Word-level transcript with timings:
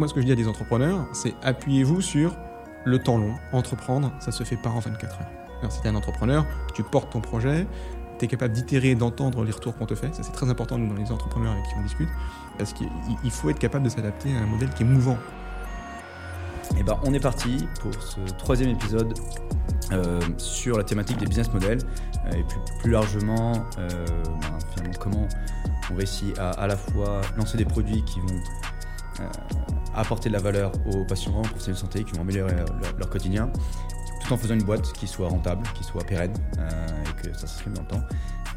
moi, 0.00 0.08
ce 0.08 0.14
que 0.14 0.20
je 0.22 0.26
dis 0.26 0.32
à 0.32 0.34
des 0.34 0.48
entrepreneurs, 0.48 1.06
c'est 1.12 1.34
appuyez-vous 1.42 2.00
sur 2.00 2.34
le 2.86 2.98
temps 2.98 3.18
long. 3.18 3.34
Entreprendre, 3.52 4.10
ça 4.18 4.32
se 4.32 4.42
fait 4.44 4.56
pas 4.56 4.70
en 4.70 4.78
24 4.78 5.20
heures. 5.20 5.70
Si 5.70 5.82
tu 5.82 5.86
es 5.86 5.90
un 5.90 5.94
entrepreneur, 5.94 6.46
tu 6.72 6.82
portes 6.82 7.12
ton 7.12 7.20
projet, 7.20 7.66
tu 8.18 8.24
es 8.24 8.28
capable 8.28 8.54
d'itérer, 8.54 8.94
d'entendre 8.94 9.44
les 9.44 9.52
retours 9.52 9.76
qu'on 9.76 9.84
te 9.84 9.94
fait. 9.94 10.14
Ça, 10.14 10.22
c'est 10.22 10.32
très 10.32 10.48
important 10.48 10.78
nous, 10.78 10.88
dans 10.88 10.98
les 10.98 11.12
entrepreneurs 11.12 11.52
avec 11.52 11.64
qui 11.64 11.72
on 11.78 11.82
discute, 11.82 12.08
parce 12.56 12.72
qu'il 12.72 12.88
faut 13.30 13.50
être 13.50 13.58
capable 13.58 13.84
de 13.84 13.90
s'adapter 13.90 14.34
à 14.34 14.38
un 14.38 14.46
modèle 14.46 14.70
qui 14.70 14.84
est 14.84 14.86
mouvant. 14.86 15.18
Et 16.78 16.82
ben, 16.82 16.98
on 17.04 17.12
est 17.12 17.20
parti 17.20 17.68
pour 17.82 17.92
ce 18.02 18.20
troisième 18.38 18.70
épisode 18.70 19.12
euh, 19.92 20.18
sur 20.38 20.78
la 20.78 20.84
thématique 20.84 21.18
des 21.18 21.26
business 21.26 21.52
models 21.52 21.80
euh, 22.24 22.30
et 22.30 22.42
plus, 22.44 22.60
plus 22.80 22.90
largement 22.90 23.52
euh, 23.78 23.88
ben, 24.76 24.90
comment 24.98 25.28
on 25.90 25.94
réussit 25.96 26.38
à 26.38 26.50
à 26.52 26.66
la 26.68 26.76
fois 26.76 27.20
lancer 27.36 27.58
des 27.58 27.64
produits 27.66 28.02
qui 28.04 28.20
vont 28.20 28.40
apporter 29.94 30.28
de 30.28 30.34
la 30.34 30.40
valeur 30.40 30.72
aux 30.92 31.04
patients, 31.04 31.42
pour 31.42 31.58
de 31.58 31.74
santé, 31.74 32.04
qui 32.04 32.12
vont 32.12 32.22
améliorer 32.22 32.54
leur, 32.54 32.96
leur 32.98 33.10
quotidien, 33.10 33.50
tout 34.22 34.32
en 34.32 34.36
faisant 34.36 34.54
une 34.54 34.62
boîte 34.62 34.92
qui 34.92 35.06
soit 35.06 35.28
rentable, 35.28 35.66
qui 35.74 35.84
soit 35.84 36.04
pérenne 36.04 36.34
euh, 36.58 36.68
et 37.04 37.22
que 37.22 37.32
ça 37.34 37.46
s'inscrive 37.46 37.72
dans 37.74 37.82
le 37.82 37.88
temps. 37.88 38.02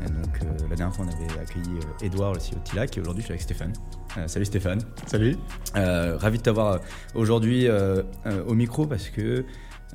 Et 0.02 0.09
donc 0.09 0.39
euh, 0.41 0.67
la 0.69 0.75
dernière 0.75 0.95
fois 0.95 1.05
on 1.05 1.09
avait 1.09 1.39
accueilli 1.39 1.77
euh, 1.77 2.05
Edouard, 2.05 2.33
le 2.33 2.39
CEO 2.39 2.55
de 2.55 2.63
Tilac, 2.63 2.97
et 2.97 3.02
aujourd'hui 3.02 3.21
je 3.21 3.25
suis 3.25 3.31
avec 3.33 3.41
Stéphane. 3.41 3.73
Euh, 4.17 4.27
salut 4.27 4.45
Stéphane. 4.45 4.81
Salut. 5.07 5.38
Euh, 5.75 6.17
ravi 6.17 6.39
de 6.39 6.43
t'avoir 6.43 6.73
euh, 6.73 6.77
aujourd'hui 7.16 7.67
euh, 7.67 8.03
euh, 8.25 8.43
au 8.45 8.53
micro 8.53 8.88
parce 8.88 9.09
que 9.09 9.45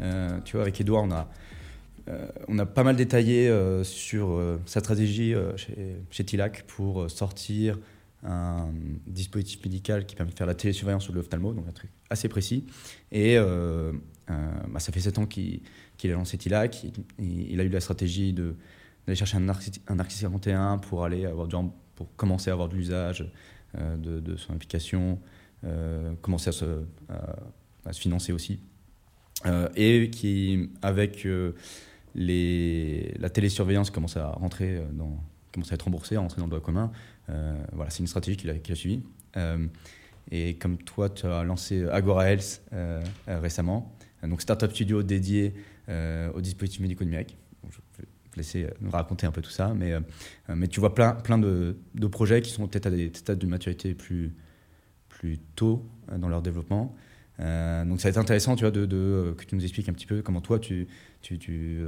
euh, 0.01 0.41
tu 0.45 0.57
vois 0.57 0.62
avec 0.62 0.80
Edouard 0.80 1.05
on 1.05 1.10
a 1.10 1.29
euh, 2.09 2.27
on 2.46 2.59
a 2.59 2.66
pas 2.66 2.85
mal 2.85 2.96
détaillé 2.96 3.48
euh, 3.48 3.85
sur 3.85 4.30
euh, 4.30 4.60
sa 4.66 4.80
stratégie 4.80 5.35
euh, 5.35 5.57
chez, 5.57 5.96
chez 6.10 6.24
Tilac 6.24 6.65
pour 6.66 7.02
euh, 7.02 7.09
sortir 7.09 7.77
un 8.25 8.71
dispositif 9.07 9.65
médical 9.65 10.07
qui 10.07 10.17
permet 10.17 10.33
de 10.33 10.37
faire 10.37 10.47
la 10.47 10.55
télésurveillance 10.55 11.05
sur 11.05 11.13
l'ophtalmo, 11.13 11.53
donc 11.53 11.69
un 11.69 11.73
truc 11.73 11.91
assez 12.11 12.29
précis. 12.29 12.67
Et 13.13 13.37
euh, 13.39 13.93
euh, 14.31 14.51
bah, 14.69 14.81
ça 14.81 14.93
fait 14.93 15.01
7 15.01 15.19
ans 15.19 15.27
qu'il 15.27 15.63
a 16.05 16.09
lancé 16.09 16.37
Tilac. 16.37 16.85
Il, 17.19 17.60
a 17.60 17.65
eu 17.65 17.69
la 17.69 17.80
stratégie 17.80 18.33
d'aller 18.33 19.15
chercher 19.15 19.37
un 19.37 19.41
narcissique 19.41 19.85
41 19.87 20.79
pour, 20.79 21.05
aller 21.05 21.27
avoir 21.27 21.47
du, 21.47 21.57
pour 21.95 22.15
commencer 22.16 22.51
à 22.51 22.55
avoir 22.55 22.69
de 22.69 22.75
l'usage 22.75 23.30
euh, 23.77 23.97
de, 23.97 24.37
son 24.37 24.53
application, 24.53 25.21
commencer 26.21 26.49
à 26.49 26.53
se, 26.53 26.85
financer 27.93 28.32
aussi. 28.32 28.60
Et 29.77 30.10
qui, 30.10 30.71
avec 30.82 31.27
la 32.15 33.30
télésurveillance, 33.30 33.91
commence 33.91 34.16
à 34.16 34.30
rentrer 34.30 34.82
commence 35.53 35.73
à 35.73 35.75
être 35.75 35.82
remboursée, 35.82 36.16
à 36.16 36.21
rentrer 36.21 36.41
dans 36.41 36.47
le 36.47 36.51
droit 36.51 36.60
commun. 36.60 36.93
Euh, 37.30 37.54
voilà, 37.73 37.90
c'est 37.90 38.01
une 38.01 38.07
stratégie 38.07 38.37
qu'il 38.37 38.51
a, 38.51 38.54
qu'il 38.54 38.73
a 38.73 38.76
suivie. 38.76 39.02
Euh, 39.37 39.66
et 40.30 40.54
comme 40.57 40.79
toi, 40.79 41.09
tu 41.09 41.26
as 41.26 41.43
lancé 41.43 41.85
Agora 41.88 42.30
Health 42.30 42.62
euh, 42.73 43.02
récemment, 43.26 43.95
donc 44.23 44.43
startup 44.43 44.70
studio 44.73 45.02
dédié 45.02 45.54
aux 46.35 46.40
dispositifs 46.43 46.80
médicaux 46.80 47.04
numériques. 47.04 47.38
Je 47.70 47.79
vais 47.98 48.09
te 48.30 48.37
laisser 48.37 48.66
nous 48.82 48.90
raconter 48.90 49.26
un 49.26 49.30
peu 49.30 49.40
tout 49.40 49.51
ça, 49.51 49.73
mais, 49.74 49.95
mais 50.54 50.68
tu 50.68 50.80
vois 50.80 50.95
plein, 50.95 51.12
plein 51.12 51.38
de, 51.38 51.76
projets 52.12 52.43
qui 52.43 52.51
sont 52.51 52.66
peut-être 52.66 52.87
à 52.87 52.90
des 52.90 53.10
stades 53.15 53.38
de 53.38 53.46
maturité 53.46 53.95
plus, 53.95 54.35
plus 55.09 55.38
tôt 55.57 55.88
dans 56.15 56.29
leur 56.29 56.42
développement. 56.42 56.95
Donc 57.38 58.01
ça 58.02 58.09
va 58.09 58.10
être 58.10 58.18
intéressant 58.18 58.54
tu 58.54 58.65
vois, 58.65 58.70
de, 58.70 59.35
que 59.38 59.45
tu 59.45 59.54
nous 59.54 59.63
expliques 59.63 59.88
un 59.88 59.95
petit 59.95 60.07
peu 60.07 60.20
comment 60.20 60.42
toi 60.42 60.59
tu, 60.59 60.88
tu, 61.23 61.38
tu, 61.38 61.80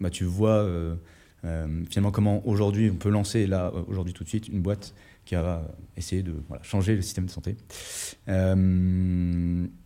bah, 0.00 0.10
tu 0.10 0.24
vois 0.24 0.68
euh, 1.44 1.66
finalement 1.90 2.10
comment 2.12 2.46
aujourd'hui 2.46 2.90
on 2.92 2.96
peut 2.96 3.08
lancer 3.10 3.46
là 3.46 3.72
euh, 3.74 3.82
aujourd'hui 3.88 4.12
tout 4.14 4.24
de 4.24 4.28
suite 4.28 4.48
une 4.48 4.60
boîte 4.60 4.94
qui 5.24 5.34
va 5.34 5.64
essayer 5.96 6.22
de 6.22 6.34
voilà, 6.48 6.62
changer 6.62 6.94
le 6.96 7.02
système 7.02 7.26
de 7.26 7.30
santé. 7.30 7.56
Euh, 8.28 8.54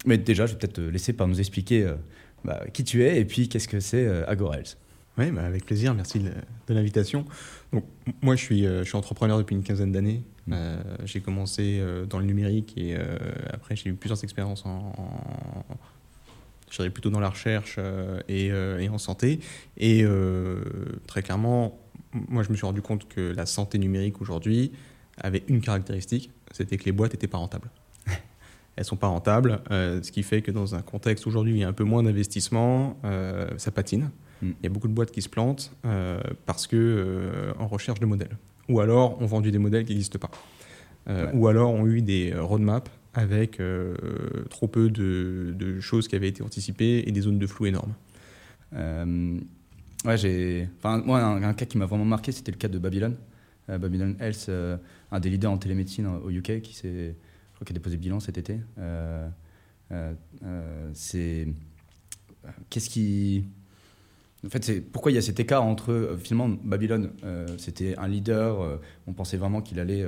mais 0.07 0.19
déjà 0.19 0.47
je 0.47 0.53
vais 0.53 0.59
peut-être 0.59 0.75
te 0.75 0.81
laisser 0.81 1.13
par 1.13 1.29
nous 1.29 1.39
expliquer 1.41 1.85
euh, 1.85 1.95
bah, 2.45 2.65
qui 2.73 2.85
tu 2.85 3.03
es 3.05 3.21
et 3.21 3.25
puis 3.25 3.49
qu'est-ce 3.49 3.69
que 3.69 3.81
c'est 3.81 4.07
Agora 4.27 4.57
Health. 4.59 4.79
Oui, 5.19 5.31
bah 5.31 5.45
avec 5.45 5.65
plaisir, 5.65 5.95
merci 5.95 6.19
de, 6.19 6.29
de 6.29 6.75
l'invitation. 6.75 7.25
Donc, 7.73 7.85
moi, 8.21 8.37
je 8.37 8.43
suis, 8.43 8.65
je 8.65 8.83
suis 8.85 8.97
entrepreneur 8.97 9.39
depuis 9.39 9.57
une 9.57 9.63
quinzaine 9.63 9.91
d'années. 9.91 10.23
Mm. 10.47 10.53
Euh, 10.55 10.83
j'ai 11.07 11.21
commencé 11.21 11.83
dans 12.11 12.19
le 12.19 12.27
numérique 12.27 12.75
et 12.77 12.95
euh, 12.99 13.17
après, 13.51 13.77
j'ai 13.77 13.89
eu 13.89 13.95
plusieurs 13.95 14.23
expériences 14.25 14.67
en, 14.67 14.93
en- 14.99 15.76
je 16.71 16.77
dirais 16.77 16.91
plutôt 16.91 17.11
dans 17.11 17.21
la 17.21 17.29
recherche 17.31 17.77
euh, 17.79 18.21
et, 18.29 18.51
euh, 18.51 18.79
et 18.79 18.89
en 18.89 18.99
santé. 18.99 19.41
Et 19.77 20.03
euh, 20.05 20.61
très 21.07 21.23
clairement, 21.23 21.79
moi, 22.29 22.43
je 22.43 22.51
me 22.51 22.57
suis 22.57 22.67
rendu 22.67 22.83
compte 22.83 23.09
que 23.09 23.33
la 23.35 23.47
santé 23.47 23.79
numérique 23.79 24.21
aujourd'hui 24.21 24.73
avait 25.19 25.45
une 25.49 25.61
caractéristique, 25.61 26.31
c'était 26.51 26.77
que 26.77 26.85
les 26.85 26.93
boîtes 26.93 27.13
n'étaient 27.13 27.27
pas 27.27 27.39
rentables. 27.39 27.71
Elles 28.77 28.85
sont 28.85 28.97
pas 28.97 29.07
rentables, 29.09 29.61
euh, 29.71 30.03
ce 30.03 30.13
qui 30.13 30.23
fait 30.23 30.43
que 30.43 30.51
dans 30.51 30.75
un 30.75 30.83
contexte 30.83 31.27
aujourd'hui 31.27 31.53
où 31.53 31.57
il 31.57 31.61
y 31.61 31.65
a 31.65 31.69
un 31.69 31.73
peu 31.73 31.85
moins 31.85 32.03
d'investissement, 32.03 32.99
euh, 33.05 33.49
ça 33.57 33.71
patine. 33.71 34.11
Mm. 34.43 34.51
Il 34.61 34.65
y 34.65 34.67
a 34.67 34.71
beaucoup 34.71 34.89
de 34.89 34.93
boîtes 34.93 35.11
qui 35.11 35.23
se 35.23 35.29
plantent 35.29 35.73
euh, 35.85 36.21
parce 36.45 36.67
que 36.67 37.55
en 37.59 37.67
recherche 37.67 38.01
de 38.01 38.07
modèles. 38.07 38.37
Ou 38.69 38.81
alors 38.81 39.21
ont 39.23 39.27
vendu 39.27 39.51
des 39.51 39.59
modèles 39.59 39.85
qui 39.85 39.93
n'existent 39.93 40.19
pas. 40.19 40.31
Ouais. 41.09 41.31
Ou 41.35 41.47
alors 41.47 41.71
ont 41.71 41.87
eu 41.87 42.03
des 42.03 42.35
roadmaps 42.35 42.91
avec 43.17 43.61
euh, 43.61 43.95
trop 44.51 44.69
peu 44.69 44.91
de, 44.91 45.81
choses 45.81 46.07
qui 46.07 46.15
avaient 46.17 46.29
été 46.29 46.43
anticipées 46.43 47.03
et 47.07 47.13
des 47.13 47.23
zones 47.23 47.39
de 47.39 47.47
flou 47.47 47.67
énormes. 47.67 47.95
Euh, 48.75 49.39
ouais, 50.05 50.19
j'ai. 50.19 50.69
Enfin, 50.79 50.99
moi, 50.99 51.23
un, 51.23 51.55
cas 51.55 51.65
qui 51.65 51.79
m'a 51.79 51.87
vraiment 51.87 52.05
marqué, 52.05 52.31
c'était 52.31 52.53
le 52.53 52.59
cas 52.59 52.69
de 52.69 52.79
Babylon. 52.79 53.17
Euh, 53.71 53.79
Babylon 53.79 54.17
Health, 54.21 54.51
un 55.11 55.21
des 55.21 55.31
leaders 55.31 55.51
en 55.51 55.57
télémédecine 55.57 56.07
au 56.07 56.31
UK, 56.31 56.61
qui 56.61 56.75
s'est, 56.75 57.17
je 57.17 57.55
crois, 57.55 57.65
qui 57.65 57.73
a 57.73 57.75
déposé 57.75 57.97
bilan 57.97 58.21
cet 58.21 58.37
été. 58.37 58.59
C'est 60.93 61.49
qu'est-ce 62.69 62.91
qui. 62.91 63.45
En 64.45 64.51
fait, 64.51 64.63
c'est 64.63 64.81
pourquoi 64.83 65.11
il 65.11 65.15
y 65.15 65.19
a 65.19 65.23
cet 65.23 65.41
écart 65.41 65.65
entre 65.65 66.19
finalement 66.23 66.55
Babylon, 66.63 67.11
euh, 67.25 67.47
c'était 67.57 67.97
un 67.97 68.07
leader. 68.07 68.79
on 69.07 69.15
pensait 69.15 69.39
vraiment 69.39 69.63
qu'il 69.63 69.81
allait 69.81 70.07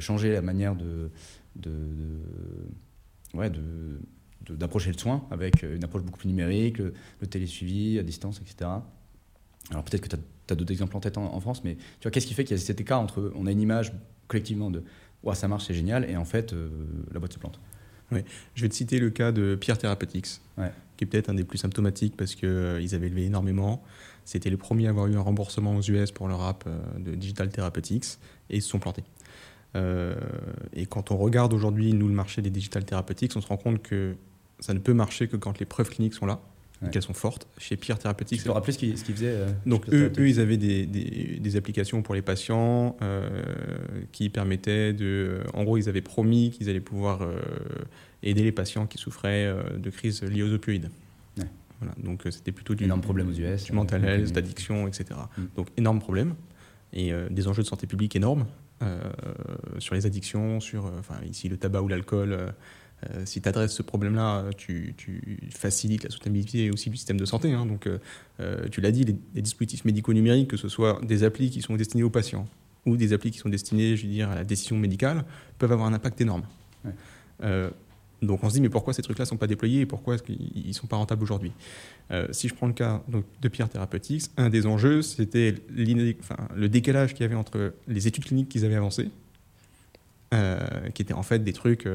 changer 0.00 0.32
la 0.32 0.42
manière 0.42 0.74
de, 0.74 1.10
de, 1.58 1.70
de- 1.70 3.38
ouais, 3.38 3.50
de, 3.50 3.60
de- 4.46 4.56
d'approcher 4.56 4.92
le 4.92 4.98
soin 4.98 5.26
avec 5.30 5.64
euh, 5.64 5.76
une 5.76 5.84
approche 5.84 6.02
beaucoup 6.02 6.18
plus 6.18 6.28
numérique, 6.28 6.78
le, 6.78 6.94
le 7.20 7.26
télésuivi 7.26 7.98
à 7.98 8.02
distance, 8.02 8.40
etc. 8.40 8.70
Alors 9.70 9.84
peut-être 9.84 10.00
que 10.02 10.08
tu 10.08 10.16
as, 10.50 10.54
d'autres 10.54 10.72
exemples 10.72 10.96
en 10.96 11.00
tête 11.00 11.18
en, 11.18 11.24
en 11.34 11.40
France, 11.40 11.62
mais 11.64 11.74
tu 11.74 12.02
vois, 12.04 12.10
qu'est-ce 12.10 12.26
qui 12.26 12.34
fait 12.34 12.44
qu'il 12.44 12.56
y 12.56 12.60
a 12.60 12.62
cet 12.62 12.80
écart 12.80 13.00
entre 13.00 13.32
on 13.34 13.46
a 13.46 13.52
une 13.52 13.60
image 13.60 13.92
collectivement 14.28 14.70
de 14.70 14.82
ouais, 15.24 15.34
ça 15.34 15.48
marche, 15.48 15.66
c'est 15.66 15.74
génial, 15.74 16.08
et 16.08 16.16
en 16.16 16.24
fait, 16.24 16.52
euh, 16.52 16.70
la 17.12 17.18
boîte 17.18 17.32
se 17.34 17.38
plante. 17.38 17.58
Je 18.54 18.62
vais 18.62 18.68
te 18.70 18.74
citer 18.74 18.98
le 19.00 19.10
cas 19.10 19.32
de 19.32 19.54
Pierre 19.54 19.76
Therapeutics, 19.76 20.40
Ouais. 20.56 20.72
qui 20.96 21.04
est 21.04 21.06
peut-être 21.06 21.28
un 21.28 21.34
des 21.34 21.44
plus 21.44 21.58
symptomatiques 21.58 22.16
parce 22.16 22.34
qu'ils 22.34 22.94
avaient 22.94 23.08
levé 23.10 23.24
énormément. 23.26 23.82
C'était 24.24 24.48
les 24.48 24.56
premiers 24.56 24.86
à 24.86 24.90
avoir 24.90 25.08
eu 25.08 25.16
un 25.16 25.20
remboursement 25.20 25.76
aux 25.76 25.82
US 25.82 26.10
pour 26.12 26.26
leur 26.28 26.40
app 26.42 26.64
euh, 26.66 26.78
de 26.98 27.14
Digital 27.14 27.50
Therapeutics 27.50 28.04
et 28.48 28.56
ils 28.56 28.62
se 28.62 28.68
sont 28.70 28.78
plantés. 28.78 29.04
Euh, 29.76 30.14
et 30.74 30.86
quand 30.86 31.10
on 31.10 31.16
regarde 31.16 31.52
aujourd'hui, 31.52 31.92
nous, 31.92 32.08
le 32.08 32.14
marché 32.14 32.42
des 32.42 32.50
Digital 32.50 32.84
Therapeutics, 32.84 33.32
on 33.36 33.40
se 33.40 33.46
rend 33.48 33.56
compte 33.58 33.82
que 33.82 34.14
ça 34.60 34.74
ne 34.74 34.78
peut 34.78 34.94
marcher 34.94 35.28
que 35.28 35.36
quand 35.36 35.58
les 35.58 35.66
preuves 35.66 35.90
cliniques 35.90 36.14
sont 36.14 36.26
là, 36.26 36.40
Ouais. 36.80 36.90
qu'elles 36.90 37.02
sont 37.02 37.12
fortes. 37.12 37.48
Chez 37.58 37.76
Pierre 37.76 37.98
Therapeutics, 37.98 38.38
Tu 38.38 38.44
peux 38.44 38.52
rappeler 38.52 38.72
ce 38.72 38.78
qu'ils 38.78 38.96
faisaient 38.96 39.26
euh, 39.26 39.50
donc 39.66 39.88
eux, 39.92 40.12
ils 40.28 40.38
avaient 40.38 40.56
des, 40.56 40.86
des- 40.86 41.40
des 41.40 41.56
applications 41.56 42.02
pour 42.02 42.14
les 42.14 42.22
patients 42.22 42.96
euh, 43.02 43.28
qui 44.12 44.28
permettaient 44.28 44.92
de... 44.92 45.40
En 45.54 45.64
gros, 45.64 45.76
ils 45.76 45.88
avaient 45.88 46.02
promis 46.02 46.52
qu'ils 46.52 46.70
allaient 46.70 46.78
pouvoir 46.78 47.22
euh, 47.22 47.40
aider 48.22 48.44
les 48.44 48.52
patients 48.52 48.86
qui 48.86 48.96
souffraient 48.96 49.52
de 49.76 49.90
crises 49.90 50.22
liées 50.22 50.44
aux 50.44 50.52
opioïdes. 50.52 50.88
Ouais. 51.38 51.46
Voilà, 51.80 51.94
donc 51.98 52.22
c'était 52.30 52.52
plutôt 52.52 52.76
du, 52.76 52.84
Énorme 52.84 53.00
problème 53.00 53.28
aux 53.28 53.32
US. 53.32 53.64
du 53.64 53.72
mental 53.72 54.04
health, 54.04 54.30
d'addiction, 54.32 54.86
etc. 54.86 55.18
Mm. 55.36 55.42
Donc 55.56 55.66
énorme 55.76 55.98
problème 55.98 56.34
et 56.92 57.10
des 57.28 57.48
enjeux 57.48 57.64
de 57.64 57.68
santé 57.68 57.88
publique 57.88 58.14
énormes 58.14 58.46
sur 59.78 59.94
les 59.94 60.06
addictions, 60.06 60.60
sur 60.60 60.86
euh, 60.86 60.90
enfin, 60.98 61.16
ici 61.28 61.48
le 61.48 61.56
tabac 61.56 61.82
ou 61.82 61.88
l'alcool. 61.88 62.32
euh, 62.32 62.50
euh, 63.10 63.24
si 63.24 63.40
tu 63.40 63.48
adresses 63.48 63.72
ce 63.74 63.82
problème-là, 63.82 64.38
euh, 64.38 64.50
tu, 64.56 64.94
tu 64.96 65.38
facilites 65.50 66.02
la 66.02 66.10
soutenabilité 66.10 66.70
aussi 66.72 66.90
du 66.90 66.96
système 66.96 67.16
de 67.16 67.24
santé. 67.24 67.52
hein. 67.52 67.64
donc, 67.64 67.86
euh, 67.86 67.98
euh, 68.40 68.68
tu 68.70 68.80
l'as 68.80 68.90
dit, 68.90 69.04
les, 69.04 69.16
les 69.34 69.42
dispositifs 69.42 69.84
médicaux 69.84 70.12
numériques, 70.12 70.48
que 70.50 70.56
ce 70.56 70.68
soit 70.68 71.00
des 71.04 71.22
applis 71.22 71.50
qui 71.50 71.62
sont 71.62 71.76
destinés 71.76 72.02
aux 72.02 72.10
patients 72.10 72.48
ou 72.86 72.96
des 72.96 73.12
applis 73.12 73.30
qui 73.30 73.38
sont 73.38 73.50
destinées, 73.50 73.96
je 73.96 74.06
veux 74.06 74.12
dire, 74.12 74.30
à 74.30 74.34
la 74.34 74.44
décision 74.44 74.76
médicale, 74.76 75.24
peuvent 75.58 75.70
avoir 75.72 75.86
un 75.88 75.92
impact 75.92 76.20
énorme. 76.20 76.42
Ouais. 76.84 76.90
Euh, 77.44 77.70
donc 78.22 78.42
on 78.42 78.48
se 78.48 78.54
dit, 78.54 78.60
mais 78.60 78.68
pourquoi 78.68 78.92
ces 78.92 79.02
trucs-là 79.02 79.24
ne 79.24 79.28
sont 79.28 79.36
pas 79.36 79.46
déployés 79.46 79.82
et 79.82 79.86
pourquoi 79.86 80.14
est-ce 80.14 80.22
qu'ils 80.22 80.66
ne 80.66 80.72
sont 80.72 80.86
pas 80.86 80.96
rentables 80.96 81.22
aujourd'hui? 81.22 81.52
Euh, 82.10 82.26
Si 82.32 82.48
je 82.48 82.54
prends 82.54 82.66
le 82.66 82.72
cas 82.72 83.02
de 83.40 83.48
Pierre 83.48 83.68
Therapeutics, 83.68 84.24
un 84.36 84.50
des 84.50 84.66
enjeux, 84.66 85.02
c'était 85.02 85.54
le 85.70 86.66
décalage 86.68 87.14
qu'il 87.14 87.22
y 87.22 87.24
avait 87.24 87.34
entre 87.34 87.74
les 87.86 88.08
études 88.08 88.24
cliniques 88.24 88.48
qu'ils 88.48 88.64
avaient 88.64 88.74
avancées 88.76 89.10
qui 90.94 91.02
étaient 91.02 91.14
en 91.14 91.22
fait 91.22 91.42
des 91.42 91.52
trucs 91.52 91.88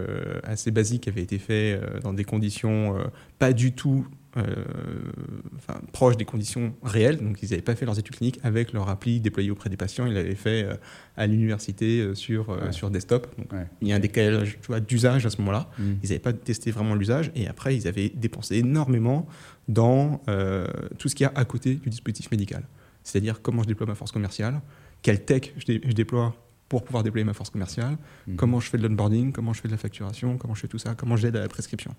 assez 0.44 0.72
basiques 0.72 1.04
qui 1.04 1.10
avaient 1.10 1.22
été 1.22 1.38
faits 1.38 1.80
dans 2.02 2.14
des 2.14 2.24
conditions 2.24 2.98
pas 3.38 3.54
du 3.54 3.74
tout 3.74 4.08
enfin, 4.36 5.80
proches 5.92 6.18
des 6.18 6.26
conditions 6.26 6.74
réelles. 6.82 7.18
Donc, 7.18 7.44
ils 7.44 7.50
n'avaient 7.52 7.62
pas 7.62 7.76
fait 7.76 7.86
leurs 7.86 8.00
études 8.00 8.16
cliniques 8.16 8.40
avec 8.42 8.74
leur 8.74 8.90
appli 8.90 9.20
déployée 9.20 9.52
auprès 9.52 9.70
des 9.70 9.78
patients. 9.78 10.08
Ils 10.08 10.14
l'avaient 10.14 10.34
fait 10.34 10.68
à 11.16 11.28
l'université 11.28 12.16
sur, 12.16 12.58
sur 12.72 12.90
desktop. 12.90 13.28
Donc, 13.38 13.54
Il 13.82 13.90
y 13.90 13.94
a 13.94 13.98
un 13.98 14.00
décalage 14.00 14.58
d'usage 14.88 15.28
à 15.28 15.30
ce 15.30 15.38
moment-là. 15.38 15.70
Mm. 15.78 15.84
Ils 16.02 16.10
n'avaient 16.10 16.20
pas 16.20 16.34
testé 16.34 16.72
vraiment 16.72 16.96
l'usage. 16.96 17.32
Et 17.36 17.48
après, 17.48 17.76
ils 17.76 17.88
avaient 17.88 18.10
dépensé 18.10 18.58
énormément 18.58 19.28
dans 19.68 20.22
tout 20.98 21.10
ce 21.10 21.14
qu'il 21.14 21.26
y 21.26 21.28
a 21.28 21.34
à 21.36 21.46
côté 21.46 21.76
du 21.76 21.90
dispositif 21.90 22.32
médical. 22.32 22.64
C'est-à-dire 23.04 23.42
comment 23.42 23.64
je 23.64 23.68
déploie 23.68 23.86
ma 23.86 23.96
force 23.96 24.12
commerciale, 24.12 24.62
quelle 25.02 25.24
tech 25.24 25.54
je, 25.58 25.94
déploie 25.94 26.36
pour 26.74 26.84
pouvoir 26.84 27.04
déployer 27.04 27.24
ma 27.24 27.36
force 27.36 27.52
commerciale, 27.52 27.98
mhm. 28.26 28.36
comment 28.36 28.60
je 28.60 28.68
fais 28.68 28.80
de 28.80 28.88
l'onboarding, 28.88 29.32
comment 29.32 29.54
je 29.54 29.62
fais 29.62 29.68
de 29.68 29.74
la 29.74 29.78
facturation, 29.78 30.40
comment 30.40 30.56
je 30.56 30.62
fais 30.62 30.68
tout 30.68 30.80
ça, 30.80 30.96
comment 30.96 31.16
j'aide 31.16 31.36
à 31.36 31.40
la 31.40 31.48
prescription. 31.48 31.94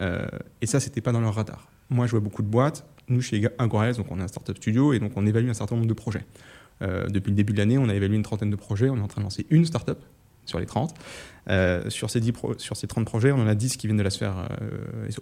Euh, 0.00 0.26
et 0.60 0.66
ça, 0.66 0.80
c'était 0.80 1.00
pas 1.00 1.12
dans 1.12 1.20
leur 1.20 1.36
radar. 1.36 1.68
Moi, 1.90 2.06
je 2.06 2.10
vois 2.10 2.18
beaucoup 2.18 2.42
de 2.42 2.48
boîtes. 2.48 2.84
Nous, 3.06 3.20
chez 3.20 3.48
Agorez, 3.58 3.92
donc 3.92 4.10
on 4.10 4.18
est 4.18 4.22
un 4.22 4.26
startup 4.26 4.56
studio 4.56 4.92
et 4.92 4.98
donc 4.98 5.12
on 5.14 5.24
évalue 5.26 5.48
un 5.48 5.54
certain 5.54 5.76
nombre 5.76 5.86
de 5.86 5.94
projets. 5.94 6.26
Euh, 6.82 7.06
depuis 7.06 7.30
le 7.30 7.36
début 7.36 7.52
de 7.52 7.58
l'année, 7.58 7.78
on 7.78 7.88
a 7.88 7.94
évalué 7.94 8.16
une 8.16 8.24
trentaine 8.24 8.50
de 8.50 8.56
projets. 8.56 8.90
On 8.90 8.96
est 8.96 9.00
en 9.00 9.06
train 9.06 9.20
de 9.20 9.26
lancer 9.26 9.46
une 9.48 9.64
startup 9.64 10.00
sur 10.44 10.58
les 10.58 10.66
30. 10.66 10.92
Euh, 11.48 11.88
sur, 11.88 12.10
ces 12.10 12.18
10 12.18 12.32
sur 12.58 12.76
ces 12.76 12.88
30 12.88 13.06
projets, 13.06 13.30
on 13.30 13.38
en 13.38 13.46
a 13.46 13.54
10 13.54 13.76
qui 13.76 13.86
viennent 13.86 13.96
de 13.96 14.02
la 14.02 14.10
sphère 14.10 14.48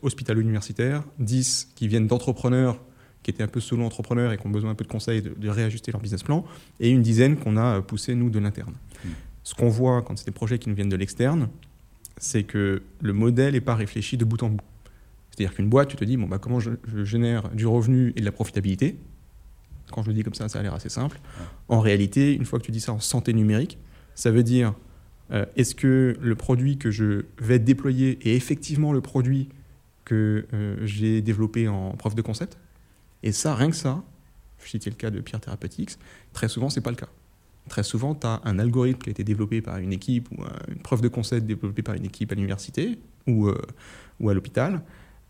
hospitalo-universitaire, 0.00 1.02
10 1.18 1.72
qui 1.74 1.88
viennent 1.88 2.06
d'entrepreneurs 2.06 2.80
qui 3.22 3.30
étaient 3.30 3.42
un 3.42 3.48
peu 3.48 3.60
solo 3.60 3.84
entrepreneurs 3.84 4.32
et 4.32 4.38
qui 4.38 4.46
ont 4.46 4.50
besoin 4.50 4.70
un 4.70 4.74
peu 4.74 4.84
de 4.84 4.90
conseils 4.90 5.22
de, 5.22 5.48
réajuster 5.48 5.92
leur 5.92 6.00
business 6.00 6.22
plan, 6.22 6.44
et 6.80 6.90
une 6.90 7.02
dizaine 7.02 7.36
qu'on 7.36 7.56
a 7.56 7.80
poussé 7.82 8.14
nous 8.14 8.30
de 8.30 8.38
l'interne. 8.38 8.74
Hmm. 9.04 9.08
Ce 9.44 9.54
qu'on 9.54 9.68
voit 9.68 10.02
quand 10.02 10.16
c'est 10.18 10.26
des 10.26 10.32
projets 10.32 10.58
qui 10.58 10.68
nous 10.68 10.74
viennent 10.74 10.88
de 10.88 10.96
l'externe, 10.96 11.48
c'est 12.16 12.42
que 12.42 12.82
le 13.00 13.12
modèle 13.12 13.54
n'est 13.54 13.60
pas 13.60 13.74
réfléchi 13.74 14.16
de 14.16 14.24
bout 14.24 14.42
en 14.42 14.50
bout. 14.50 14.60
C'est-à-dire 15.30 15.54
qu'une 15.54 15.68
boîte, 15.68 15.88
tu 15.88 15.96
te 15.96 16.04
dis, 16.04 16.16
bon, 16.16 16.26
bah, 16.26 16.38
comment 16.38 16.58
je, 16.58 16.72
génère 17.04 17.48
du 17.50 17.66
revenu 17.66 18.12
et 18.16 18.20
de 18.20 18.24
la 18.24 18.32
profitabilité? 18.32 18.96
Quand 19.92 20.02
je 20.02 20.08
le 20.08 20.14
dis 20.14 20.22
comme 20.22 20.34
ça, 20.34 20.48
ça 20.48 20.58
a 20.58 20.62
l'air 20.62 20.74
assez 20.74 20.88
simple. 20.88 21.20
En 21.68 21.80
réalité, 21.80 22.34
une 22.34 22.44
fois 22.44 22.58
que 22.58 22.64
tu 22.64 22.72
dis 22.72 22.80
ça 22.80 22.92
en 22.92 23.00
santé 23.00 23.32
numérique, 23.32 23.78
ça 24.14 24.30
veut 24.30 24.42
dire, 24.42 24.74
euh, 25.30 25.46
est-ce 25.56 25.74
que 25.74 26.16
le 26.20 26.34
produit 26.34 26.76
que 26.76 26.90
je 26.90 27.24
vais 27.40 27.58
déployer 27.58 28.18
est 28.28 28.34
effectivement 28.34 28.92
le 28.92 29.00
produit 29.00 29.48
que 30.04 30.46
euh, 30.52 30.76
j'ai 30.82 31.22
développé 31.22 31.68
en 31.68 31.92
preuve 31.92 32.16
de 32.16 32.22
concept? 32.22 32.58
Et 33.22 33.32
ça, 33.32 33.54
rien 33.54 33.70
que 33.70 33.76
ça, 33.76 34.02
je 34.64 34.68
citais 34.68 34.90
le 34.90 34.96
cas 34.96 35.10
de 35.10 35.20
Pierre 35.20 35.40
Therapeutics, 35.40 35.98
très 36.32 36.48
souvent, 36.48 36.70
c'est 36.70 36.80
pas 36.80 36.90
le 36.90 36.96
cas. 36.96 37.08
Très 37.68 37.82
souvent, 37.82 38.14
tu 38.14 38.26
as 38.26 38.40
un 38.44 38.58
algorithme 38.58 39.00
qui 39.00 39.10
a 39.10 39.12
été 39.12 39.24
développé 39.24 39.60
par 39.60 39.78
une 39.78 39.92
équipe 39.92 40.30
ou 40.32 40.44
une 40.68 40.78
preuve 40.78 41.00
de 41.00 41.08
concept 41.08 41.46
développée 41.46 41.82
par 41.82 41.94
une 41.94 42.06
équipe 42.06 42.32
à 42.32 42.34
l'université 42.34 42.98
ou, 43.26 43.48
euh, 43.48 43.60
ou 44.20 44.30
à 44.30 44.34
l'hôpital, 44.34 44.82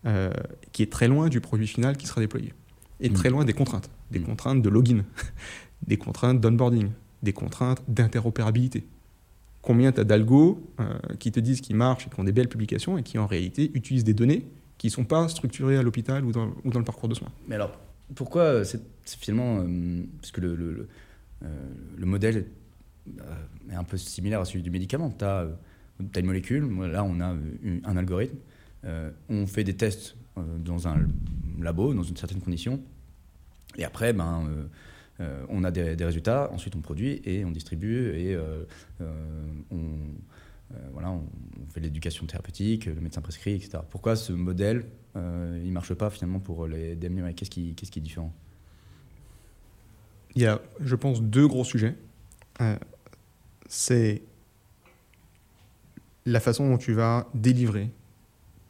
euh, 0.07 0.33
qui 0.73 0.83
est 0.83 0.93
très 0.93 1.09
loin 1.09 1.29
du 1.29 1.41
produit 1.41 1.67
final 1.67 1.97
qui 1.97 2.07
sera 2.07 2.21
déployé. 2.21 2.53
Et 3.01 3.11
très 3.11 3.29
mm. 3.29 3.33
loin 3.33 3.45
des 3.45 3.53
contraintes. 3.53 3.91
Des 4.11 4.21
mm. 4.21 4.25
contraintes 4.25 4.63
de 4.63 4.69
login, 4.69 5.05
des 5.87 5.97
contraintes 5.97 6.41
d'onboarding, 6.41 6.91
des 7.23 7.33
contraintes 7.33 7.83
d'interopérabilité. 7.89 8.87
Combien 9.61 9.91
tu 9.91 10.01
as 10.01 10.05
d'algos 10.05 10.63
euh, 10.81 10.99
qui 11.19 11.33
te 11.33 11.41
disent 11.41 11.61
qu'ils 11.61 11.77
marchent 11.77 12.07
et 12.07 12.11
qui 12.11 12.21
ont 12.21 12.25
des 12.25 12.33
belles 12.33 12.49
publications 12.49 12.97
et 12.97 13.03
qui 13.03 13.19
en 13.19 13.27
réalité 13.27 13.73
utilisent 13.75 14.05
des 14.05 14.15
données 14.15 14.47
qui 14.79 14.87
ne 14.87 14.93
sont 14.93 15.05
pas 15.05 15.29
structurés 15.29 15.77
à 15.77 15.83
l'hôpital 15.83 16.25
ou 16.25 16.33
dans, 16.33 16.55
le 16.65 16.85
parcours 16.85 17.09
de 17.09 17.15
soins. 17.15 17.31
Mais 17.49 17.57
alors, 17.57 17.77
pourquoi 18.15 18.43
euh, 18.43 18.65
c'est 18.65 18.81
finalement. 19.05 19.59
Euh, 19.61 20.05
parce 20.21 20.31
que 20.31 20.41
le, 20.41 20.89
euh, 21.43 21.47
le 21.97 22.07
modèle 22.07 22.47
est 23.71 23.75
un 23.75 23.85
peu 23.85 23.97
similaire 23.97 24.41
à 24.41 24.45
celui 24.45 24.63
du 24.63 24.71
médicament. 24.71 25.11
Tu 25.19 25.25
as, 25.25 25.49
une 26.17 26.27
molécule, 26.27 26.69
là 26.93 27.03
on 27.03 27.21
a 27.21 27.35
un 27.85 27.97
algorithme, 27.97 28.37
on 29.29 29.47
fait 29.47 29.65
des 29.65 29.75
tests 29.75 30.15
dans 30.37 30.87
un 30.87 31.09
labo, 31.61 31.93
dans 31.93 32.05
une 32.05 32.17
certaine 32.17 32.41
condition, 32.41 32.81
et 33.77 33.85
après, 33.85 34.13
ben. 34.13 34.69
on 35.49 35.65
a 35.65 35.73
des, 35.73 36.05
résultats, 36.05 36.51
ensuite 36.53 36.77
on 36.77 36.81
produit 36.81 37.21
et 37.25 37.45
on 37.45 37.51
distribue 37.51 38.15
et 38.15 38.39
on, 39.73 39.87
voilà, 40.93 41.11
on, 41.11 41.23
fait 41.71 41.81
l'éducation 41.81 42.27
thérapeutique, 42.27 42.87
le 42.87 42.95
médecin 42.95 43.21
prescrit, 43.21 43.55
etc. 43.55 43.79
Pourquoi 43.91 44.17
ce 44.17 44.33
modèle, 44.33 44.87
euh, 45.17 45.59
il 45.63 45.69
ne 45.69 45.73
marche 45.73 45.93
pas 45.95 46.11
finalement 46.11 46.41
pour 46.41 46.67
les 46.67 46.97
DMI 46.97 47.35
Qu'est-ce 47.35 47.51
qui, 47.51 47.75
qu'est-ce 47.75 47.91
qui 47.91 47.99
est 47.99 48.03
différent? 48.03 48.33
Il 50.35 50.43
y 50.43 50.47
a, 50.47 50.61
je 50.81 50.95
pense, 50.95 51.23
deux 51.23 51.47
gros 51.47 51.65
sujets. 51.65 51.95
Euh, 52.61 52.77
c'est 53.67 54.23
la 56.27 56.41
façon 56.41 56.69
dont 56.69 56.79
tu 56.79 56.93
vas 56.93 57.29
délivrer 57.35 57.91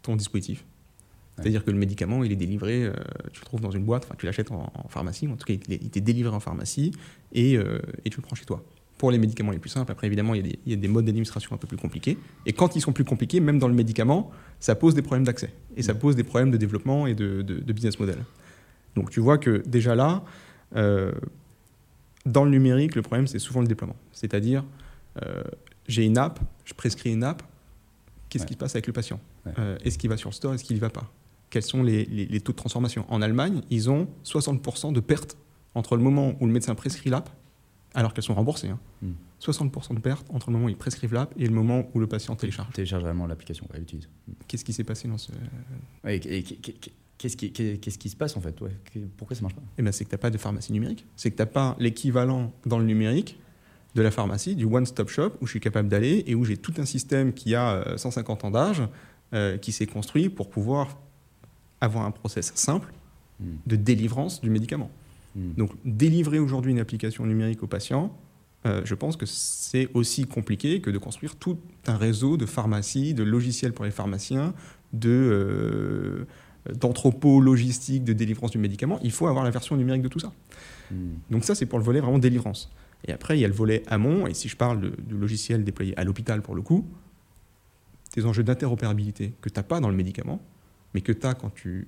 ton 0.03 0.17
dispositif. 0.17 0.65
C'est-à-dire 1.37 1.65
que 1.65 1.71
le 1.71 1.79
médicament, 1.79 2.25
il 2.25 2.33
est 2.33 2.37
délivré, 2.37 2.91
tu 3.33 3.41
le 3.41 3.45
trouves 3.45 3.61
dans 3.61 3.71
une 3.71 3.85
boîte, 3.85 4.09
tu 4.19 4.27
l'achètes 4.27 4.51
en, 4.51 4.73
pharmacie, 4.89 5.29
en 5.29 5.37
tout 5.37 5.47
cas 5.47 5.55
il, 5.69 5.73
est 5.73 6.01
délivré 6.01 6.35
en 6.35 6.41
pharmacie 6.41 6.91
et, 7.33 7.53
et, 7.53 8.11
tu 8.11 8.17
le 8.17 8.23
prends 8.23 8.35
chez 8.35 8.45
toi 8.45 8.65
pour 8.99 9.13
les 9.13 9.19
médicaments 9.19 9.53
les 9.53 9.59
plus 9.59 9.71
simples. 9.71 9.91
Après, 9.93 10.09
évidemment, 10.09 10.35
il 10.35 10.59
y 10.67 10.73
a 10.73 10.77
des, 10.77 10.89
modes 10.89 11.05
d'administration 11.05 11.55
un 11.55 11.59
peu 11.59 11.69
plus 11.69 11.77
compliqués. 11.77 12.19
Et 12.45 12.53
quand 12.53 12.77
ils 12.77 12.81
sont 12.81 12.93
plus 12.93 13.05
compliqués, 13.05 13.41
même 13.41 13.59
dans 13.59 13.69
le 13.69 13.75
médicament, 13.75 14.31
ça 14.59 14.75
pose 14.75 14.95
des 14.95 15.03
problèmes 15.03 15.25
d'accès. 15.25 15.55
Et 15.77 15.83
ça 15.83 15.95
pose 15.95 16.17
des 16.17 16.25
problèmes 16.25 16.51
de 16.51 16.57
développement 16.57 17.07
et 17.07 17.15
de, 17.15 17.43
business 17.73 17.99
model. 18.01 18.19
Donc 18.97 19.11
tu 19.11 19.21
vois 19.21 19.39
que 19.39 19.63
déjà 19.67 19.95
là, 19.95 20.25
euh, 20.75 21.13
dans 22.27 22.45
le 22.45 22.51
numérique, 22.51 22.97
le 22.97 23.03
problème, 23.03 23.29
c'est 23.29 23.39
souvent 23.39 23.61
le 23.61 23.69
déploiement. 23.69 23.97
C'est-à-dire, 24.13 24.65
euh, 25.23 25.45
j'ai 25.87 26.05
une 26.05 26.19
app, 26.19 26.41
je 26.65 26.75
prescris 26.75 27.13
une 27.13 27.23
app, 27.23 27.43
qu'est-ce 28.29 28.47
qui 28.47 28.55
se 28.55 28.59
passe 28.59 28.75
avec 28.75 28.89
le 28.89 28.93
patient 28.93 29.21
euh, 29.59 29.79
Est-ce 29.85 29.97
qu'il 29.97 30.11
va 30.11 30.17
sur 30.17 30.31
le 30.31 30.35
store 30.35 30.55
Est-ce 30.55 30.65
qu'il 30.65 30.75
n'y 30.75 30.81
va 30.81 30.91
pas? 30.91 31.09
Quels 31.51 31.63
sont 31.63 31.83
les, 31.83 32.05
les, 32.05 32.41
taux 32.41 32.53
de 32.53 32.59
transformation? 32.59 33.07
En 33.09 33.23
Allemagne, 33.23 33.63
ils 33.71 33.89
ont 33.89 34.09
60% 34.25 34.93
de 34.93 35.01
pertes 35.01 35.39
entre 35.75 35.97
le 35.97 36.03
moment 36.03 36.35
où 36.41 36.47
le 36.47 36.53
médecin 36.53 36.75
prescrit 36.75 37.09
l'app 37.09 37.31
alors 37.99 38.15
qu'elles 38.15 38.23
sont 38.23 38.35
remboursées. 38.35 38.69
60% 38.69 38.71
hein. 38.71 39.81
hmm. 39.91 39.95
de 39.97 40.01
pertes 40.01 40.27
entre 40.31 40.51
le 40.51 40.53
moment 40.53 40.67
où 40.67 40.69
ils 40.69 40.77
prescrivent 40.77 41.15
l'app 41.15 41.35
et 41.37 41.47
le 41.47 41.53
moment 41.53 41.91
où 41.95 41.99
le 41.99 42.07
patient 42.07 42.37
télécharge. 42.37 42.73
Télécharge 42.73 43.03
vraiment 43.03 43.27
l'application, 43.27 43.67
elle 43.75 43.83
utilise. 43.83 44.09
Hmm. 44.29 44.35
Qu'est-ce 44.47 44.65
qui 44.65 44.73
s'est 44.73 44.85
passé 44.85 45.09
dans 45.09 45.19
ce... 45.19 45.33
Qu'est-ce 47.19 47.37
qui, 47.99 48.09
se 48.09 48.15
passe 48.15 48.37
en 48.37 48.41
fait? 48.41 48.55
Pourquoi 49.17 49.35
ça 49.35 49.43
marche 49.43 49.57
pas? 49.57 49.63
Eh 49.77 49.83
ben, 49.83 49.91
C'est 49.91 50.05
que 50.05 50.11
tu 50.11 50.15
n'as 50.15 50.21
pas 50.21 50.31
de 50.31 50.39
pharmacie 50.39 50.73
numérique. 50.73 51.05
C'est 51.17 51.33
que 51.33 51.37
tu 51.37 51.43
n'as 51.43 51.47
pas 51.47 51.75
l'équivalent 51.81 52.53
dans 52.65 52.79
le 52.79 52.85
numérique 52.85 53.41
de 53.97 54.03
la 54.03 54.13
pharmacie, 54.13 54.55
du 54.55 54.65
one-stop 54.65 55.09
shop, 55.09 55.33
où 55.41 55.47
je 55.47 55.51
suis 55.51 55.61
capable 55.61 55.89
d'aller 55.89 56.23
et 56.29 56.37
où 56.37 56.45
j'ai 56.45 56.57
tout 56.57 56.75
un 56.79 56.85
système 56.85 57.33
qui 57.33 57.57
a 57.57 57.97
150 57.97 58.45
euh, 58.45 58.47
ans 58.47 58.51
d'âge, 58.53 58.83
euh, 59.35 59.59
qui 59.59 59.73
s'est 59.73 59.87
construit 59.87 60.29
pour 60.29 60.51
pouvoir 60.51 61.01
avoir 61.81 62.05
un 62.05 62.13
process 62.13 62.53
simple 62.55 62.93
hmm. 63.41 63.57
de 63.67 63.75
délivrance 63.75 64.41
du 64.41 64.51
médicament. 64.51 64.93
Hmm. 65.37 65.53
Donc 65.57 65.71
délivrer 65.85 66.39
aujourd'hui 66.39 66.73
une 66.73 66.79
application 66.79 67.27
numérique 67.27 67.63
aux 67.63 67.67
patients, 67.67 68.17
euh, 68.67 68.83
je 68.85 68.95
pense 68.95 69.17
que 69.17 69.27
c'est 69.27 69.89
aussi 69.95 70.27
compliqué 70.27 70.81
que 70.81 70.91
de 70.91 70.99
construire 70.99 71.37
tout 71.37 71.59
un 71.87 71.97
réseau 71.97 72.37
de 72.37 72.47
pharmacies, 72.47 73.15
de 73.15 73.23
logiciels 73.23 73.73
pour 73.73 73.85
les 73.85 73.91
pharmaciens, 73.91 74.55
de 74.93 75.11
euh, 75.11 76.27
d'entrepôts 76.75 77.41
logistiques 77.41 78.05
de 78.05 78.13
délivrance 78.13 78.51
du 78.51 78.59
médicament. 78.59 78.99
Il 79.03 79.13
faut 79.13 79.27
avoir 79.27 79.45
la 79.45 79.51
version 79.51 79.77
numérique 79.77 80.03
de 80.03 80.09
tout 80.09 80.19
ça. 80.19 80.33
Hmm. 80.91 81.15
Donc 81.31 81.45
ça, 81.45 81.55
c'est 81.55 81.67
pour 81.67 81.79
le 81.79 81.85
volet 81.85 82.01
vraiment 82.01 82.19
délivrance. 82.19 82.71
Et 83.07 83.13
après, 83.13 83.39
il 83.39 83.41
y 83.41 83.45
a 83.45 83.49
le 83.49 83.55
volet 83.55 83.85
amont, 83.87 84.27
et 84.27 84.35
si 84.35 84.49
je 84.49 84.57
parle 84.57 84.81
du 84.81 85.17
logiciel 85.17 85.63
déployé 85.63 85.97
à 85.99 86.05
l'hôpital 86.05 86.43
pour 86.43 86.55
le 86.55 86.63
coup, 86.63 86.85
tes 88.11 88.25
enjeux 88.25 88.43
d'interopérabilité 88.43 89.35
que 89.41 89.49
tu 89.49 89.59
n'as 89.59 89.63
pas 89.63 89.81
dans 89.81 89.89
le 89.89 89.97
médicament, 89.97 90.43
mais 90.95 91.01
que 91.01 91.13
tu 91.13 91.27
as 91.27 91.35
quand 91.35 91.55
tu 91.55 91.87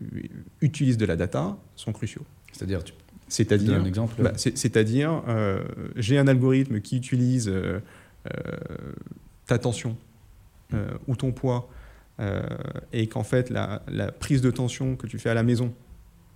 utilises 0.61 0.97
de 0.97 1.07
la 1.07 1.17
data, 1.17 1.59
sont 1.75 1.93
cruciaux. 1.93 2.25
C'est-à-dire, 2.53 2.83
c'est-à-dire, 3.31 3.81
un 3.81 3.85
exemple. 3.85 4.21
Bah, 4.21 4.33
c'est-à-dire, 4.37 5.23
euh, 5.29 5.63
j'ai 5.97 6.19
un 6.19 6.27
algorithme 6.27 6.81
qui 6.81 6.97
utilise 6.97 7.49
euh, 7.49 7.81
euh, 8.27 8.33
ta 9.47 9.59
tension 9.59 9.97
ou 11.09 11.17
ton 11.17 11.33
poids, 11.33 11.69
et 12.93 13.09
qu'en 13.09 13.25
fait 13.25 13.51
la, 13.51 13.83
prise 14.21 14.41
de 14.41 14.53
tension 14.53 14.95
que 14.95 15.09
tu 15.09 15.19
fais 15.19 15.31
à 15.31 15.35
la 15.35 15.43
maison 15.43 15.75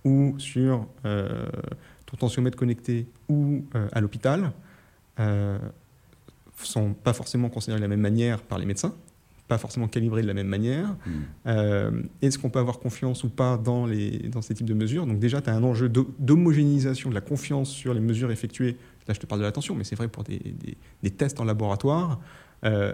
ou 0.03 0.35
sur 0.39 0.85
ton 1.03 2.17
tensiomètre 2.17 2.57
connecté 2.57 3.07
ou 3.29 3.63
à 3.93 4.01
l'hôpital 4.01 4.51
sont 6.61 6.93
pas 6.93 7.13
forcément 7.13 7.47
considérés 7.47 7.79
de 7.79 7.85
la 7.85 7.87
même 7.87 8.01
manière 8.01 8.41
par 8.41 8.59
les 8.59 8.65
médecins 8.65 8.93
pas 9.47 9.57
forcément 9.57 9.87
calibré 9.87 10.21
de 10.21 10.27
la 10.27 10.33
même 10.33 10.47
manière. 10.47 10.95
Hmm. 11.05 11.11
Euh, 11.47 11.91
est-ce 12.21 12.39
qu'on 12.39 12.49
peut 12.49 12.59
avoir 12.59 12.79
confiance 12.79 13.23
ou 13.23 13.29
pas 13.29 13.57
dans, 13.57 13.85
les, 13.85 14.17
dans 14.29 14.41
ces 14.41 14.55
types 14.55 14.65
de 14.65 14.73
mesures? 14.73 15.05
Donc 15.05 15.19
déjà, 15.19 15.41
tu 15.41 15.49
as 15.49 15.55
un 15.55 15.63
enjeu 15.63 15.89
d'homogénéisation 15.89 17.09
de 17.09 17.15
la 17.15 17.21
confiance 17.21 17.69
sur 17.69 17.93
les 17.93 17.99
mesures 17.99 18.31
effectuées. 18.31 18.77
Là, 19.07 19.13
je 19.13 19.19
te 19.19 19.25
parle 19.25 19.41
de 19.41 19.45
l'attention, 19.45 19.75
mais 19.75 19.83
c'est 19.83 19.95
vrai 19.95 20.07
pour 20.07 20.23
des, 20.23 20.41
des, 21.03 21.11
tests 21.11 21.39
en 21.39 21.45
laboratoire 21.45 22.19
euh, 22.63 22.91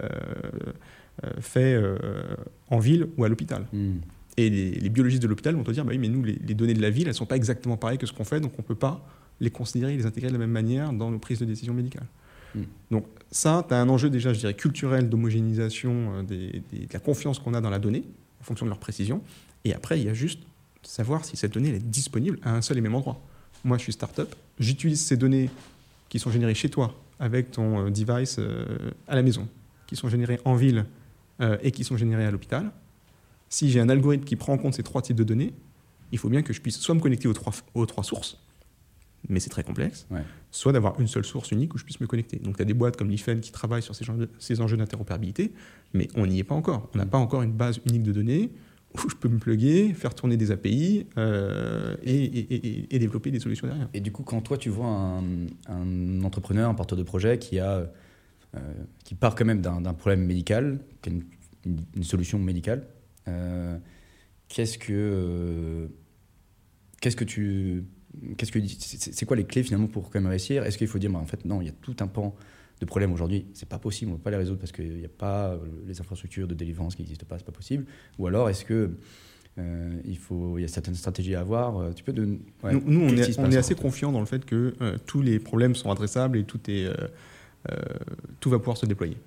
euh, 1.24 1.30
faits 1.40 1.82
en 2.68 2.78
ville 2.78 3.08
ou 3.16 3.24
à 3.24 3.28
l'hôpital. 3.28 3.66
Hmm. 3.72 3.94
Et 4.36 4.50
les, 4.50 4.88
biologistes 4.90 5.22
de 5.22 5.28
l'hôpital 5.28 5.54
vont 5.54 5.64
te 5.64 5.70
dire, 5.70 5.84
bah 5.84 5.92
oui, 5.92 5.98
mais 5.98 6.08
nous, 6.08 6.22
les, 6.22 6.38
les, 6.46 6.54
données 6.54 6.74
de 6.74 6.82
la 6.82 6.90
ville, 6.90 7.04
elles 7.04 7.10
ne 7.10 7.14
sont 7.14 7.26
pas 7.26 7.36
exactement 7.36 7.76
pareilles 7.76 7.98
que 7.98 8.06
ce 8.06 8.12
qu'on 8.12 8.24
fait, 8.24 8.40
donc 8.40 8.52
on 8.58 8.62
ne 8.62 8.66
peut 8.66 8.74
pas 8.74 9.06
les 9.40 9.50
considérer, 9.50 9.96
les 9.96 10.06
intégrer 10.06 10.28
de 10.28 10.34
la 10.34 10.38
même 10.38 10.50
manière 10.50 10.92
dans 10.92 11.10
nos 11.10 11.18
prises 11.18 11.38
de 11.38 11.44
décision 11.44 11.74
médicales. 11.74 12.06
Mm. 12.54 12.62
Donc 12.90 13.06
ça, 13.30 13.64
tu 13.66 13.74
as 13.74 13.80
un 13.80 13.88
enjeu 13.88 14.10
déjà, 14.10 14.32
je 14.32 14.40
dirais, 14.40 14.54
culturel 14.54 15.08
d'homogénéisation 15.08 16.22
de 16.22 16.62
la 16.92 16.98
confiance 16.98 17.38
qu'on 17.38 17.54
a 17.54 17.60
dans 17.60 17.70
la 17.70 17.78
donnée, 17.78 18.04
en 18.40 18.44
fonction 18.44 18.66
de 18.66 18.70
leur 18.70 18.78
précision. 18.78 19.22
Et 19.64 19.74
après, 19.74 20.00
il 20.00 20.06
y 20.06 20.08
a 20.08 20.14
juste 20.14 20.40
savoir 20.82 21.24
si 21.24 21.36
cette 21.36 21.54
donnée 21.54 21.70
est 21.70 21.78
disponible 21.78 22.38
à 22.42 22.54
un 22.54 22.62
seul 22.62 22.78
et 22.78 22.80
même 22.80 22.94
endroit. 22.94 23.20
Moi, 23.64 23.78
je 23.78 23.84
suis 23.84 23.92
startup, 23.92 24.34
j'utilise 24.58 25.00
ces 25.00 25.16
données 25.16 25.48
qui 26.08 26.18
sont 26.18 26.30
générées 26.30 26.54
chez 26.54 26.68
toi 26.68 26.94
avec 27.20 27.52
ton 27.52 27.88
device 27.90 28.40
à 29.06 29.14
la 29.14 29.22
maison, 29.22 29.48
qui 29.86 29.94
sont 29.94 30.08
générées 30.08 30.40
en 30.44 30.56
ville 30.56 30.84
et 31.62 31.70
qui 31.70 31.84
sont 31.84 31.96
générées 31.96 32.26
à 32.26 32.30
l'hôpital 32.30 32.72
si 33.52 33.70
j'ai 33.70 33.80
un 33.80 33.90
algorithme 33.90 34.24
qui 34.24 34.34
prend 34.34 34.54
en 34.54 34.58
compte 34.58 34.74
ces 34.74 34.82
trois 34.82 35.02
types 35.02 35.16
de 35.16 35.24
données, 35.24 35.52
il 36.10 36.16
faut 36.18 36.30
bien 36.30 36.40
que 36.42 36.54
je 36.54 36.60
puisse 36.62 36.78
soit 36.78 36.94
me 36.94 37.00
connecter 37.00 37.28
aux 37.28 37.34
trois, 37.34 37.52
aux 37.74 37.84
trois 37.84 38.02
sources, 38.02 38.38
mais 39.28 39.40
c'est 39.40 39.50
très 39.50 39.62
complexe, 39.62 40.06
soit 40.50 40.72
d'avoir 40.72 40.98
une 41.00 41.06
seule 41.06 41.24
source 41.24 41.50
unique 41.52 41.74
où 41.74 41.78
je 41.78 41.84
puisse 41.84 42.00
me 42.00 42.06
connecter. 42.06 42.38
Donc 42.38 42.56
tu 42.56 42.62
as 42.62 42.64
des 42.64 42.74
boîtes 42.74 42.96
comme 42.96 43.10
l'IFEN 43.10 43.40
qui 43.40 43.52
travaillent 43.52 43.82
sur 43.82 43.94
ces, 43.94 44.04
ces 44.38 44.60
enjeux 44.60 44.76
d'interopérabilité, 44.76 45.52
mais 45.94 46.08
on 46.16 46.26
n'y 46.26 46.38
est 46.38 46.44
pas 46.44 46.54
encore. 46.54 46.90
On 46.94 46.98
n'a 46.98 47.06
pas 47.06 47.18
encore 47.18 47.42
une 47.42 47.52
base 47.52 47.80
unique 47.86 48.02
de 48.02 48.12
données 48.12 48.50
où 48.94 49.08
je 49.08 49.16
peux 49.16 49.28
me 49.28 49.38
plugger, 49.38 49.94
faire 49.94 50.14
tourner 50.14 50.36
des 50.36 50.50
API 50.50 51.06
euh, 51.16 51.96
et, 52.02 52.98
développer 52.98 53.30
des 53.30 53.40
solutions 53.40 53.66
derrière. 53.66 53.88
Et 53.94 54.00
du 54.00 54.12
coup, 54.12 54.22
quand 54.22 54.40
toi 54.42 54.58
tu 54.58 54.68
vois 54.68 55.22
un, 55.68 56.22
entrepreneur, 56.22 56.68
un 56.68 56.74
porteur 56.74 56.98
de 56.98 57.02
projet 57.02 57.38
qui, 57.38 57.58
a, 57.58 57.90
euh, 58.54 58.58
qui 59.04 59.14
part 59.14 59.34
quand 59.34 59.44
même 59.44 59.60
d'un 59.60 59.94
problème 59.94 60.24
médical, 60.24 60.80
qui 61.00 61.10
a 61.10 61.12
une 61.96 62.04
solution 62.04 62.38
médicale, 62.38 62.86
euh, 63.28 63.78
qu'est-ce 64.48 64.78
que 64.78 65.88
qu'est-ce 67.00 67.16
que 67.16 67.24
tu 67.24 67.84
qu'est-ce 68.36 68.52
que 68.52 68.58
c'est 68.66 69.26
quoi 69.26 69.36
les 69.36 69.44
clés 69.44 69.62
finalement 69.62 69.86
pour 69.86 70.10
quand 70.10 70.20
même 70.20 70.30
réussir? 70.30 70.64
Est-ce 70.64 70.78
qu'il 70.78 70.88
faut 70.88 70.98
dire 70.98 71.10
bah, 71.10 71.18
en 71.18 71.26
fait 71.26 71.44
non, 71.44 71.60
il 71.60 71.66
y 71.66 71.70
a 71.70 71.74
tout 71.80 71.96
un 72.00 72.06
pan 72.06 72.34
de 72.80 72.86
problèmes 72.86 73.12
aujourd'hui, 73.12 73.46
c'est 73.54 73.68
pas 73.68 73.78
possible, 73.78 74.10
on 74.10 74.14
ne 74.14 74.18
peut 74.18 74.24
pas 74.24 74.30
les 74.30 74.36
résoudre 74.36 74.58
parce 74.58 74.72
qu'il 74.72 74.96
n'y 74.96 75.04
a 75.04 75.08
pas 75.08 75.50
euh, 75.50 75.58
les 75.86 76.00
infrastructures 76.00 76.48
de 76.48 76.54
délivrance 76.54 76.96
qui 76.96 77.02
n'existent 77.02 77.26
pas, 77.28 77.38
c'est 77.38 77.44
pas 77.44 77.52
possible. 77.52 77.84
Ou 78.18 78.26
alors 78.26 78.48
est-ce 78.48 78.64
que 78.64 78.90
il 80.06 80.16
faut, 80.16 80.56
il 80.56 80.62
y 80.62 80.64
a 80.64 80.68
certaines 80.68 80.94
stratégies 80.94 81.34
à 81.34 81.40
avoir. 81.40 81.94
Tu 81.94 82.02
peux 82.02 82.14
de, 82.14 82.24
nous, 82.24 82.40
on 82.62 83.08
est, 83.08 83.38
on 83.38 83.50
est 83.50 83.58
assez 83.58 83.74
confiant 83.74 84.10
dans 84.10 84.20
le 84.20 84.24
fait 84.24 84.46
que 84.46 84.74
tous 85.04 85.20
les 85.20 85.38
problèmes 85.38 85.74
sont 85.74 85.90
adressables 85.90 86.38
et 86.38 86.44
tout 86.44 86.58
est, 86.70 86.88
tout 88.40 88.48
va 88.48 88.58
pouvoir 88.58 88.78
se 88.78 88.86
déployer. 88.86 89.18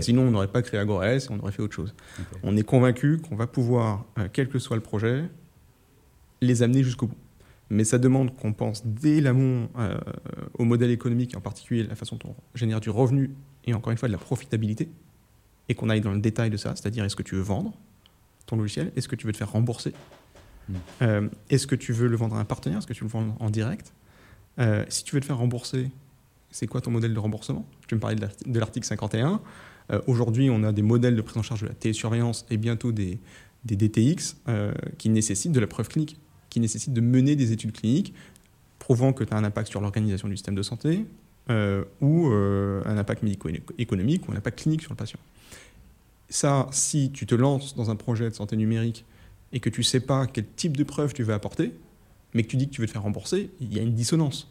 Sinon, 0.00 0.22
on 0.22 0.30
n'aurait 0.30 0.48
pas 0.48 0.62
créé 0.62 0.80
Agores 0.80 1.04
et 1.04 1.18
on 1.30 1.38
aurait 1.38 1.52
fait 1.52 1.62
autre 1.62 1.74
chose. 1.74 1.94
On 2.42 2.56
est 2.56 2.62
convaincu 2.62 3.18
qu'on 3.18 3.36
va 3.36 3.46
pouvoir, 3.46 4.06
euh, 4.18 4.28
quel 4.32 4.48
que 4.48 4.58
soit 4.58 4.76
le 4.76 4.82
projet, 4.82 5.24
les 6.40 6.62
amener 6.62 6.82
jusqu'au 6.82 7.08
bout. 7.08 7.16
Mais 7.70 7.84
ça 7.84 7.98
demande 7.98 8.36
qu'on 8.36 8.52
pense 8.52 8.86
dès 8.86 9.20
l'amont 9.20 9.68
euh, 9.78 9.98
au 10.58 10.64
modèle 10.64 10.90
économique, 10.90 11.36
en 11.36 11.40
particulier 11.40 11.82
la 11.82 11.94
façon 11.94 12.16
dont 12.16 12.34
on 12.36 12.56
génère 12.56 12.80
du 12.80 12.90
revenu 12.90 13.30
et 13.64 13.74
encore 13.74 13.90
une 13.90 13.98
fois 13.98 14.08
de 14.08 14.12
la 14.12 14.18
profitabilité, 14.18 14.88
et 15.68 15.74
qu'on 15.74 15.88
aille 15.88 16.02
dans 16.02 16.12
le 16.12 16.20
détail 16.20 16.50
de 16.50 16.58
ça, 16.58 16.76
c'est-à-dire 16.76 17.04
est-ce 17.04 17.16
que 17.16 17.22
tu 17.22 17.34
veux 17.36 17.42
vendre 17.42 17.72
ton 18.46 18.56
logiciel, 18.56 18.92
est-ce 18.96 19.08
que 19.08 19.16
tu 19.16 19.26
veux 19.26 19.32
te 19.32 19.38
faire 19.38 19.52
rembourser, 19.52 19.94
hmm. 20.68 20.74
euh, 21.02 21.28
est-ce 21.48 21.66
que 21.66 21.74
tu 21.74 21.94
veux 21.94 22.08
le 22.08 22.16
vendre 22.16 22.36
à 22.36 22.40
un 22.40 22.44
partenaire, 22.44 22.78
est-ce 22.78 22.86
que 22.86 22.92
tu 22.92 23.00
veux 23.00 23.08
le 23.08 23.12
vendre 23.12 23.36
en 23.40 23.50
direct, 23.50 23.92
si 24.88 25.02
tu 25.02 25.16
veux 25.16 25.20
te 25.20 25.26
faire 25.26 25.38
rembourser, 25.38 25.90
c'est 26.54 26.68
quoi 26.68 26.80
ton 26.80 26.92
modèle 26.92 27.12
de 27.12 27.18
remboursement? 27.18 27.66
Tu 27.88 27.96
me 27.96 28.00
parlais 28.00 28.14
de 28.14 28.60
l'article 28.60 28.86
51. 28.86 29.40
Euh, 29.90 30.00
aujourd'hui, 30.06 30.50
on 30.50 30.62
a 30.62 30.70
des 30.70 30.82
modèles 30.82 31.16
de 31.16 31.20
prise 31.20 31.36
en 31.36 31.42
charge 31.42 31.62
de 31.62 31.66
la 31.66 31.74
télésurveillance 31.74 32.46
et 32.48 32.56
bientôt 32.56 32.92
des, 32.92 33.18
DTX 33.64 34.36
euh, 34.46 34.72
qui 34.98 35.08
nécessitent 35.08 35.50
de 35.52 35.58
la 35.58 35.66
preuve 35.66 35.88
clinique, 35.88 36.16
qui 36.54 36.60
nécessitent 36.60 36.92
de 36.92 37.00
mener 37.00 37.34
des 37.34 37.50
études 37.50 37.72
cliniques 37.72 38.14
prouvant 38.78 39.12
que 39.12 39.24
tu 39.24 39.34
as 39.34 39.36
un 39.36 39.42
impact 39.42 39.68
sur 39.68 39.80
l'organisation 39.80 40.28
du 40.28 40.36
système 40.36 40.54
de 40.54 40.62
santé 40.62 41.04
euh, 41.50 41.84
ou 42.00 42.26
un 42.26 42.96
impact 42.96 43.24
médico-économique 43.24 44.28
ou 44.28 44.32
un 44.32 44.36
impact 44.36 44.60
clinique 44.60 44.82
sur 44.82 44.92
le 44.92 44.96
patient. 44.96 45.18
Ça, 46.28 46.68
si 46.70 47.10
tu 47.10 47.26
te 47.26 47.34
lances 47.34 47.74
dans 47.74 47.90
un 47.90 47.96
projet 47.96 48.30
de 48.30 48.34
santé 48.34 48.56
numérique 48.56 49.04
et 49.52 49.58
que 49.58 49.68
tu 49.68 49.80
ne 49.80 49.84
sais 49.84 49.98
pas 49.98 50.28
quel 50.28 50.46
type 50.46 50.76
de 50.76 50.84
preuve 50.84 51.12
tu 51.12 51.24
veux 51.24 51.34
apporter, 51.34 51.72
mais 52.34 52.44
que 52.44 52.48
tu 52.48 52.56
dis 52.56 52.68
que 52.68 52.74
tu 52.74 52.80
veux 52.80 52.86
te 52.86 52.92
faire 52.92 53.02
rembourser, 53.02 53.50
il 53.60 53.74
y 53.74 53.80
a 53.80 53.82
une 53.82 53.94
dissonance. 53.94 54.48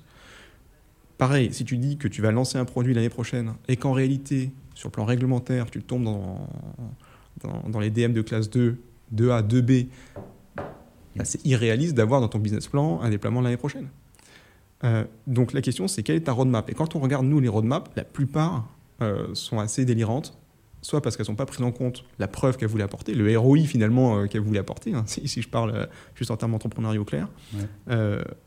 Pareil, 1.18 1.54
si 1.54 1.64
tu 1.64 1.78
dis 1.78 1.96
que 1.96 2.10
tu 2.10 2.22
vas 2.22 2.32
lancer 2.32 2.58
un 2.58 2.66
produit 2.66 2.94
l'année 2.94 3.10
prochaine 3.10 3.54
et 3.70 3.78
qu'en 3.78 3.94
réalité, 3.94 4.52
sur 4.76 4.90
le 4.90 4.92
plan 4.92 5.06
réglementaire, 5.06 5.72
tu 5.72 5.82
tombes 5.82 6.04
dans, 6.04 6.50
dans, 7.70 7.80
les 7.80 7.92
DM 7.92 8.12
de 8.12 8.22
classe 8.22 8.50
2, 8.50 8.78
2A, 9.16 9.48
2B, 9.48 9.88
c'est 11.24 11.46
irréaliste 11.46 11.94
d'avoir 11.94 12.22
dans 12.22 12.28
ton 12.28 12.40
business 12.40 12.68
plan 12.68 13.02
un 13.02 13.10
déploiement 13.10 13.42
l'année 13.42 13.58
prochaine. 13.58 13.88
Euh, 14.84 15.06
donc 15.28 15.54
la 15.54 15.62
question, 15.62 15.88
c'est 15.88 16.04
quelle 16.04 16.18
est 16.18 16.22
ta 16.22 16.32
roadmap? 16.32 16.70
Et 16.70 16.74
quand 16.74 16.96
on 16.96 17.00
regarde, 17.00 17.26
nous, 17.26 17.40
les 17.40 17.48
roadmaps, 17.48 17.92
la 17.96 18.04
plupart 18.04 18.68
euh, 19.02 19.34
sont 19.34 19.60
assez 19.60 19.86
délirantes, 19.86 20.38
soit 20.82 21.02
parce 21.02 21.16
qu'elles 21.16 21.30
n'ont 21.30 21.36
pas 21.36 21.46
pris 21.46 21.64
en 21.64 21.72
compte 21.72 22.04
la 22.20 22.28
preuve 22.28 22.58
qu'elles 22.58 22.68
voulaient 22.68 22.84
apporter, 22.84 23.14
le 23.14 23.38
ROI 23.38 23.60
finalement 23.60 24.18
euh, 24.18 24.28
qu'elles 24.28 24.42
voulaient 24.42 24.60
apporter, 24.60 24.94
hein, 24.94 25.04
si, 25.08 25.42
je 25.42 25.48
parle 25.48 25.88
juste 26.16 26.32
en 26.32 26.38
termes 26.38 26.54
entrepreneuriaux 26.54 27.06
clairs, 27.06 27.30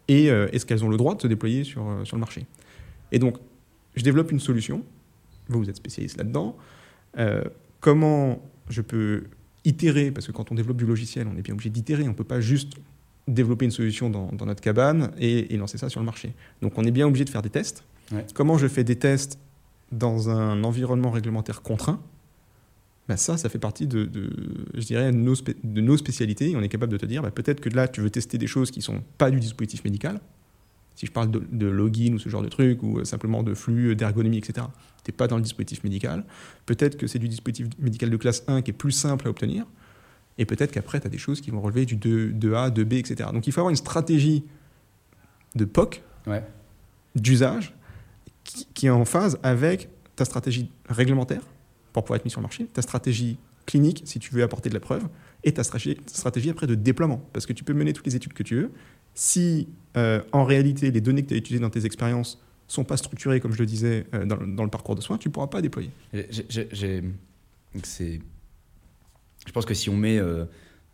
et 0.08 0.26
est-ce 0.26 0.66
qu'elles 0.66 0.84
ont 0.84 0.90
le 0.90 0.98
droit 0.98 1.14
de 1.14 1.22
se 1.22 1.26
déployer 1.26 1.64
sur, 1.64 1.86
sur 2.04 2.16
le 2.16 2.20
marché? 2.20 2.46
Et 3.12 3.18
donc, 3.18 3.36
je 3.94 4.02
développe 4.02 4.30
une 4.30 4.40
solution 4.40 4.82
vous, 5.48 5.60
vous 5.60 5.70
êtes 5.70 5.76
spécialiste 5.76 6.16
là-dedans. 6.16 6.56
Comment 7.80 8.42
je 8.68 8.82
peux 8.82 9.24
itérer, 9.66 10.10
parce 10.10 10.26
que 10.26 10.32
quand 10.32 10.50
on 10.50 10.54
développe 10.54 10.78
du 10.78 10.86
logiciel, 10.86 11.26
on 11.26 11.36
est 11.36 11.42
bien 11.42 11.54
obligé 11.54 11.70
d'itérer, 11.70 12.04
on 12.04 12.12
ne 12.12 12.14
peut 12.14 12.24
pas 12.24 12.40
juste 12.40 12.74
développer 13.28 13.64
une 13.64 13.72
solution 13.72 14.08
dans, 14.08 14.46
notre 14.46 14.60
cabane 14.60 15.10
et, 15.18 15.54
lancer 15.56 15.78
ça 15.78 15.88
sur 15.88 16.00
le 16.00 16.06
marché. 16.06 16.32
Donc 16.62 16.78
on 16.78 16.84
est 16.84 16.92
bien 16.92 17.06
obligé 17.06 17.24
de 17.24 17.30
faire 17.30 17.42
des 17.42 17.50
tests. 17.50 17.84
Comment 18.34 18.56
je 18.56 18.68
fais 18.68 18.84
des 18.84 18.96
tests 18.96 19.38
dans 19.90 20.30
un 20.30 20.62
environnement 20.62 21.10
réglementaire 21.10 21.62
contraint? 21.62 22.00
Bah 23.08 23.16
ça, 23.16 23.36
ça 23.36 23.48
fait 23.48 23.58
partie 23.58 23.86
de, 23.86 24.08
je 24.74 24.84
dirais, 24.84 25.12
de 25.12 25.16
nos, 25.16 25.34
de 25.34 25.80
nos, 25.80 25.96
spécialités. 25.96 26.54
on 26.56 26.62
est 26.62 26.68
capable 26.68 26.92
de 26.92 26.98
te 26.98 27.06
dire, 27.06 27.22
bah 27.22 27.30
peut-être 27.30 27.60
que 27.60 27.68
là, 27.68 27.86
tu 27.86 28.00
veux 28.00 28.10
tester 28.10 28.38
des 28.38 28.48
choses 28.48 28.70
qui 28.70 28.80
ne 28.80 28.84
sont 28.84 29.02
pas 29.18 29.30
du 29.30 29.38
dispositif 29.38 29.84
médical. 29.84 30.20
Si 30.96 31.06
je 31.06 31.12
parle 31.12 31.30
de, 31.30 31.66
login 31.66 32.14
ou 32.14 32.18
ce 32.18 32.28
genre 32.28 32.42
de 32.42 32.48
truc, 32.48 32.82
ou 32.82 32.98
euh, 32.98 33.04
simplement 33.04 33.42
de 33.42 33.54
flux, 33.54 33.90
euh, 33.90 33.94
d'ergonomie, 33.94 34.38
etc., 34.38 34.66
tu 35.04 35.10
n'es 35.10 35.16
pas 35.16 35.28
dans 35.28 35.36
le 35.36 35.42
dispositif 35.42 35.84
médical. 35.84 36.24
Peut-être 36.64 36.96
que 36.96 37.06
c'est 37.06 37.18
du 37.18 37.28
dispositif 37.28 37.68
médical 37.78 38.10
de 38.10 38.16
classe 38.16 38.42
1 38.48 38.62
qui 38.62 38.70
est 38.70 38.74
plus 38.74 38.92
simple 38.92 39.26
à 39.28 39.30
obtenir. 39.30 39.66
Et 40.38 40.46
peut-être 40.46 40.72
qu'après, 40.72 41.00
tu 41.00 41.06
as 41.06 41.10
des 41.10 41.18
choses 41.18 41.40
qui 41.40 41.50
vont 41.50 41.60
relever 41.60 41.84
du 41.84 41.96
2, 41.96 42.32
2A, 42.32 42.70
2B, 42.70 42.94
etc. 42.98 43.30
Donc 43.32 43.46
il 43.46 43.52
faut 43.52 43.60
avoir 43.60 43.70
une 43.70 43.76
stratégie 43.76 44.44
de 45.54 45.64
POC, 45.64 46.02
d'usage, 47.14 47.74
qui, 48.74 48.86
est 48.86 48.90
en 48.90 49.04
phase 49.04 49.38
avec 49.42 49.88
ta 50.14 50.24
stratégie 50.24 50.70
réglementaire 50.88 51.42
pour 51.92 52.04
pouvoir 52.04 52.16
être 52.16 52.24
mis 52.24 52.30
sur 52.30 52.40
le 52.40 52.44
marché, 52.44 52.66
ta 52.66 52.82
stratégie 52.82 53.38
clinique 53.64 54.02
si 54.04 54.18
tu 54.18 54.32
veux 54.34 54.42
apporter 54.42 54.68
de 54.68 54.74
la 54.74 54.80
preuve, 54.80 55.08
et 55.44 55.52
ta 55.52 55.64
stratégie, 55.64 55.98
stratégie 56.06 56.50
après 56.50 56.66
de 56.66 56.74
déploiement. 56.74 57.22
Parce 57.32 57.46
que 57.46 57.52
tu 57.52 57.64
peux 57.64 57.72
mener 57.72 57.92
toutes 57.92 58.06
les 58.06 58.16
études 58.16 58.32
que 58.32 58.42
tu 58.42 58.56
veux, 58.56 58.70
si 59.16 59.68
euh, 59.96 60.22
en 60.30 60.44
réalité 60.44 60.92
les 60.92 61.00
données 61.00 61.22
que 61.22 61.28
tu 61.28 61.34
as 61.34 61.38
utilisées 61.38 61.62
dans 61.62 61.70
tes 61.70 61.86
expériences 61.86 62.40
sont 62.68 62.84
pas 62.84 62.98
structurées, 62.98 63.40
comme 63.40 63.52
je 63.52 63.58
le 63.58 63.66
disais, 63.66 64.06
euh, 64.14 64.26
dans, 64.26 64.62
le 64.62 64.70
parcours 64.70 64.94
de 64.94 65.00
soins, 65.00 65.18
tu 65.18 65.28
ne 65.28 65.32
pourras 65.32 65.46
pas 65.46 65.62
déployer. 65.62 65.90
je 66.12 67.02
pense 69.52 69.64
que 69.64 69.74
si 69.74 69.90
on 69.90 69.96
met... 69.96 70.18
Euh, 70.18 70.44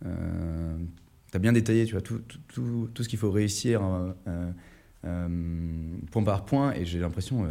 tu 0.03 1.37
as 1.37 1.39
bien 1.39 1.53
détaillé 1.53 1.85
tu 1.87 1.93
vois, 1.93 2.01
tout, 2.01 2.21
tout, 2.49 2.91
tout, 2.93 3.03
ce 3.03 3.09
qu'il 3.09 3.19
faut 3.19 3.31
réussir 3.31 3.81
point 5.03 6.23
par 6.25 6.45
point, 6.45 6.73
et 6.75 6.85
j'ai 6.85 7.01
l'impression... 7.01 7.49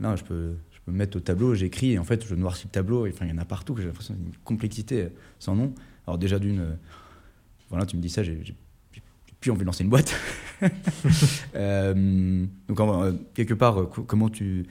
là, 0.00 0.16
je 0.16 0.24
peux, 0.24 0.54
me 0.86 0.92
mettre 0.92 1.18
au 1.18 1.20
tableau, 1.20 1.54
j'écris, 1.54 1.92
et 1.92 1.98
en 1.98 2.04
fait, 2.04 2.26
je 2.26 2.34
noircis 2.34 2.66
le 2.66 2.72
tableau, 2.72 3.06
il 3.06 3.12
y 3.28 3.32
en 3.32 3.38
a 3.38 3.44
partout, 3.44 3.76
j'ai 3.76 3.84
l'impression 3.84 4.14
d'une 4.14 4.32
complexité 4.42 5.08
sans 5.38 5.54
nom. 5.54 5.72
Alors 6.06 6.18
déjà, 6.18 6.40
d'une... 6.40 6.78
voilà, 7.68 7.86
tu 7.86 7.96
me 7.96 8.02
dis 8.02 8.08
ça, 8.08 8.24
j'ai 8.24 8.56
puis 9.40 9.50
on 9.50 9.54
veut 9.54 9.64
lancer 9.64 9.84
une 9.84 9.90
boîte. 9.90 10.14
Euh, 11.54 12.44
donc 12.68 12.80
euh, 12.80 13.14
quelque 13.32 13.54
part, 13.54 13.80
euh, 13.80 13.86
comment 13.86 14.28
tu 14.28 14.66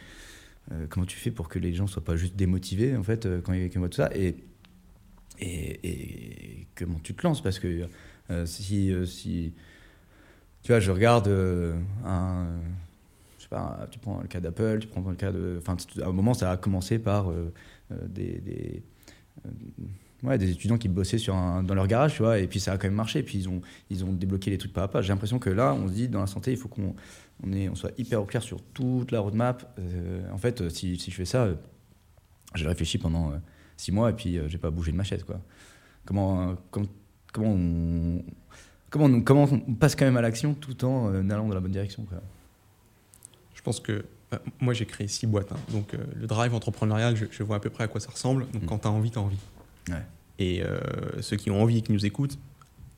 comment 0.90 1.06
tu 1.08 1.18
fais 1.18 1.32
pour 1.32 1.50
que 1.50 1.58
les 1.58 1.74
gens 1.74 1.88
soient 1.88 2.04
pas 2.04 2.16
juste 2.16 2.36
démotivés 2.36 2.96
en 2.96 3.02
fait 3.02 3.28
quand 3.42 3.54
ils 3.54 3.72
voient 3.76 3.90
tout 3.90 3.98
ça 3.98 4.12
et, 4.16 4.36
et, 5.42 6.68
comment 6.76 7.00
tu 7.00 7.16
te 7.16 7.26
lances? 7.26 7.42
Parce 7.42 7.58
que 7.58 7.88
si 8.46 8.94
si 9.08 9.54
tu 10.62 10.72
vois 10.72 10.80
je 10.80 10.92
regarde 10.92 11.28
un 12.06 12.46
je 13.40 13.44
sais 13.44 13.50
pas 13.50 13.88
tu 13.90 13.98
prends 13.98 14.22
le 14.22 14.28
cas 14.28 14.40
d'Apple 14.40 14.78
tu 14.80 14.88
prends 14.88 15.02
le 15.02 15.16
cas 15.16 15.32
de 15.32 15.60
enfin 15.60 15.76
à 16.04 16.08
un 16.08 16.12
moment 16.12 16.36
ça 16.36 16.52
a 16.52 16.58
commencé 16.58 17.00
par 17.00 17.34
des, 17.90 18.40
des 18.42 18.84
ouais, 20.24 20.38
des 20.38 20.50
étudiants 20.52 20.78
qui 20.78 20.88
bossaient 20.90 21.18
sur 21.18 21.34
dans 21.36 21.74
leur 21.76 21.88
garage, 21.88 22.14
tu 22.16 22.24
vois, 22.24 22.40
et 22.40 22.48
puis 22.48 22.60
ça 22.60 22.74
a 22.74 22.78
quand 22.78 22.88
même 22.88 22.96
marché, 22.96 23.20
et 23.20 23.24
puis 23.24 23.38
ils 23.38 23.50
ont, 23.50 23.62
ils 23.90 24.04
ont 24.06 24.12
débloqué 24.14 24.50
les 24.52 24.58
trucs 24.58 24.74
pas 24.74 24.84
à 24.84 24.88
pas. 24.88 25.02
J'ai 25.02 25.10
l'impression 25.14 25.40
que 25.40 25.50
là, 25.50 25.74
on 25.74 25.88
se 25.88 25.94
dit, 25.94 26.08
dans 26.08 26.20
la 26.22 26.28
santé, 26.28 26.52
il 26.52 26.58
faut 26.58 26.68
qu'on 26.68 26.96
on 27.44 27.76
soit 27.76 27.92
hyper 27.98 28.22
au 28.22 28.26
clair 28.26 28.42
sur 28.44 28.62
toute 28.62 29.12
la 29.12 29.20
roadmap. 29.22 29.74
Euh, 29.80 30.30
en 30.32 30.38
fait, 30.38 30.70
si, 30.70 30.98
si, 30.98 31.10
je 31.12 31.16
fais 31.16 31.26
ça, 31.26 31.48
j'ai 32.56 32.68
réfléchi 32.68 32.98
pendant 32.98 33.32
euh, 33.32 33.36
six 33.78 33.92
mois, 33.92 34.10
et 34.10 34.14
puis 34.14 34.38
euh, 34.38 34.48
j'ai 34.50 34.58
pas 34.58 34.72
bougé 34.72 34.92
de 34.92 34.98
ma 34.98 35.04
chaise, 35.04 35.24
quoi. 35.24 35.40
Comment, 36.06 36.56
comment, 36.72 36.88
comment, 37.32 37.50
on, 37.52 38.24
comment, 38.90 39.06
on, 39.06 39.22
comment 39.22 39.44
on 39.44 39.74
passe 39.76 39.96
quand 39.96 40.06
même 40.06 40.18
à 40.18 40.22
l'action 40.22 40.54
tout 40.54 40.84
en 40.86 41.14
allant 41.30 41.48
dans 41.48 41.54
la 41.56 41.60
bonne 41.62 41.72
direction, 41.72 42.04
quoi. 42.04 42.20
Je 43.54 43.62
pense 43.62 43.80
que 43.80 44.06
Bah, 44.32 44.42
moi, 44.62 44.74
j'ai 44.74 44.86
créé 44.86 45.08
six 45.08 45.26
boîtes. 45.28 45.52
hein. 45.52 45.58
Donc, 45.72 45.94
euh, 45.94 45.98
le 46.16 46.28
drive 46.28 46.54
entrepreneurial, 46.54 47.16
je, 47.16 47.26
je 47.32 47.42
vois 47.44 47.56
à 47.58 47.60
peu 47.60 47.70
près 47.72 47.84
à 47.86 47.88
quoi 47.88 48.00
ça 48.00 48.12
ressemble. 48.12 48.46
Donc, 48.52 48.64
Mm. 48.64 48.66
quand 48.68 48.78
tu 48.80 48.88
as 48.88 48.92
envie, 48.92 49.10
tu 49.12 49.18
as 49.18 49.22
envie. 49.22 49.38
Ouais. 49.90 50.06
Et 50.40 50.64
euh, 50.64 50.80
ceux 51.22 51.38
qui 51.38 51.52
ont 51.52 51.62
envie 51.62 51.80
et 51.80 51.82
qui 51.82 51.92
nous 51.92 52.06
écoutent, 52.06 52.38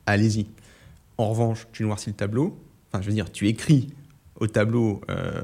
allez-y. 0.06 0.46
En 1.18 1.28
revanche, 1.28 1.66
tu 1.72 1.82
noircis 1.82 2.10
le 2.10 2.16
tableau. 2.16 2.58
Enfin, 2.88 3.02
je 3.02 3.08
veux 3.08 3.14
dire, 3.14 3.30
tu 3.30 3.48
écris 3.48 3.92
au 4.38 4.46
tableau 4.46 5.00
euh, 5.10 5.42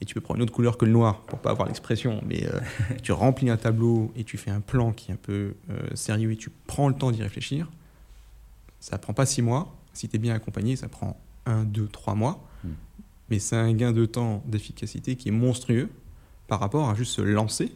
et 0.00 0.04
tu 0.04 0.14
peux 0.14 0.20
prendre 0.20 0.38
une 0.38 0.42
autre 0.42 0.52
couleur 0.52 0.76
que 0.76 0.84
le 0.84 0.92
noir 0.92 1.22
pour 1.22 1.38
pas 1.38 1.50
avoir 1.50 1.68
l'expression, 1.68 2.20
mais 2.26 2.46
euh, 2.46 2.60
tu 3.02 3.12
remplis 3.12 3.48
un 3.48 3.56
tableau 3.56 4.12
et 4.16 4.24
tu 4.24 4.36
fais 4.36 4.50
un 4.50 4.60
plan 4.60 4.92
qui 4.92 5.10
est 5.10 5.14
un 5.14 5.18
peu 5.20 5.54
sérieux 5.94 6.32
et 6.32 6.36
tu 6.36 6.50
prends 6.66 6.88
le 6.88 6.94
temps 6.94 7.10
d'y 7.10 7.22
réfléchir. 7.22 7.70
Ça 8.80 8.98
prend 8.98 9.14
pas 9.14 9.26
six 9.26 9.40
mois. 9.40 9.74
Si 9.92 10.08
tu 10.08 10.16
es 10.16 10.18
bien 10.18 10.34
accompagné, 10.34 10.76
ça 10.76 10.88
prend 10.88 11.18
un, 11.46 11.64
deux, 11.64 11.86
trois 11.86 12.14
mois. 12.14 12.44
Mm. 12.64 12.68
Mais 13.30 13.38
c'est 13.38 13.56
un 13.56 13.72
gain 13.72 13.92
de 13.92 14.04
temps, 14.04 14.42
d'efficacité 14.46 15.16
qui 15.16 15.28
est 15.28 15.32
monstrueux 15.32 15.88
par 16.48 16.60
rapport 16.60 16.90
à 16.90 16.94
juste 16.94 17.12
se 17.12 17.22
lancer, 17.22 17.72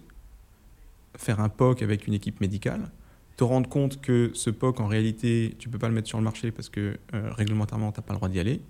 faire 1.16 1.40
un 1.40 1.48
POC 1.48 1.82
avec 1.82 2.06
une 2.06 2.14
équipe 2.14 2.40
médicale, 2.40 2.90
te 3.36 3.44
rendre 3.44 3.68
compte 3.68 4.00
que 4.00 4.30
ce 4.34 4.50
POC, 4.50 4.80
en 4.80 4.86
réalité, 4.86 5.54
tu 5.58 5.68
peux 5.68 5.78
pas 5.78 5.88
le 5.88 5.94
mettre 5.94 6.08
sur 6.08 6.18
le 6.18 6.24
marché 6.24 6.50
parce 6.50 6.68
que 6.68 6.98
euh, 7.14 7.30
réglementairement, 7.32 7.92
tu 7.92 8.00
n'as 8.00 8.04
pas 8.04 8.12
le 8.12 8.18
droit 8.18 8.28
d'y 8.28 8.40
aller, 8.40 8.60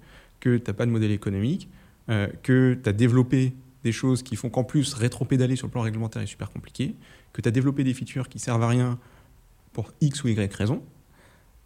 que 0.41 0.59
tu 0.59 0.65
n'as 0.67 0.75
pas 0.75 0.85
de 0.87 0.91
modèle 0.91 1.11
économique, 1.11 1.69
euh, 2.11 2.29
que 2.43 2.79
tu 2.83 2.89
as 2.89 2.93
développé 2.93 3.55
des 3.83 3.93
choses 3.93 4.23
qui 4.23 4.37
font 4.37 4.51
qu'en 4.51 4.65
plus, 4.65 4.93
rétro-pédaler 4.95 5.57
sur 5.57 5.67
le 5.67 5.73
plan 5.73 5.81
réglementaire 5.81 6.21
est 6.23 6.27
super 6.27 6.51
compliqué, 6.51 6.95
que 7.33 7.41
tu 7.41 7.49
as 7.49 7.53
développé 7.53 7.85
des 7.85 7.95
features 7.95 8.29
qui 8.29 8.39
servent 8.39 8.63
à 8.63 8.69
rien 8.69 8.99
pour 9.73 9.93
X 10.01 10.25
ou 10.25 10.29
Y 10.29 10.55
raison. 10.55 10.83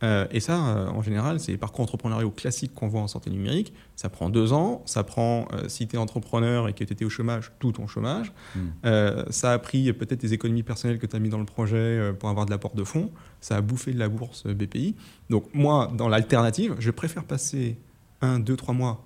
Euh, 0.02 0.26
et 0.30 0.40
ça, 0.40 0.66
euh, 0.66 0.88
en 0.88 1.02
général, 1.02 1.38
c'est 1.38 1.52
les 1.52 1.58
parcours 1.58 1.84
entrepreneuriaux 1.84 2.30
classiques 2.30 2.74
qu'on 2.74 2.88
voit 2.88 3.00
en 3.00 3.08
santé 3.08 3.30
numérique. 3.30 3.72
Ça 3.96 4.08
prend 4.08 4.30
deux 4.30 4.52
ans. 4.52 4.82
Ça 4.84 5.04
prend, 5.04 5.46
euh, 5.52 5.68
si 5.68 5.86
tu 5.86 5.96
es 5.96 5.98
entrepreneur 5.98 6.68
et 6.68 6.72
que 6.72 6.82
tu 6.82 6.92
étais 6.92 7.04
au 7.04 7.10
chômage, 7.10 7.52
tout 7.58 7.72
ton 7.72 7.86
chômage. 7.86 8.32
Mm. 8.54 8.60
Euh, 8.84 9.24
ça 9.30 9.52
a 9.52 9.58
pris 9.58 9.92
peut-être 9.92 10.20
des 10.20 10.34
économies 10.34 10.62
personnelles 10.62 10.98
que 10.98 11.06
tu 11.06 11.14
as 11.14 11.18
mis 11.18 11.28
dans 11.28 11.38
le 11.38 11.44
projet 11.44 12.12
pour 12.18 12.28
avoir 12.28 12.46
de 12.46 12.50
l'apport 12.50 12.74
de 12.74 12.84
fonds. 12.84 13.10
Ça 13.40 13.56
a 13.56 13.60
bouffé 13.60 13.92
de 13.92 13.98
la 13.98 14.08
bourse 14.08 14.46
BPI. 14.46 14.96
Donc 15.30 15.44
moi, 15.54 15.90
dans 15.96 16.08
l'alternative, 16.08 16.74
je 16.78 16.90
préfère 16.90 17.24
passer 17.24 17.78
un, 18.20 18.38
deux, 18.38 18.56
trois 18.56 18.74
mois 18.74 19.04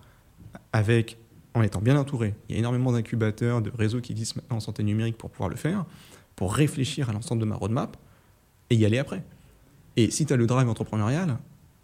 avec, 0.72 1.18
en 1.54 1.62
étant 1.62 1.80
bien 1.80 1.98
entouré. 1.98 2.34
Il 2.48 2.54
y 2.54 2.56
a 2.56 2.58
énormément 2.58 2.92
d'incubateurs, 2.92 3.60
de 3.60 3.70
réseaux 3.76 4.00
qui 4.00 4.12
existent 4.12 4.40
maintenant 4.40 4.58
en 4.58 4.60
santé 4.60 4.82
numérique 4.82 5.18
pour 5.18 5.30
pouvoir 5.30 5.48
le 5.48 5.56
faire, 5.56 5.84
pour 6.36 6.54
réfléchir 6.54 7.10
à 7.10 7.12
l'ensemble 7.12 7.40
de 7.40 7.46
ma 7.46 7.56
roadmap 7.56 7.96
et 8.70 8.76
y 8.76 8.84
aller 8.84 8.98
après. 8.98 9.22
Et 9.96 10.10
si 10.10 10.26
tu 10.26 10.32
as 10.32 10.36
le 10.36 10.46
drive 10.46 10.68
entrepreneurial, 10.68 11.38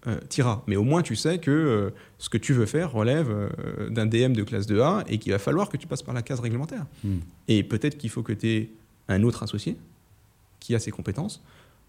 euh, 0.06 0.18
t'iras. 0.28 0.62
Mais 0.66 0.76
au 0.76 0.82
moins, 0.82 1.02
tu 1.02 1.14
sais 1.16 1.38
que 1.38 1.50
euh, 1.50 1.90
ce 2.18 2.28
que 2.28 2.36
tu 2.38 2.52
veux 2.52 2.66
faire 2.66 2.90
relève 2.92 3.28
euh, 3.30 3.88
d'un 3.90 4.06
DM 4.06 4.32
de 4.32 4.42
classe 4.42 4.66
2A 4.68 5.04
et 5.08 5.18
qu'il 5.18 5.32
va 5.32 5.38
falloir 5.38 5.68
que 5.68 5.76
tu 5.76 5.86
passes 5.86 6.02
par 6.02 6.12
la 6.14 6.22
case 6.22 6.40
réglementaire. 6.40 6.86
Mm. 7.04 7.18
Et 7.48 7.62
peut-être 7.62 7.96
qu'il 7.96 8.10
faut 8.10 8.22
que 8.22 8.32
tu 8.32 8.48
aies 8.48 8.70
un 9.08 9.22
autre 9.22 9.42
associé 9.44 9.76
qui 10.60 10.74
a 10.74 10.78
ses 10.80 10.90
compétences. 10.90 11.42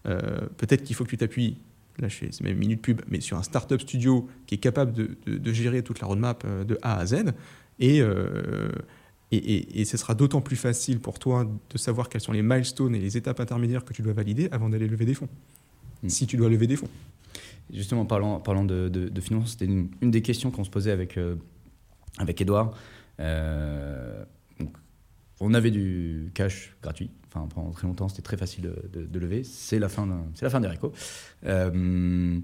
Euh, 0.06 0.20
peut-être 0.58 0.84
qu'il 0.84 0.94
faut 0.94 1.04
que 1.04 1.10
tu 1.10 1.16
t'appuies, 1.16 1.56
là 1.98 2.08
je 2.08 2.16
fais 2.16 2.28
c'est 2.30 2.42
même 2.44 2.52
une 2.54 2.58
minute 2.58 2.82
pub, 2.82 3.00
mais 3.08 3.20
sur 3.20 3.36
un 3.38 3.42
startup 3.42 3.80
studio 3.80 4.28
qui 4.46 4.54
est 4.56 4.58
capable 4.58 4.92
de, 4.92 5.10
de- 5.26 5.38
de 5.38 5.52
gérer 5.52 5.82
toute 5.82 6.00
la 6.00 6.06
roadmap 6.06 6.46
de 6.46 6.78
A 6.82 6.98
à 6.98 7.06
Z. 7.06 7.24
Et, 7.80 7.98
et, 7.98 8.04
et- 9.36 9.80
et 9.80 9.84
ce 9.84 9.96
sera 9.96 10.14
d'autant 10.14 10.40
plus 10.40 10.56
facile 10.56 11.00
pour 11.00 11.18
toi 11.18 11.46
de 11.70 11.78
savoir 11.78 12.08
quels 12.08 12.20
sont 12.20 12.32
les 12.32 12.42
milestones 12.42 12.94
et 12.94 12.98
les 13.00 13.16
étapes 13.16 13.40
intermédiaires 13.40 13.84
que 13.84 13.92
tu 13.92 14.02
dois 14.02 14.12
valider 14.12 14.48
avant 14.52 14.68
d'aller 14.68 14.86
lever 14.88 15.04
des 15.06 15.14
fonds. 15.14 15.28
Mm. 16.04 16.08
Si 16.08 16.26
tu 16.26 16.36
dois 16.36 16.48
lever 16.48 16.66
des 16.66 16.76
fonds. 16.76 16.88
Justement, 17.72 18.04
parlant, 18.04 18.40
parlant 18.40 18.64
de, 18.64 18.88
de, 18.88 19.08
de 19.08 19.20
finances, 19.20 19.52
c'était 19.52 19.64
une, 19.64 19.88
une 20.02 20.10
des 20.10 20.22
questions 20.22 20.50
qu'on 20.50 20.64
se 20.64 20.70
posait 20.70 20.90
avec, 20.90 21.16
euh, 21.16 21.36
avec 22.18 22.40
Edouard. 22.40 22.76
Euh, 23.20 24.22
donc, 24.60 24.70
on 25.40 25.54
avait 25.54 25.70
du 25.70 26.30
cash 26.34 26.76
gratuit. 26.82 27.10
Enfin, 27.28 27.48
pendant 27.52 27.70
très 27.70 27.86
longtemps, 27.86 28.08
c'était 28.08 28.22
très 28.22 28.36
facile 28.36 28.70
de, 28.92 29.18
lever. 29.18 29.44
C'est 29.44 29.78
la 29.78 29.88
fin, 29.88 30.06
c'est 30.34 30.44
la 30.44 30.50
fin 30.50 30.60
des 30.60 30.68
récos. 30.68 30.92
Euh, 31.44 32.38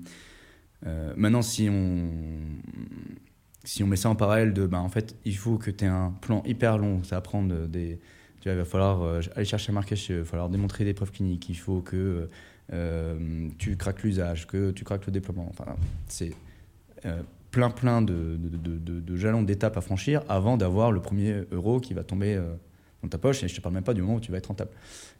maintenant, 1.16 1.42
si 1.42 1.68
on, 1.70 2.10
si 3.62 3.84
on 3.84 3.86
met 3.86 3.96
ça 3.96 4.08
en 4.08 4.16
parallèle 4.16 4.54
de, 4.54 4.66
ben, 4.66 4.78
en 4.78 4.88
fait, 4.88 5.14
il 5.26 5.36
faut 5.36 5.58
que 5.58 5.70
tu 5.70 5.84
aies 5.84 5.88
un 5.88 6.12
plan 6.22 6.42
hyper 6.46 6.78
long. 6.78 7.04
Ça 7.04 7.16
va 7.16 7.20
prendre 7.20 7.66
des. 7.66 8.00
Tu 8.40 8.48
vois, 8.48 8.54
il 8.54 8.58
va 8.58 8.64
falloir 8.64 9.20
aller 9.36 9.44
chercher 9.44 9.70
un 9.70 9.74
marquage, 9.74 10.08
il 10.08 10.20
va 10.20 10.24
falloir 10.24 10.48
démontrer 10.48 10.86
des 10.86 10.94
preuves 10.94 11.12
cliniques. 11.12 11.50
Il 11.50 11.58
faut 11.58 11.82
que 11.82 12.30
tu 13.58 13.76
craques 13.76 14.02
l'usage, 14.02 14.46
que 14.46 14.70
tu 14.70 14.84
craques 14.84 15.06
le 15.06 15.12
déploiement. 15.12 15.46
Enfin, 15.50 15.76
c'est 16.06 16.32
euh, 17.06 17.22
plein, 17.50 17.70
plein 17.70 18.02
de, 18.02 18.38
jalons 19.16 19.42
d'étapes 19.42 19.76
à 19.76 19.80
franchir 19.80 20.22
avant 20.28 20.56
d'avoir 20.56 20.92
le 20.92 21.00
premier 21.00 21.42
euro 21.50 21.80
qui 21.80 21.94
va 21.94 22.04
tomber 22.04 22.34
euh, 22.34 22.54
dans 23.02 23.08
ta 23.08 23.18
poche. 23.18 23.42
Et 23.42 23.48
je 23.48 23.56
te 23.56 23.60
parle 23.60 23.74
même 23.74 23.84
pas 23.84 23.94
du 23.94 24.02
moment 24.02 24.16
où 24.16 24.20
tu 24.20 24.30
vas 24.30 24.38
être 24.38 24.46
rentable. 24.46 24.70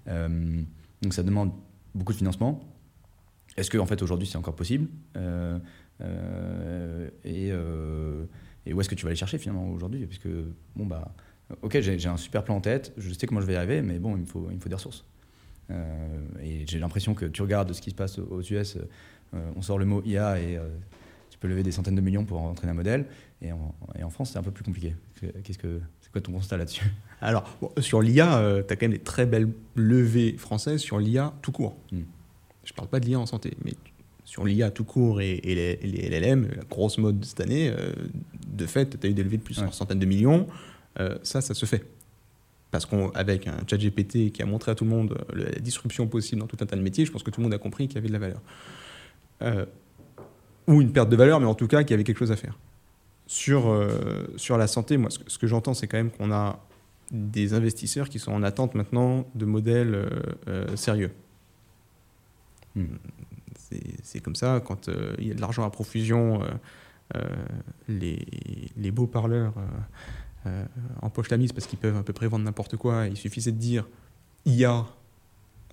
Euh, 0.08 0.62
donc 1.02 1.14
ça 1.14 1.22
demande 1.22 1.52
beaucoup 1.94 2.12
de 2.12 2.18
financement. 2.18 2.60
Est-ce 3.56 3.70
que 3.70 3.78
en 3.78 3.86
fait 3.86 4.00
aujourd'hui 4.02 4.28
c'est 4.28 4.38
encore 4.38 4.54
possible 4.56 4.88
Euh, 5.16 5.58
euh, 6.02 7.10
et, 7.24 7.50
euh, 7.50 8.24
où 8.72 8.80
est-ce 8.80 8.88
que 8.88 8.94
tu 8.94 9.04
vas 9.04 9.08
aller 9.08 9.16
chercher 9.16 9.38
finalement 9.38 9.68
aujourd'hui? 9.70 10.06
Parce 10.06 10.18
que 10.18 10.52
bon 10.76 10.86
bah 10.86 11.12
ok 11.62 11.80
j'ai 11.80 12.06
un 12.06 12.16
super 12.16 12.44
plan 12.44 12.56
en 12.56 12.60
tête, 12.60 12.92
je 12.96 13.12
sais 13.12 13.26
comment 13.26 13.40
je 13.40 13.46
vais 13.46 13.54
y 13.54 13.56
arriver, 13.56 13.82
mais 13.82 13.98
bon 13.98 14.16
il 14.16 14.24
faut, 14.24 14.46
il 14.50 14.56
me 14.56 14.60
faut 14.60 14.68
des 14.68 14.76
ressources. 14.76 15.04
Euh, 15.70 16.18
et 16.42 16.64
j'ai 16.66 16.78
l'impression 16.78 17.14
que 17.14 17.26
tu 17.26 17.42
regardes 17.42 17.72
ce 17.72 17.80
qui 17.80 17.90
se 17.90 17.94
passe 17.94 18.18
aux 18.18 18.42
US, 18.42 18.76
euh, 19.34 19.50
on 19.56 19.62
sort 19.62 19.78
le 19.78 19.84
mot 19.84 20.02
IA 20.04 20.40
et 20.40 20.56
euh, 20.56 20.66
tu 21.30 21.38
peux 21.38 21.48
lever 21.48 21.62
des 21.62 21.72
centaines 21.72 21.94
de 21.94 22.00
millions 22.00 22.24
pour 22.24 22.40
entraîner 22.42 22.72
un 22.72 22.74
modèle. 22.76 23.06
Et 23.42 23.52
en, 23.52 23.74
et 23.98 24.02
en 24.02 24.10
France, 24.10 24.30
c'est 24.32 24.38
un 24.38 24.42
peu 24.42 24.50
plus 24.50 24.64
compliqué. 24.64 24.94
Qu'est-ce 25.44 25.58
que 25.58 25.80
c'est 26.00 26.10
quoi 26.12 26.20
ton 26.20 26.32
constat 26.32 26.56
là-dessus? 26.56 26.84
Alors, 27.20 27.56
bon, 27.60 27.70
sur 27.78 28.02
l'IA, 28.02 28.62
tu 28.66 28.72
as 28.72 28.76
quand 28.76 28.82
même 28.86 28.92
des 28.92 28.98
très 28.98 29.26
belles 29.26 29.48
levées 29.74 30.36
françaises 30.36 30.80
sur 30.80 30.98
l'IA 30.98 31.32
tout 31.42 31.52
court. 31.52 31.76
Mm. 31.92 32.00
Je 32.64 32.72
parle 32.74 32.88
pas 32.88 33.00
de 33.00 33.06
l'IA 33.06 33.18
en 33.18 33.26
santé, 33.26 33.56
mais 33.64 33.72
sur 34.24 34.44
l'IA 34.44 34.70
tout 34.70 34.84
court 34.84 35.20
et, 35.20 35.34
et 35.42 35.54
les, 35.54 35.76
les 35.76 36.08
LLM, 36.20 36.48
la 36.56 36.62
grosse 36.64 36.98
mode 36.98 37.20
de 37.20 37.24
cette 37.24 37.40
année, 37.40 37.68
euh, 37.70 37.92
de 38.46 38.66
fait, 38.66 38.98
tu 39.00 39.06
as 39.06 39.10
eu 39.10 39.14
des 39.14 39.22
levées 39.24 39.38
de 39.38 39.42
plusieurs 39.42 39.66
Ouais. 39.68 39.72
centaines 39.72 39.98
de 39.98 40.06
millions. 40.06 40.46
Euh, 40.98 41.16
ça, 41.22 41.40
ça 41.40 41.54
se 41.54 41.66
fait. 41.66 41.84
Parce 42.70 42.86
qu'avec 42.86 43.48
un 43.48 43.58
chat 43.66 43.76
GPT 43.76 44.30
qui 44.32 44.42
a 44.42 44.46
montré 44.46 44.70
à 44.70 44.74
tout 44.74 44.84
le 44.84 44.90
monde 44.90 45.18
euh, 45.34 45.50
la 45.52 45.58
disruption 45.58 46.06
possible 46.06 46.40
dans 46.40 46.46
tout 46.46 46.58
un 46.60 46.66
tas 46.66 46.76
de 46.76 46.82
métiers, 46.82 47.04
je 47.04 47.10
pense 47.10 47.22
que 47.22 47.30
tout 47.30 47.40
le 47.40 47.44
monde 47.44 47.54
a 47.54 47.58
compris 47.58 47.88
qu'il 47.88 47.96
y 47.96 47.98
avait 47.98 48.08
de 48.08 48.12
la 48.12 48.18
valeur. 48.18 48.40
Euh, 49.42 49.66
ou 50.66 50.80
une 50.80 50.92
perte 50.92 51.08
de 51.08 51.16
valeur, 51.16 51.40
mais 51.40 51.46
en 51.46 51.54
tout 51.54 51.66
cas 51.66 51.82
qu'il 51.82 51.92
y 51.92 51.94
avait 51.94 52.04
quelque 52.04 52.18
chose 52.18 52.30
à 52.30 52.36
faire. 52.36 52.58
Sur, 53.26 53.70
euh, 53.70 54.32
sur 54.36 54.56
la 54.56 54.66
santé, 54.66 54.96
moi, 54.98 55.10
ce 55.10 55.18
que, 55.18 55.30
ce 55.30 55.38
que 55.38 55.46
j'entends, 55.46 55.74
c'est 55.74 55.88
quand 55.88 55.96
même 55.96 56.10
qu'on 56.10 56.30
a 56.32 56.60
des 57.10 57.54
investisseurs 57.54 58.08
qui 58.08 58.20
sont 58.20 58.32
en 58.32 58.42
attente 58.42 58.74
maintenant 58.74 59.26
de 59.34 59.44
modèles 59.46 60.08
euh, 60.46 60.76
sérieux. 60.76 61.10
Hmm. 62.76 62.96
C'est 64.02 64.20
comme 64.20 64.34
ça, 64.34 64.60
quand 64.64 64.90
il 65.18 65.28
y 65.28 65.30
a 65.30 65.34
de 65.34 65.40
l'argent 65.40 65.64
à 65.64 65.70
profusion, 65.70 66.40
les, 67.86 68.18
les 68.76 68.90
beaux 68.90 69.06
parleurs 69.06 69.54
euh, 70.46 70.64
euh, 70.64 70.66
empochent 71.02 71.30
la 71.30 71.36
mise 71.36 71.52
parce 71.52 71.66
qu'ils 71.66 71.78
peuvent 71.78 71.96
à 71.96 72.02
peu 72.02 72.12
près 72.12 72.26
vendre 72.26 72.44
n'importe 72.44 72.76
quoi. 72.76 73.06
Il 73.06 73.16
suffisait 73.16 73.52
de 73.52 73.58
dire 73.58 73.86
IA, 74.46 74.86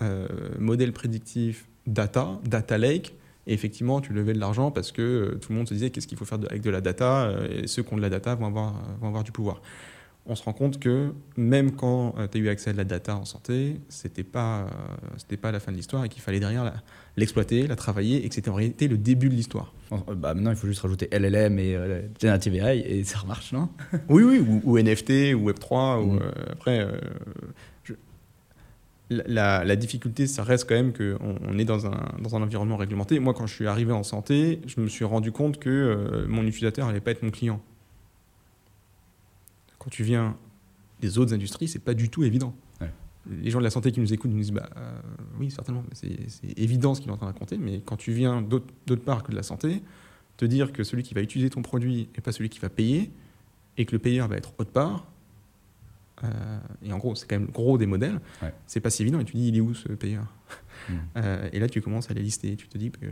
euh, 0.02 0.28
modèle 0.58 0.92
prédictif, 0.92 1.68
data, 1.86 2.38
data 2.44 2.78
lake, 2.78 3.14
et 3.46 3.54
effectivement, 3.54 4.00
tu 4.00 4.12
levais 4.12 4.34
de 4.34 4.38
l'argent 4.38 4.70
parce 4.70 4.92
que 4.92 5.02
euh, 5.02 5.38
tout 5.38 5.52
le 5.52 5.58
monde 5.58 5.68
se 5.68 5.74
disait 5.74 5.90
qu'est-ce 5.90 6.06
qu'il 6.06 6.18
faut 6.18 6.26
faire 6.26 6.38
avec 6.48 6.62
de 6.62 6.70
la 6.70 6.80
data, 6.80 7.22
euh, 7.22 7.62
et 7.62 7.66
ceux 7.66 7.82
qui 7.82 7.94
ont 7.94 7.96
de 7.96 8.02
la 8.02 8.10
data 8.10 8.34
vont 8.34 8.46
avoir, 8.46 8.74
vont 9.00 9.08
avoir 9.08 9.24
du 9.24 9.32
pouvoir. 9.32 9.62
On 10.30 10.34
se 10.34 10.42
rend 10.44 10.52
compte 10.52 10.78
que 10.78 11.12
même 11.38 11.72
quand 11.72 12.14
tu 12.30 12.36
as 12.38 12.40
eu 12.42 12.48
accès 12.50 12.68
à 12.70 12.72
de 12.74 12.78
la 12.78 12.84
data 12.84 13.16
en 13.16 13.24
santé, 13.24 13.80
c'était 13.88 14.22
pas, 14.24 14.66
euh, 15.32 15.36
pas 15.40 15.50
la 15.52 15.58
fin 15.58 15.72
de 15.72 15.76
l'histoire 15.78 16.04
et 16.04 16.10
qu'il 16.10 16.20
fallait 16.20 16.38
derrière 16.40 16.82
l'exploiter, 17.16 17.66
la 17.66 17.76
travailler, 17.76 18.24
et 18.24 18.28
que 18.28 18.34
c'était 18.34 18.50
en 18.50 18.54
réalité 18.54 18.88
le 18.88 18.98
début 18.98 19.30
de 19.30 19.34
l'histoire. 19.34 19.72
Euh, 19.92 20.14
bah, 20.14 20.34
Maintenant, 20.34 20.50
il 20.50 20.56
faut 20.56 20.66
juste 20.66 20.80
rajouter 20.82 21.08
LLM 21.10 21.58
et 21.58 21.74
euh, 21.74 22.02
Generative 22.20 22.54
AI 22.56 22.80
et 22.80 23.04
ça 23.04 23.18
remarche, 23.20 23.52
non? 23.52 23.70
Oui, 24.10 24.22
oui, 24.22 24.38
ou, 24.46 24.60
ou 24.64 24.78
NFT, 24.78 25.34
ou 25.34 25.50
Web3, 25.50 26.02
ou 26.04 26.16
euh, 26.16 26.30
après. 26.52 26.80
euh, 26.80 26.98
je- 27.84 27.94
la, 29.10 29.76
difficulté, 29.76 30.26
ça 30.26 30.42
reste 30.44 30.68
quand 30.68 30.74
même 30.74 30.92
qu'on 30.92 31.36
on 31.48 31.58
est 31.58 31.64
dans 31.64 31.86
un, 31.86 32.12
dans 32.22 32.36
un 32.36 32.42
environnement 32.42 32.76
réglementé. 32.76 33.18
Moi, 33.18 33.32
quand 33.32 33.46
je 33.46 33.54
suis 33.54 33.66
arrivé 33.66 33.92
en 33.92 34.02
santé, 34.02 34.60
je 34.66 34.80
me 34.82 34.88
suis 34.88 35.06
rendu 35.06 35.32
compte 35.32 35.58
que 35.58 35.70
euh, 35.70 36.26
mon 36.28 36.42
utilisateur 36.46 36.86
n'allait 36.86 37.00
pas 37.00 37.12
être 37.12 37.22
mon 37.22 37.30
client. 37.30 37.62
Quand 39.78 39.90
tu 39.90 40.02
viens 40.04 40.36
des 41.00 41.18
autres 41.18 41.32
industries, 41.34 41.68
c'est 41.68 41.78
pas 41.78 41.94
du 41.94 42.08
tout 42.10 42.24
évident. 42.24 42.54
Ouais. 42.80 42.90
Les 43.30 43.50
gens 43.50 43.58
de 43.58 43.64
la 43.64 43.70
santé 43.70 43.92
qui 43.92 44.00
nous 44.00 44.12
écoutent 44.12 44.30
nous 44.30 44.38
disent 44.38 44.52
bah, 44.52 44.68
euh, 44.76 44.98
oui, 45.38 45.50
certainement, 45.50 45.84
c'est 45.92 46.16
évident 46.56 46.94
ce 46.94 47.00
qu'il 47.00 47.10
est 47.10 47.12
en 47.12 47.16
train 47.16 47.26
de 47.26 47.32
raconter, 47.32 47.58
mais 47.58 47.80
quand 47.84 47.96
tu 47.96 48.12
viens 48.12 48.42
d'autre 48.42 48.96
part 49.04 49.22
que 49.22 49.30
de 49.30 49.36
la 49.36 49.42
santé, 49.42 49.82
te 50.36 50.44
dire 50.44 50.72
que 50.72 50.82
celui 50.84 51.02
qui 51.02 51.14
va 51.14 51.20
utiliser 51.20 51.50
ton 51.50 51.62
produit 51.62 52.08
n'est 52.16 52.22
pas 52.22 52.32
celui 52.32 52.48
qui 52.48 52.58
va 52.58 52.68
payer, 52.68 53.10
et 53.76 53.84
que 53.84 53.92
le 53.92 53.98
payeur 54.00 54.26
va 54.28 54.36
être 54.36 54.52
autre 54.58 54.70
part, 54.72 55.06
euh, 56.24 56.58
et 56.82 56.92
en 56.92 56.98
gros, 56.98 57.14
c'est 57.14 57.28
quand 57.28 57.36
même 57.36 57.46
le 57.46 57.52
gros 57.52 57.78
des 57.78 57.86
modèles, 57.86 58.20
Ouais. 58.42 58.52
c'est 58.66 58.80
pas 58.80 58.90
si 58.90 59.02
évident, 59.02 59.20
et 59.20 59.24
tu 59.24 59.36
dis, 59.36 59.48
il 59.48 59.56
est 59.56 59.60
où 59.60 59.74
ce 59.74 59.88
payeur? 59.88 60.24
Mm. 60.88 60.92
Euh, 61.16 61.48
Et 61.52 61.58
là, 61.60 61.68
tu 61.68 61.80
commences 61.82 62.10
à 62.10 62.14
les 62.14 62.22
lister, 62.22 62.56
tu 62.56 62.66
te 62.68 62.78
dis 62.78 62.90
que 62.90 63.06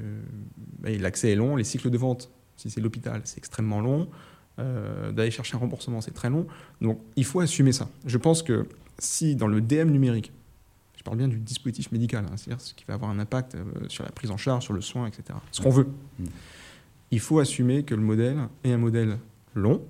bah, 0.78 0.88
l'accès 0.98 1.32
est 1.32 1.36
long, 1.36 1.56
les 1.56 1.64
cycles 1.64 1.90
de 1.90 1.98
vente, 1.98 2.30
si 2.56 2.70
c'est 2.70 2.80
l'hôpital, 2.80 3.20
c'est 3.24 3.38
extrêmement 3.38 3.80
long, 3.80 4.08
euh, 4.58 5.12
d'aller 5.12 5.30
chercher 5.30 5.56
un 5.56 5.60
remboursement, 5.60 6.00
c'est 6.00 6.14
très 6.14 6.30
long. 6.30 6.46
Donc 6.80 7.00
il 7.16 7.24
faut 7.24 7.40
assumer 7.40 7.72
ça. 7.72 7.88
Je 8.06 8.18
pense 8.18 8.42
que 8.42 8.66
si 8.98 9.36
dans 9.36 9.48
le 9.48 9.60
DM 9.60 9.90
numérique, 9.90 10.32
je 10.96 11.02
parle 11.02 11.18
bien 11.18 11.28
du 11.28 11.38
dispositif 11.38 11.92
médical, 11.92 12.24
hein, 12.26 12.36
c'est-à-dire 12.36 12.60
ce 12.60 12.74
qui 12.74 12.84
va 12.88 12.94
avoir 12.94 13.10
un 13.10 13.18
impact 13.18 13.54
euh, 13.54 13.64
sur 13.88 14.04
la 14.04 14.10
prise 14.10 14.30
en 14.30 14.36
charge, 14.36 14.64
sur 14.64 14.72
le 14.72 14.80
soin, 14.80 15.06
etc., 15.06 15.38
ce 15.52 15.60
qu'on 15.60 15.70
veut, 15.70 15.88
Mm. 16.18 16.24
il 17.10 17.20
faut 17.20 17.38
assumer 17.38 17.84
que 17.84 17.94
le 17.94 18.02
modèle 18.02 18.38
est 18.64 18.72
un 18.72 18.78
modèle 18.78 19.18
long, 19.54 19.82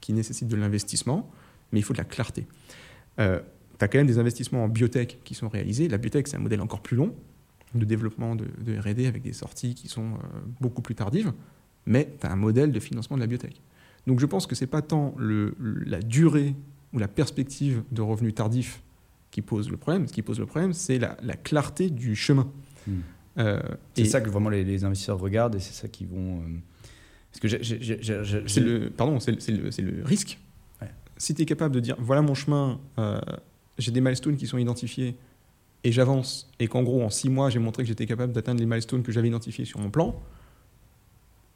qui 0.00 0.12
nécessite 0.12 0.48
de 0.48 0.56
l'investissement, 0.56 1.30
mais 1.72 1.80
il 1.80 1.82
faut 1.82 1.94
de 1.94 1.98
la 1.98 2.04
clarté. 2.04 2.46
Euh, 3.20 3.40
tu 3.78 3.84
as 3.84 3.88
quand 3.88 3.98
même 3.98 4.06
des 4.06 4.18
investissements 4.18 4.64
en 4.64 4.68
biotech 4.68 5.18
qui 5.24 5.34
sont 5.34 5.48
réalisés. 5.48 5.88
La 5.88 5.98
biotech, 5.98 6.28
c'est 6.28 6.36
un 6.36 6.40
modèle 6.40 6.60
encore 6.60 6.80
plus 6.80 6.96
long 6.96 7.14
de 7.74 7.84
développement 7.84 8.36
de, 8.36 8.46
de 8.60 8.78
RD 8.78 9.06
avec 9.06 9.22
des 9.22 9.32
sorties 9.32 9.74
qui 9.74 9.88
sont 9.88 10.12
euh, 10.12 10.38
beaucoup 10.60 10.82
plus 10.82 10.94
tardives, 10.94 11.32
mais 11.86 12.14
tu 12.20 12.26
as 12.26 12.32
un 12.32 12.36
modèle 12.36 12.70
de 12.70 12.80
financement 12.80 13.16
de 13.16 13.22
la 13.22 13.26
biotech. 13.26 13.60
Donc 14.06 14.20
je 14.20 14.26
pense 14.26 14.46
que 14.46 14.54
ce 14.54 14.64
n'est 14.64 14.70
pas 14.70 14.82
tant 14.82 15.14
le, 15.18 15.54
la 15.86 16.00
durée 16.00 16.54
ou 16.92 16.98
la 16.98 17.08
perspective 17.08 17.82
de 17.92 18.02
revenus 18.02 18.34
tardifs 18.34 18.82
qui 19.30 19.42
pose 19.42 19.70
le 19.70 19.76
problème. 19.76 20.06
Ce 20.06 20.12
qui 20.12 20.22
pose 20.22 20.38
le 20.38 20.46
problème, 20.46 20.72
c'est 20.72 20.98
la, 20.98 21.16
la 21.22 21.34
clarté 21.36 21.90
du 21.90 22.14
chemin. 22.14 22.48
Mm. 22.86 22.92
Euh, 23.38 23.60
C'est 23.94 24.04
ça 24.04 24.20
que 24.20 24.30
vraiment 24.30 24.50
les, 24.50 24.62
les 24.62 24.84
investisseurs 24.84 25.18
regardent 25.18 25.56
et 25.56 25.60
c'est 25.60 25.72
ça 25.74 25.88
qu'ils 25.88 26.06
vont. 26.06 26.40
euh, 26.40 26.42
Parce 27.32 27.40
que 27.40 27.48
c'est 28.46 28.60
le, 28.60 28.90
pardon, 28.90 29.18
c'est 29.20 29.32
le, 29.32 29.40
c'est 29.40 29.72
c'est 29.72 29.84
risque. 30.04 30.38
Ouais. 30.80 30.90
Si 31.16 31.34
tu 31.34 31.42
es 31.42 31.46
capable 31.46 31.74
de 31.74 31.80
dire, 31.80 31.96
voilà 31.98 32.22
mon 32.22 32.34
chemin, 32.34 32.78
euh, 32.98 33.20
j'ai 33.78 33.90
des 33.90 34.00
milestones 34.00 34.36
qui 34.36 34.46
sont 34.46 34.58
identifiés 34.58 35.16
et 35.82 35.90
j'avance, 35.92 36.48
et 36.60 36.68
qu'en 36.68 36.82
gros, 36.84 37.02
en 37.02 37.10
six 37.10 37.28
mois, 37.28 37.50
j'ai 37.50 37.58
montré 37.58 37.82
que 37.82 37.88
j'étais 37.88 38.06
capable 38.06 38.32
d'atteindre 38.32 38.60
les 38.60 38.66
milestones 38.66 39.02
que 39.02 39.10
j'avais 39.12 39.28
identifiés 39.28 39.64
sur 39.64 39.80
mon 39.80 39.90
plan, 39.90 40.14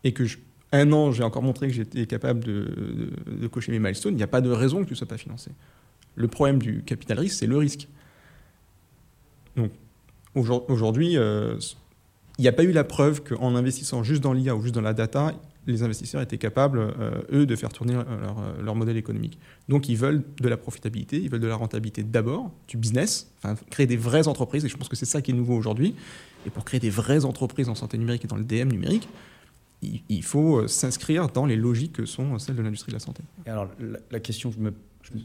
et 0.05 0.13
que 0.13 0.25
je- 0.25 0.39
un 0.73 0.93
an, 0.93 1.13
j'ai 1.13 1.23
encore 1.23 1.43
montré 1.43 1.69
que 1.69 1.75
j'étais 1.75 2.07
capable 2.07 2.45
de, 2.45 3.47
cocher 3.51 3.73
mes 3.73 3.79
milestones, 3.79 4.15
il 4.15 4.19
n'y 4.19 4.23
a 4.23 4.29
pas 4.29 4.41
de 4.41 4.51
raison 4.51 4.81
que 4.83 4.87
tu 4.87 4.93
ne 4.93 4.97
sois 4.97 5.09
pas 5.09 5.17
financé. 5.17 5.51
Le 6.15 6.29
problème 6.29 6.59
du 6.59 6.83
capital 6.83 7.19
risque, 7.19 7.39
c'est 7.39 7.47
le 7.47 7.57
risque. 7.57 7.89
Donc, 9.57 9.71
aujourd- 10.35 10.67
aujourd'hui, 10.69 11.17
euh, 11.17 11.57
il 12.39 12.43
n'y 12.43 12.49
a 12.49 12.53
pas 12.53 12.65
eu 12.65 12.73
la 12.73 12.85
preuve 12.85 13.23
qu'en 13.23 13.55
investissant 13.55 14.03
juste 14.03 14.23
dans 14.23 14.33
l'IA 14.33 14.55
ou 14.55 14.63
juste 14.63 14.75
dans 14.75 14.81
la 14.81 14.95
data, 14.95 15.33
les 15.67 15.83
investisseurs 15.83 16.23
étaient 16.23 16.39
capables, 16.39 16.79
euh, 16.79 17.21
eux, 17.33 17.47
de 17.47 17.57
faire 17.57 17.71
tourner 17.71 17.95
euh, 17.95 18.63
leur, 18.63 18.75
modèle 18.75 18.97
économique. 18.97 19.39
Donc, 19.69 19.89
ils 19.89 19.97
veulent 19.97 20.23
de 20.41 20.49
la 20.49 20.57
profitabilité, 20.57 21.19
ils 21.19 21.31
veulent 21.31 21.41
de 21.41 21.47
la 21.47 21.57
rentabilité 21.57 22.03
d'abord, 22.03 22.51
du 22.69 22.77
business, 22.77 23.33
créer 23.71 23.87
des 23.87 23.97
vraies 23.97 24.29
entreprises, 24.29 24.65
et 24.65 24.69
je 24.69 24.77
pense 24.77 24.89
que 24.89 24.97
c'est 24.97 25.07
ça 25.07 25.21
qui 25.21 25.31
est 25.31 25.35
nouveau 25.35 25.55
aujourd'hui. 25.57 25.95
Et 26.47 26.51
pour 26.51 26.65
créer 26.65 26.81
des 26.81 26.91
vraies 26.91 27.25
entreprises 27.25 27.69
en 27.69 27.75
santé 27.75 27.99
numérique 27.99 28.25
et 28.25 28.29
dans 28.29 28.37
le 28.37 28.45
DM 28.45 28.69
numérique, 28.69 29.09
il, 29.83 30.23
faut 30.23 30.59
euh, 30.59 30.69
s'inscrire 30.69 31.29
dans 31.29 31.47
les 31.47 31.57
logiques 31.57 31.93
que 31.93 32.05
sont 32.07 32.39
celles 32.39 32.57
de 32.57 32.63
l'industrie 32.63 32.91
de 32.91 32.97
la 32.97 33.01
santé. 33.01 33.23
Alors, 33.47 33.71
la, 34.11 34.21
question 34.21 34.51
que 34.51 34.57
je 34.57 34.61
me, 34.61 34.73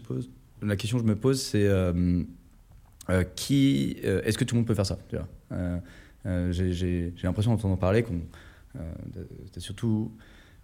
pose, 0.03 0.29
la 0.61 0.75
question 0.75 0.97
que 0.97 1.03
je 1.03 1.09
me 1.09 1.15
pose, 1.15 1.41
c'est 1.41 1.67
euh, 1.67 2.23
euh, 3.09 3.23
qui, 3.35 3.97
euh, 4.03 4.21
est-ce 4.23 4.37
que 4.37 4.43
tout 4.43 4.55
le 4.55 4.59
monde 4.59 4.67
peut 4.67 4.75
faire 4.75 4.85
ça 4.85 4.97
Euh, 5.51 5.77
euh, 6.25 6.51
J'ai 6.51 7.13
l'impression 7.23 7.51
d'entendre 7.51 7.77
parler 7.77 8.03
qu'on, 8.03 8.21
euh, 8.75 8.93
c'est 9.51 9.59
surtout, 9.59 10.11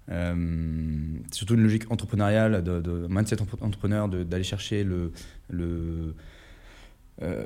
euh, 0.09 0.33
une 0.33 1.61
logique 1.61 1.91
entrepreneuriale, 1.91 2.63
de, 2.63 3.07
mindset 3.09 3.41
entre- 3.41 3.61
entrepreneur, 3.63 4.07
d'aller 4.07 4.43
chercher 4.43 4.83
le, 4.83 5.11
euh, 7.21 7.45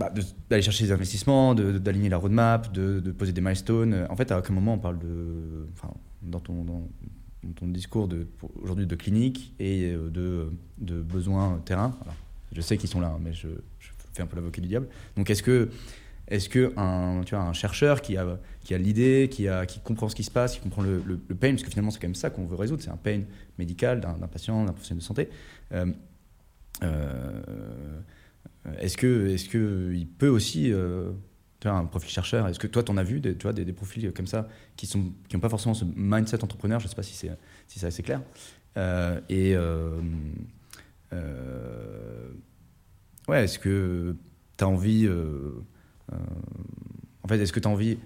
bah, 0.00 0.10
d'aller 0.48 0.62
chercher 0.62 0.84
les 0.84 0.92
investissements, 0.92 1.54
d'aligner 1.54 2.08
la 2.08 2.16
roadmap, 2.16 2.72
de, 2.72 3.00
de 3.00 3.12
poser 3.12 3.32
des 3.32 3.42
milestones. 3.42 4.06
En 4.08 4.16
fait, 4.16 4.32
à 4.32 4.40
quel 4.40 4.54
moment 4.54 4.72
on 4.72 4.78
parle 4.78 4.98
de, 4.98 5.66
enfin, 5.74 5.92
dans 6.22 6.40
ton, 6.40 6.64
dans, 6.64 6.88
ton 7.54 7.68
discours 7.68 8.08
aujourd'hui 8.62 8.86
de 8.86 8.96
clinique 8.96 9.52
et 9.60 9.90
euh, 9.92 10.08
de, 10.08 10.50
de 10.78 11.02
besoins 11.02 11.60
terrain. 11.66 11.94
Je 12.50 12.62
sais 12.62 12.78
qu'ils 12.78 12.88
sont 12.88 13.00
là, 13.00 13.08
hein, 13.08 13.20
mais 13.22 13.34
je, 13.34 13.48
fais 14.14 14.22
un 14.22 14.26
peu 14.26 14.36
l'avocat 14.36 14.62
du 14.62 14.68
diable. 14.68 14.88
Donc, 15.18 15.28
est-ce 15.28 15.42
que, 15.42 15.68
est-ce 16.28 16.48
que 16.48 16.72
un, 16.78 17.52
chercheur 17.52 18.00
qui 18.00 18.16
a, 18.16 18.38
qui 18.64 18.72
a 18.72 18.78
l'idée, 18.78 19.28
qui, 19.30 19.48
a, 19.48 19.66
qui 19.66 19.80
comprend 19.80 20.08
ce 20.08 20.14
qui 20.14 20.24
se 20.24 20.30
passe, 20.30 20.54
qui 20.54 20.60
comprend 20.60 20.80
le, 20.80 21.02
le- 21.04 21.18
pain, 21.34 21.50
parce 21.50 21.62
que 21.62 21.68
finalement, 21.68 21.90
c'est 21.90 22.00
quand 22.00 22.08
même 22.08 22.14
ça 22.14 22.30
qu'on 22.30 22.46
veut 22.46 22.56
résoudre, 22.56 22.82
c'est 22.82 22.90
un 22.90 22.96
pain 22.96 23.20
médical 23.58 24.00
d'un, 24.00 24.14
d'un 24.14 24.28
patient, 24.28 24.64
d'un 24.64 24.72
professionnel 24.72 25.00
de 25.00 25.04
santé. 25.04 25.28
Euh, 25.74 25.92
euh, 26.82 28.00
est-ce 28.78 28.96
que, 28.96 29.28
est-ce 29.28 29.48
que 29.48 29.92
il 29.94 30.06
peut 30.06 30.28
aussi, 30.28 30.72
euh, 30.72 31.12
tu 31.60 31.68
un 31.68 31.84
profil 31.84 32.10
chercheur, 32.10 32.48
est-ce 32.48 32.58
que 32.58 32.66
toi, 32.66 32.82
tu 32.82 32.90
en 32.90 32.96
as 32.96 33.02
vu 33.02 33.20
des, 33.20 33.36
tu 33.36 33.42
vois, 33.42 33.52
des, 33.52 33.72
profils 33.72 34.12
comme 34.12 34.26
ça 34.26 34.48
qui 34.76 34.86
sont, 34.86 35.12
qui 35.28 35.36
n'ont 35.36 35.40
pas 35.40 35.48
forcément 35.48 35.74
ce 35.74 35.84
mindset 35.94 36.42
entrepreneur, 36.42 36.80
je 36.80 36.86
ne 36.86 36.88
sais 36.88 36.96
pas 36.96 37.02
si 37.02 37.14
c'est, 37.14 37.30
si 37.68 37.78
c'est 37.78 38.02
clair. 38.02 38.22
Euh, 38.76 39.20
et 39.28 39.54
euh, 39.54 40.00
euh, 41.12 42.30
ouais, 43.28 43.44
est-ce 43.44 43.58
que 43.58 44.16
tu 44.56 44.64
as 44.64 44.68
envie, 44.68 45.06
euh, 45.06 45.62
euh, 46.12 46.16
en 47.22 47.28
fait, 47.28 47.38
est-ce 47.38 47.52
que 47.52 47.60
tu 47.60 47.68
as 47.68 47.70
envie, 47.70 47.98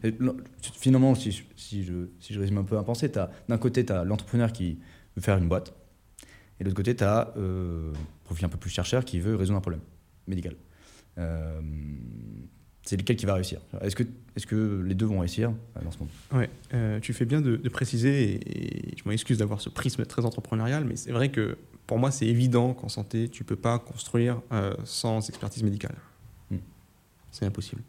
finalement, 0.60 1.14
si, 1.14 1.44
si, 1.56 1.84
je, 1.84 2.08
si 2.20 2.34
je 2.34 2.40
résume 2.40 2.58
un 2.58 2.64
peu 2.64 2.78
à 2.78 2.84
t'as- 2.84 3.30
d'un 3.48 3.58
côté, 3.58 3.84
tu 3.84 3.92
as 3.92 4.04
l'entrepreneur 4.04 4.52
qui 4.52 4.78
veut 5.16 5.22
faire 5.22 5.38
une 5.38 5.48
boîte, 5.48 5.74
et 6.58 6.64
de 6.64 6.68
l'autre 6.68 6.76
côté, 6.76 6.96
tu 6.96 7.04
as 7.04 7.32
euh, 7.36 7.92
profil 8.24 8.44
un 8.44 8.48
peu 8.48 8.58
plus 8.58 8.70
chercheur 8.70 9.04
qui 9.04 9.20
veut 9.20 9.36
résoudre 9.36 9.58
un 9.58 9.60
problème 9.60 9.80
médical. 10.26 10.56
Euh, 11.18 11.60
c'est 12.82 12.96
lequel 12.96 13.16
qui 13.16 13.24
va 13.24 13.34
réussir? 13.34 13.60
Est-ce 13.80 13.96
que, 13.96 14.02
est 14.02 14.44
que 14.44 14.82
les 14.86 14.94
deux 14.94 15.06
vont 15.06 15.20
réussir 15.20 15.50
euh, 15.50 15.80
dans 15.82 15.90
ce 15.90 15.98
monde 15.98 16.08
Ouais, 16.32 16.50
euh, 16.74 17.00
tu 17.00 17.12
fais 17.12 17.24
bien 17.24 17.40
de, 17.40 17.56
de 17.56 17.68
préciser, 17.68 18.34
et, 18.34 18.92
et 18.92 18.96
je 18.96 19.08
m'excuse 19.08 19.38
d'avoir 19.38 19.60
ce 19.60 19.70
prisme 19.70 20.04
très 20.04 20.24
entrepreneurial, 20.24 20.84
mais 20.84 20.96
c'est 20.96 21.12
vrai 21.12 21.30
que 21.30 21.56
pour 21.86 21.98
moi, 21.98 22.10
c'est 22.10 22.26
évident 22.26 22.74
qu'en 22.74 22.88
santé, 22.88 23.28
tu 23.28 23.44
peux 23.44 23.56
pas 23.56 23.78
construire 23.78 24.40
euh, 24.52 24.74
sans 24.84 25.28
expertise 25.28 25.62
médicale. 25.62 25.96
Mm. 26.50 26.56
C'est 27.30 27.46
impossible. 27.46 27.82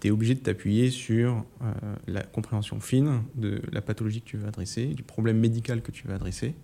tu 0.00 0.08
es 0.08 0.10
obligé 0.10 0.34
de 0.34 0.40
t'appuyer 0.40 0.90
sur 0.90 1.44
euh, 1.62 1.72
la 2.06 2.22
compréhension 2.22 2.80
fine 2.80 3.22
de 3.34 3.62
la 3.72 3.82
pathologie 3.82 4.20
que 4.20 4.26
tu 4.26 4.36
veux 4.36 4.48
adresser, 4.48 4.86
du 4.86 5.02
problème 5.02 5.38
médical 5.38 5.82
que 5.82 5.90
tu 5.90 6.06
veux 6.06 6.14
adresser. 6.14 6.54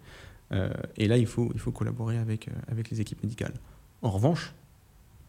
Euh, 0.52 0.70
et 0.96 1.08
là, 1.08 1.16
il 1.16 1.26
faut, 1.26 1.50
il 1.54 1.60
faut 1.60 1.72
collaborer 1.72 2.18
avec, 2.18 2.48
euh, 2.48 2.52
avec 2.70 2.90
les 2.90 3.00
équipes 3.00 3.22
médicales. 3.22 3.54
En 4.02 4.10
revanche, 4.10 4.54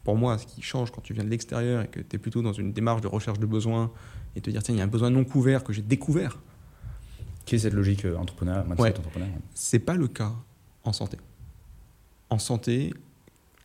pour 0.04 0.16
moi, 0.16 0.38
ce 0.38 0.46
qui 0.46 0.62
change 0.62 0.92
quand 0.92 1.02
tu 1.02 1.14
viens 1.14 1.24
de 1.24 1.30
l'extérieur 1.30 1.84
et 1.84 1.88
que 1.88 2.00
tu 2.00 2.16
es 2.16 2.20
plutôt 2.20 2.42
dans 2.42 2.54
une 2.54 2.72
démarche 2.72 3.02
de 3.02 3.08
recherche 3.08 3.40
de 3.40 3.46
besoins 3.46 3.92
et 4.36 4.42
te 4.42 4.50
dire, 4.50 4.64
tiens, 4.64 4.74
il 4.76 4.78
y 4.78 4.82
a 4.82 4.84
un 4.86 4.88
besoin 4.88 5.10
non 5.10 5.24
couvert 5.26 5.64
que 5.64 5.74
j'ai 5.74 5.82
découvert, 5.82 6.40
Qui 7.46 7.56
est 7.56 7.60
cette 7.60 7.74
logique 7.74 8.06
euh, 8.06 8.16
entrepreneur, 8.16 8.66
Ouais. 8.78 8.90
entrepreneur 8.90 9.28
c'est 9.54 9.80
pas 9.80 9.96
le 9.96 10.08
cas 10.08 10.34
en 10.84 10.94
santé. 10.94 11.18
En 12.30 12.38
santé, 12.40 12.94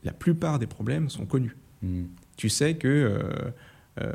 la 0.04 0.12
plupart 0.12 0.58
des 0.58 0.66
problèmes 0.66 1.08
sont 1.10 1.26
connus. 1.26 1.56
Hmm. 1.82 2.04
Tu 2.36 2.48
sais 2.48 2.76
que 2.76 2.88
euh, 2.88 3.50
euh, 4.00 4.12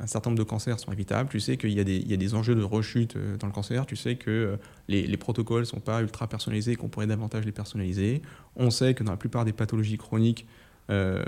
un 0.00 0.06
certain 0.06 0.30
nombre 0.30 0.38
de 0.38 0.48
cancers 0.48 0.78
sont 0.80 0.92
évitables, 0.92 1.28
tu 1.28 1.40
sais 1.40 1.56
qu'il 1.58 1.72
y, 1.72 1.80
a 1.80 1.84
des- 1.84 1.96
il 1.98 2.08
y 2.10 2.14
a 2.14 2.16
des 2.16 2.34
enjeux 2.34 2.54
de 2.54 2.62
rechute 2.62 3.18
dans 3.38 3.46
le 3.48 3.52
cancer, 3.52 3.84
tu 3.84 3.96
sais 3.96 4.16
que 4.16 4.56
les, 4.88 5.06
les 5.06 5.16
protocoles 5.18 5.60
ne 5.60 5.64
sont 5.66 5.80
pas 5.80 6.00
ultra 6.00 6.26
personnalisés 6.28 6.72
et 6.72 6.76
qu'on 6.76 6.88
pourrait 6.88 7.06
davantage 7.06 7.44
les 7.44 7.52
personnaliser. 7.52 8.22
On 8.56 8.70
sait 8.70 8.94
que 8.94 9.04
dans 9.04 9.10
la 9.12 9.18
plupart 9.18 9.44
des 9.44 9.52
pathologies 9.52 9.98
chroniques, 9.98 10.46
euh, 10.90 11.24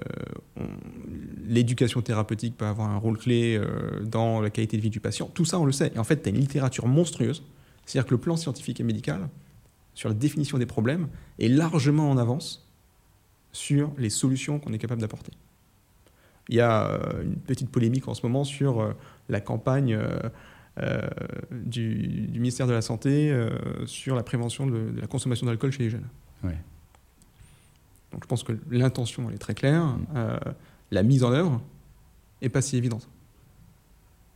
on- 0.57 0.67
l'éducation 1.47 2.03
thérapeutique 2.03 2.57
peut 2.57 2.67
avoir 2.67 2.91
un 2.91 2.99
rôle 2.99 3.19
clé 3.19 3.57
euh, 3.57 4.01
dans 4.05 4.41
la 4.41 4.51
qualité 4.51 4.77
de 4.77 4.83
vie 4.83 4.91
du 4.91 5.01
patient. 5.01 5.31
Tout 5.33 5.45
ça, 5.45 5.59
on 5.59 5.65
le 5.65 5.73
sait. 5.73 5.93
Et 5.95 5.99
en 5.99 6.05
fait, 6.05 6.23
tu 6.23 6.29
as 6.29 6.33
une 6.33 6.39
littérature 6.39 6.87
monstrueuse. 6.87 7.43
C'est-à-dire 7.85 8.07
que 8.07 8.15
le 8.15 8.21
plan 8.21 8.37
scientifique 8.37 8.81
et 8.81 8.85
médical, 8.85 9.29
sur 9.95 10.09
la 10.09 10.15
définition 10.15 10.59
des 10.59 10.67
problèmes, 10.67 11.09
est 11.39 11.49
largement 11.49 12.11
en 12.11 12.19
avance 12.19 12.67
sur 13.53 13.93
les 13.97 14.11
solutions 14.11 14.59
qu'on 14.59 14.73
est 14.73 14.79
capable 14.79 15.01
d'apporter. 15.01 15.33
Il 16.49 16.57
y 16.57 16.61
a 16.61 16.91
euh, 16.91 17.23
une 17.23 17.37
petite 17.37 17.71
polémique 17.71 18.07
en 18.09 18.15
ce 18.15 18.23
moment 18.23 18.45
sur 18.45 18.95
la 19.29 19.41
campagne 19.41 19.99
du, 21.51 22.29
ministère 22.35 22.67
de 22.67 22.73
la 22.73 22.83
Santé 22.83 23.35
sur 23.87 24.15
la 24.15 24.23
prévention 24.23 24.67
de, 24.67 24.91
de 24.91 25.01
la 25.01 25.07
consommation 25.07 25.47
d'alcool 25.47 25.73
chez 25.73 25.85
les 25.85 25.91
jeunes. 25.91 26.07
Ouais. 26.45 26.59
Donc 28.17 28.23
je 28.25 28.29
pense 28.29 28.43
que 28.45 28.53
l'intention 28.71 29.29
elle 29.29 29.35
est 29.35 29.39
très 29.39 29.53
claire, 29.55 29.85
Mm. 29.85 30.07
euh, 30.17 30.39
la 30.91 31.03
mise 31.03 31.23
en 31.23 31.33
œuvre 31.33 31.61
est 32.41 32.49
pas 32.49 32.63
si 32.63 32.79
évidente. 32.79 33.11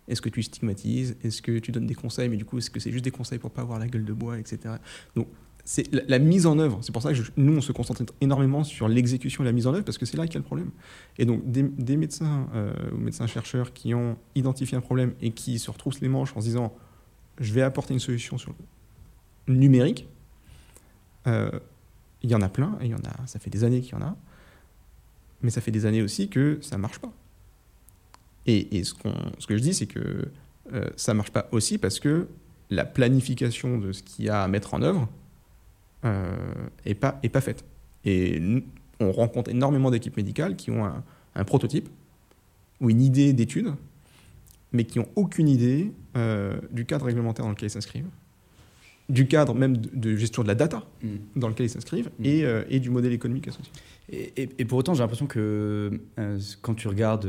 Est-ce 0.07 0.21
que 0.21 0.29
tu 0.29 0.43
stigmatises? 0.43 1.17
Est-ce 1.25 1.41
que 1.41 1.59
tu 1.61 1.73
donnes 1.73 1.87
des 1.87 1.95
conseils? 1.95 2.29
Mais 2.29 2.37
du 2.37 2.45
coup, 2.45 2.59
est-ce 2.59 2.69
que 2.71 2.79
c'est 2.79 2.93
juste 2.93 3.05
des 3.05 3.11
conseils 3.11 3.39
pour 3.39 3.51
pas 3.51 3.63
avoir 3.63 3.79
la 3.79 3.87
gueule 3.89 4.05
de 4.05 4.13
bois, 4.13 4.39
etc. 4.39 4.75
Donc 5.17 5.29
c'est 5.65 5.91
la, 5.95 6.03
la 6.09 6.19
mise 6.19 6.45
en 6.45 6.59
œuvre. 6.59 6.79
C'est 6.83 6.93
pour 6.93 7.01
ça 7.01 7.09
que 7.11 7.15
je- 7.15 7.31
nous 7.39 7.57
on 7.57 7.61
se 7.63 7.73
concentre 7.73 8.03
énormément 8.21 8.63
sur 8.63 8.87
l'exécution 8.87 9.45
et 9.45 9.47
la 9.47 9.53
mise 9.53 9.67
en 9.67 9.73
œuvre 9.73 9.85
parce 9.85 9.97
que 9.97 10.05
c'est 10.05 10.19
là 10.19 10.27
qu'il 10.27 10.35
y 10.35 10.37
a 10.37 10.41
le 10.41 10.45
problème. 10.45 10.71
Et 11.17 11.25
donc 11.25 11.51
des, 11.51 11.63
des 11.63 11.97
médecins 11.97 12.49
euh, 12.55 12.75
ou 12.93 12.99
médecins 12.99 13.27
chercheurs 13.27 13.73
qui 13.73 13.95
ont 13.95 14.19
identifié 14.35 14.77
un 14.77 14.83
problème 14.83 15.15
et 15.23 15.31
qui 15.31 15.59
se 15.59 15.71
retroussent 15.71 16.01
les 16.03 16.09
manches 16.09 16.37
en 16.37 16.41
se 16.43 16.47
disant 16.47 16.75
je 17.39 17.55
vais 17.55 17.63
apporter 17.63 17.95
une 17.95 18.01
solution 18.01 18.37
sur 18.37 18.53
le 19.47 19.55
numérique. 19.55 20.07
euh, 21.27 21.51
il 22.23 22.31
y 22.31 22.35
en 22.35 22.43
a 22.43 22.49
plein, 22.49 22.77
et 22.81 22.87
il 22.87 22.91
y 22.91 22.95
en 22.95 22.99
a, 22.99 23.27
ça 23.27 23.39
fait 23.39 23.51
des 23.51 23.65
années 23.65 23.81
qu'il 23.81 23.93
y 23.93 23.97
en 23.97 24.03
a, 24.03 24.17
mais 25.43 25.51
ça 25.51 25.61
fait 25.61 25.71
des 25.71 25.87
années 25.87 26.03
aussi 26.03 26.29
que 26.29 26.59
ça 26.61 26.79
marche 26.79 26.99
pas. 26.99 27.13
Et, 28.47 28.83
ce, 28.85 28.95
que 28.95 29.57
je 29.57 29.63
dis, 29.63 29.75
c'est 29.75 29.87
que 29.87 30.29
euh, 30.73 30.89
ça 30.97 31.15
marche 31.15 31.31
pas 31.31 31.49
aussi 31.53 31.79
parce 31.79 32.01
que 32.01 32.27
la 32.69 32.85
planification 32.85 33.79
de 33.79 33.93
ce 33.93 34.03
qu'il 34.03 34.25
y 34.25 34.29
a 34.29 34.43
à 34.43 34.49
mettre 34.49 34.75
en 34.75 34.83
œuvre 34.83 35.09
n'est 36.05 36.95
pas, 36.95 37.21
est 37.23 37.29
pas 37.29 37.41
faite. 37.41 37.65
Et 38.05 38.65
on 38.99 39.13
rencontre 39.13 39.51
énormément 39.51 39.91
d'équipes 39.91 40.17
médicales 40.17 40.57
qui 40.57 40.71
ont 40.71 40.85
un, 41.35 41.45
prototype 41.45 41.89
ou 42.81 42.91
une 42.91 43.03
idée 43.03 43.33
d'étude, 43.33 43.75
mais 44.73 44.85
qui 44.85 44.99
n'ont 44.99 45.09
aucune 45.17 45.49
idée 45.49 45.93
du 46.73 46.87
cadre 46.87 47.07
réglementaire 47.07 47.45
dans 47.45 47.51
lequel 47.51 47.69
ils 47.69 47.73
s'inscrivent, 47.73 48.09
du 49.11 49.27
cadre 49.27 49.55
même 49.55 49.77
de, 49.77 50.17
gestion 50.17 50.43
de 50.43 50.49
la 50.49 50.55
data 50.55 50.83
mm. 51.03 51.09
dans 51.37 51.49
lequel 51.49 51.67
ils 51.67 51.71
s'inscrivent 51.71 52.11
mm. 52.19 52.25
et, 52.25 52.45
et, 52.69 52.81
du 52.81 52.91
modèle 52.91 53.13
économique 53.13 53.49
associé. 53.49 53.73
Et, 54.11 54.49
et, 54.59 54.65
pour 54.65 54.79
autant, 54.79 54.95
j'ai 54.95 55.01
l'impression 55.01 55.27
que 55.27 56.01
quand 56.63 56.75
tu 56.75 56.89
regardes 56.89 57.29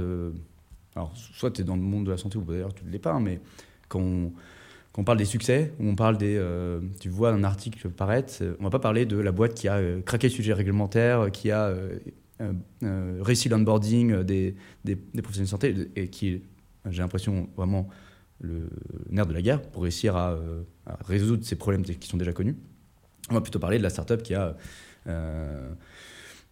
alors, 0.95 1.13
soit 1.15 1.51
tu 1.51 1.61
es 1.61 1.63
dans 1.63 1.75
le 1.75 1.81
monde 1.81 2.05
de 2.05 2.11
la 2.11 2.17
santé, 2.17 2.37
ou 2.37 2.41
d'ailleurs 2.41 2.73
tu 2.73 2.83
ne 2.83 2.91
l'es 2.91 2.99
pas, 2.99 3.13
hein, 3.13 3.21
mais 3.21 3.39
quand 3.87 4.01
on, 4.01 5.03
parle 5.03 5.17
des 5.17 5.25
succès, 5.25 5.73
ou 5.79 5.87
on 5.87 5.95
parle 5.95 6.17
des. 6.17 6.35
Euh, 6.37 6.81
tu 6.99 7.09
vois 7.09 7.31
un 7.31 7.43
article 7.43 7.89
paraître, 7.89 8.33
on 8.59 8.63
va 8.63 8.69
pas 8.69 8.79
parler 8.79 9.05
de 9.05 9.17
la 9.17 9.31
boîte 9.31 9.53
qui 9.53 9.67
a 9.67 9.75
euh, 9.75 10.01
craqué 10.01 10.27
le 10.27 10.33
sujet 10.33 10.53
réglementaire, 10.53 11.31
qui 11.31 11.49
a 11.51 11.73
euh, 12.41 13.19
réussi 13.21 13.47
l'onboarding 13.47 14.23
des, 14.23 14.55
des, 14.83 14.95
professionnels 14.95 15.45
de 15.45 15.49
santé, 15.49 15.75
et 15.95 16.07
qui 16.09 16.41
j'ai 16.89 17.01
l'impression, 17.01 17.47
vraiment 17.55 17.87
le 18.41 18.69
nerf 19.09 19.25
de 19.25 19.33
la 19.33 19.41
guerre 19.41 19.61
pour 19.61 19.83
réussir 19.83 20.15
à, 20.15 20.37
résoudre 21.05 21.43
ces 21.45 21.55
problèmes 21.55 21.83
qui 21.83 22.07
sont 22.07 22.17
déjà 22.17 22.33
connus. 22.33 22.55
On 23.29 23.35
va 23.35 23.41
plutôt 23.41 23.59
parler 23.59 23.77
de 23.77 23.83
la 23.83 23.89
startup 23.89 24.21
qui 24.23 24.33
a 24.33 24.55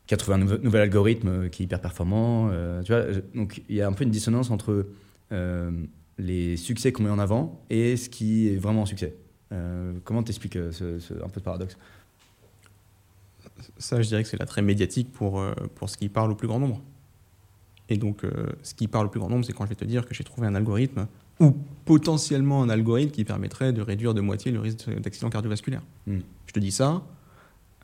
qui 0.10 0.16
a 0.16 0.18
trouvé 0.18 0.38
un 0.38 0.40
nouvel 0.40 0.82
algorithme 0.82 1.28
euh, 1.28 1.50
qui 1.50 1.62
est 1.62 1.66
hyper 1.66 1.80
performant. 1.80 2.50
Euh, 2.52 2.82
tu 2.82 2.92
vois, 2.92 3.04
donc 3.36 3.62
il 3.70 3.76
y 3.76 3.82
a 3.84 3.88
un 3.88 3.94
peu 3.94 4.04
une 4.04 4.10
dissonance 4.10 4.50
entre 4.50 4.88
euh, 5.32 5.72
les 6.18 6.58
succès 6.58 6.92
qu'on 6.92 7.04
met 7.04 7.12
en 7.12 7.20
avant 7.20 7.64
et 7.70 7.96
ce 7.96 8.10
qui 8.10 8.48
est 8.50 8.56
vraiment 8.56 8.82
un 8.82 8.86
succès. 8.88 9.14
comment 10.04 10.24
t'expliques 10.24 10.58
ce, 10.72 10.96
un 11.24 11.30
peu 11.30 11.40
de 11.40 11.46
paradoxe? 11.46 11.78
Ça, 13.78 14.02
je 14.02 14.08
dirais 14.08 14.24
que 14.24 14.30
c'est 14.30 14.40
l'attrait 14.40 14.64
médiatique 14.64 15.12
pour, 15.12 15.44
pour 15.76 15.92
ce 15.92 15.98
qui 15.98 16.10
parle 16.10 16.32
au 16.32 16.36
plus 16.36 16.48
grand 16.48 16.60
nombre. 16.60 16.82
Et 17.88 17.98
donc, 17.98 18.24
ce 18.64 18.74
qui 18.74 18.88
parle 18.88 19.08
au 19.08 19.10
plus 19.10 19.20
grand 19.20 19.30
nombre, 19.30 19.46
c'est 19.46 19.54
quand 19.54 19.66
je 19.66 19.70
vais 19.70 19.76
te 19.76 19.86
dire 19.86 20.08
que 20.08 20.16
j'ai 20.16 20.24
trouvé 20.24 20.48
un 20.48 20.56
algorithme 20.56 21.08
ou 21.40 21.56
potentiellement 21.86 22.62
un 22.62 22.70
algorithme 22.70 23.12
qui 23.12 23.24
permettrait 23.24 23.74
de 23.74 23.82
réduire 23.82 24.14
de 24.14 24.22
moitié 24.22 24.52
le 24.52 24.60
risque 24.60 24.90
d'accident 25.00 25.30
cardiovasculaire. 25.30 25.82
Hmm. 26.06 26.20
Je 26.46 26.54
te 26.54 26.60
dis 26.60 26.72
ça, 26.72 27.04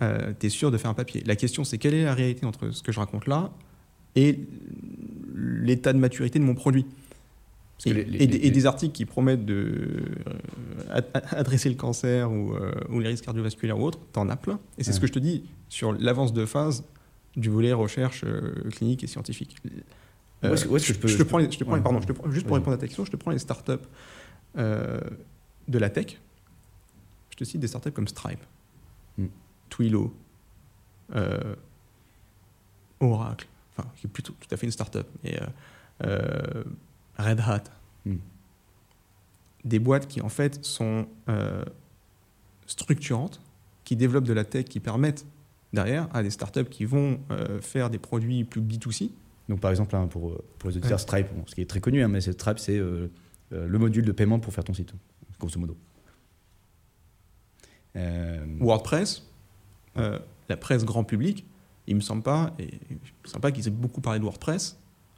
euh, 0.01 0.33
tu 0.39 0.47
es 0.47 0.49
sûr 0.49 0.71
de 0.71 0.77
faire 0.77 0.91
un 0.91 0.95
papier. 0.95 1.23
La 1.25 1.35
question, 1.35 1.63
c'est 1.63 1.77
quelle 1.77 1.93
est 1.93 2.03
la 2.03 2.13
réalité 2.13 2.45
entre 2.45 2.71
ce 2.71 2.83
que 2.83 2.91
je 2.91 2.99
raconte 2.99 3.27
là 3.27 3.51
et 4.15 4.39
l'état 5.33 5.93
de 5.93 5.97
maturité 5.97 6.39
de 6.39 6.43
mon 6.43 6.55
produit 6.55 6.85
et, 7.85 7.91
des 7.91 8.65
articles 8.65 8.93
qui 8.93 9.05
promettent 9.05 9.45
de 9.45 10.05
euh, 10.27 11.01
adresser 11.31 11.69
le 11.69 11.75
cancer 11.75 12.29
euh, 12.29 12.71
ou, 12.89 12.99
les 12.99 13.09
risques 13.09 13.25
cardiovasculaires 13.25 13.77
ou 13.77 13.83
autres, 13.83 13.99
t'en 14.13 14.29
as 14.29 14.37
plein. 14.37 14.59
Et 14.77 14.83
c'est 14.83 14.93
ce 14.93 14.99
que 14.99 15.07
je 15.07 15.13
te 15.13 15.19
dis 15.19 15.43
sur 15.67 15.91
l'avance 15.91 16.31
de 16.31 16.45
phase 16.45 16.85
du 17.35 17.49
volet 17.49 17.73
recherche 17.73 18.23
clinique 18.71 19.03
et 19.03 19.07
scientifique. 19.07 19.57
Je, 20.53 20.93
te 20.93 21.23
prends, 21.23 21.39
je 21.39 21.57
te 21.57 21.63
prends 21.63 21.81
pardon, 21.81 21.99
juste 22.29 22.45
pour 22.47 22.55
répondre 22.55 22.75
à 22.75 22.77
ta 22.77 22.87
question, 22.87 23.05
je 23.05 23.11
te 23.11 23.17
prends 23.17 23.31
les 23.31 23.39
startups 23.39 23.73
de 24.55 25.79
la 25.79 25.89
tech. 25.89 26.19
Je 27.35 27.37
te 27.37 27.43
cite 27.43 27.59
des 27.59 27.67
startups 27.67 27.91
comme 27.91 28.07
Stripe. 28.07 28.43
Hmm. 29.17 29.27
Twilo, 29.69 30.15
euh, 31.15 31.55
Oracle, 33.01 33.47
enfin, 33.75 33.89
qui 33.97 34.07
est 34.07 34.09
plutôt 34.09 34.33
tout 34.39 34.47
à 34.51 34.57
fait 34.57 34.65
une 34.65 34.71
start-up, 34.71 35.07
et 35.25 35.41
euh, 35.41 35.45
euh, 36.05 36.63
Red 37.17 37.41
Hat. 37.41 37.63
Hmm. 38.05 38.17
Des 39.65 39.79
boîtes 39.79 40.07
qui, 40.07 40.21
en 40.21 40.29
fait, 40.29 40.63
sont 40.63 41.07
structurantes, 42.67 43.41
qui 43.83 43.95
développent 43.95 44.25
de 44.25 44.33
la 44.33 44.45
tech, 44.45 44.65
qui 44.65 44.79
permettent 44.79 45.25
derrière 45.73 46.07
à 46.13 46.23
des 46.23 46.29
startups 46.29 46.65
qui 46.65 46.85
vont 46.85 47.19
faire 47.61 47.89
des 47.89 47.97
produits 47.97 48.43
plus 48.43 48.61
B2C. 48.61 49.09
Donc, 49.47 49.59
par 49.59 49.71
exemple, 49.71 49.95
hein, 49.95 50.07
pour, 50.07 50.41
pour 50.57 50.69
les 50.69 50.77
auditeurs, 50.77 50.99
Stripe, 50.99 51.27
ce 51.45 51.55
qui 51.55 51.61
est 51.61 51.69
très 51.69 51.79
connu, 51.79 52.03
hein, 52.03 52.07
mais 52.07 52.21
Stripe, 52.21 52.59
c'est 52.59 52.79
le 52.79 53.77
module 53.77 54.05
de 54.05 54.11
paiement 54.11 54.39
pour 54.39 54.53
faire 54.53 54.63
ton 54.63 54.73
site, 54.73 54.93
grosso 55.39 55.59
modo. 55.59 55.77
WordPress, 58.59 59.23
euh, 59.97 60.19
la 60.49 60.57
presse 60.57 60.83
grand 60.83 61.03
public, 61.03 61.45
il 61.87 61.95
me 61.95 62.01
semble 62.01 62.23
pas, 62.23 62.53
et 62.59 62.69
il 62.89 62.95
me 62.95 63.27
semble 63.27 63.41
pas 63.41 63.51
qu'ils 63.51 63.67
aient 63.67 63.71
beaucoup 63.71 64.01
parlé 64.01 64.19
de 64.19 64.25
WordPress. 64.25 64.77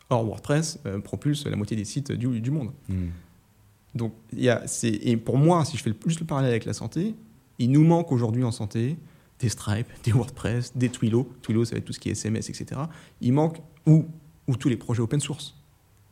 Or, 0.10 0.26
WordPress 0.26 0.80
euh, 0.86 1.00
propulse 1.00 1.46
la 1.46 1.56
moitié 1.56 1.76
des 1.76 1.86
sites 1.86 2.12
du, 2.12 2.40
du 2.40 2.52
monde. 2.52 2.72
Hmm. 2.88 3.08
Donc, 3.96 4.14
y 4.34 4.50
a, 4.50 4.64
et 4.84 5.18
pour 5.18 5.38
moi, 5.38 5.66
si 5.66 5.78
je 5.78 5.84
fais 5.84 5.94
juste 6.06 6.20
le 6.20 6.26
parallèle 6.26 6.52
avec 6.52 6.66
la 6.66 6.74
santé, 6.74 7.16
il 7.58 7.72
nous 7.72 7.84
manque 7.84 8.12
aujourd'hui 8.12 8.44
en 8.44 8.52
santé 8.52 8.98
des 9.40 9.50
Stripe, 9.50 9.88
des 10.04 10.12
WordPress, 10.12 10.76
des 10.76 10.90
Twilio. 10.90 11.32
Twilio, 11.42 11.66
ça 11.66 11.72
va 11.72 11.78
être 11.80 11.86
tout 11.86 11.94
ce 11.94 12.00
qui 12.00 12.10
est 12.10 12.14
SMS, 12.14 12.50
etc. 12.50 12.82
Il 13.22 13.34
manque, 13.34 13.62
ou, 13.86 14.06
ou 14.48 14.56
tous 14.56 14.70
les 14.70 14.78
projets 14.78 15.02
open 15.02 15.20
source. 15.20 15.56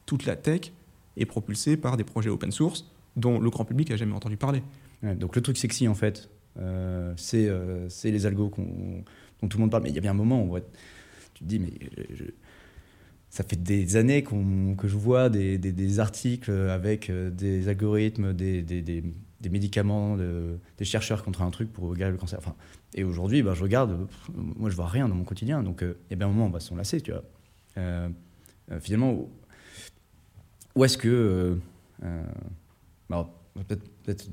Toute 0.06 0.26
la 0.26 0.36
tech 0.36 0.72
est 1.18 1.26
propulsée 1.26 1.78
par 1.78 1.98
des 1.98 2.04
projets 2.04 2.30
open 2.30 2.52
source 2.52 2.86
dont 3.16 3.40
le 3.40 3.50
grand 3.50 3.66
public 3.66 3.90
n'a 3.90 3.98
jamais 3.98 4.14
entendu 4.14 4.38
parler. 4.38 4.62
donc 5.02 5.36
le 5.36 5.42
truc 5.42 5.58
sexy, 5.58 5.88
en 5.88 5.96
fait, 5.96 6.30
euh, 6.58 7.14
euh, 7.34 7.86
c'est 7.90 8.12
les 8.12 8.26
algos 8.26 8.52
dont 8.58 9.48
tout 9.48 9.58
le 9.58 9.62
monde 9.62 9.72
parle. 9.72 9.84
Mais 9.84 9.90
il 9.90 9.96
y 9.96 9.98
a 9.98 10.02
bien 10.02 10.12
un 10.12 10.16
moment 10.16 10.44
où 10.44 10.58
tu 11.34 11.44
te 11.44 11.44
dis, 11.44 11.60
mais 11.60 11.72
ça 13.30 13.44
fait 13.44 13.62
des 13.62 13.98
années 13.98 14.24
que 14.24 14.88
je 14.88 14.96
vois 14.96 15.30
des, 15.30 15.58
des, 15.58 16.00
articles 16.00 16.52
avec 16.52 17.10
euh, 17.10 17.30
des 17.30 17.68
algorithmes, 17.68 18.34
des, 18.34 18.62
des 18.62 19.50
médicaments, 19.50 20.18
des 20.18 20.86
chercheurs 20.86 21.24
contre 21.24 21.42
un 21.42 21.52
truc 21.52 21.72
pour 21.72 21.94
guérir 21.96 22.12
le 22.12 22.18
cancer. 22.18 22.40
Enfin, 22.40 22.56
et 22.96 23.04
aujourd'hui, 23.04 23.44
ben, 23.44 23.54
je 23.54 23.62
regarde, 23.62 24.08
moi 24.34 24.70
je 24.70 24.76
vois 24.76 24.88
rien 24.88 25.08
dans 25.08 25.16
mon 25.16 25.24
quotidien. 25.24 25.62
Donc 25.62 25.82
il 25.82 25.96
y 26.10 26.14
a 26.14 26.16
bien 26.16 26.28
un 26.28 26.32
moment, 26.32 26.48
on 26.48 26.50
va 26.50 26.60
s'en 26.60 26.76
lasser, 26.76 27.02
tu 27.02 27.12
vois. 27.12 27.24
finalement, 28.80 29.30
où, 30.76 30.84
est-ce 30.84 30.98
que. 30.98 31.60
Bah, 33.10 33.30
peut-être 33.64 34.28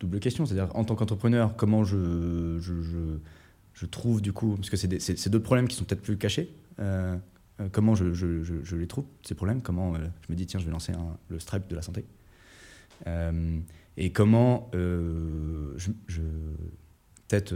double 0.00 0.20
question, 0.20 0.46
c'est-à-dire 0.46 0.74
en 0.74 0.84
tant 0.84 0.94
qu'entrepreneur, 0.94 1.56
comment 1.56 1.84
je, 1.84 2.58
je, 2.60 3.86
trouve 3.86 4.20
du 4.20 4.32
coup, 4.32 4.56
parce 4.56 4.70
que 4.70 4.76
c'est 4.76 5.28
d'autres 5.28 5.44
problèmes 5.44 5.68
qui 5.68 5.76
sont 5.76 5.84
peut-être 5.84 6.02
plus 6.02 6.16
cachés, 6.16 6.52
euh, 6.80 7.16
euh, 7.60 7.68
comment 7.70 7.94
je, 7.94 8.12
je, 8.12 8.76
les 8.76 8.86
trouve, 8.86 9.04
ces 9.22 9.34
problèmes, 9.34 9.62
comment 9.62 9.94
euh, 9.94 9.98
je 10.26 10.32
me 10.32 10.36
dis, 10.36 10.46
tiens, 10.46 10.60
je 10.60 10.66
vais 10.66 10.72
lancer 10.72 10.92
le 11.28 11.38
Stripe 11.38 11.68
de 11.68 11.76
la 11.76 11.82
santé, 11.82 12.04
et 13.96 14.12
comment 14.12 14.70
je, 14.72 15.90
peut-être 17.28 17.54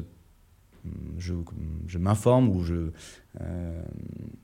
je, 1.18 1.98
m'informe 1.98 2.48
ou 2.48 2.62
je, 2.62 2.90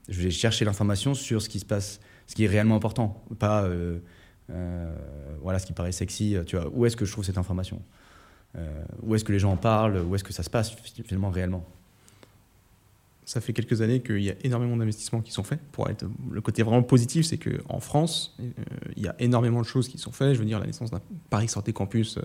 je 0.09 0.22
vais 0.22 0.31
chercher 0.31 0.64
l'information 0.64 1.14
sur 1.14 1.42
ce 1.42 1.49
qui 1.49 1.59
se 1.61 1.64
passe, 1.64 2.01
ce 2.27 2.35
qui 2.35 2.44
est 2.44 2.49
réellement 2.49 2.77
important, 2.77 3.25
pas 3.38 3.68
euh, 4.51 4.94
voilà 5.42 5.59
ce 5.59 5.66
qui 5.66 5.72
paraît 5.72 5.92
sexy. 5.92 6.37
Tu 6.46 6.57
vois, 6.57 6.68
où 6.72 6.87
est-ce 6.87 6.96
que 6.96 7.05
je 7.05 7.12
trouve 7.12 7.25
cette 7.25 7.38
information? 7.38 7.83
Euh, 8.57 8.85
Où 9.03 9.14
est-ce 9.14 9.25
que 9.25 9.33
les 9.33 9.38
gens 9.38 9.53
en 9.53 9.57
parlent? 9.57 9.99
Où 9.99 10.14
est-ce 10.14 10.25
que 10.25 10.33
ça 10.33 10.42
se 10.42 10.51
passe 10.51 10.75
finalement 11.05 11.31
réellement? 11.31 11.64
Ça 13.25 13.40
fait 13.40 13.53
quelques 13.53 13.83
années 13.83 14.01
qu'il 14.01 14.22
y 14.22 14.31
a 14.31 14.35
énormément 14.44 14.77
d'investissements 14.77 15.20
qui 15.20 15.33
sont 15.33 15.42
faits. 15.42 15.61
Pour 15.72 15.90
être 15.90 16.07
le 16.31 16.40
côté 16.40 16.62
vraiment 16.62 16.85
positif, 16.85 17.27
c'est 17.27 17.38
qu'en 17.38 17.81
France, 17.81 18.37
euh, 18.40 18.53
il 18.96 19.03
y 19.03 19.09
a 19.09 19.16
énormément 19.18 19.61
de 19.61 19.66
choses 19.66 19.88
qui 19.88 19.99
sont 19.99 20.12
faites. 20.12 20.35
Je 20.35 20.38
veux 20.38 20.44
dire, 20.44 20.61
la 20.61 20.66
naissance 20.66 20.90
d'un 20.90 21.01
Paris 21.29 21.49
Santé 21.49 21.72
Campus 21.72 22.18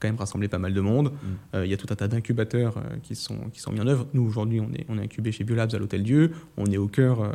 quand 0.00 0.08
même 0.08 0.16
rassemblé 0.16 0.48
pas 0.48 0.58
mal 0.58 0.74
de 0.74 0.80
monde. 0.80 1.12
Mm. 1.12 1.64
il 1.64 1.70
y 1.70 1.74
a 1.74 1.76
tout 1.76 1.86
un 1.90 1.94
tas 1.94 2.08
d'incubateurs 2.08 2.82
qui, 3.02 3.14
sont, 3.14 3.36
qui 3.52 3.60
sont 3.60 3.70
mis 3.70 3.80
en 3.80 3.86
œuvre. 3.86 4.06
Nous, 4.14 4.22
aujourd'hui, 4.22 4.60
on 4.60 4.72
est, 4.72 4.86
on 4.88 4.98
est 4.98 5.02
incubé 5.02 5.30
chez 5.30 5.44
Biolabs 5.44 5.74
à 5.74 5.78
l'Hôtel 5.78 6.02
Dieu. 6.02 6.32
On 6.56 6.66
est 6.66 6.78
au 6.78 6.88
cœur 6.88 7.30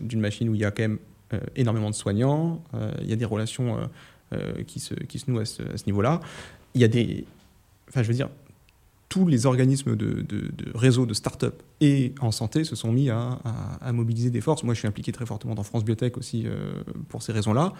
d'une 0.00 0.20
machine 0.20 0.48
où 0.48 0.54
il 0.54 0.60
y 0.60 0.64
a 0.64 0.70
quand 0.70 0.82
même 0.82 0.98
euh, 1.32 1.38
énormément 1.54 1.90
de 1.90 1.94
soignants, 1.94 2.60
euh, 2.74 2.92
il 3.02 3.08
y 3.08 3.12
a 3.12 3.16
des 3.16 3.24
relations 3.24 3.88
euh, 4.32 4.64
qui, 4.66 4.80
se, 4.80 4.94
qui 4.94 5.20
se 5.20 5.30
nouent 5.30 5.38
à 5.38 5.44
ce, 5.44 5.62
niveau-là. 5.86 6.20
Il 6.74 6.80
y 6.80 6.84
a 6.84 6.88
des. 6.88 7.24
Enfin, 7.88 8.02
je 8.02 8.08
veux 8.08 8.14
dire, 8.14 8.28
tous 9.08 9.28
les 9.28 9.46
organismes 9.46 9.94
de, 9.94 10.22
de, 10.22 10.50
de 10.50 10.76
réseau 10.76 11.06
de 11.06 11.14
start-up 11.14 11.62
et 11.80 12.14
en 12.20 12.32
santé 12.32 12.64
se 12.64 12.74
sont 12.74 12.90
mis 12.90 13.10
à, 13.10 13.38
à, 13.80 13.92
mobiliser 13.92 14.30
des 14.30 14.40
forces. 14.40 14.64
Moi, 14.64 14.74
je 14.74 14.80
suis 14.80 14.88
impliqué 14.88 15.12
très 15.12 15.24
fortement 15.24 15.54
dans 15.54 15.62
France 15.62 15.84
Biotech 15.84 16.16
aussi 16.16 16.46
pour 17.08 17.22
ces 17.22 17.30
raisons-là. 17.30 17.74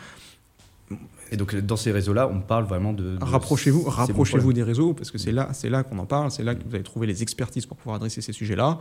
Et 1.32 1.36
donc 1.36 1.54
dans 1.54 1.76
ces 1.76 1.92
réseaux-là, 1.92 2.28
on 2.28 2.40
parle 2.40 2.64
vraiment 2.64 2.92
de, 2.92 3.16
rapprochez-vous, 3.20 3.82
rapprochez-vous 3.84 4.52
des 4.52 4.64
réseaux 4.64 4.94
parce 4.94 5.10
que 5.10 5.18
c'est 5.18 5.30
là, 5.30 5.50
c'est 5.52 5.70
là 5.70 5.84
qu'on 5.84 5.98
en 5.98 6.06
parle, 6.06 6.30
c'est 6.30 6.42
là 6.42 6.54
que 6.54 6.62
vous 6.66 6.74
allez 6.74 6.82
trouver 6.82 7.06
les 7.06 7.22
expertises 7.22 7.66
pour 7.66 7.76
pouvoir 7.76 7.96
adresser 7.96 8.20
ces 8.20 8.32
sujets-là. 8.32 8.80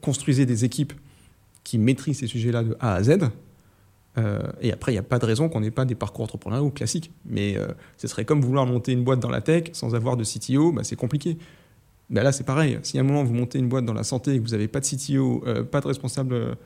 construisez 0.00 0.46
des 0.46 0.64
équipes 0.64 0.92
qui 1.64 1.78
maîtrisent 1.78 2.18
ces 2.18 2.26
sujets-là 2.26 2.62
de 2.62 2.76
A 2.80 2.94
à 2.94 3.02
Z. 3.02 3.18
Euh, 4.18 4.40
et 4.60 4.72
après, 4.72 4.92
il 4.92 4.94
n'y 4.94 4.98
a 4.98 5.04
pas 5.04 5.18
de 5.18 5.24
raison 5.24 5.48
qu'on 5.48 5.60
n'ait 5.60 5.70
pas 5.70 5.84
des 5.84 5.94
parcours 5.94 6.24
entrepreneuriaux 6.24 6.70
classiques. 6.70 7.10
Mais 7.24 7.56
euh, 7.56 7.68
ce 7.96 8.08
serait 8.08 8.24
comme 8.24 8.40
vouloir 8.40 8.66
monter 8.66 8.92
une 8.92 9.04
boîte 9.04 9.20
dans 9.20 9.30
la 9.30 9.40
tech 9.40 9.70
sans 9.72 9.94
avoir 9.94 10.16
de 10.16 10.24
CTO, 10.24 10.72
bah, 10.72 10.84
c'est 10.84 10.96
compliqué. 10.96 11.38
Bah, 12.10 12.22
là, 12.22 12.32
c'est 12.32 12.44
pareil. 12.44 12.78
Si 12.82 12.98
à 12.98 13.00
un 13.00 13.04
moment 13.04 13.24
vous 13.24 13.34
montez 13.34 13.58
une 13.58 13.68
boîte 13.68 13.84
dans 13.84 13.94
la 13.94 14.04
santé 14.04 14.34
et 14.34 14.38
que 14.38 14.44
vous 14.44 14.50
n'avez 14.50 14.68
pas 14.68 14.80
de 14.80 14.86
CTO, 14.86 15.42
euh, 15.46 15.64
pas 15.64 15.80
de 15.80 15.86
responsable 15.86 16.56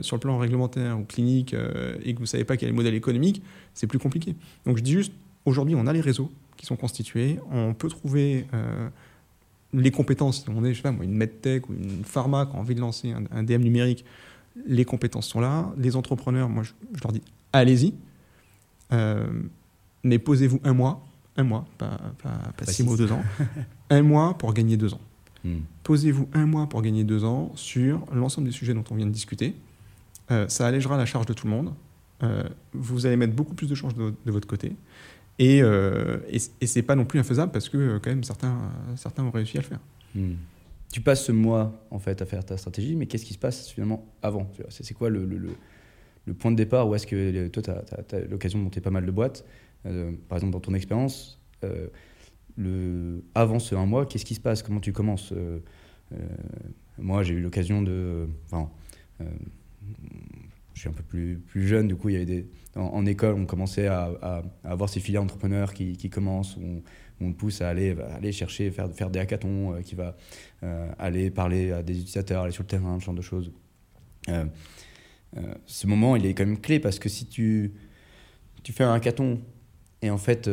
sur 0.00 0.16
le 0.16 0.20
plan 0.20 0.38
réglementaire 0.38 0.98
ou 0.98 1.04
clinique 1.04 1.54
et 1.54 2.12
que 2.12 2.18
vous 2.18 2.22
ne 2.22 2.26
savez 2.26 2.44
pas 2.44 2.56
quel 2.56 2.68
est 2.68 2.72
le 2.72 2.76
modèle 2.76 2.94
économique, 2.94 3.42
c'est 3.74 3.86
plus 3.86 3.98
compliqué. 3.98 4.34
Donc 4.64 4.78
je 4.78 4.82
dis 4.82 4.92
juste, 4.92 5.12
aujourd'hui, 5.44 5.74
on 5.74 5.86
a 5.86 5.92
les 5.92 6.00
réseaux 6.00 6.30
qui 6.56 6.64
sont 6.64 6.76
constitués, 6.76 7.38
on 7.50 7.74
peut 7.74 7.88
trouver 7.88 8.46
les 9.72 9.90
compétences, 9.90 10.42
si 10.42 10.50
on 10.50 10.64
est, 10.64 10.72
je 10.72 10.78
sais 10.78 10.82
pas, 10.82 10.92
moi, 10.92 11.04
une 11.04 11.14
medtech 11.14 11.68
ou 11.68 11.74
une 11.74 12.04
pharma 12.04 12.46
qui 12.46 12.56
a 12.56 12.58
envie 12.58 12.74
de 12.74 12.80
lancer 12.80 13.12
un, 13.30 13.42
DM 13.42 13.62
numérique, 13.62 14.04
les 14.66 14.84
compétences 14.84 15.26
sont 15.26 15.40
là. 15.40 15.72
Les 15.78 15.96
entrepreneurs, 15.96 16.48
moi, 16.48 16.62
je, 16.62 16.72
leur 17.02 17.12
dis, 17.12 17.22
allez-y. 17.52 17.94
Euh, 18.92 19.26
mais 20.02 20.18
posez-vous 20.18 20.60
un 20.64 20.74
mois, 20.74 21.06
un 21.36 21.44
mois, 21.44 21.64
pas, 21.78 21.98
six 22.64 22.82
mois 22.82 22.94
ou 22.94 22.96
deux 22.98 23.12
ans, 23.12 23.22
un 23.90 24.02
mois 24.02 24.36
pour 24.36 24.52
gagner 24.52 24.76
deux 24.76 24.92
ans. 24.92 25.00
Hmm. 25.44 25.60
Posez-vous 25.82 26.28
un 26.34 26.46
mois 26.46 26.68
pour 26.68 26.82
gagner 26.82 27.04
deux 27.04 27.24
ans 27.24 27.52
sur 27.54 28.04
l'ensemble 28.12 28.46
des 28.46 28.52
sujets 28.52 28.74
dont 28.74 28.84
on 28.90 28.94
vient 28.94 29.06
de 29.06 29.12
discuter. 29.12 29.54
Euh, 30.30 30.46
ça 30.48 30.66
allégera 30.66 30.96
la 30.96 31.06
charge 31.06 31.26
de 31.26 31.32
tout 31.32 31.46
le 31.46 31.52
monde. 31.52 31.74
Euh, 32.22 32.44
vous 32.72 33.06
allez 33.06 33.16
mettre 33.16 33.34
beaucoup 33.34 33.54
plus 33.54 33.66
de 33.66 33.74
change 33.74 33.94
de, 33.94 34.14
votre 34.26 34.46
côté. 34.46 34.72
Et, 35.38 35.62
euh, 35.62 36.18
et, 36.28 36.66
c'est 36.66 36.82
pas 36.82 36.94
non 36.94 37.04
plus 37.04 37.18
infaisable 37.18 37.50
parce 37.50 37.68
que 37.68 37.98
quand 37.98 38.10
même 38.10 38.22
certains, 38.22 38.56
certains 38.96 39.24
ont 39.24 39.30
réussi 39.30 39.58
à 39.58 39.62
le 39.62 39.66
faire. 39.66 39.80
Hmm. 40.14 40.34
Tu 40.92 41.00
passes 41.00 41.24
ce 41.24 41.32
mois 41.32 41.72
en 41.90 41.98
fait 41.98 42.22
à 42.22 42.26
faire 42.26 42.44
ta 42.44 42.56
stratégie, 42.56 42.94
mais 42.94 43.06
qu'est-ce 43.06 43.24
qui 43.24 43.32
se 43.32 43.38
passe 43.38 43.70
finalement 43.70 44.06
avant? 44.20 44.50
C'est 44.68 44.94
quoi 44.94 45.08
le, 45.08 45.26
point 46.38 46.50
de 46.50 46.56
départ 46.56 46.86
Où 46.86 46.94
est-ce 46.94 47.06
que 47.06 47.48
toi, 47.48 47.62
tu 47.62 47.70
as, 47.70 48.20
l'occasion 48.28 48.58
de 48.58 48.64
monter 48.64 48.80
pas 48.80 48.90
mal 48.90 49.06
de 49.06 49.10
boîtes? 49.10 49.44
Par 49.82 50.36
exemple, 50.36 50.52
dans 50.52 50.60
ton 50.60 50.74
expérience, 50.74 51.40
le, 52.56 53.24
avant 53.34 53.58
ce 53.58 53.74
un 53.74 53.86
mois, 53.86 54.06
qu'est-ce 54.06 54.24
qui 54.24 54.34
se 54.34 54.40
passe? 54.40 54.62
Comment 54.62 54.80
tu 54.80 54.92
commences? 54.92 55.32
Moi, 56.98 57.22
j'ai 57.22 57.34
eu 57.34 57.40
l'occasion 57.40 57.82
de. 57.82 58.28
Enfin, 58.46 58.70
je 60.74 60.80
suis 60.80 60.88
un 60.88 60.92
peu 60.92 61.02
plus, 61.02 61.38
plus 61.38 61.66
jeune, 61.66 61.88
du 61.88 61.96
coup, 61.96 62.08
il 62.08 62.12
y 62.12 62.16
avait 62.16 62.24
des, 62.24 62.46
en, 62.74 63.04
école, 63.06 63.34
on 63.34 63.46
commençait 63.46 63.86
à, 63.86 64.42
avoir 64.64 64.88
ces 64.88 65.00
filières 65.00 65.22
entrepreneurs 65.22 65.74
qui, 65.74 66.10
commencent, 66.10 66.56
où 66.56 66.82
on, 67.20 67.32
pousse 67.32 67.60
à 67.60 67.68
aller, 67.68 67.94
aller 68.16 68.32
chercher, 68.32 68.70
faire, 68.70 68.90
faire 68.92 69.10
des 69.10 69.20
hackathons, 69.20 69.74
euh, 69.74 69.80
qui 69.80 69.94
va 69.94 70.16
euh, 70.62 70.90
aller 70.98 71.30
parler 71.30 71.72
à 71.72 71.82
des 71.82 71.94
utilisateurs, 71.94 72.44
aller 72.44 72.52
sur 72.52 72.62
le 72.62 72.68
terrain, 72.68 72.98
ce 72.98 73.04
genre 73.04 73.14
de 73.14 73.22
choses. 73.22 73.52
Euh, 74.28 74.44
ce 75.66 75.86
moment, 75.86 76.16
il 76.16 76.26
est 76.26 76.34
quand 76.34 76.46
même 76.46 76.60
clé 76.60 76.80
parce 76.80 76.98
que 76.98 77.08
si 77.08 77.26
tu, 77.26 77.72
tu 78.62 78.72
fais 78.72 78.84
un 78.84 78.94
hackathon 78.94 79.40
et 80.00 80.10
en 80.10 80.18
fait, 80.18 80.50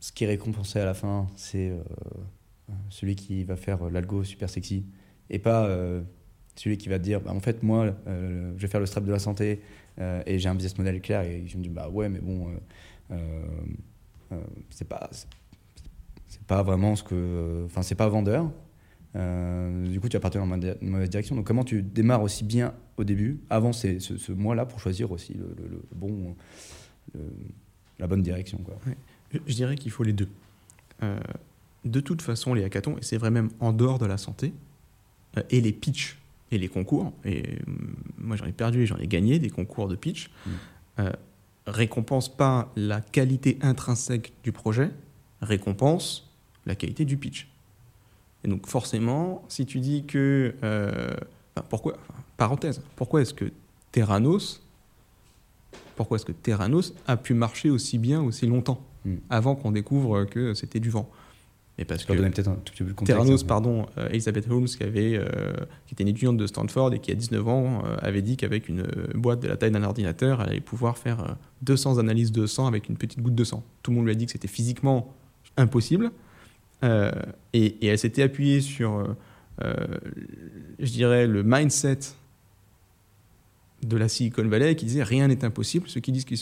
ce 0.00 0.12
qui 0.12 0.24
est 0.24 0.26
récompensé 0.26 0.80
à 0.80 0.84
la 0.84 0.94
fin, 0.94 1.28
c'est 1.36 1.72
celui 2.88 3.16
qui 3.16 3.44
va 3.44 3.56
faire 3.56 3.90
l'algo 3.90 4.24
super 4.24 4.48
sexy 4.48 4.86
et 5.28 5.38
pas 5.38 5.68
celui 6.60 6.76
qui 6.76 6.88
va 6.88 6.98
dire, 6.98 7.20
bah, 7.20 7.32
en 7.32 7.40
fait, 7.40 7.62
moi, 7.62 7.94
euh, 8.06 8.52
je 8.56 8.62
vais 8.62 8.68
faire 8.68 8.80
le 8.80 8.86
strap 8.86 9.04
de 9.04 9.12
la 9.12 9.18
santé 9.18 9.62
euh, 9.98 10.22
et 10.26 10.38
j'ai 10.38 10.48
un 10.48 10.54
business 10.54 10.76
model 10.76 11.00
clair. 11.00 11.22
Et 11.22 11.44
je 11.46 11.56
me 11.56 11.62
dis, 11.62 11.68
bah 11.68 11.88
ouais, 11.88 12.08
mais 12.08 12.20
bon, 12.20 12.48
euh, 13.10 13.16
c'est 14.68 14.88
pas, 14.88 15.08
c'est 16.28 16.42
pas 16.46 16.62
vraiment 16.62 16.96
ce 16.96 17.02
que. 17.02 17.62
Enfin, 17.64 17.82
c'est 17.82 17.94
pas 17.94 18.08
vendeur. 18.08 18.50
du 19.14 20.00
coup, 20.00 20.08
tu 20.08 20.16
vas 20.16 20.20
partir 20.20 20.44
dans 20.44 20.54
une 20.54 20.90
mauvaise 20.90 21.10
direction. 21.10 21.34
Donc, 21.34 21.46
comment 21.46 21.64
tu 21.64 21.82
démarres 21.82 22.22
aussi 22.22 22.44
bien 22.44 22.74
au 22.96 23.04
début, 23.04 23.40
avant 23.48 23.72
ce, 23.72 23.98
ce 23.98 24.32
mois-là, 24.32 24.66
pour 24.66 24.80
choisir 24.80 25.10
aussi 25.12 25.34
le, 25.34 25.82
bon, 25.94 26.36
la 27.98 28.06
bonne 28.06 28.22
direction 28.22 28.58
quoi. 28.58 28.76
Je 29.32 29.54
dirais 29.54 29.76
qu'il 29.76 29.90
faut 29.92 30.02
les 30.02 30.12
deux. 30.12 30.28
de 31.84 32.00
toute 32.00 32.22
façon, 32.22 32.54
les 32.54 32.64
hackathons, 32.64 32.96
et 32.98 33.02
c'est 33.02 33.16
vrai 33.16 33.30
même 33.30 33.50
en 33.60 33.72
dehors 33.72 33.98
de 33.98 34.06
la 34.06 34.18
santé, 34.18 34.52
et 35.50 35.60
les 35.60 35.72
pitchs 35.72 36.18
et 36.50 36.58
les 36.58 36.68
concours, 36.68 37.12
et 37.24 37.52
euh, 37.52 37.72
moi 38.18 38.36
j'en 38.36 38.46
ai 38.46 38.52
perdu 38.52 38.82
et 38.82 38.86
j'en 38.86 38.96
ai 38.96 39.06
gagné 39.06 39.38
des 39.38 39.50
concours 39.50 39.88
de 39.88 39.94
pitch, 39.94 40.30
mm. 40.46 40.50
euh, 41.00 41.12
récompense 41.66 42.34
pas 42.34 42.72
la 42.76 43.00
qualité 43.00 43.58
intrinsèque 43.62 44.32
du 44.42 44.50
projet, 44.50 44.90
récompense 45.40 46.28
la 46.66 46.74
qualité 46.74 47.04
du 47.04 47.16
pitch. 47.16 47.48
Et 48.42 48.48
donc 48.48 48.66
forcément, 48.66 49.44
si 49.48 49.66
tu 49.66 49.80
dis 49.80 50.04
que... 50.04 50.54
Euh, 50.62 51.14
pourquoi, 51.68 51.98
parenthèse, 52.36 52.80
pourquoi 52.96 53.22
est-ce 53.22 53.34
que 53.34 53.52
Terranos, 53.92 54.62
pourquoi 55.94 56.16
est-ce 56.16 56.24
que 56.24 56.32
Terranos 56.32 56.94
a 57.06 57.16
pu 57.16 57.34
marcher 57.34 57.70
aussi 57.70 57.98
bien 57.98 58.22
aussi 58.22 58.46
longtemps, 58.46 58.82
mm. 59.04 59.16
avant 59.28 59.54
qu'on 59.54 59.72
découvre 59.72 60.24
que 60.24 60.54
c'était 60.54 60.80
du 60.80 60.90
vent 60.90 61.10
et 61.80 61.86
parce 61.86 62.04
que 62.04 62.12
Terranos, 63.04 63.42
hein. 63.42 63.46
pardon, 63.48 63.86
euh, 63.96 64.10
Elizabeth 64.10 64.46
Holmes, 64.50 64.66
qui, 64.66 64.82
avait, 64.82 65.16
euh, 65.16 65.52
qui 65.86 65.94
était 65.94 66.02
une 66.02 66.10
étudiante 66.10 66.36
de 66.36 66.46
Stanford 66.46 66.92
et 66.92 66.98
qui, 66.98 67.10
à 67.10 67.14
19 67.14 67.48
ans, 67.48 67.82
euh, 67.86 67.96
avait 68.02 68.20
dit 68.20 68.36
qu'avec 68.36 68.68
une 68.68 68.86
boîte 69.14 69.40
de 69.40 69.48
la 69.48 69.56
taille 69.56 69.70
d'un 69.70 69.82
ordinateur, 69.82 70.42
elle 70.42 70.50
allait 70.50 70.60
pouvoir 70.60 70.98
faire 70.98 71.36
200 71.62 71.96
analyses 71.96 72.32
de 72.32 72.46
sang 72.46 72.66
avec 72.66 72.90
une 72.90 72.98
petite 72.98 73.22
goutte 73.22 73.34
de 73.34 73.44
sang. 73.44 73.64
Tout 73.82 73.92
le 73.92 73.96
monde 73.96 74.04
lui 74.04 74.12
a 74.12 74.14
dit 74.14 74.26
que 74.26 74.32
c'était 74.32 74.46
physiquement 74.46 75.14
impossible. 75.56 76.10
Et, 76.82 77.06
et, 77.54 77.86
elle 77.86 77.98
s'était 77.98 78.22
appuyée 78.22 78.60
sur, 78.60 79.16
je 79.58 80.90
dirais, 80.92 81.26
le 81.26 81.42
mindset 81.42 81.98
de 83.82 83.96
la 83.96 84.08
Silicon 84.08 84.46
Valley 84.46 84.74
qui 84.76 84.84
disait 84.84 85.02
rien 85.02 85.28
n'est 85.28 85.44
impossible. 85.44 85.88
Ceux 85.88 86.00
qui 86.00 86.12
disent 86.12 86.24
que 86.24 86.36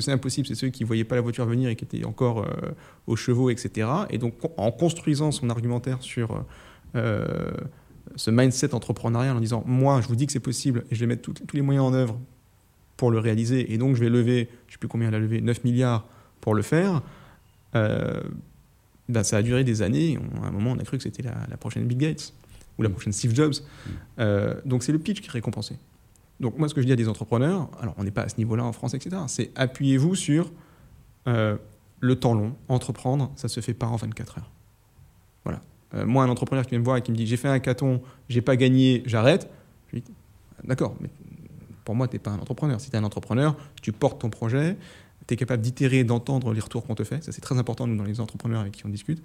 c'est 0.00 0.12
impossible, 0.12 0.46
c'est 0.46 0.54
ceux 0.54 0.68
qui 0.68 0.84
ne 0.84 0.86
voyaient 0.86 1.04
pas 1.04 1.16
la 1.16 1.20
voiture 1.20 1.44
venir 1.44 1.68
et 1.68 1.76
qui 1.76 1.84
étaient 1.84 2.04
encore 2.04 2.40
euh, 2.40 2.72
aux 3.06 3.16
chevaux, 3.16 3.50
etc. 3.50 3.88
Et 4.10 4.18
donc, 4.18 4.34
en 4.56 4.70
construisant 4.70 5.32
son 5.32 5.50
argumentaire 5.50 6.00
sur 6.00 6.44
euh, 6.94 7.50
ce 8.16 8.30
mindset 8.30 8.74
entrepreneurial, 8.74 9.36
en 9.36 9.40
disant 9.40 9.62
moi, 9.66 10.00
je 10.00 10.08
vous 10.08 10.16
dis 10.16 10.26
que 10.26 10.32
c'est 10.32 10.40
possible 10.40 10.84
et 10.90 10.94
je 10.94 11.00
vais 11.00 11.06
mettre 11.06 11.32
tous 11.32 11.56
les 11.56 11.62
moyens 11.62 11.84
en 11.84 11.94
œuvre 11.94 12.18
pour 12.96 13.10
le 13.10 13.18
réaliser, 13.18 13.72
et 13.72 13.78
donc 13.78 13.96
je 13.96 14.00
vais 14.00 14.10
lever, 14.10 14.48
je 14.66 14.70
ne 14.70 14.72
sais 14.72 14.78
plus 14.78 14.88
combien 14.88 15.08
elle 15.08 15.14
a 15.14 15.18
levé, 15.18 15.40
9 15.40 15.64
milliards 15.64 16.06
pour 16.40 16.54
le 16.54 16.62
faire. 16.62 17.02
Euh, 17.74 18.20
ben, 19.08 19.24
ça 19.24 19.38
a 19.38 19.42
duré 19.42 19.64
des 19.64 19.82
années. 19.82 20.18
à 20.42 20.46
un 20.46 20.50
moment, 20.52 20.72
on 20.72 20.78
a 20.78 20.84
cru 20.84 20.96
que 20.96 21.02
c'était 21.02 21.22
la, 21.22 21.34
la, 21.50 21.56
prochaine 21.56 21.86
Bill 21.86 21.98
Gates 21.98 22.32
ou 22.78 22.82
la 22.82 22.88
mm. 22.88 22.92
prochaine 22.92 23.12
Steve 23.12 23.34
Jobs. 23.34 23.54
Mm. 24.18 24.22
donc, 24.64 24.84
c'est 24.84 24.92
le 24.92 24.98
pitch 24.98 25.20
qui 25.20 25.28
est 25.28 25.32
récompensé. 25.32 25.76
Donc 26.42 26.58
moi, 26.58 26.68
ce 26.68 26.74
que 26.74 26.82
je 26.82 26.86
dis 26.86 26.92
à 26.92 26.96
des 26.96 27.08
entrepreneurs, 27.08 27.70
alors 27.80 27.94
on 27.98 28.04
n'est 28.04 28.10
pas 28.10 28.22
à 28.22 28.28
ce 28.28 28.36
niveau-là 28.36 28.64
en 28.64 28.72
France, 28.72 28.94
etc., 28.94 29.22
c'est 29.28 29.52
appuyez-vous 29.54 30.16
sur 30.16 30.50
euh, 31.28 31.56
le 32.00 32.16
temps 32.16 32.34
long. 32.34 32.56
Entreprendre, 32.68 33.30
ça 33.36 33.46
se 33.46 33.60
fait 33.60 33.74
pas 33.74 33.86
en 33.86 33.94
24 33.94 34.38
heures. 34.38 34.50
Voilà. 35.44 35.62
Euh, 35.94 36.04
moi, 36.04 36.24
un 36.24 36.28
entrepreneur 36.28 36.64
qui 36.64 36.70
vient 36.70 36.80
me 36.80 36.84
voir 36.84 36.96
et 36.96 37.02
qui 37.02 37.12
me 37.12 37.16
dit 37.16 37.28
j'ai 37.28 37.36
fait 37.36 37.48
un 37.48 37.60
caton, 37.60 38.02
j'ai 38.28 38.42
pas 38.42 38.56
gagné, 38.56 39.04
j'arrête, 39.06 39.48
je 39.92 40.00
dis 40.00 40.04
d'accord, 40.64 40.96
mais 41.00 41.10
pour 41.84 41.94
moi, 41.94 42.08
tu 42.08 42.16
n'es 42.16 42.18
pas 42.18 42.32
un 42.32 42.40
entrepreneur. 42.40 42.80
Si 42.80 42.90
tu 42.90 42.96
es 42.96 42.98
un 42.98 43.04
entrepreneur, 43.04 43.56
tu 43.80 43.92
portes 43.92 44.20
ton 44.20 44.28
projet, 44.28 44.76
tu 45.28 45.34
es 45.34 45.36
capable 45.36 45.62
d'itérer, 45.62 46.02
d'entendre 46.02 46.52
les 46.52 46.60
retours 46.60 46.84
qu'on 46.84 46.96
te 46.96 47.04
fait. 47.04 47.22
Ça, 47.22 47.30
c'est 47.30 47.40
très 47.40 47.58
important, 47.58 47.86
nous, 47.86 47.96
dans 47.96 48.02
les 48.02 48.20
entrepreneurs 48.20 48.62
avec 48.62 48.72
qui 48.72 48.84
on 48.84 48.88
discute, 48.88 49.22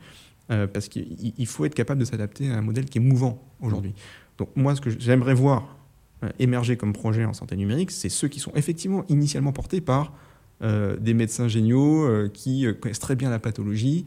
euh, 0.52 0.68
parce 0.68 0.88
qu'il 0.88 1.48
faut 1.48 1.66
être 1.66 1.74
capable 1.74 2.00
de 2.00 2.06
s'adapter 2.06 2.52
à 2.52 2.58
un 2.58 2.62
modèle 2.62 2.86
qui 2.86 3.00
est 3.00 3.02
mouvant 3.02 3.42
aujourd'hui. 3.60 3.96
Donc, 4.38 4.50
moi, 4.56 4.76
ce 4.76 4.82
que 4.82 4.92
j'aimerais 4.92 5.34
voir 5.34 5.78
émerger 6.40 6.78
comme 6.78 6.94
projet 6.94 7.26
en 7.26 7.34
santé 7.34 7.56
numérique, 7.56 7.92
c'est 7.92 8.10
ceux 8.10 8.28
qui 8.28 8.40
sont 8.40 8.52
effectivement 8.56 9.06
initialement 9.10 9.52
portés 9.52 9.82
par 9.82 10.14
euh, 10.64 10.98
des 10.98 11.14
médecins 11.14 11.48
géniaux 11.48 12.06
euh, 12.06 12.30
qui 12.30 12.66
connaissent 12.80 13.00
très 13.00 13.16
bien 13.16 13.30
la 13.30 13.40
pathologie, 13.40 14.06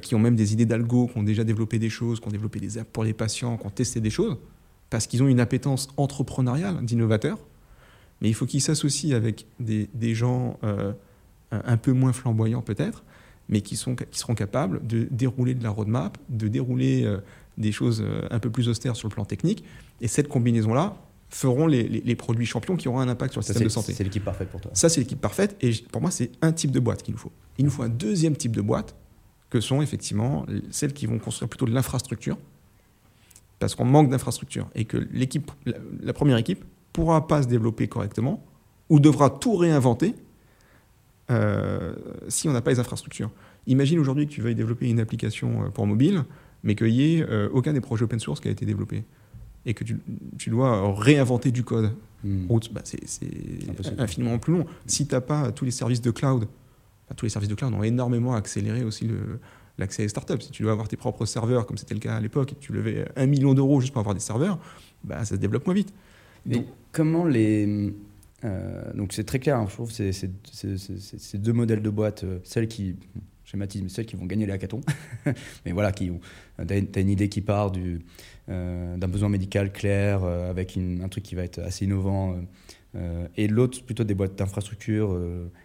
qui 0.00 0.14
ont 0.14 0.18
même 0.18 0.36
des 0.36 0.54
idées 0.54 0.64
d'algo, 0.64 1.06
qui 1.06 1.18
ont 1.18 1.22
déjà 1.22 1.44
développé 1.44 1.78
des 1.78 1.90
choses, 1.90 2.18
qui 2.18 2.26
ont 2.26 2.30
développé 2.30 2.60
des 2.60 2.78
apps 2.78 2.88
pour 2.90 3.04
les 3.04 3.12
patients, 3.12 3.58
qui 3.58 3.66
ont 3.66 3.70
testé 3.70 4.00
des 4.00 4.08
choses, 4.08 4.38
parce 4.88 5.06
qu'ils 5.06 5.22
ont 5.22 5.28
une 5.28 5.38
appétence 5.38 5.88
entrepreneuriale, 5.98 6.82
d'innovateurs. 6.82 7.38
Mais 8.22 8.30
il 8.30 8.32
faut 8.32 8.46
qu'ils 8.46 8.62
s'associent 8.62 9.14
avec 9.14 9.44
des, 9.60 9.90
des 9.92 10.14
gens 10.14 10.58
un 11.50 11.76
peu 11.76 11.92
moins 11.92 12.14
flamboyants 12.14 12.62
peut-être, 12.62 13.04
mais 13.50 13.60
qui, 13.60 13.76
sont, 13.76 13.96
qui 13.96 14.18
seront 14.18 14.34
capables 14.34 14.80
de 14.86 15.08
dérouler 15.10 15.52
de 15.52 15.62
la 15.62 15.68
roadmap, 15.68 16.16
de 16.30 16.48
dérouler 16.48 17.14
des 17.58 17.70
choses 17.70 18.02
un 18.30 18.38
peu 18.38 18.48
plus 18.48 18.70
austères 18.70 18.96
sur 18.96 19.08
le 19.08 19.12
plan 19.12 19.26
technique. 19.26 19.62
Et 20.00 20.08
cette 20.08 20.28
combinaison-là, 20.28 20.96
feront 21.28 21.66
les, 21.66 22.16
produits 22.16 22.46
champions 22.46 22.76
qui 22.76 22.88
auront 22.88 23.00
un 23.00 23.08
impact 23.08 23.32
sur 23.32 23.40
le 23.40 23.44
système 23.44 23.64
de 23.64 23.68
santé. 23.68 23.92
C'est 23.92 24.04
l'équipe 24.04 24.24
parfaite 24.24 24.48
pour 24.48 24.60
toi. 24.60 24.70
Ça, 24.74 24.88
c'est 24.88 25.00
l'équipe 25.00 25.20
parfaite. 25.20 25.56
Et 25.60 25.72
pour 25.90 26.00
moi, 26.00 26.10
c'est 26.10 26.30
un 26.42 26.52
type 26.52 26.70
de 26.70 26.80
boîte 26.80 27.02
qu'il 27.02 27.12
nous 27.14 27.20
faut. 27.20 27.32
Il 27.58 27.64
nous 27.64 27.70
faut 27.70 27.82
un 27.82 27.88
deuxième 27.88 28.36
type 28.36 28.54
de 28.54 28.60
boîte, 28.60 28.94
que 29.50 29.60
sont 29.60 29.82
effectivement 29.82 30.46
celles 30.70 30.92
qui 30.92 31.06
vont 31.06 31.18
construire 31.18 31.48
plutôt 31.48 31.66
de 31.66 31.72
l'infrastructure, 31.72 32.36
parce 33.58 33.74
qu'on 33.74 33.84
manque 33.84 34.10
d'infrastructure. 34.10 34.68
Et 34.74 34.84
que 34.84 34.96
l'équipe, 35.12 35.50
la, 36.00 36.12
première 36.12 36.36
équipe, 36.36 36.64
pourra 36.92 37.26
pas 37.26 37.42
se 37.42 37.48
développer 37.48 37.88
correctement, 37.88 38.44
ou 38.88 39.00
devra 39.00 39.30
tout 39.30 39.56
réinventer 39.56 40.14
euh, 41.30 41.94
si 42.28 42.48
on 42.48 42.52
n'a 42.52 42.60
pas 42.60 42.70
les 42.70 42.78
infrastructures. 42.78 43.30
Imagine 43.66 43.98
aujourd'hui 43.98 44.26
que 44.26 44.32
tu 44.32 44.40
veuilles 44.40 44.54
développer 44.54 44.88
une 44.88 45.00
application 45.00 45.64
euh, 45.64 45.68
pour 45.70 45.86
mobile, 45.86 46.24
mais 46.62 46.76
qu'il 46.76 46.92
n'y 46.92 47.16
ait 47.16 47.22
euh, 47.28 47.48
aucun 47.52 47.72
des 47.72 47.80
projets 47.80 48.04
open 48.04 48.20
source 48.20 48.40
qui 48.40 48.48
a 48.48 48.50
été 48.50 48.64
développé 48.64 49.04
et 49.66 49.74
que 49.74 49.84
tu, 49.84 49.98
tu 50.38 50.50
dois 50.50 50.94
réinventer 50.94 51.50
du 51.50 51.64
code, 51.64 51.92
bah, 52.24 52.80
c'est 52.84 54.00
infiniment 54.00 54.38
plus 54.38 54.54
long. 54.54 54.66
Si 54.86 55.06
tu 55.06 55.14
n'as 55.14 55.20
pas 55.20 55.52
tous 55.52 55.64
les 55.64 55.70
services 55.70 56.00
de 56.00 56.10
cloud, 56.10 56.48
tous 57.16 57.26
les 57.26 57.30
services 57.30 57.50
de 57.50 57.54
cloud 57.54 57.74
ont 57.74 57.82
énormément 57.82 58.34
accéléré 58.34 58.84
aussi 58.84 59.08
l'accès 59.78 60.04
aux 60.04 60.08
startups. 60.08 60.40
Si 60.40 60.50
tu 60.50 60.62
dois 60.62 60.72
avoir 60.72 60.88
tes 60.88 60.96
propres 60.96 61.26
serveurs, 61.26 61.66
comme 61.66 61.76
c'était 61.76 61.94
le 61.94 62.00
cas 62.00 62.16
à 62.16 62.20
l'époque, 62.20 62.52
et 62.52 62.56
tu 62.56 62.72
levais 62.72 63.06
un 63.16 63.26
million 63.26 63.54
d'euros 63.54 63.80
juste 63.80 63.92
pour 63.92 64.00
avoir 64.00 64.14
des 64.14 64.20
serveurs, 64.20 64.58
bah, 65.04 65.18
ça 65.24 65.34
se 65.34 65.40
développe 65.40 65.66
moins 65.66 65.74
vite. 65.74 65.92
Donc, 66.46 66.66
comment 66.92 67.24
les. 67.24 67.92
Euh, 68.44 68.92
donc 68.92 69.12
c'est 69.12 69.24
très 69.24 69.38
clair, 69.38 69.56
hein, 69.56 69.66
je 69.68 69.74
trouve, 69.74 69.90
ces, 69.90 71.38
deux 71.38 71.52
modèles 71.52 71.82
de 71.82 71.90
boîte, 71.90 72.22
euh, 72.24 72.38
celle 72.44 72.68
qui 72.68 72.94
schématise, 73.44 73.82
mais 73.82 73.88
celles 73.88 74.06
qui 74.06 74.14
vont 74.14 74.26
gagner 74.26 74.46
les 74.46 74.52
hackathons. 74.52 74.82
mais 75.64 75.72
voilà, 75.72 75.90
qui 75.90 76.10
ont, 76.10 76.20
t'as 76.64 77.00
une 77.00 77.08
idée 77.08 77.28
qui 77.28 77.40
part 77.40 77.70
du, 77.70 78.04
d'un 78.48 79.08
besoin 79.08 79.28
médical 79.28 79.72
clair, 79.72 80.22
avec 80.24 80.76
un 80.76 81.08
truc 81.08 81.24
qui 81.24 81.34
va 81.34 81.42
être 81.42 81.58
assez 81.58 81.84
innovant. 81.84 82.36
et 83.36 83.48
l'autre, 83.48 83.82
plutôt 83.84 84.04
des 84.04 84.14
boîtes 84.14 84.36
d'infrastructure. 84.36 85.18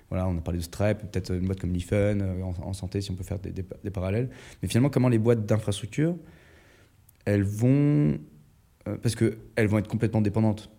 voilà, 0.10 0.28
on 0.28 0.38
a 0.38 0.42
parlé 0.42 0.60
de 0.60 0.64
Stripe, 0.64 0.98
peut-être 1.00 1.32
une 1.34 1.46
boîte 1.46 1.60
comme 1.60 1.74
Lifen 1.74 2.22
en, 2.44 2.74
santé, 2.74 3.02
si 3.02 3.12
on 3.12 3.16
peut 3.16 3.24
faire 3.24 3.40
des, 3.40 3.92
parallèles. 3.92 4.30
Mais 4.62 4.68
finalement, 4.68 4.90
comment 4.90 5.10
les 5.10 5.20
boîtes 5.20 5.46
d'infrastructure, 5.46 6.16
elles 7.26 7.44
vont. 7.44 8.18
parce 9.04 9.16
qu'elles 9.16 9.68
vont 9.68 9.78
être 9.78 9.88
complètement 9.88 10.22
dépendantes 10.22 10.72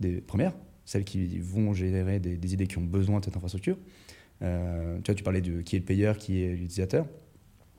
des 0.00 0.20
premières, 0.20 0.52
celles 0.84 1.04
qui 1.04 1.38
vont 1.38 1.72
générer 1.72 2.20
des, 2.20 2.52
idées 2.52 2.66
qui 2.66 2.78
ont 2.78 2.84
besoin 2.84 3.20
de 3.20 3.24
cette 3.24 3.36
infrastructure. 3.36 3.78
Euh, 4.42 4.98
tu 5.02 5.10
vois, 5.10 5.14
tu 5.14 5.24
parlais 5.24 5.40
de 5.40 5.62
qui 5.62 5.76
est 5.76 5.80
le 5.80 5.84
payeur, 5.84 6.18
qui 6.18 6.42
est 6.42 6.50
l'utilisateur. 6.50 7.06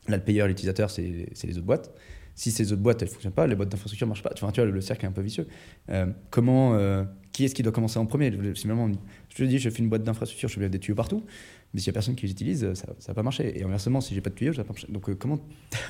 Là, 0.08 0.18
le 0.18 0.24
payeur, 0.24 0.48
l'utilisateur, 0.48 0.90
c'est 0.90 1.04
les 1.44 1.58
autres 1.58 1.66
boîtes. 1.66 1.94
Si 2.38 2.52
ces 2.52 2.72
autres 2.72 2.84
boîtes, 2.84 3.02
elles 3.02 3.08
ne 3.08 3.14
fonctionnent 3.14 3.34
pas, 3.34 3.48
les 3.48 3.56
boîtes 3.56 3.70
d'infrastructure 3.70 4.06
ne 4.06 4.10
marchent 4.10 4.22
pas. 4.22 4.30
Enfin, 4.32 4.52
tu 4.52 4.62
vois, 4.62 4.70
le, 4.70 4.82
cercle 4.82 5.06
est 5.06 5.08
un 5.10 5.12
peu 5.12 5.22
vicieux. 5.22 5.48
Euh, 5.90 6.06
comment, 6.30 6.76
euh, 6.76 7.04
qui 7.32 7.44
est-ce 7.44 7.56
qui 7.56 7.64
doit 7.64 7.74
commencer 7.74 7.98
en 7.98 8.06
premier? 8.06 8.32
Finalement, 8.54 8.90
je 9.30 9.36
te 9.36 9.44
dis, 9.44 9.58
je 9.58 9.70
fais 9.70 9.80
une 9.80 9.90
boîte 9.90 10.04
d'infrastructure, 10.04 10.48
je 10.48 10.60
vais 10.60 10.70
des 10.70 10.80
tuyaux 10.80 10.96
partout. 10.96 11.26
Mais 11.74 11.82
s'il 11.82 11.90
n'y 11.90 11.94
a 11.94 11.98
personne 11.98 12.16
qui 12.16 12.28
les 12.28 12.32
utilise, 12.32 12.74
ça 12.76 12.88
ne 12.88 13.08
va 13.08 13.14
pas 13.14 13.24
marcher. 13.24 13.60
Et 13.60 13.64
inversement, 13.64 14.00
si 14.00 14.14
j'ai 14.14 14.22
pas 14.22 14.30
de 14.30 14.36
tuyaux, 14.36 14.54
ça 14.54 14.62
va 14.62 14.66
pas 14.66 14.74
marcher. 14.74 14.88
Donc, 14.90 15.14
comment 15.18 15.40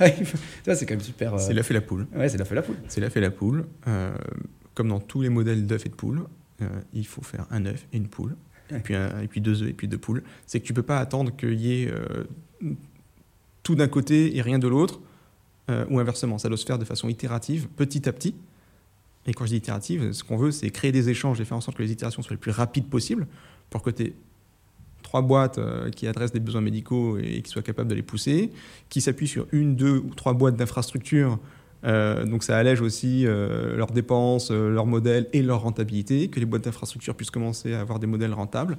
c'est 0.00 0.86
quand 0.86 0.94
même 0.94 1.00
super. 1.00 1.38
C'est 1.38 1.52
la 1.52 1.62
fait 1.62 1.74
la 1.74 1.82
poule. 1.82 2.08
Ouais, 2.16 2.30
c'est 2.30 2.38
la 2.38 2.46
fait 2.46 2.54
la 2.54 2.62
poule. 2.62 2.76
C'est 2.88 3.00
la 3.00 3.10
fait 3.10 3.20
la 3.20 3.30
poule. 3.30 3.66
comme 4.74 4.88
dans 4.88 5.00
tous 5.00 5.20
les 5.20 5.28
modèles 5.28 5.66
d'œufs 5.66 5.84
et 5.84 5.90
de 5.90 5.94
poules, 5.94 6.24
euh, 6.60 6.66
il 6.92 7.06
faut 7.06 7.22
faire 7.22 7.46
un 7.50 7.66
œuf 7.66 7.86
et 7.92 7.98
une 7.98 8.08
poule, 8.08 8.34
et 8.70 8.80
puis, 8.80 8.94
et 8.94 9.28
puis 9.28 9.40
deux 9.40 9.62
œufs 9.62 9.68
et 9.68 9.72
puis 9.72 9.86
deux 9.86 9.98
poules. 9.98 10.24
C'est 10.46 10.58
que 10.58 10.66
tu 10.66 10.74
peux 10.74 10.82
pas 10.82 10.98
attendre 10.98 11.36
qu'il 11.36 11.60
y 11.60 11.82
ait 11.84 11.90
euh, 11.90 12.24
tout 13.62 13.76
d'un 13.76 13.86
côté 13.86 14.36
et 14.36 14.42
rien 14.42 14.58
de 14.58 14.66
l'autre, 14.66 15.00
euh, 15.70 15.84
ou 15.90 15.98
inversement. 15.98 16.38
Ça 16.38 16.48
doit 16.48 16.56
se 16.56 16.66
faire 16.66 16.78
de 16.78 16.84
façon 16.84 17.08
itérative, 17.08 17.68
petit 17.68 18.08
à 18.08 18.12
petit. 18.12 18.34
Et 19.26 19.34
quand 19.34 19.44
je 19.44 19.50
dis 19.50 19.56
itérative, 19.56 20.12
ce 20.12 20.24
qu'on 20.24 20.36
veut, 20.36 20.50
c'est 20.50 20.70
créer 20.70 20.92
des 20.92 21.10
échanges 21.10 21.40
et 21.40 21.44
faire 21.44 21.56
en 21.56 21.60
sorte 21.60 21.76
que 21.76 21.82
les 21.82 21.92
itérations 21.92 22.22
soient 22.22 22.34
les 22.34 22.40
plus 22.40 22.50
rapides 22.50 22.88
possibles 22.88 23.26
pour 23.70 23.82
que 23.82 23.90
tu 23.90 24.14
trois 25.02 25.22
boîtes 25.22 25.58
qui 25.94 26.06
adressent 26.06 26.32
des 26.32 26.40
besoins 26.40 26.60
médicaux 26.60 27.18
et 27.18 27.40
qui 27.40 27.50
soient 27.50 27.62
capables 27.62 27.88
de 27.88 27.94
les 27.94 28.02
pousser, 28.02 28.50
qui 28.90 29.00
s'appuient 29.00 29.28
sur 29.28 29.46
une, 29.52 29.74
deux 29.74 29.98
ou 29.98 30.14
trois 30.14 30.34
boîtes 30.34 30.56
d'infrastructures 30.56 31.38
euh, 31.84 32.24
donc 32.24 32.42
ça 32.42 32.56
allège 32.56 32.80
aussi 32.80 33.26
euh, 33.26 33.76
leurs 33.76 33.92
dépenses, 33.92 34.50
euh, 34.50 34.70
leurs 34.70 34.86
modèles 34.86 35.28
et 35.32 35.42
leur 35.42 35.62
rentabilité, 35.62 36.28
que 36.28 36.40
les 36.40 36.46
boîtes 36.46 36.64
d'infrastructure 36.64 37.14
puissent 37.14 37.30
commencer 37.30 37.74
à 37.74 37.80
avoir 37.80 37.98
des 37.98 38.06
modèles 38.06 38.34
rentables, 38.34 38.78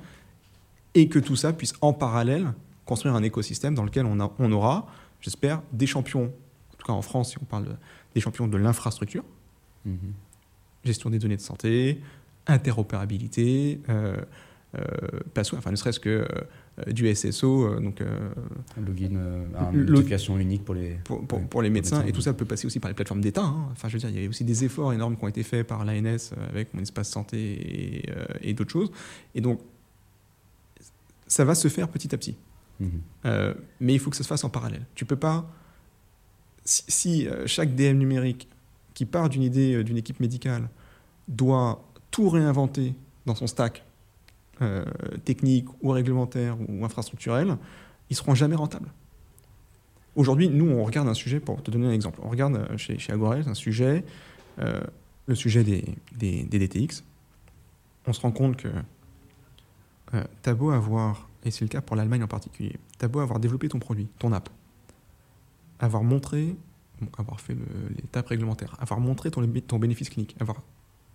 et 0.95 1.07
que 1.07 1.19
tout 1.19 1.35
ça 1.35 1.53
puisse 1.53 1.73
en 1.81 1.93
parallèle 1.93 2.53
construire 2.85 3.15
un 3.15 3.23
écosystème 3.23 3.75
dans 3.75 3.83
lequel 3.83 4.05
on, 4.05 4.17
on 4.37 4.51
aura, 4.51 4.87
j'espère, 5.21 5.61
des 5.71 5.85
champions, 5.85 6.33
cas 6.91 6.97
en 6.97 7.01
France 7.01 7.31
si 7.31 7.37
on 7.41 7.45
parle 7.45 7.77
des 8.13 8.21
champions 8.21 8.47
de 8.47 8.57
l'infrastructure, 8.57 9.23
mm-hmm. 9.87 10.11
gestion 10.85 11.09
des 11.09 11.19
données 11.19 11.37
de 11.37 11.41
santé, 11.41 12.01
interopérabilité, 12.47 13.79
enfin 14.73 15.71
ne 15.71 15.75
serait-ce 15.75 15.99
que 15.99 16.27
euh, 16.87 16.91
du 16.91 17.13
SSO, 17.13 17.65
euh, 17.65 17.79
donc 17.79 18.01
euh, 18.01 18.29
un 18.77 18.81
login, 18.81 19.09
une 19.73 19.85
notification 19.85 20.37
unique 20.37 20.63
pour 20.63 20.75
les 20.75 20.99
pour, 21.49 21.61
les 21.61 21.69
médecins, 21.69 22.03
et 22.05 22.11
tout 22.11 22.21
ça 22.21 22.33
peut 22.33 22.45
passer 22.45 22.67
aussi 22.67 22.79
par 22.79 22.89
les 22.89 22.95
plateformes 22.95 23.21
d'État. 23.21 23.43
Hein. 23.43 23.67
Enfin, 23.71 23.87
je 23.87 23.93
veux 23.93 23.99
dire, 23.99 24.09
il 24.09 24.21
y 24.21 24.25
a 24.25 24.29
aussi 24.29 24.43
des 24.43 24.63
efforts 24.63 24.93
énormes 24.93 25.17
qui 25.17 25.23
ont 25.23 25.27
été 25.27 25.43
faits 25.43 25.65
par 25.65 25.83
l'ANS 25.85 26.33
avec 26.49 26.73
mon 26.73 26.81
espace 26.81 27.09
santé 27.09 28.03
et, 28.41 28.53
d'autres 28.53 28.71
choses, 28.71 28.91
et 29.35 29.41
donc 29.41 29.59
ça 31.27 31.45
va 31.45 31.55
se 31.55 31.67
faire 31.67 31.87
petit 31.89 32.13
à 32.13 32.17
petit. 32.17 32.37
Mhm. 32.79 33.55
mais 33.81 33.93
il 33.93 33.99
faut 33.99 34.09
que 34.09 34.15
ça 34.15 34.23
se 34.23 34.27
fasse 34.29 34.45
en 34.45 34.49
parallèle. 34.49 34.85
Tu 34.95 35.03
peux 35.03 35.17
pas 35.17 35.51
si, 36.69 37.27
chaque 37.45 37.75
DM 37.75 37.97
numérique 37.97 38.47
qui 38.93 39.05
part 39.05 39.29
d'une 39.29 39.43
idée 39.43 39.83
d'une 39.83 39.97
équipe 39.97 40.19
médicale 40.19 40.69
doit 41.27 41.83
tout 42.11 42.29
réinventer 42.29 42.93
dans 43.25 43.35
son 43.35 43.47
stack 43.47 43.83
euh, 44.61 44.83
techniques 45.23 45.67
ou 45.81 45.89
réglementaires 45.91 46.57
ou 46.67 46.83
infrastructurels, 46.83 47.57
ils 48.09 48.15
seront 48.15 48.35
jamais 48.35 48.55
rentables. 48.55 48.89
Aujourd'hui, 50.15 50.49
nous, 50.49 50.69
on 50.69 50.83
regarde 50.83 51.07
un 51.07 51.13
sujet, 51.13 51.39
pour 51.39 51.63
te 51.63 51.71
donner 51.71 51.87
un 51.87 51.91
exemple, 51.91 52.19
on 52.23 52.29
regarde 52.29 52.55
euh, 52.55 52.77
chez, 52.77 52.97
chez 52.97 53.13
Agorel 53.13 53.47
un 53.47 53.53
sujet, 53.53 54.03
euh, 54.59 54.81
le 55.27 55.35
sujet 55.35 55.63
des, 55.63 56.43
DTX. 56.43 57.03
On 58.05 58.11
se 58.11 58.19
rend 58.19 58.31
compte 58.31 58.57
que 58.57 58.67
euh, 60.13 60.23
tu 60.43 60.49
as 60.49 60.53
beau 60.53 60.71
avoir, 60.71 61.29
et 61.45 61.51
c'est 61.51 61.63
le 61.63 61.69
cas 61.69 61.81
pour 61.81 61.95
l'Allemagne 61.95 62.23
en 62.23 62.27
particulier, 62.27 62.75
tu 62.97 63.05
as 63.05 63.07
beau 63.07 63.19
avoir 63.19 63.39
développé 63.39 63.69
ton 63.69 63.79
produit, 63.79 64.07
ton 64.17 64.33
app, 64.33 64.49
avoir 65.79 66.03
montré, 66.03 66.55
avoir 67.17 67.39
fait 67.39 67.55
l'étape 67.95 68.27
réglementaire, 68.27 68.75
avoir 68.79 68.99
montré 68.99 69.31
ton, 69.31 69.45
ton 69.67 69.79
bénéfice 69.79 70.09
clinique, 70.09 70.35
avoir, 70.39 70.61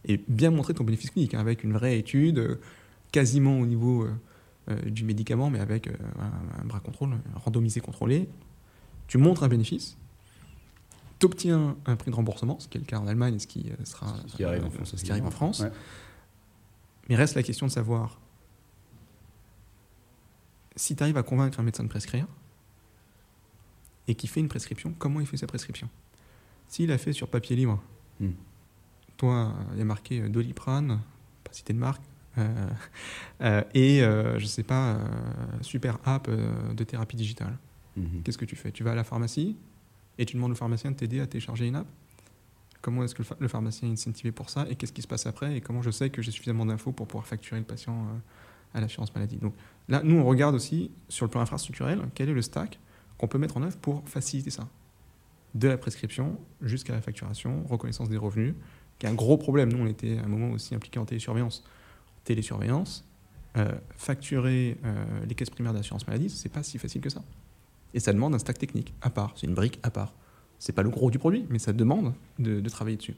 et 0.06 0.20
bien 0.28 0.50
montré 0.50 0.74
ton 0.74 0.84
bénéfice 0.84 1.10
clinique, 1.10 1.34
hein, 1.34 1.40
avec 1.40 1.64
une 1.64 1.72
vraie 1.72 1.98
étude, 1.98 2.58
quasiment 3.12 3.60
au 3.60 3.66
niveau 3.66 4.02
euh, 4.02 4.14
euh, 4.70 4.90
du 4.90 5.04
médicament, 5.04 5.50
mais 5.50 5.60
avec 5.60 5.88
euh, 5.88 5.92
un, 6.60 6.64
bras 6.64 6.80
contrôle, 6.80 7.16
randomisé, 7.34 7.80
contrôlé. 7.80 8.28
Tu 9.06 9.18
montres 9.18 9.44
un 9.44 9.48
bénéfice, 9.48 9.98
tu 11.18 11.26
obtiens 11.26 11.76
un 11.84 11.96
prix 11.96 12.10
de 12.10 12.16
remboursement, 12.16 12.58
ce 12.58 12.68
qui 12.68 12.78
est 12.78 12.80
le 12.80 12.86
cas 12.86 12.98
en 12.98 13.06
Allemagne, 13.06 13.38
ce 13.38 13.46
qui 13.46 13.70
sera 13.84 14.16
ce 14.26 14.36
qui 14.36 14.44
arrive 14.44 14.64
en 14.64 14.70
France. 14.70 14.96
Ce 14.96 15.04
qui 15.04 15.10
arrive 15.10 15.26
en 15.26 15.30
France. 15.30 15.62
Mais 17.08 17.16
reste 17.16 17.34
la 17.34 17.42
question 17.42 17.66
de 17.66 17.70
savoir 17.70 18.18
si 20.74 20.96
tu 20.96 21.02
arrives 21.02 21.18
à 21.18 21.22
convaincre 21.22 21.60
un 21.60 21.62
médecin 21.62 21.84
de 21.84 21.88
prescrire 21.88 22.26
et 24.08 24.14
qui 24.14 24.26
fait 24.26 24.40
une 24.40 24.48
prescription, 24.48 24.94
comment 24.98 25.20
il 25.20 25.26
fait 25.26 25.36
sa 25.36 25.46
prescription? 25.46 25.88
S'il 26.68 26.90
a 26.92 26.98
fait 26.98 27.12
sur 27.12 27.28
papier 27.28 27.56
libre, 27.56 27.82
hmm. 28.20 28.30
toi, 29.16 29.54
il 29.72 29.78
y 29.78 29.82
a 29.82 29.84
marqué 29.84 30.20
Doliprane, 30.28 31.00
pas 31.42 31.52
cité 31.52 31.72
de 31.72 31.78
marque, 31.78 32.02
euh, 32.38 32.68
euh, 33.42 33.62
et 33.74 34.02
euh, 34.02 34.38
je 34.38 34.46
sais 34.46 34.62
pas, 34.62 34.98
super 35.60 35.98
app 36.04 36.30
de 36.30 36.84
thérapie 36.84 37.16
digitale. 37.16 37.56
Mhm. 37.96 38.22
Qu'est-ce 38.24 38.38
que 38.38 38.44
tu 38.44 38.56
fais? 38.56 38.72
Tu 38.72 38.82
vas 38.82 38.92
à 38.92 38.94
la 38.94 39.04
pharmacie 39.04 39.56
et 40.18 40.26
tu 40.26 40.36
demandes 40.36 40.52
au 40.52 40.56
pharmacien 40.56 40.90
de 40.90 40.96
t'aider 40.96 41.20
à 41.20 41.26
télécharger 41.26 41.66
une 41.66 41.76
app? 41.76 41.86
Comment 42.80 43.04
est-ce 43.04 43.14
que 43.14 43.22
le, 43.40 43.48
pharmacien 43.48 43.88
est 43.88 43.92
incentivé 43.92 44.30
pour 44.30 44.50
ça? 44.50 44.66
Et 44.68 44.74
qu'est-ce 44.74 44.92
qui 44.92 45.00
se 45.00 45.06
passe 45.06 45.26
après? 45.26 45.56
Et 45.56 45.60
comment 45.60 45.80
je 45.80 45.90
sais 45.90 46.10
que 46.10 46.20
j'ai 46.20 46.30
suffisamment 46.30 46.66
d'infos 46.66 46.92
pour 46.92 47.06
pouvoir 47.06 47.26
facturer 47.26 47.58
le 47.58 47.64
patient 47.64 48.06
à 48.74 48.80
l'assurance 48.80 49.14
maladie? 49.14 49.36
Donc 49.36 49.54
là, 49.88 50.02
nous, 50.04 50.16
on 50.16 50.24
regarde 50.24 50.54
aussi 50.54 50.90
sur 51.08 51.24
le 51.24 51.30
plan 51.30 51.40
infrastructurel 51.40 52.02
quel 52.14 52.28
est 52.28 52.34
le 52.34 52.42
stack 52.42 52.78
qu'on 53.18 53.28
peut 53.28 53.38
mettre 53.38 53.56
en 53.56 53.62
œuvre 53.62 53.76
pour 53.78 54.02
faciliter 54.08 54.50
ça. 54.50 54.68
De 55.54 55.68
la 55.68 55.78
prescription 55.78 56.38
jusqu'à 56.62 56.92
la 56.92 57.00
facturation, 57.00 57.64
reconnaissance 57.68 58.08
des 58.08 58.16
revenus, 58.16 58.54
qui 58.98 59.06
est 59.06 59.08
un 59.08 59.14
gros 59.14 59.36
problème. 59.36 59.72
Nous, 59.72 59.82
on 59.82 59.86
était 59.86 60.18
à 60.18 60.24
un 60.24 60.28
moment 60.28 60.50
aussi 60.50 60.74
impliqués 60.74 60.98
en 60.98 61.04
télésurveillance 61.04 61.64
télésurveillance, 62.24 63.04
euh, 63.56 63.72
facturer 63.96 64.76
euh, 64.84 65.04
les 65.28 65.34
caisses 65.34 65.50
primaires 65.50 65.72
d'assurance 65.72 66.06
maladie, 66.06 66.28
c'est 66.28 66.48
pas 66.48 66.62
si 66.62 66.78
facile 66.78 67.00
que 67.00 67.10
ça. 67.10 67.22
Et 67.92 68.00
ça 68.00 68.12
demande 68.12 68.34
un 68.34 68.38
stack 68.38 68.58
technique 68.58 68.92
à 69.00 69.10
part, 69.10 69.32
c'est 69.36 69.46
une 69.46 69.54
brique 69.54 69.78
à 69.82 69.90
part. 69.90 70.12
C'est 70.58 70.72
pas 70.72 70.82
le 70.82 70.90
gros 70.90 71.10
du 71.10 71.18
produit, 71.18 71.46
mais 71.50 71.58
ça 71.58 71.72
demande 71.72 72.14
de, 72.38 72.68
travailler 72.68 72.96
dessus. 72.96 73.14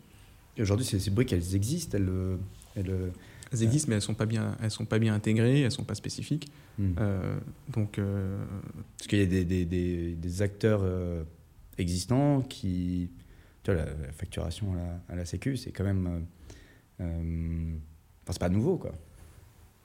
Et 0.57 0.63
aujourd'hui, 0.63 0.85
ces, 0.85 1.11
briques, 1.11 1.33
elles 1.33 1.55
existent, 1.55 1.97
elles, 1.97 2.09
euh, 2.09 2.37
elles, 2.75 3.13
elles 3.53 3.63
existent, 3.63 3.89
mais 3.89 3.97
elles 3.97 4.03
sont 4.03 4.15
pas 4.15 4.27
bien, 4.27 4.57
elles 4.63 4.71
sont 4.71 4.85
pas 4.85 4.99
bien 4.99 5.15
intégrées, 5.15 5.61
elles 5.61 5.73
sont 5.73 5.85
pas 5.85 5.95
spécifiques. 5.95 6.51
Hmm. 6.79 6.93
donc, 7.73 8.01
parce 8.99 9.09
qu'il 9.09 9.19
y 9.19 9.23
a 9.23 9.27
des, 9.27 9.45
des, 9.45 9.65
des, 9.65 10.15
des 10.15 10.43
acteurs 10.43 10.83
existants 11.79 12.43
qui, 12.43 13.11
tu 13.63 13.73
vois, 13.73 13.85
la, 13.85 14.13
facturation 14.13 14.73
à 14.73 14.77
la, 14.77 15.01
à 15.09 15.17
la 15.17 15.25
Sécu, 15.25 15.57
c'est 15.57 15.73
quand 15.73 15.85
même 15.85 16.27
Enfin, 16.99 18.33
c'est 18.33 18.41
pas 18.41 18.49
nouveau, 18.49 18.77
quoi. 18.77 18.93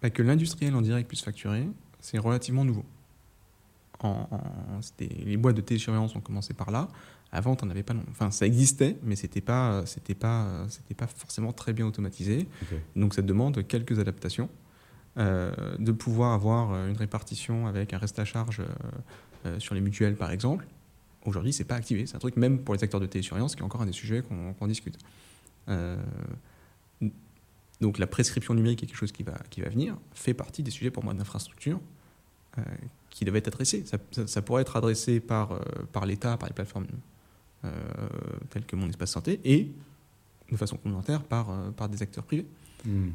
Bah, 0.01 0.09
que 0.09 0.23
l'industriel 0.23 0.73
en 0.73 0.81
direct 0.81 1.07
puisse 1.07 1.21
facturer, 1.21 1.67
c'est 1.99 2.17
relativement 2.17 2.65
nouveau. 2.65 2.85
En, 4.03 4.27
les 4.99 5.37
boîtes 5.37 5.55
de 5.55 5.61
télésurveillance 5.61 6.15
ont 6.15 6.21
commencé 6.21 6.53
par 6.53 6.71
là. 6.71 6.87
Avant, 7.31 7.55
on 7.61 7.65
n'avais 7.65 7.83
pas. 7.83 7.93
Enfin, 8.09 8.31
ça 8.31 8.45
existait, 8.45 8.97
mais 9.03 9.15
c'était 9.15 9.41
pas, 9.41 9.85
c'était 9.85 10.15
pas, 10.15 10.65
c'était 10.69 10.95
pas 10.95 11.07
forcément 11.07 11.53
très 11.53 11.73
bien 11.73 11.85
automatisé. 11.85 12.47
Donc, 12.95 13.13
ça 13.13 13.21
demande 13.21 13.65
quelques 13.67 13.99
adaptations. 13.99 14.49
Euh, 15.17 15.51
de 15.77 15.91
pouvoir 15.91 16.31
avoir 16.31 16.73
une 16.87 16.95
répartition 16.95 17.67
avec 17.67 17.91
un 17.91 17.97
reste 17.97 18.17
à 18.19 18.23
charge 18.23 18.61
euh, 18.61 18.65
euh, 19.45 19.59
sur 19.59 19.75
les 19.75 19.81
mutuelles, 19.81 20.15
par 20.15 20.31
exemple. 20.31 20.65
Aujourd'hui, 21.25 21.51
c'est 21.51 21.65
pas 21.65 21.75
activé. 21.75 22.05
C'est 22.05 22.15
un 22.15 22.19
truc 22.19 22.37
même 22.37 22.59
pour 22.59 22.73
les 22.73 22.81
acteurs 22.81 23.01
de 23.01 23.07
télésurveillance 23.07 23.55
qui 23.55 23.61
est 23.61 23.65
encore 23.65 23.81
un 23.81 23.85
des 23.85 23.91
sujets 23.91 24.23
qu'on 24.23 24.67
discute. 24.67 24.97
Donc 27.81 27.97
la 27.97 28.07
prescription 28.07 28.53
numérique 28.53 28.83
est 28.83 28.85
quelque 28.85 28.97
chose 28.97 29.11
qui 29.11 29.23
va, 29.23 29.37
qui 29.49 29.61
va 29.61 29.69
venir, 29.69 29.97
fait 30.13 30.33
partie 30.33 30.63
des 30.63 30.71
sujets 30.71 30.91
pour 30.91 31.03
moi 31.03 31.13
d'infrastructure 31.13 31.79
qui 33.09 33.25
devaient 33.25 33.39
être 33.39 33.47
adressés. 33.47 33.85
Ça, 33.85 34.41
pourrait 34.41 34.61
être 34.61 34.75
adressé 34.75 35.19
par, 35.19 35.53
euh, 35.53 35.59
par 35.91 36.05
l'État, 36.05 36.37
par 36.37 36.49
les 36.49 36.53
plateformes 36.53 36.87
euh, 37.65 37.69
telles 38.49 38.65
que 38.65 38.75
Mon 38.75 38.89
Espace 38.89 39.11
Santé, 39.11 39.39
et 39.43 39.71
de 40.51 40.57
façon 40.57 40.75
complémentaire 40.75 41.23
par, 41.23 41.47
par 41.73 41.87
des 41.87 42.01
acteurs 42.01 42.25
privés. 42.25 42.45
Hmm. 42.85 43.11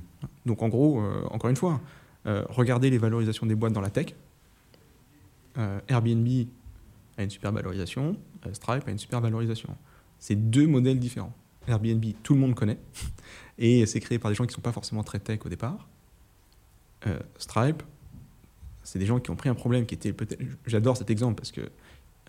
Donc 0.47 0.63
en 0.63 0.69
gros, 0.69 1.03
encore 1.31 1.51
une 1.51 1.57
fois, 1.57 1.81
regardez 2.25 2.89
les 2.89 2.99
valorisations 2.99 3.45
des 3.45 3.55
boîtes 3.55 3.75
dans 3.75 3.83
la 3.83 3.91
tech. 3.91 4.15
Airbnb 5.89 6.47
a 7.17 7.23
une 7.23 7.31
super 7.31 7.53
valorisation, 7.53 8.17
euh, 8.47 8.55
Stripe 8.55 8.87
a 8.87 8.91
une 8.91 8.99
super 8.99 9.21
valorisation. 9.21 9.77
C'est 10.19 10.37
deux 10.37 10.67
modèles 10.67 10.99
différents. 10.99 11.35
Airbnb, 11.67 12.05
tout 12.23 12.35
le 12.35 12.41
monde 12.41 12.55
connaît, 12.55 12.79
et 13.59 13.87
c'est 13.87 14.01
créé 14.01 14.19
par 14.19 14.31
des 14.31 14.35
gens 14.35 14.45
qui 14.45 14.51
ne 14.51 14.55
sont 14.55 14.61
pas 14.61 14.73
forcément 14.73 15.03
très 15.03 15.19
tech 15.19 15.41
au 15.45 15.49
départ. 15.49 15.89
Euh, 17.07 17.19
Stripe, 17.39 17.83
c'est 18.87 18.99
des 18.99 19.07
gens 19.07 19.19
qui 19.21 19.31
ont 19.31 19.37
pris 19.37 19.49
un 19.49 19.55
problème 19.55 19.85
qui 19.87 19.95
était 19.95 20.13
peut-être. 20.13 20.41
J'adore 20.67 20.97
cet 20.97 21.11
exemple 21.11 21.35
parce 21.37 21.53
que 21.53 21.61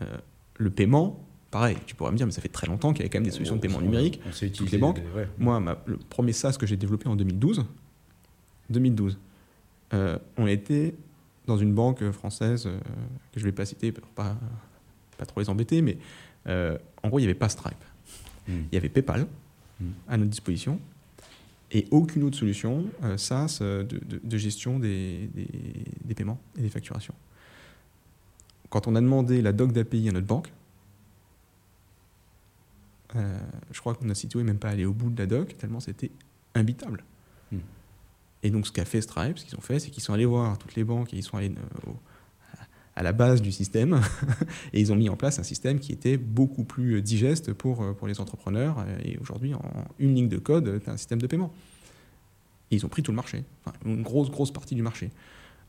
euh, 0.02 0.18
le 0.58 0.70
paiement, 0.70 1.24
pareil, 1.52 1.78
tu 1.86 1.96
pourrais 1.96 2.12
me 2.12 2.18
dire, 2.18 2.26
mais 2.26 2.32
ça 2.32 2.42
fait 2.42 2.48
très 2.50 2.68
longtemps 2.68 2.92
qu'il 2.94 3.00
y 3.00 3.04
avait 3.04 3.10
quand 3.10 3.20
même 3.20 3.26
des 3.26 3.32
solutions 3.32 3.56
de 3.56 3.62
paiement 3.62 3.80
numérique. 3.82 4.20
On 4.28 4.32
sait 4.32 4.50
toutes 4.50 4.72
les 4.72 4.78
banques. 4.78 5.00
des- 5.02 5.12
ouais. 5.20 5.28
Moi, 5.38 5.60
ma- 5.60 5.78
le 5.86 5.98
premier 5.98 6.34
SaaS 6.34 6.58
que 6.60 6.66
j'ai 6.66 6.76
développé 6.78 7.08
en 7.08 7.16
2012, 7.16 7.64
2012, 8.70 9.18
euh, 9.94 10.18
on 10.38 10.48
était 10.48 10.96
dans 11.46 11.58
une 11.58 11.74
banque 11.74 12.10
française 12.12 12.66
euh, 12.68 12.78
que 13.32 13.40
je 13.40 13.46
ne 13.46 13.50
vais 13.52 13.56
pas 13.56 13.66
citer 13.66 13.92
pour 13.92 14.08
pas, 14.10 14.36
pas 15.18 15.26
trop 15.26 15.40
les 15.40 15.50
embêter, 15.50 15.82
mais 15.82 15.98
en 16.48 17.08
gros, 17.10 17.20
il 17.20 17.24
n'y 17.24 17.28
avait 17.28 17.34
pas 17.34 17.50
Stripe. 17.50 17.76
Hmm. 18.48 18.62
Il 18.72 18.76
y 18.76 18.78
avait 18.78 18.90
PayPal 18.90 19.28
Mm. 19.80 19.86
à 20.08 20.18
notre 20.18 20.32
disposition 20.32 20.80
et 21.72 21.86
aucune 21.92 22.24
autre 22.24 22.38
solution 22.38 22.86
euh, 23.04 23.18
SaaS 23.18 23.58
de, 23.62 23.84
de- 23.84 24.22
de 24.24 24.38
gestion 24.38 24.80
des, 24.80 25.30
des- 25.34 25.48
des 26.06 26.14
paiements 26.16 26.40
et 26.58 26.62
des 26.62 26.70
facturations. 26.70 27.14
Quand 28.70 28.88
on 28.88 28.96
a 28.96 29.02
demandé 29.02 29.42
la 29.42 29.52
doc 29.54 29.72
d'API 29.72 30.10
à 30.10 30.12
notre 30.12 30.28
banque, 30.28 30.52
euh, 33.16 33.40
je 33.72 33.80
crois 33.80 33.96
qu'on 33.96 34.10
a 34.10 34.16
situé 34.16 34.44
même 34.44 34.58
pas 34.60 34.70
aller 34.70 34.86
au 34.86 34.94
bout 34.94 35.10
de 35.10 35.18
la 35.20 35.26
doc, 35.28 35.58
tellement 35.58 35.80
c'était 35.80 36.12
imbitable. 36.56 37.04
Mm. 37.52 37.58
Et 38.44 38.50
donc 38.50 38.68
ce 38.68 38.72
qu'a 38.72 38.86
fait 38.86 39.02
Stripe, 39.02 39.40
ce 39.40 39.46
qu'ils 39.46 39.58
ont 39.58 39.62
fait, 39.62 39.80
c'est 39.80 39.90
qu'ils 39.90 40.04
sont 40.04 40.14
allés 40.14 40.26
voir 40.26 40.58
toutes 40.58 40.76
les 40.76 40.84
banques 40.84 41.14
et 41.14 41.18
ils 41.18 41.24
sont 41.24 41.38
allés 41.38 41.52
euh, 41.52 41.90
au- 41.92 41.96
à 42.98 43.04
la 43.04 43.14
base 43.14 43.44
du 43.44 43.52
système 43.52 44.02
et 44.74 44.82
ils 44.82 44.92
ont 44.92 44.96
mis 44.96 45.08
en 45.08 45.16
place 45.16 45.38
un 45.38 45.44
système 45.44 45.80
qui 45.80 45.92
était 45.92 46.18
beaucoup 46.18 46.64
plus 46.64 47.02
digeste 47.04 47.54
pour, 47.54 47.84
euh, 47.84 47.94
pour 47.94 48.08
les 48.08 48.20
entrepreneurs. 48.20 48.84
Et 49.06 49.18
aujourd'hui, 49.20 49.54
en 49.54 49.62
une 50.00 50.16
ligne 50.16 50.28
de 50.28 50.38
code, 50.38 50.82
tu 50.84 50.90
as 50.90 50.94
un 50.94 50.98
système 50.98 51.22
de 51.22 51.28
paiement. 51.28 51.54
Et 52.72 52.76
ils 52.76 52.86
ont 52.86 52.90
pris 52.90 53.04
tout 53.04 53.12
le 53.12 53.16
marché, 53.16 53.46
enfin, 53.64 53.78
une 53.86 54.02
grosse, 54.02 54.32
grosse 54.32 54.52
partie 54.52 54.74
du 54.74 54.82
marché. 54.82 55.12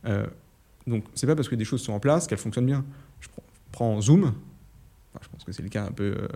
Euh, 0.06 0.26
donc, 0.86 1.04
c'est 1.14 1.26
pas 1.26 1.36
parce 1.36 1.48
que 1.48 1.54
des 1.54 1.66
choses 1.66 1.82
sont 1.82 1.92
en 1.92 2.00
place 2.00 2.26
qu'elles 2.26 2.38
fonctionnent 2.38 2.66
bien. 2.66 2.84
Je 3.20 3.28
prends, 3.72 4.00
Zoom, 4.00 4.32
Enfin, 5.12 5.20
je 5.22 5.28
pense 5.28 5.44
que 5.44 5.52
c'est 5.52 5.62
le 5.62 5.68
cas 5.68 5.84
un 5.84 5.92
peu, 5.92 6.16
euh, 6.16 6.28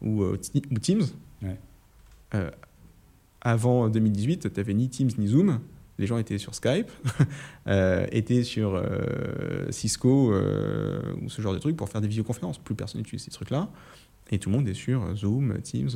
ou, 0.00 0.22
euh, 0.22 0.38
ou 0.70 0.78
Teams. 0.78 1.04
Ouais. 1.42 1.58
Euh, 2.34 2.50
avant 3.42 3.88
2018, 3.88 4.50
tu 4.52 4.60
n'avais 4.60 4.74
ni 4.74 4.88
Teams 4.88 5.10
ni 5.18 5.28
Zoom. 5.28 5.60
Les 5.98 6.06
gens 6.06 6.18
étaient 6.18 6.38
sur 6.38 6.54
Skype, 6.54 6.90
euh, 7.68 8.06
étaient 8.12 8.42
sur 8.44 8.74
euh, 8.74 9.70
Cisco 9.70 10.32
euh, 10.32 11.00
ou 11.22 11.28
ce 11.30 11.40
genre 11.42 11.54
de 11.54 11.58
trucs 11.58 11.76
pour 11.76 11.88
faire 11.88 12.00
des 12.00 12.08
visioconférences. 12.08 12.58
Plus 12.58 12.74
personne 12.74 13.00
n'utilise 13.00 13.22
ces 13.24 13.30
trucs-là. 13.30 13.70
Et 14.30 14.38
tout 14.38 14.50
le 14.50 14.56
monde 14.56 14.68
est 14.68 14.74
sur 14.74 15.14
Zoom, 15.14 15.60
Teams 15.62 15.88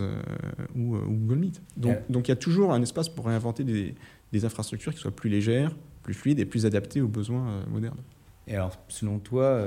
ou, 0.77 0.97
ou 0.97 1.17
Google 1.17 1.37
Meet. 1.41 1.63
Donc 2.09 2.29
il 2.29 2.31
y 2.31 2.33
a 2.33 2.37
toujours 2.37 2.73
un 2.73 2.81
espace 2.81 3.09
pour 3.09 3.27
réinventer 3.27 3.65
des, 3.65 3.95
des 4.33 4.45
infrastructures 4.45 4.95
qui 4.95 5.01
soient 5.01 5.11
plus 5.15 5.29
légères, 5.29 5.75
plus 6.03 6.15
fluides 6.15 6.39
et 6.39 6.45
plus 6.47 6.65
adaptées 6.65 7.01
aux 7.01 7.09
besoins 7.09 7.65
modernes. 7.67 7.99
Et 8.47 8.55
alors, 8.55 8.79
selon 8.89 9.19
toi, 9.19 9.61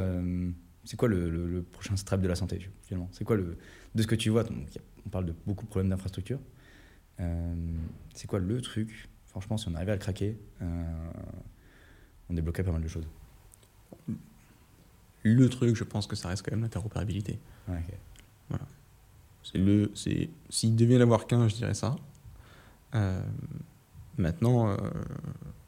c'est 0.86 0.95
quoi 0.97 1.09
le, 1.09 1.29
le- 1.29 1.47
le 1.47 1.61
prochain 1.61 1.95
Stripe 1.97 2.21
de 2.21 2.27
la 2.27 2.36
santé, 2.36 2.69
finalement? 2.84 3.09
C'est 3.11 3.23
quoi 3.25 3.36
le. 3.36 3.57
De 3.95 4.01
ce 4.01 4.07
que 4.07 4.15
tu 4.15 4.29
vois, 4.29 4.43
on 5.05 5.09
parle 5.09 5.25
de 5.25 5.34
beaucoup 5.45 5.65
de 5.65 5.69
problèmes 5.69 5.89
d'infrastructure. 5.89 6.39
C'est 8.13 8.27
quoi 8.27 8.39
le 8.39 8.61
truc 8.61 9.09
Franchement, 9.34 9.57
si 9.57 9.67
on 9.67 9.73
arrivait 9.73 9.93
à 9.93 9.95
le 9.95 9.99
craquer, 9.99 10.38
euh, 10.61 11.11
on 12.29 12.36
débloquerait 12.36 12.63
pas 12.63 12.71
mal 12.71 12.84
de 12.84 12.88
choses. 12.88 13.07
Le 15.23 15.49
truc, 15.49 15.75
je 15.75 15.84
pense 15.84 16.05
que 16.05 16.15
ça 16.15 16.27
reste 16.27 16.45
quand 16.45 16.51
même 16.51 16.61
l'interopérabilité. 16.61 17.39
Ouais. 17.67 17.84
C'est 19.41 19.57
le, 19.57 19.91
c'est, 19.95 20.29
s'il 20.49 20.75
devait 20.75 20.93
y 20.93 20.97
en 20.97 21.01
avoir 21.01 21.25
qu'un, 21.25 21.47
je 21.47 21.55
dirais 21.55 21.73
ça. 21.73 21.95
Euh, 22.93 23.23
maintenant, 24.17 24.69
euh, 24.69 24.77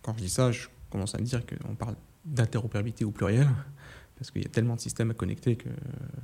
quand 0.04 0.14
je 0.14 0.20
dis 0.20 0.30
ça, 0.30 0.52
je 0.52 0.68
commence 0.92 1.16
à 1.16 1.18
me 1.18 1.24
dire 1.24 1.44
qu'on 1.44 1.74
parle 1.74 1.96
d'interopérabilité 2.24 3.04
au 3.04 3.12
pluriel, 3.12 3.48
parce 4.16 4.30
qu'il 4.30 4.44
y 4.44 4.46
a 4.46 4.50
tellement 4.50 4.76
de 4.76 4.80
systèmes 4.80 5.10
à 5.10 5.16
connecter 5.16 5.56
que 5.56 5.70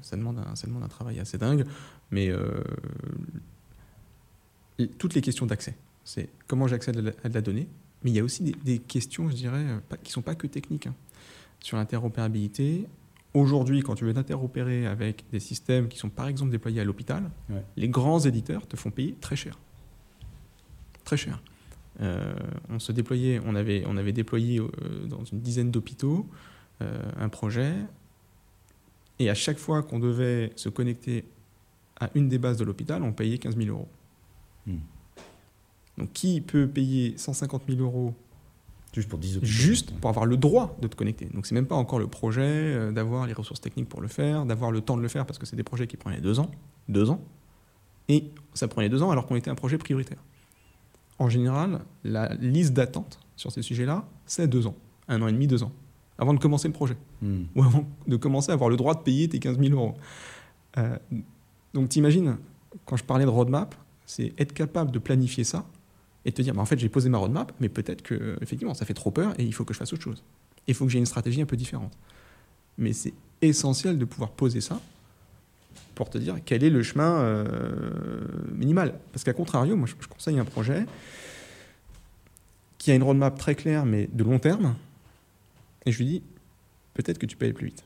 ça 0.03 0.15
demande 0.15 0.37
un, 0.37 0.55
ça 0.55 0.67
demande 0.67 0.83
un 0.83 0.89
travail 0.89 1.19
assez 1.19 1.39
dingue. 1.39 1.65
Mais 2.11 2.29
euh, 2.29 2.63
toutes 4.99 5.15
les 5.15 5.21
questions 5.21 5.47
d'accès, 5.47 5.75
c'est 6.03 6.29
comment 6.47 6.67
j'accède 6.67 7.13
à, 7.23 7.29
de 7.29 7.33
la 7.33 7.41
donnée, 7.41 7.67
mais 8.03 8.11
il 8.11 8.15
y 8.15 8.19
a 8.19 8.23
aussi 8.23 8.43
des, 8.43 8.53
des 8.63 8.79
questions, 8.79 9.29
je 9.29 9.35
dirais, 9.35 9.63
euh, 9.65 9.79
pas- 9.87 9.97
qui 9.97 10.09
ne 10.09 10.13
sont 10.13 10.21
pas 10.21 10.35
que 10.35 10.47
techniques. 10.47 10.87
hein. 10.87 10.95
Sur 11.59 11.77
l'interopérabilité, 11.77 12.87
aujourd'hui, 13.33 13.81
quand 13.81 13.95
tu 13.95 14.05
veux 14.05 14.13
t'interopérer 14.13 14.87
avec 14.87 15.25
des 15.31 15.39
systèmes 15.39 15.87
qui 15.87 15.97
sont 15.99 16.09
par 16.09 16.27
exemple 16.27 16.51
déployés 16.51 16.81
à 16.81 16.83
l'hôpital, 16.83 17.29
Ouais. 17.49 17.63
les 17.77 17.87
grands 17.87 18.19
éditeurs 18.19 18.67
te 18.67 18.75
font 18.75 18.89
payer 18.91 19.15
très 19.21 19.35
cher. 19.35 19.59
Très 21.03 21.17
cher. 21.17 21.41
Euh, 22.01 22.33
on 22.69 22.79
se 22.79 22.91
déployait, 22.91 23.39
on 23.45 23.53
avait, 23.55 23.83
on 23.85 23.97
avait 23.97 24.13
déployé 24.13 24.59
euh, 24.59 24.69
dans 25.07 25.23
une 25.25 25.39
dizaine 25.41 25.69
d'hôpitaux 25.71 26.27
euh, 26.81 27.01
un 27.19 27.29
projet, 27.29 27.73
et 29.19 29.29
à 29.29 29.35
chaque 29.35 29.59
fois 29.59 29.83
qu'on 29.83 29.99
devait 29.99 30.51
se 30.55 30.69
connecter 30.69 31.25
à 31.99 32.09
une 32.15 32.27
des 32.27 32.39
bases 32.39 32.57
de 32.57 32.63
l'hôpital, 32.63 33.03
on 33.03 33.13
payait 33.13 33.37
15 33.37 33.55
000 33.55 33.69
euros. 33.69 33.87
Hmm. 34.65 34.77
Donc 35.97 36.11
qui 36.13 36.41
peut 36.41 36.67
payer 36.67 37.13
150 37.17 37.63
000 37.69 37.81
euros 37.81 38.13
Juste 38.93 39.07
pour 39.07 39.19
10 39.19 39.37
hôpitaux. 39.37 39.45
juste 39.51 39.91
pour 39.99 40.09
avoir 40.09 40.25
le 40.25 40.35
droit 40.35 40.75
de 40.81 40.87
te 40.87 40.95
connecter. 40.97 41.25
Donc 41.33 41.45
c'est 41.45 41.55
même 41.55 41.65
pas 41.65 41.75
encore 41.75 41.97
le 41.99 42.07
projet, 42.07 42.41
euh, 42.43 42.91
d'avoir 42.91 43.25
les 43.25 43.31
ressources 43.33 43.61
techniques 43.61 43.87
pour 43.87 44.01
le 44.01 44.09
faire, 44.09 44.45
d'avoir 44.45 44.69
le 44.71 44.81
temps 44.81 44.97
de 44.97 45.01
le 45.01 45.07
faire, 45.07 45.25
parce 45.25 45.39
que 45.39 45.45
c'est 45.45 45.55
des 45.55 45.63
projets 45.63 45.87
qui 45.87 45.95
prenaient 45.95 46.19
deux 46.19 46.39
ans, 46.39 46.51
deux 46.89 47.09
ans, 47.09 47.21
et 48.09 48.25
ça 48.53 48.67
prenait 48.67 48.89
deux 48.89 49.01
ans 49.01 49.09
alors 49.11 49.27
qu'on 49.27 49.37
était 49.37 49.49
un 49.49 49.55
projet 49.55 49.77
prioritaire. 49.77 50.17
En 51.19 51.29
général, 51.29 51.79
la 52.03 52.33
liste 52.35 52.73
d'attente 52.73 53.19
sur 53.37 53.51
ces 53.53 53.61
sujets-là, 53.61 54.05
c'est 54.25 54.47
deux 54.49 54.67
ans, 54.67 54.75
un 55.07 55.21
an 55.21 55.27
et 55.27 55.31
demi, 55.31 55.47
deux 55.47 55.63
ans, 55.63 55.71
avant 56.17 56.33
de 56.33 56.39
commencer 56.39 56.67
le 56.67 56.73
projet, 56.73 56.97
Hmm. 57.21 57.43
ou 57.55 57.63
avant 57.63 57.85
de 58.07 58.17
commencer 58.17 58.51
à 58.51 58.55
avoir 58.55 58.69
le 58.69 58.75
droit 58.75 58.93
de 58.95 58.99
payer 59.01 59.29
tes 59.29 59.39
15 59.39 59.57
000 59.57 59.71
euros. 59.73 59.93
Euh, 60.77 60.97
donc 61.73 61.87
t'imagines, 61.87 62.37
quand 62.85 62.97
je 62.97 63.05
parlais 63.05 63.23
de 63.23 63.29
roadmap, 63.29 63.73
c'est 64.05 64.33
être 64.37 64.51
capable 64.53 64.91
de 64.91 64.99
planifier 64.99 65.45
ça 65.45 65.65
et 66.25 66.31
te 66.31 66.41
dire, 66.41 66.53
bah, 66.53 66.61
en 66.61 66.65
fait, 66.65 66.79
j'ai 66.79 66.89
posé 66.89 67.09
ma 67.09 67.17
roadmap, 67.17 67.51
mais 67.59 67.69
peut-être 67.69 68.01
que 68.01 68.37
effectivement, 68.41 68.73
ça 68.73 68.85
fait 68.85 68.93
trop 68.93 69.11
peur 69.11 69.33
et 69.39 69.43
il 69.43 69.53
faut 69.53 69.65
que 69.65 69.73
je 69.73 69.79
fasse 69.79 69.93
autre 69.93 70.03
chose. 70.03 70.23
Il 70.67 70.73
faut 70.73 70.85
que 70.85 70.91
j'ai 70.91 70.99
une 70.99 71.05
stratégie 71.05 71.41
un 71.41 71.45
peu 71.45 71.57
différente. 71.57 71.93
Mais 72.77 72.93
c'est 72.93 73.13
essentiel 73.41 73.97
de 73.97 74.05
pouvoir 74.05 74.31
poser 74.31 74.61
ça 74.61 74.79
pour 75.95 76.09
te 76.09 76.17
dire 76.17 76.37
quel 76.45 76.63
est 76.63 76.69
le 76.69 76.83
chemin 76.83 77.19
euh, 77.21 78.21
minimal. 78.53 78.99
Parce 79.11 79.23
qu'à 79.23 79.33
contrario, 79.33 79.75
moi, 79.75 79.87
je, 79.87 79.95
je 79.99 80.07
conseille 80.07 80.39
un 80.39 80.45
projet 80.45 80.85
qui 82.77 82.91
a 82.91 82.95
une 82.95 83.03
roadmap 83.03 83.37
très 83.37 83.55
claire, 83.55 83.85
mais 83.85 84.09
de 84.11 84.23
long 84.23 84.39
terme, 84.39 84.75
et 85.85 85.91
je 85.91 85.97
lui 85.99 86.05
dis, 86.05 86.23
peut-être 86.93 87.17
que 87.17 87.25
tu 87.25 87.35
peux 87.37 87.45
aller 87.45 87.53
plus 87.53 87.67
vite. 87.67 87.83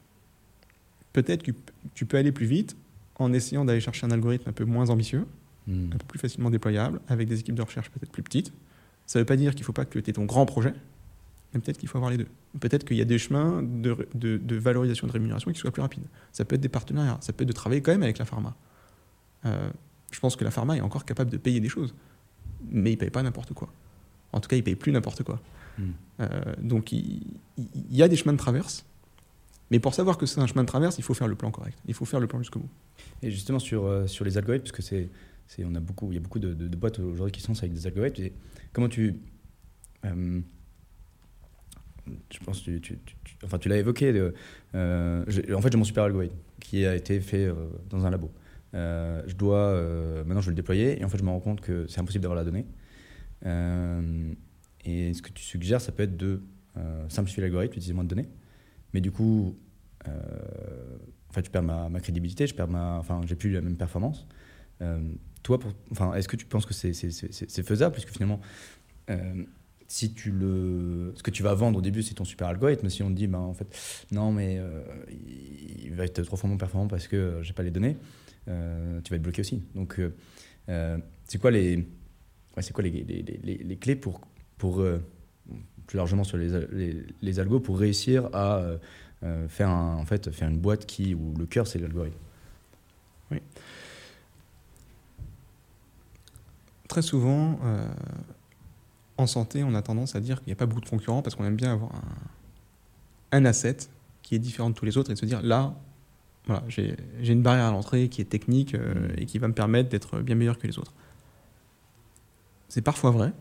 Peut-être 1.13 1.43
que 1.43 1.51
tu 1.93 2.05
peux 2.05 2.17
aller 2.17 2.31
plus 2.31 2.45
vite 2.45 2.75
en 3.17 3.31
essayant 3.33 3.65
d'aller 3.65 3.79
chercher 3.79 4.05
un 4.05 4.11
algorithme 4.11 4.49
un 4.49 4.53
peu 4.53 4.65
moins 4.65 4.89
ambitieux, 4.89 5.25
Hmm. 5.67 5.85
un 5.93 5.97
peu 5.97 6.05
plus 6.05 6.19
facilement 6.19 6.49
déployable, 6.49 6.99
avec 7.07 7.27
des 7.27 7.39
équipes 7.39 7.55
de 7.55 7.61
recherche 7.61 7.89
peut-être 7.89 8.11
plus 8.11 8.23
petites. 8.23 8.53
Ça 9.07 9.19
ne 9.19 9.21
veut 9.21 9.25
pas 9.25 9.35
dire 9.35 9.53
qu'il 9.53 9.61
ne 9.61 9.65
faut 9.65 9.73
pas 9.73 9.85
que 9.85 9.97
tu 9.99 10.09
aies 10.09 10.13
ton 10.13 10.25
grand 10.25 10.45
projet, 10.45 10.73
mais 11.53 11.59
peut-être 11.59 11.77
qu'il 11.77 11.89
faut 11.89 11.97
avoir 11.97 12.11
les 12.11 12.17
deux. 12.17 12.27
Peut-être 12.59 12.85
qu'il 12.85 12.97
y 12.97 13.01
a 13.01 13.05
des 13.05 13.17
chemins 13.17 13.63
de, 13.63 14.07
de- 14.13 14.37
de 14.37 14.55
valorisation 14.55 15.07
de 15.07 15.11
rémunération 15.11 15.51
qui 15.51 15.59
soient 15.59 15.71
plus 15.71 15.81
rapides. 15.81 16.05
Ça 16.31 16.45
peut 16.45 16.55
être 16.55 16.61
des 16.61 16.69
partenariats, 16.69 17.17
ça 17.21 17.33
peut 17.33 17.43
être 17.43 17.47
de 17.47 17.53
travailler 17.53 17.81
quand 17.81 17.91
même 17.91 18.03
avec 18.03 18.17
la 18.17 18.25
pharma. 18.25 18.55
Euh, 19.45 19.69
je 20.11 20.19
pense 20.19 20.35
que 20.35 20.43
la 20.43 20.51
pharma 20.51 20.77
est 20.77 20.81
encore 20.81 21.05
capable 21.05 21.31
de 21.31 21.37
payer 21.37 21.59
des 21.59 21.69
choses, 21.69 21.93
mais 22.69 22.91
ils 22.91 22.95
ne 22.95 22.99
payent 22.99 23.09
pas 23.09 23.23
n'importe 23.23 23.53
quoi. 23.53 23.69
En 24.33 24.39
tout 24.39 24.49
cas, 24.49 24.55
ils 24.55 24.59
ne 24.59 24.65
payent 24.65 24.75
plus 24.75 24.91
n'importe 24.91 25.23
quoi. 25.23 25.41
Hmm. 25.77 25.91
Euh, 26.21 26.53
donc 26.61 26.91
il, 26.91 27.21
y 27.89 28.01
a 28.01 28.07
des 28.07 28.15
chemins 28.15 28.33
de 28.33 28.37
traverse, 28.37 28.85
mais 29.71 29.79
pour 29.79 29.93
savoir 29.93 30.17
que 30.17 30.25
c'est 30.25 30.39
un 30.39 30.47
chemin 30.47 30.61
de 30.61 30.67
traverse, 30.67 30.97
il 30.97 31.03
faut 31.03 31.13
faire 31.13 31.27
le 31.27 31.35
plan 31.35 31.51
correct. 31.51 31.77
Il 31.87 31.93
faut 31.93 32.05
faire 32.05 32.19
le 32.19 32.27
plan 32.27 32.39
jusqu'au 32.39 32.59
bout. 32.59 32.69
Et 33.23 33.31
justement 33.31 33.59
sur, 33.59 33.85
euh, 33.85 34.07
sur 34.07 34.23
les 34.25 34.37
algorithmes, 34.37 34.63
parce 34.63 34.71
que 34.71 34.81
c'est, 34.81 35.09
on 35.63 35.75
a 35.75 35.79
beaucoup, 35.79 36.11
il 36.11 36.15
y 36.15 36.17
a 36.17 36.21
beaucoup 36.21 36.39
de, 36.39 36.75
boîtes 36.75 36.99
aujourd'hui 36.99 37.31
qui 37.31 37.41
sont 37.41 37.57
avec 37.57 37.73
des 37.73 37.87
algorithmes. 37.87 38.29
comment 38.73 38.89
tu, 38.89 39.15
euh, 40.05 40.41
je 42.31 42.39
pense 42.43 42.63
tu, 42.63 42.81
tu, 42.81 42.97
enfin 43.43 43.57
tu 43.57 43.69
l'as 43.69 43.77
évoqué. 43.77 44.13
euh, 44.75 45.23
en 45.53 45.61
fait, 45.61 45.71
j'ai 45.71 45.77
mon 45.77 45.83
super 45.83 46.03
algorithme 46.03 46.35
qui 46.59 46.85
a 46.85 46.95
été 46.95 47.19
fait 47.19 47.45
euh, 47.45 47.53
dans 47.89 48.05
un 48.05 48.09
labo. 48.09 48.31
Euh, 48.73 49.23
je 49.25 49.35
dois, 49.35 49.73
maintenant 50.25 50.41
je 50.41 50.47
vais 50.47 50.51
le 50.51 50.55
déployer 50.55 50.99
et 50.99 51.05
en 51.05 51.09
fait 51.09 51.17
je 51.17 51.23
me 51.23 51.29
rends 51.29 51.39
compte 51.39 51.61
que 51.61 51.87
c'est 51.87 51.99
impossible 51.99 52.23
d'avoir 52.23 52.37
la 52.37 52.43
donnée. 52.43 52.65
Et 54.87 55.13
ce 55.13 55.21
que 55.21 55.31
tu 55.31 55.43
suggères, 55.43 55.81
ça 55.81 55.91
peut 55.91 56.03
être 56.03 56.17
de 56.17 56.41
simplifier 57.09 57.41
l'algorithme, 57.41 57.73
utiliser 57.73 57.93
moins 57.93 58.03
de 58.03 58.09
données. 58.09 58.29
Mais 58.93 59.01
du 59.01 59.11
coup, 59.11 59.57
en 60.05 61.33
fait, 61.33 61.45
je 61.45 61.51
perds 61.51 61.63
ma, 61.63 61.99
crédibilité, 61.99 62.47
je 62.47 62.55
perds 62.55 62.67
ma, 62.67 62.97
enfin, 62.97 63.21
j'ai 63.25 63.35
plus 63.35 63.51
la 63.51 63.61
même 63.61 63.77
performance. 63.77 64.27
Toi, 65.45 65.59
enfin, 65.91 66.15
est-ce 66.15 66.27
que 66.27 66.35
tu 66.35 66.47
penses 66.47 66.65
que 66.65 66.73
c'est, 66.73 66.91
faisable, 67.63 67.93
puisque 67.93 68.09
finalement, 68.09 68.41
euh, 69.11 69.43
si 69.87 70.11
tu 70.11 70.31
le, 70.31 71.13
ce 71.15 71.21
que 71.21 71.29
tu 71.29 71.43
vas 71.43 71.53
vendre 71.53 71.77
au 71.77 71.81
début, 71.83 72.01
c'est 72.01 72.15
ton 72.15 72.25
super 72.25 72.47
algorithme. 72.47 72.89
Si 72.89 73.03
on 73.03 73.09
te 73.09 73.13
dit, 73.15 73.27
ben, 73.27 73.37
en 73.37 73.53
fait, 73.53 73.67
non, 74.11 74.31
mais 74.31 74.59
il 75.85 75.93
va 75.93 76.03
être 76.05 76.23
trop 76.23 76.47
moins 76.47 76.57
performant 76.57 76.87
parce 76.87 77.07
que 77.07 77.41
j'ai 77.43 77.53
pas 77.53 77.61
les 77.61 77.69
données, 77.69 77.95
tu 78.47 78.51
vas 79.11 79.15
être 79.17 79.21
bloqué 79.21 79.41
aussi. 79.41 79.61
Donc, 79.75 80.01
c'est 80.67 81.37
quoi 81.39 81.51
les, 81.51 81.87
c'est 82.59 82.73
quoi 82.73 82.83
les, 82.83 82.89
les, 82.89 83.57
les, 83.63 83.75
clés 83.77 83.95
pour, 83.95 84.21
pour 84.57 84.83
plus 85.85 85.97
largement 85.97 86.23
sur 86.23 86.37
les, 86.37 87.05
les, 87.21 87.39
algos, 87.39 87.59
pour 87.59 87.77
réussir 87.77 88.31
à 88.33 88.65
faire, 89.47 89.69
un, 89.69 89.97
en 89.97 90.05
fait, 90.05 90.31
faire 90.31 90.49
une 90.49 90.57
boîte 90.57 90.87
qui, 90.87 91.13
où 91.13 91.35
le 91.37 91.45
cœur, 91.45 91.67
c'est 91.67 91.77
l'algorithme? 91.77 92.17
Oui. 93.29 93.37
Très 96.95 97.01
souvent, 97.01 97.59
euh, 97.65 97.89
en 99.17 99.27
santé, 99.27 99.65
on 99.65 99.75
a 99.75 99.81
tendance 99.81 100.15
à 100.15 100.21
dire 100.21 100.37
qu'il 100.37 100.47
n'y 100.47 100.53
a 100.53 100.55
pas 100.55 100.65
beaucoup 100.65 100.79
de 100.79 100.87
concurrents 100.87 101.21
parce 101.21 101.35
qu'on 101.35 101.43
aime 101.43 101.57
bien 101.57 101.73
avoir 101.73 101.93
un, 101.93 103.39
un, 103.39 103.43
asset 103.43 103.75
qui 104.23 104.33
est 104.33 104.39
différent 104.39 104.69
de 104.69 104.75
tous 104.75 104.85
les 104.85 104.97
autres 104.97 105.11
et 105.11 105.13
de 105.13 105.19
se 105.19 105.25
dire 105.25 105.41
là, 105.41 105.75
voilà, 106.45 106.63
j'ai 106.69 106.95
une 107.19 107.41
barrière 107.41 107.65
à 107.65 107.71
l'entrée 107.71 108.07
qui 108.07 108.21
est 108.21 108.29
technique 108.29 108.75
euh, 108.75 109.09
et 109.17 109.25
qui 109.25 109.39
va 109.39 109.49
me 109.49 109.53
permettre 109.53 109.89
d'être 109.89 110.21
bien 110.21 110.35
meilleur 110.35 110.57
que 110.57 110.67
les 110.67 110.79
autres. 110.79 110.93
C'est 112.69 112.81
parfois 112.81 113.11
vrai, 113.11 113.33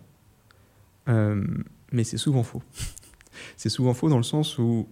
euh, 1.09 1.47
mais 1.93 2.03
c'est 2.03 2.19
souvent 2.19 2.43
faux. 2.43 2.65
c'est 3.57 3.69
souvent 3.69 3.95
faux 3.95 4.09
dans 4.09 4.17
le 4.17 4.25
sens 4.25 4.59
où, 4.59 4.89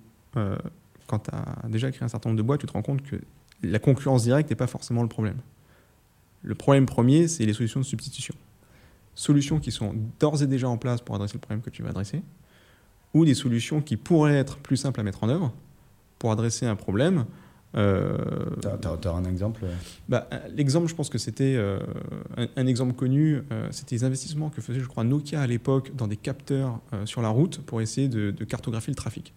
quand 1.08 1.18
tu 1.18 1.30
as 1.32 1.68
déjà 1.68 1.90
créé 1.90 2.04
un 2.04 2.08
certain 2.08 2.28
nombre 2.28 2.38
de 2.38 2.46
boîtes, 2.46 2.60
tu 2.60 2.68
te 2.68 2.72
rends 2.74 2.82
compte 2.82 3.02
que 3.02 3.16
la 3.64 3.80
concurrence 3.80 4.22
directe 4.22 4.50
n'est 4.50 4.54
pas 4.54 4.68
forcément 4.68 5.02
le 5.02 5.08
problème. 5.08 5.38
Le 6.42 6.54
problème 6.54 6.86
premier, 6.86 7.26
c'est 7.26 7.44
les 7.44 7.54
solutions 7.54 7.80
de 7.80 7.84
substitution. 7.84 8.36
Solutions 9.14 9.60
qui 9.60 9.70
sont 9.70 9.94
d'ores 10.18 10.42
et 10.42 10.46
déjà 10.46 10.68
en 10.68 10.78
place 10.78 11.00
pour 11.00 11.14
adresser 11.14 11.34
le 11.34 11.40
problème 11.40 11.62
que 11.62 11.70
tu 11.70 11.82
vas 11.82 11.90
adresser, 11.90 12.22
ou 13.14 13.24
des 13.24 13.34
solutions 13.34 13.82
qui 13.82 13.96
pourraient 13.96 14.36
être 14.36 14.58
plus 14.58 14.76
simples 14.76 15.00
à 15.00 15.02
mettre 15.02 15.22
en 15.22 15.28
œuvre 15.28 15.52
pour 16.18 16.32
adresser 16.32 16.66
un 16.66 16.76
problème. 16.76 17.26
Euh, 17.74 18.16
tu 18.60 18.68
as, 18.68 19.12
un 19.12 19.24
exemple? 19.24 19.64
Bah, 20.08 20.28
L'exemple, 20.54 20.88
je 20.88 20.94
pense 20.94 21.08
que 21.08 21.18
c'était 21.18 21.54
euh, 21.56 21.78
un, 22.56 22.66
exemple 22.66 22.94
connu, 22.94 23.42
euh, 23.50 23.68
c'était 23.70 23.96
les 23.96 24.04
investissements 24.04 24.50
que 24.50 24.60
faisait, 24.60 24.80
je 24.80 24.86
crois, 24.86 25.04
Nokia 25.04 25.40
à 25.40 25.46
l'époque 25.46 25.94
dans 25.96 26.06
des 26.06 26.16
capteurs 26.16 26.80
euh, 26.92 27.06
sur 27.06 27.22
la 27.22 27.28
route 27.28 27.60
pour 27.60 27.80
essayer 27.80 28.08
de, 28.08 28.30
de, 28.30 28.44
cartographier 28.44 28.90
le 28.90 28.96
trafic. 28.96 29.34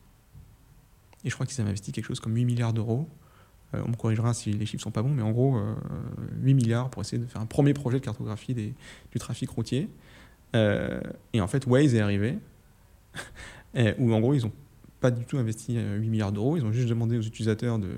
Et 1.24 1.30
je 1.30 1.34
crois 1.34 1.46
qu'ils 1.46 1.60
avaient 1.62 1.70
investi 1.70 1.92
quelque 1.92 2.06
chose 2.06 2.20
comme 2.20 2.36
8 2.36 2.46
milliards 2.46 2.74
d'euros 2.74 3.08
on 3.86 3.90
me 3.90 3.96
corrigera 3.96 4.34
si 4.34 4.52
les 4.52 4.66
chiffres 4.66 4.84
sont 4.84 4.92
pas 4.92 5.02
bons, 5.02 5.10
mais 5.10 5.22
en 5.22 5.32
gros, 5.32 5.58
8 6.42 6.52
euh, 6.52 6.56
milliards 6.56 6.90
pour 6.90 7.02
essayer 7.02 7.22
de 7.22 7.28
faire 7.28 7.42
un 7.42 7.46
premier 7.46 7.74
projet 7.74 8.00
de 8.00 8.06
cartographie 8.06 8.54
du 8.54 9.20
trafic 9.20 9.50
routier. 9.50 9.90
Euh, 10.56 11.00
et 11.34 11.42
en 11.42 11.48
fait, 11.48 11.66
Waze 11.66 11.96
est 11.96 12.00
arrivé, 12.00 12.38
où 14.00 14.14
en 14.14 14.20
gros, 14.20 14.34
ils 14.34 14.44
n'ont 14.44 14.52
pas 15.00 15.12
du 15.12 15.26
tout 15.26 15.38
investi 15.38 15.78
8 15.78 16.10
milliards 16.10 16.32
d'euros, 16.32 16.58
ils 16.58 16.66
ont 16.66 16.72
juste 16.72 16.90
demandé 16.90 17.18
aux 17.18 17.22
utilisateurs 17.22 17.80
de, 17.80 17.90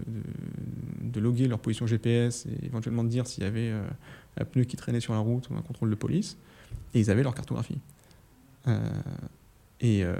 de, 1.01 1.19
loguer 1.19 1.47
leur 1.47 1.59
position 1.59 1.87
GPS 1.87 2.45
et 2.47 2.65
éventuellement 2.65 3.03
de 3.03 3.09
dire 3.09 3.27
s'il 3.27 3.43
y 3.43 3.47
avait 3.47 3.71
un 4.37 4.45
pneu 4.45 4.63
qui 4.63 4.75
traînait 4.75 4.99
sur 4.99 5.13
la 5.13 5.19
route 5.19 5.49
ou 5.49 5.55
un 5.55 5.61
contrôle 5.61 5.89
de 5.89 5.95
police, 5.95 6.37
et 6.93 6.99
ils 6.99 7.11
avaient 7.11 7.23
leur 7.23 7.35
cartographie. 7.35 7.79
Et 9.79 10.03
euh, 10.03 10.15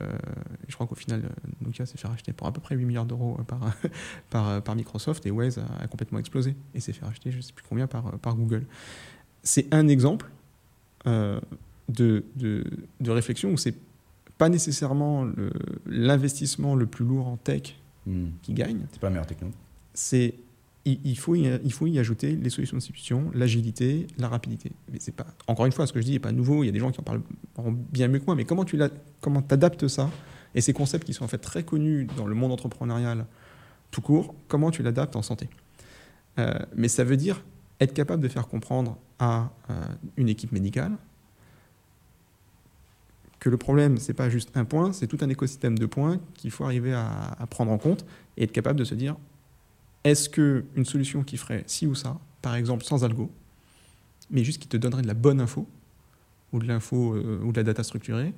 je 0.68 0.76
crois 0.76 0.86
qu'au 0.86 0.95
final, 0.95 1.24
Nokia 1.62 1.86
s'est 1.86 1.97
fait 1.97 2.08
racheter 2.08 2.32
pour 2.32 2.47
à 2.47 2.51
peu 2.51 2.62
près 2.62 2.76
8 2.76 2.86
milliards 2.86 3.05
d'euros 3.05 3.39
par, 3.47 3.60
par, 4.30 4.62
par, 4.62 4.76
Microsoft 4.76 5.26
et 5.26 5.32
Waze 5.32 5.58
a, 5.58 5.88
complètement 5.88 6.20
explosé 6.20 6.55
et 6.76 6.80
s'est 6.80 6.93
fait 6.93 7.05
racheter 7.05 7.32
je 7.32 7.38
ne 7.38 7.41
sais 7.41 7.53
plus 7.53 7.66
combien 7.68 7.88
par, 7.88 8.20
par 8.20 8.36
Google. 8.36 8.66
C'est 9.41 9.74
un 9.74 9.88
exemple 9.88 10.30
euh, 11.08 11.39
de, 11.89 12.24
de, 12.36 12.66
de, 12.99 13.12
réflexion 13.12 13.51
où 13.51 13.58
c'est 13.58 13.76
pas 14.38 14.49
nécessairement 14.49 15.28
l'investissement 15.88 16.76
le, 16.76 16.86
plus 16.86 17.05
lourd 17.05 17.28
en 17.28 17.38
tech 17.38 17.76
hmm. 18.05 18.28
qui 18.43 18.53
gagne. 18.53 18.86
C'est 18.91 18.99
pas 18.99 19.08
la 19.08 19.12
meilleure 19.12 19.26
techno. 19.26 19.49
C'est 19.95 20.36
il, 20.88 21.18
faut 21.18 21.36
y, 21.36 22.00
ajouter 22.00 22.36
les 22.36 22.50
solutions 22.50 22.78
de 22.78 22.82
substitution, 22.82 23.30
l'agilité, 23.34 24.08
la 24.18 24.30
rapidité. 24.30 24.72
Mais 24.92 25.00
c'est 25.00 25.14
pas, 25.14 25.28
encore 25.48 25.66
une 25.66 25.72
fois, 25.72 25.86
ce 25.86 25.94
que 25.94 26.00
je 26.00 26.06
dis 26.06 26.14
n'est 26.14 26.20
pas 26.20 26.32
nouveau. 26.32 26.64
Il 26.64 26.68
y 26.68 26.70
a 26.70 26.72
des 26.72 26.80
gens 26.80 26.92
qui 26.92 27.00
en 27.00 27.04
parlent 27.04 27.22
bien 27.92 28.08
mieux 28.08 28.20
que 28.20 28.26
moi. 28.26 28.36
Mais 28.36 28.46
comment 28.46 28.64
tu 28.64 28.80
comment 29.20 29.44
adaptes 29.50 29.88
ça 29.88 30.10
et 30.56 30.62
ces 30.62 30.74
concepts 30.74 31.06
qui 31.06 31.14
sont 31.14 31.26
en 31.26 31.28
fait 31.28 31.40
très 31.40 31.64
connus 31.64 32.08
dans 32.16 32.26
le 32.26 32.36
monde 32.36 32.52
entrepreneurial 32.52 33.26
tout 33.92 34.02
court, 34.02 34.36
comment 34.48 34.72
tu 34.72 34.84
l'adaptes 34.84 35.16
en 35.16 35.22
santé? 35.22 35.50
Euh, 36.40 36.54
Mais 36.76 36.88
ça 36.88 37.04
veut 37.04 37.18
dire 37.18 37.44
être 37.80 37.94
capable 37.94 38.22
de 38.22 38.28
faire 38.28 38.48
comprendre 38.48 38.98
à 39.20 39.52
euh, 39.70 39.74
une 40.16 40.30
équipe 40.30 40.52
médicale 40.52 40.94
que 43.40 43.50
le 43.50 43.58
problème, 43.58 43.98
c'est 43.98 44.14
pas 44.14 44.30
juste 44.30 44.56
un 44.56 44.66
point, 44.66 44.94
c'est 44.94 45.08
tout 45.08 45.20
un 45.22 45.30
écosystème 45.30 45.78
de 45.78 45.86
points 45.86 46.20
qu'il 46.34 46.50
faut 46.50 46.64
arriver 46.64 46.94
à 46.94 47.46
prendre 47.50 47.72
en 47.72 47.78
compte 47.78 48.04
et 48.36 48.44
être 48.44 48.52
capable 48.52 48.80
de 48.80 48.84
se 48.84 48.96
dire 48.96 49.16
est-ce 50.12 50.30
qu'une 50.30 50.86
solution 50.86 51.24
qui 51.24 51.38
ferait 51.38 51.64
ci 51.68 51.88
ou 51.88 51.95
ça, 51.95 52.18
par 52.41 52.55
exemple 52.55 52.84
sans 52.84 53.03
algo, 53.03 53.32
mais 54.30 54.43
juste 54.43 54.62
qui 54.62 54.68
te 54.68 54.78
donnerait 54.78 55.01
de 55.01 55.08
la 55.08 55.14
bonne 55.14 55.41
info, 55.41 55.68
ou 56.53 56.60
de 56.60 56.66
l'info 56.66 57.16
euh, 57.16 57.39
ou 57.43 57.51
de 57.51 57.58
la 57.58 57.64
data 57.64 57.84
structurée, 57.84 58.34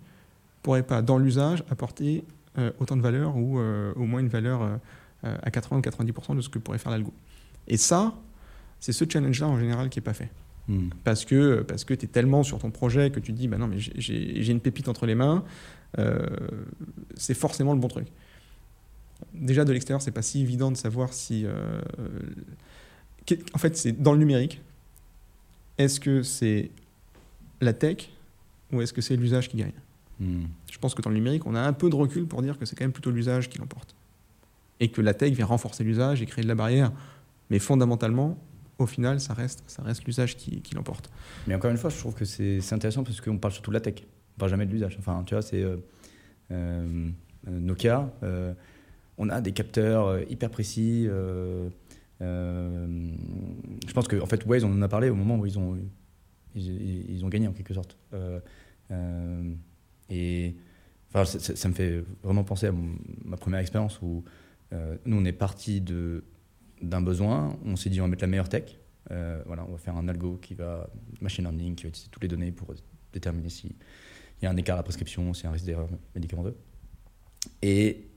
pourrait 0.63 0.84
pas, 0.84 1.01
dans 1.01 1.17
l'usage, 1.17 1.63
apporter 1.70 2.24
euh, 2.57 2.72
autant 2.80 2.97
de 2.97 3.01
valeur 3.01 3.38
ou 3.38 3.59
euh, 3.59 3.93
au 3.95 4.05
moins 4.05 4.20
une 4.20 4.30
valeur 4.30 4.80
à 5.24 5.51
80 5.51 5.78
ou 5.78 5.82
90% 5.82 6.36
de 6.36 6.41
ce 6.41 6.49
que 6.49 6.59
pourrait 6.59 6.78
faire 6.78 6.91
l'algo? 6.91 7.13
Et 7.67 7.78
ça, 7.78 8.13
c'est 8.80 8.93
ce 8.93 9.05
challenge-là 9.07 9.47
en 9.47 9.59
général 9.59 9.89
qui 9.89 9.99
n'est 9.99 10.03
pas 10.03 10.13
fait. 10.13 10.30
Hmm. 10.67 10.89
Parce 11.03 11.26
que, 11.26 11.61
parce 11.61 11.84
que 11.84 11.93
tu 11.93 12.05
es 12.05 12.07
tellement 12.07 12.43
sur 12.43 12.59
ton 12.59 12.72
projet 12.72 13.11
que 13.11 13.20
tu 13.20 13.34
te 13.34 13.38
dis, 13.38 13.47
bah 13.47 13.57
non, 13.57 13.67
mais 13.67 13.78
j'ai 13.80 14.51
une 14.51 14.61
pépite 14.61 14.88
entre 14.88 15.05
les 15.05 15.15
mains, 15.15 15.43
c'est 17.15 17.34
forcément 17.34 17.74
le 17.74 17.80
bon 17.80 17.88
truc 17.88 18.07
déjà 19.34 19.65
de 19.65 19.72
l'extérieur, 19.72 20.01
c'est 20.01 20.11
pas 20.11 20.22
si 20.22 20.41
évident 20.41 20.72
de 20.72 20.78
savoir 20.78 21.13
si. 21.13 21.45
Euh, 21.45 21.82
en 23.53 23.57
fait, 23.57 23.78
c'est 23.78 23.91
dans 23.91 24.13
le 24.13 24.20
numérique. 24.20 24.61
Est-ce 25.78 25.99
que 25.99 26.24
c'est 26.24 26.72
la 27.61 27.74
tech 27.74 28.09
ou 28.72 28.82
est-ce 28.82 28.93
que 28.93 29.01
c'est 29.01 29.15
l'usage 29.15 29.49
qui 29.49 29.57
gagne? 29.57 29.74
Hmm. 30.20 30.45
Je 30.72 30.78
pense 30.78 30.93
que 30.93 31.01
dans 31.01 31.09
le 31.09 31.15
numérique, 31.15 31.45
on 31.45 31.55
a 31.55 31.61
un 31.61 31.74
peu 31.74 31.89
de 31.89 31.95
recul 31.95 32.26
pour 32.26 32.41
dire 32.41 32.57
que 32.57 32.65
c'est 32.65 32.76
quand 32.76 32.84
même 32.84 32.91
plutôt 32.91 33.11
l'usage 33.11 33.49
qui 33.49 33.57
l'emporte. 33.57 33.95
Et 34.80 34.89
que 34.89 35.01
la 35.01 35.13
tech 35.13 35.34
vient 35.34 35.45
renforcer 35.45 35.84
l'usage 35.84 36.22
et 36.22 36.26
créer 36.26 36.43
de 36.43 36.49
la 36.49 36.55
barrière. 36.55 36.91
Mais 37.49 37.59
fondamentalement, 37.59 38.38
au 38.78 38.86
final, 38.86 39.20
ça 39.20 39.34
reste, 39.34 39.63
ça 39.67 39.84
reste 39.84 40.05
l'usage 40.05 40.36
qui, 40.36 40.61
qui 40.61 40.76
l'emporte. 40.76 41.09
Mais 41.47 41.55
encore 41.55 41.72
une 41.72 41.78
fois, 41.78 41.89
je 41.89 41.97
trouve 41.97 42.15
que 42.15 42.26
c'est 42.26 42.74
intéressant 42.74 43.03
parce 43.03 43.22
qu'on 43.22 43.38
parle 43.38 43.53
surtout 43.53 43.72
de 43.72 43.76
la 43.76 43.82
tech. 43.82 43.95
On 44.38 44.39
parle 44.39 44.51
jamais 44.51 44.65
de 44.65 44.72
l'usage. 44.72 44.95
Enfin, 44.99 45.24
tu 45.26 45.34
vois, 45.34 45.41
c'est 45.41 45.61
euh, 45.61 45.78
euh, 46.51 47.09
Nokia 47.47 48.11
on 49.20 49.30
a 49.30 49.41
des 49.41 49.51
capteurs 49.51 50.07
euh, 50.07 50.24
hyper 50.30 50.49
précis. 50.49 51.05
Euh, 51.07 51.70
euh, 52.22 53.11
je 53.86 53.93
pense 53.93 54.07
qu'en 54.07 54.22
en 54.22 54.26
fait, 54.26 54.45
Waze, 54.45 54.63
on 54.63 54.72
en 54.72 54.82
a 54.82 54.88
parlé 54.88 55.09
au 55.09 55.15
moment 55.15 55.38
où 55.38 55.45
ils 55.45 55.59
ont, 55.59 55.78
ils, 56.55 57.24
ont 57.24 57.30
gagné 57.30 57.47
en 57.47 57.51
quelque 57.51 57.74
sorte. 57.74 57.97
et 60.09 60.55
ça, 61.13 61.70
me 61.70 61.74
fait 61.74 62.03
vraiment 62.24 62.43
penser 62.43 62.67
à 62.67 62.74
ma 63.24 63.38
première 63.38 63.59
expérience 63.59 64.01
où 64.01 64.24
nous, 65.05 65.17
on 65.17 65.26
est 65.26 65.34
parti 65.34 65.82
d'un 66.82 67.01
besoin, 67.01 67.57
on 67.65 67.76
s'est 67.76 67.89
dit 67.89 68.01
on 68.01 68.05
va 68.05 68.09
mettre 68.09 68.24
la 68.24 68.28
meilleure 68.28 68.49
tech. 68.49 68.78
voilà, 69.09 69.65
on 69.67 69.72
va 69.72 69.78
faire 69.78 69.95
un 69.95 70.07
algo 70.07 70.38
qui 70.41 70.55
va, 70.55 70.89
machine 71.22 71.43
learning, 71.45 71.76
qui 71.76 71.84
va 71.84 71.89
utiliser 71.89 72.09
toutes 72.11 72.24
les 72.24 72.30
données 72.30 72.51
pour 72.51 72.74
déterminer 73.13 73.49
s'il 73.49 73.72
y 74.41 74.45
a 74.45 74.49
un 74.49 74.57
écart 74.57 74.76
à 74.76 74.80
la 74.80 74.84
prescription, 74.84 75.34
s'il 75.34 75.45
y 75.45 75.47
a 75.47 75.49
un 75.49 75.53
risque 75.53 75.65
d'erreur 75.65 75.88
médicamenteux. 76.15 76.57
Et, 77.61 78.07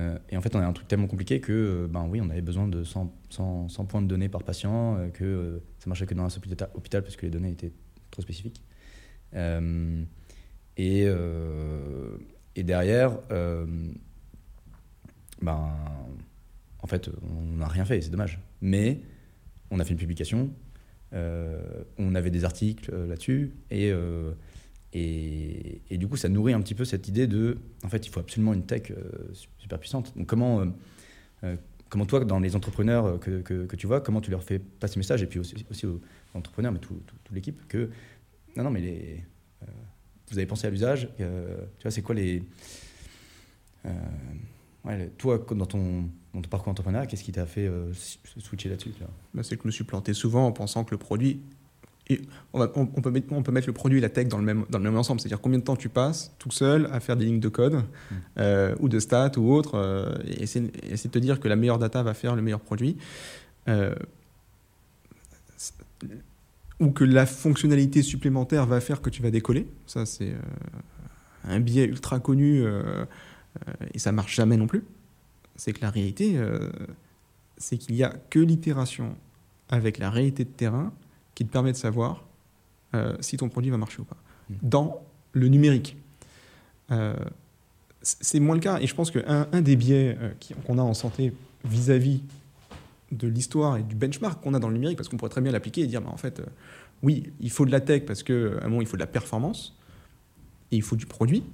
euh, 0.00 0.18
et 0.30 0.36
en 0.36 0.40
fait, 0.40 0.54
on 0.54 0.60
a 0.60 0.66
un 0.66 0.72
truc 0.72 0.86
tellement 0.86 1.08
compliqué 1.08 1.40
que, 1.40 1.52
euh, 1.52 1.86
ben 1.88 2.06
oui, 2.08 2.20
on 2.22 2.30
avait 2.30 2.42
besoin 2.42 2.68
de 2.68 2.84
100, 2.84 3.12
100, 3.30 3.68
100 3.68 3.84
points 3.86 4.02
de 4.02 4.06
données 4.06 4.28
par 4.28 4.44
patient, 4.44 5.10
que 5.12 5.60
ça 5.78 5.88
marchait 5.88 6.06
que 6.06 6.14
dans 6.14 6.24
un 6.24 6.28
seul 6.28 6.42
hôpital 6.74 7.02
parce 7.02 7.16
que 7.16 7.26
les 7.26 7.30
données 7.30 7.50
étaient 7.50 7.72
trop 8.10 8.22
spécifiques. 8.22 8.62
et, 9.34 11.06
et 12.56 12.62
derrière, 12.62 13.18
ben, 15.40 15.70
en 16.80 16.86
fait, 16.86 17.10
on 17.22 17.56
n'a 17.56 17.68
rien 17.68 17.84
fait, 17.84 18.00
c'est 18.00 18.10
dommage. 18.10 18.40
Mais 18.60 19.00
on 19.70 19.80
a 19.80 19.84
fait 19.84 19.92
une 19.92 19.98
publication, 19.98 20.50
on 21.12 22.14
avait 22.14 22.30
des 22.30 22.44
articles 22.44 22.94
là-dessus, 22.94 23.52
et 23.70 23.92
et, 24.94 25.98
du 25.98 26.08
coup, 26.08 26.16
ça 26.16 26.28
nourrit 26.28 26.54
un 26.54 26.60
petit 26.60 26.74
peu 26.74 26.84
cette 26.84 27.08
idée 27.08 27.26
de, 27.26 27.58
en 27.84 27.88
fait, 27.88 28.06
il 28.06 28.10
faut 28.10 28.20
absolument 28.20 28.54
une 28.54 28.64
tech 28.64 28.90
euh, 28.90 28.94
super 29.58 29.78
puissante. 29.78 30.16
Donc, 30.16 30.26
comment, 30.26 30.60
euh, 30.60 30.66
euh, 31.44 31.56
comment 31.90 32.06
toi, 32.06 32.24
dans 32.24 32.38
les 32.38 32.56
entrepreneurs 32.56 33.20
que, 33.20 33.40
que, 33.40 33.76
tu 33.76 33.86
vois, 33.86 34.00
comment 34.00 34.20
tu 34.20 34.30
leur 34.30 34.42
fais 34.42 34.58
passer 34.58 34.94
ce 34.94 34.98
message, 34.98 35.22
et 35.22 35.26
puis 35.26 35.38
aussi, 35.38 35.86
aux 35.86 36.00
entrepreneurs, 36.34 36.72
mais 36.72 36.78
toute 36.78 37.02
l'équipe, 37.32 37.66
que 37.68 37.90
non, 38.56 38.64
non, 38.64 38.70
mais 38.70 38.80
les, 38.80 39.24
vous 40.30 40.38
avez 40.38 40.46
pensé 40.46 40.66
à 40.66 40.70
l'usage, 40.70 41.08
tu 41.16 41.24
vois, 41.82 41.90
c'est 41.90 42.02
quoi 42.02 42.14
les. 42.14 42.42
Toi, 45.18 45.44
dans 45.50 45.66
ton, 45.66 46.08
parcours 46.48 46.70
entrepreneur, 46.70 47.06
qu'est-ce 47.06 47.24
qui 47.24 47.32
t'a 47.32 47.46
fait 47.46 47.70
switcher 48.38 48.70
là-dessus 48.70 48.92
bah, 49.34 49.42
C'est 49.42 49.56
que 49.56 49.62
je 49.64 49.68
me 49.68 49.72
suis 49.72 49.84
planté 49.84 50.14
souvent 50.14 50.46
en 50.46 50.52
pensant 50.52 50.84
que 50.84 50.92
le 50.92 50.98
produit 50.98 51.42
et 52.10 52.22
on, 52.52 52.58
va, 52.58 52.70
on, 52.74 52.86
peut 52.86 53.10
mettre, 53.10 53.26
on 53.32 53.42
peut 53.42 53.52
mettre 53.52 53.66
le 53.66 53.72
produit 53.74 53.98
et 53.98 54.00
la 54.00 54.08
tech 54.08 54.28
dans 54.28 54.38
le 54.38 54.44
même, 54.44 54.64
dans 54.70 54.78
le 54.78 54.84
même 54.84 54.96
ensemble. 54.96 55.20
C'est-à-dire 55.20 55.40
combien 55.40 55.58
de 55.58 55.64
temps 55.64 55.76
tu 55.76 55.90
passes 55.90 56.32
tout 56.38 56.50
seul 56.50 56.88
à 56.92 57.00
faire 57.00 57.16
des 57.16 57.26
lignes 57.26 57.40
de 57.40 57.48
code 57.48 57.74
mm. 57.74 58.14
euh, 58.38 58.74
ou 58.80 58.88
de 58.88 58.98
stats 58.98 59.32
ou 59.36 59.52
autre, 59.52 59.74
euh, 59.74 60.16
et 60.26 60.42
essayer, 60.42 60.68
de 60.68 61.08
te 61.08 61.18
dire 61.18 61.38
que 61.38 61.48
la 61.48 61.56
meilleure 61.56 61.78
data 61.78 62.02
va 62.02 62.14
faire 62.14 62.34
le 62.34 62.42
meilleur 62.42 62.60
produit. 62.60 62.96
Euh, 63.68 63.94
ou 66.80 66.90
que 66.92 67.04
la 67.04 67.26
fonctionnalité 67.26 68.02
supplémentaire 68.02 68.64
va 68.64 68.80
faire 68.80 69.02
que 69.02 69.10
tu 69.10 69.20
vas 69.20 69.30
décoller. 69.30 69.66
Ça, 69.86 70.06
c'est 70.06 70.32
un 71.44 71.58
biais 71.58 71.84
ultra 71.84 72.20
connu 72.20 72.64
et 73.92 73.98
ça 73.98 74.12
marche 74.12 74.36
jamais 74.36 74.56
non 74.56 74.68
plus. 74.68 74.84
C'est 75.56 75.72
que 75.72 75.80
la 75.82 75.90
réalité, 75.90 76.38
c'est 77.56 77.78
qu'il 77.78 77.96
n'y 77.96 78.04
a 78.04 78.14
que 78.30 78.38
l'itération 78.38 79.16
avec 79.68 79.98
la 79.98 80.08
réalité 80.08 80.44
de 80.44 80.50
terrain 80.50 80.92
qui 81.38 81.46
te 81.46 81.52
permet 81.52 81.70
de 81.70 81.76
savoir 81.76 82.24
euh, 82.96 83.16
si 83.20 83.36
ton 83.36 83.48
produit 83.48 83.70
va 83.70 83.76
marcher 83.76 84.00
ou 84.00 84.04
pas. 84.04 84.16
Hmm. 84.50 84.54
Dans 84.60 85.06
le 85.34 85.46
numérique. 85.46 85.96
Euh, 86.90 87.14
c'est 88.02 88.40
moins 88.40 88.56
le 88.56 88.60
cas. 88.60 88.80
Et 88.80 88.88
je 88.88 88.94
pense 88.96 89.12
qu'un 89.12 89.46
un 89.52 89.60
des 89.60 89.76
biais 89.76 90.18
euh, 90.20 90.32
qu'on 90.66 90.78
a 90.78 90.82
en 90.82 90.94
santé 90.94 91.32
vis-à-vis 91.64 92.22
de 93.12 93.28
l'histoire 93.28 93.76
et 93.76 93.84
du 93.84 93.94
benchmark 93.94 94.42
qu'on 94.42 94.52
a 94.52 94.58
dans 94.58 94.66
le 94.66 94.74
numérique, 94.74 94.96
parce 94.96 95.08
qu'on 95.08 95.16
pourrait 95.16 95.30
très 95.30 95.40
bien 95.40 95.52
l'appliquer 95.52 95.82
et 95.82 95.86
dire, 95.86 96.02
bah, 96.02 96.10
en 96.12 96.16
fait, 96.16 96.42
oui, 97.04 97.32
il 97.38 97.52
faut 97.52 97.64
de 97.64 97.70
la 97.70 97.80
tech 97.80 98.04
parce 98.04 98.24
qu'à 98.24 98.34
un 98.34 98.68
moment, 98.68 98.80
il 98.80 98.88
faut 98.88 98.96
de 98.96 99.02
la 99.02 99.06
performance 99.06 99.78
et 100.72 100.76
il 100.76 100.82
faut 100.82 100.96
du 100.96 101.06
produit. 101.06 101.44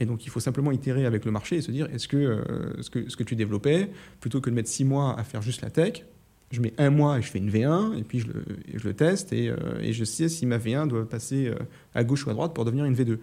Et 0.00 0.06
donc, 0.06 0.26
il 0.26 0.28
faut 0.30 0.40
simplement 0.40 0.72
itérer 0.72 1.06
avec 1.06 1.24
le 1.24 1.30
marché 1.30 1.54
et 1.54 1.62
se 1.62 1.70
dire, 1.70 1.88
est-ce 1.94 2.08
que, 2.08 2.76
ce 2.80 2.90
que 2.90 3.08
ce 3.08 3.16
que 3.16 3.22
tu 3.22 3.36
développais, 3.36 3.92
plutôt 4.18 4.40
que 4.40 4.50
de 4.50 4.56
mettre 4.56 4.68
six 4.68 4.84
mois 4.84 5.16
à 5.16 5.22
faire 5.22 5.40
juste 5.40 5.62
la 5.62 5.70
tech, 5.70 6.04
je 6.52 6.60
mets 6.60 6.74
un 6.78 6.90
mois 6.90 7.18
et 7.18 7.22
je 7.22 7.28
fais 7.28 7.38
une 7.38 7.50
V1, 7.50 7.98
et 7.98 8.04
puis 8.04 8.20
je 8.20 8.28
le, 8.28 8.44
je 8.74 8.86
le 8.86 8.94
teste, 8.94 9.32
et, 9.32 9.48
euh, 9.48 9.80
et, 9.80 9.92
je 9.92 10.04
sais 10.04 10.28
si 10.28 10.46
ma 10.46 10.58
V1 10.58 10.86
doit 10.86 11.08
passer 11.08 11.48
euh, 11.48 11.54
à 11.94 12.04
gauche 12.04 12.26
ou 12.26 12.30
à 12.30 12.34
droite 12.34 12.54
pour 12.54 12.64
devenir 12.64 12.84
une 12.84 12.94
V2. 12.94 13.18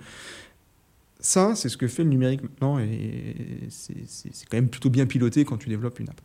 Ça, 1.19 1.53
c'est 1.55 1.69
ce 1.69 1.77
que 1.77 1.87
fait 1.87 2.03
le 2.03 2.09
numérique 2.09 2.41
maintenant, 2.41 2.79
et 2.79 3.35
c'est 3.69 4.49
quand 4.49 4.57
même 4.57 4.69
plutôt 4.69 4.89
bien 4.89 5.05
piloté 5.05 5.45
quand 5.45 5.57
tu 5.57 5.69
développes 5.69 5.99
une 5.99 6.09
app. 6.09 6.19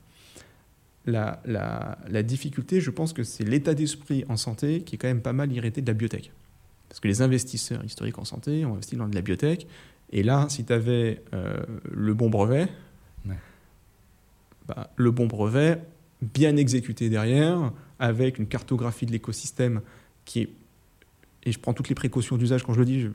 La, 1.06 1.42
la, 1.44 1.98
la 2.08 2.22
difficulté, 2.22 2.80
je 2.80 2.90
pense 2.90 3.12
que 3.12 3.22
c'est 3.22 3.44
l'état 3.44 3.74
d'esprit 3.74 4.24
en 4.28 4.38
santé 4.38 4.80
qui 4.82 4.94
est 4.94 4.98
quand 4.98 5.08
même 5.08 5.20
pas 5.20 5.34
mal 5.34 5.52
irrité 5.52 5.82
de 5.82 5.86
la 5.86 5.92
biotech. 5.92 6.32
Parce 6.88 7.00
que 7.00 7.08
les 7.08 7.20
investisseurs 7.20 7.84
historiques 7.84 8.18
en 8.18 8.24
santé 8.24 8.64
ont 8.64 8.72
investi 8.72 8.96
dans 8.96 9.08
de 9.08 9.14
la 9.14 9.20
biotech, 9.20 9.66
et 10.10 10.22
là, 10.22 10.46
si 10.48 10.64
tu 10.64 10.72
avais 10.72 11.22
euh, 11.34 11.56
le 11.90 12.14
bon 12.14 12.30
brevet, 12.30 12.68
bah, 14.66 14.90
le 14.96 15.10
bon 15.10 15.26
brevet, 15.26 15.82
bien 16.24 16.56
exécuté 16.56 17.08
derrière, 17.08 17.72
avec 17.98 18.38
une 18.38 18.46
cartographie 18.46 19.06
de 19.06 19.12
l'écosystème 19.12 19.80
qui 20.24 20.40
est, 20.40 20.48
et 21.44 21.52
je 21.52 21.58
prends 21.58 21.74
toutes 21.74 21.88
les 21.88 21.94
précautions 21.94 22.36
d'usage 22.36 22.62
quand 22.62 22.72
je 22.72 22.80
le 22.80 22.84
dis, 22.84 23.06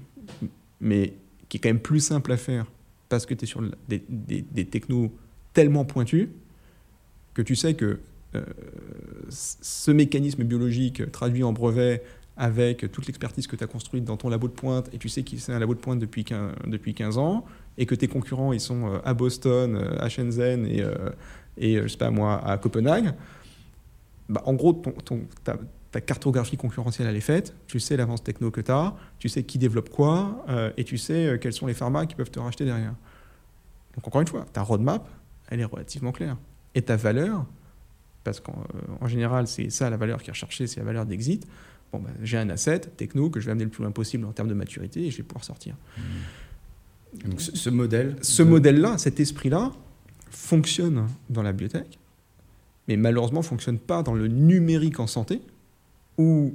mais 0.80 1.14
qui 1.50 1.58
est 1.58 1.60
quand 1.60 1.70
même 1.70 1.80
plus 1.80 2.00
simple 2.00 2.32
à 2.32 2.38
faire 2.38 2.66
parce 3.10 3.26
que 3.26 3.34
tu 3.34 3.46
es 3.46 3.48
sur 3.48 3.62
des, 3.88 4.04
des, 4.08 4.66
technos 4.66 5.12
tellement 5.54 5.84
pointus 5.84 6.30
que 7.34 7.42
tu 7.42 7.56
sais 7.56 7.74
que 7.74 8.00
euh, 8.36 8.44
ce 9.30 9.90
mécanisme 9.90 10.44
biologique 10.44 11.12
traduit 11.12 11.44
en 11.44 11.52
brevet 11.52 12.04
avec 12.38 12.90
toute 12.92 13.08
l'expertise 13.08 13.48
que 13.48 13.56
tu 13.56 13.64
as 13.64 13.68
construite 13.68 14.06
dans 14.06 14.16
ton 14.16 14.30
labo 14.30 14.48
de 14.48 14.54
pointe, 14.54 14.90
et 14.94 14.98
tu 14.98 15.10
sais 15.10 15.24
qu'il 15.24 15.42
c'est 15.42 15.52
un 15.52 15.60
labo 15.60 15.74
de 15.74 15.80
pointe 15.80 16.00
depuis 16.00 16.24
15, 16.24 16.54
depuis 16.68 16.94
15 16.94 17.18
ans, 17.18 17.44
et 17.78 17.86
que 17.86 17.96
tes 17.96 18.08
concurrents, 18.08 18.54
ils 18.54 18.62
sont 18.62 18.88
euh, 18.88 19.00
à 19.04 19.14
Boston, 19.14 19.76
euh, 19.76 19.98
à 20.00 20.08
Shenzhen 20.08 20.66
et, 20.66 20.84
et 21.60 21.76
euh, 21.76 21.84
je 21.84 21.90
sais 21.90 21.98
pas 21.98 22.10
moi, 22.10 22.44
à 22.46 22.58
Copenhague, 22.58 23.14
bah, 24.30 24.42
en 24.46 24.54
gros, 24.54 24.74
ton, 24.74 25.22
ta, 25.44 26.02
cartographie 26.02 26.58
concurrentielle, 26.58 27.08
elle 27.08 27.16
est 27.16 27.22
faite, 27.22 27.56
tu 27.68 27.80
sais 27.80 27.98
l'avance 27.98 28.24
techno 28.24 28.52
que 28.52 28.62
tu 28.62 28.72
as, 28.72 28.96
tu 29.18 29.28
sais 29.28 29.44
qui 29.44 29.58
développe 29.58 29.90
quoi, 29.90 30.46
euh, 30.50 30.72
et 30.78 30.84
tu 30.84 30.98
sais 30.98 31.26
euh, 31.26 31.38
quels 31.38 31.54
sont 31.54 31.66
les 31.66 31.74
pharma 31.74 32.06
qui 32.06 32.16
peuvent 32.16 32.30
te 32.30 32.40
racheter 32.40 32.64
derrière. 32.64 32.94
Donc 33.96 34.08
encore 34.08 34.22
une 34.22 34.28
fois, 34.28 34.46
ta 34.54 34.62
roadmap, 34.62 35.08
elle 35.50 35.60
est 35.60 35.66
relativement 35.66 36.12
claire. 36.12 36.38
Et 36.76 36.84
ta 36.84 36.96
valeur, 36.96 37.46
parce 38.24 38.40
qu'en 38.40 39.08
général, 39.08 39.48
c'est 39.48 39.72
ça 39.72 39.90
la 39.90 39.98
valeur 39.98 40.22
qui 40.22 40.30
est 40.30 40.34
recherchée, 40.34 40.68
c'est 40.68 40.80
la 40.80 40.86
valeur 40.86 41.08
d'exit. 41.08 41.48
Bon, 41.92 42.00
bah, 42.00 42.12
j'ai 42.22 42.38
un 42.38 42.50
asset 42.52 42.82
techno 42.82 43.32
que 43.32 43.40
je 43.40 43.48
vais 43.48 43.52
amener 43.52 43.66
le 43.66 43.72
plus 43.72 43.82
loin 43.82 43.92
possible 43.92 44.26
en 44.26 44.32
termes 44.32 44.50
de 44.50 44.54
maturité 44.54 45.08
et 45.08 45.12
je 45.12 45.18
vais 45.18 45.24
pouvoir 45.24 45.44
sortir. 45.44 45.76
Donc 47.26 47.42
ce, 47.42 47.70
modèle 47.72 48.16
Ce 48.22 48.44
modèle-là, 48.44 49.00
cet 49.00 49.20
esprit-là, 49.20 49.72
fonctionne 50.30 51.08
dans 51.30 51.44
la 51.44 51.54
biotech, 51.54 52.00
mais 52.88 52.98
malheureusement 52.98 53.40
ne 53.40 53.46
fonctionne 53.46 53.80
pas 53.80 54.04
dans 54.04 54.14
le 54.14 54.28
numérique 54.28 55.00
en 55.00 55.08
santé, 55.08 55.42
où 56.18 56.54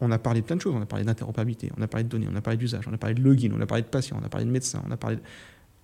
on 0.00 0.10
a 0.10 0.18
parlé 0.18 0.40
de 0.40 0.46
plein 0.46 0.56
de 0.56 0.60
choses. 0.60 0.74
On 0.74 0.82
a 0.82 0.86
parlé 0.86 1.04
d'interopérabilité, 1.04 1.70
on 1.76 1.82
a 1.82 1.88
parlé 1.88 2.04
de 2.04 2.08
données, 2.08 2.28
on 2.30 2.36
a 2.36 2.40
parlé 2.40 2.56
d'usage, 2.56 2.86
on 2.88 2.92
a 2.92 2.98
parlé 2.98 3.14
de 3.14 3.22
login, 3.22 3.50
on 3.56 3.60
a 3.60 3.66
parlé 3.66 3.82
de 3.82 3.88
patients, 3.88 4.18
on 4.20 4.24
a 4.24 4.28
parlé 4.28 4.46
de 4.46 4.50
médecins, 4.50 4.82
on 4.86 4.90
a 4.90 4.96
parlé 4.96 5.16
de... 5.16 5.22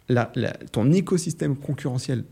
La, 0.09 0.27
ton 0.71 0.93
écosystème 0.93 1.57
concurrentiel, 1.57 2.25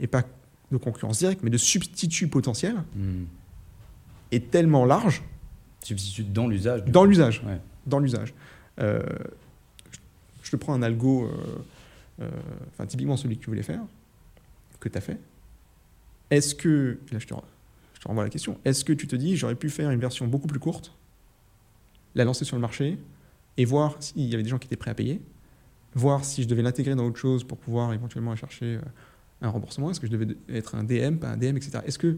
et 0.00 0.08
pas 0.08 0.24
de 0.72 0.76
concurrence 0.76 1.18
directe, 1.18 1.42
mais 1.44 1.50
de 1.50 1.58
substitut 1.58 2.26
potentiel, 2.26 2.74
hmm. 2.96 3.24
est 4.32 4.50
tellement 4.50 4.84
large. 4.84 5.22
Substitut 5.84 6.24
dans 6.24 6.48
l'usage 6.48 6.84
Dans 6.86 7.04
l'usage. 7.04 7.42
Dans 7.86 8.00
l'usage. 8.00 8.34
Euh, 8.80 9.00
je 10.42 10.50
te 10.50 10.56
prends 10.56 10.74
un 10.74 10.82
algo, 10.82 11.24
euh, 11.24 12.22
euh, 12.22 12.30
enfin 12.72 12.86
typiquement 12.86 13.16
celui 13.16 13.36
que 13.36 13.44
tu 13.44 13.50
voulais 13.50 13.62
faire 13.62 13.82
que 14.80 14.88
tu 14.88 14.98
as 14.98 15.00
fait, 15.00 15.18
est-ce 16.30 16.54
que, 16.54 16.98
là 17.12 17.18
je 17.18 17.26
te, 17.26 17.34
renvoie 18.04 18.24
la 18.24 18.30
question, 18.30 18.58
est-ce 18.64 18.84
que 18.84 18.92
tu 18.92 19.06
te 19.06 19.16
dis 19.16 19.36
j'aurais 19.36 19.54
pu 19.54 19.68
faire 19.68 19.90
une 19.90 20.00
version 20.00 20.26
beaucoup 20.26 20.48
plus 20.48 20.58
courte, 20.58 20.96
la 22.14 22.24
lancer 22.24 22.44
sur 22.44 22.56
le 22.56 22.62
marché 22.62 22.98
et 23.56 23.64
voir 23.64 23.96
s'il 24.00 24.22
y 24.22 24.34
avait 24.34 24.42
des 24.42 24.48
gens 24.48 24.58
qui 24.58 24.66
étaient 24.66 24.76
prêts 24.76 24.90
à 24.90 24.94
payer, 24.94 25.20
voir 25.94 26.24
si 26.24 26.42
je 26.42 26.48
devais 26.48 26.62
l'intégrer 26.62 26.94
dans 26.94 27.06
autre 27.06 27.18
chose 27.18 27.44
pour 27.44 27.58
pouvoir 27.58 27.92
éventuellement 27.92 28.34
chercher 28.36 28.76
euh, 28.76 28.80
un 29.42 29.48
remboursement, 29.48 29.90
est-ce 29.90 30.00
que 30.00 30.06
je 30.06 30.12
devais 30.12 30.34
être 30.48 30.74
un 30.74 30.84
DM, 30.84 31.16
pas 31.16 31.28
un 31.28 31.36
DM, 31.36 31.56
etc. 31.56 31.80
Est-ce 31.84 31.98
que 31.98 32.16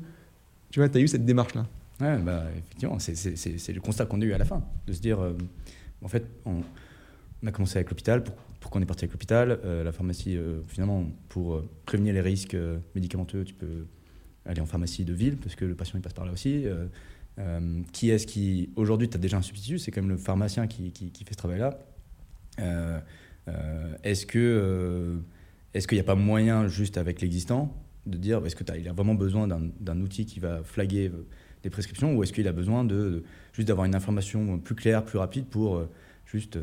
tu 0.71 0.81
vois, 0.81 0.89
tu 0.89 0.99
as 0.99 1.01
eu 1.01 1.09
cette 1.09 1.25
démarche-là? 1.25 1.67
Ouais, 2.01 2.19
bah, 2.19 2.45
effectivement, 2.57 2.99
c'est 2.99 3.73
le 3.73 3.81
constat 3.81 4.07
qu'on 4.07 4.21
a 4.21 4.25
eu 4.25 4.33
à 4.33 4.39
la 4.39 4.45
fin, 4.45 4.63
de 4.87 4.93
se 4.93 5.01
dire, 5.01 5.21
euh, 5.21 5.37
en 6.03 6.09
fait, 6.09 6.25
on, 6.45 6.63
on 7.43 7.47
a 7.47 7.53
commencé 7.53 7.77
avec 7.77 7.91
l'hôpital. 7.91 8.25
Pour, 8.25 8.35
pourquoi 8.63 8.81
on 8.81 8.83
est 8.83 8.87
parti 8.87 9.05
avec 9.05 9.13
l'hôpital 9.13 9.59
euh, 9.65 9.85
La 9.85 9.93
pharmacie, 9.93 10.37
euh, 10.37 10.61
finalement, 10.69 11.05
pour 11.29 11.55
euh, 11.55 11.69
prévenir 11.85 12.15
les 12.15 12.21
risques 12.21 12.57
médicamenteux, 12.95 13.45
tu 13.45 13.53
peux 13.53 13.87
aller 14.47 14.61
en 14.61 14.67
pharmacie 14.67 15.05
de 15.05 15.13
ville, 15.13 15.37
parce 15.37 15.55
que 15.55 15.65
le 15.65 15.75
patient 15.75 15.99
il 15.99 16.03
passe 16.03 16.15
par 16.15 16.25
là 16.25 16.33
aussi. 16.33 16.65
qui 17.93 18.11
est-ce 18.11 18.27
qui. 18.27 18.71
Aujourd'hui, 18.77 19.09
tu 19.09 19.17
as 19.17 19.21
déjà 19.21 19.37
un 19.37 19.43
substitut, 19.43 19.79
c'est 19.79 19.91
quand 19.91 20.01
même 20.01 20.11
le 20.11 20.17
pharmacien 20.17 20.67
qui, 20.67 20.91
qui, 20.93 21.25
fait 21.25 21.35
ce 21.35 21.39
travail-là. 21.39 21.79
est-ce 24.03 24.27
que. 24.27 25.21
est-ce 25.75 25.87
qu'il 25.87 25.97
n'y 25.97 26.01
a 26.01 26.05
pas 26.05 26.15
moyen, 26.15 26.67
juste 26.67 26.99
avec 26.99 27.21
l'existant, 27.21 27.77
de 28.07 28.19
dire 28.19 28.45
est-ce 28.45 28.57
qu'il 28.57 28.89
a 28.89 28.93
vraiment 28.93 29.15
besoin 29.15 29.47
d'un 29.47 30.01
outil 30.01 30.27
qui 30.27 30.41
va 30.41 30.65
flaguer 30.65 31.13
des 31.63 31.71
prescriptions 31.71 32.17
ou 32.17 32.25
est-ce 32.25 32.33
qu'il 32.33 32.49
a 32.49 32.53
besoin 32.53 32.85
de, 32.85 33.23
juste 33.53 33.69
d'avoir 33.69 33.87
une 33.87 33.95
information 33.95 34.59
plus 34.59 34.75
claire, 34.75 35.05
plus 35.05 35.19
rapide 35.19 35.47
pour 35.47 35.87
juste 36.27 36.59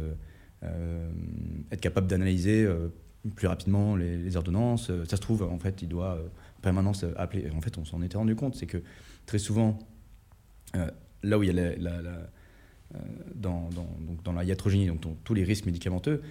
être 0.63 1.81
capable 1.81 2.07
d'analyser 2.07 2.63
euh, 2.63 2.89
plus 3.35 3.47
rapidement 3.47 3.95
les, 3.95 4.35
ordonnances. 4.35 4.89
Euh, 4.89 5.05
ça 5.05 5.17
se 5.17 5.21
trouve, 5.21 5.43
en 5.43 5.59
fait, 5.59 5.81
il 5.81 5.87
doit 5.87 6.15
en 6.15 6.61
permanence 6.61 7.05
appeler. 7.15 7.49
En 7.51 7.61
fait, 7.61 7.77
on 7.77 7.85
s'en 7.85 8.01
était 8.01 8.17
rendu 8.17 8.35
compte, 8.35 8.55
c'est 8.55 8.67
que 8.67 8.81
très 9.25 9.39
souvent, 9.39 9.79
là 11.23 11.37
où 11.37 11.43
il 11.43 11.53
y 11.53 11.59
a 11.59 11.75
la, 11.77 12.01
dans, 13.35 13.69
dans, 13.69 13.87
donc 14.01 14.23
dans 14.23 14.33
la 14.33 14.43
iatrogénie, 14.43 14.87
donc 14.87 15.01
tous 15.23 15.33
les 15.33 15.43
risques 15.43 15.65
médicamenteux, 15.65 16.21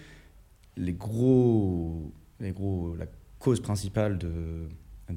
les 0.76 0.92
gros, 0.92 2.12
les 2.40 2.52
gros, 2.52 2.94
la 2.96 3.06
cause 3.38 3.60
principale 3.60 4.18
de, 4.18 4.68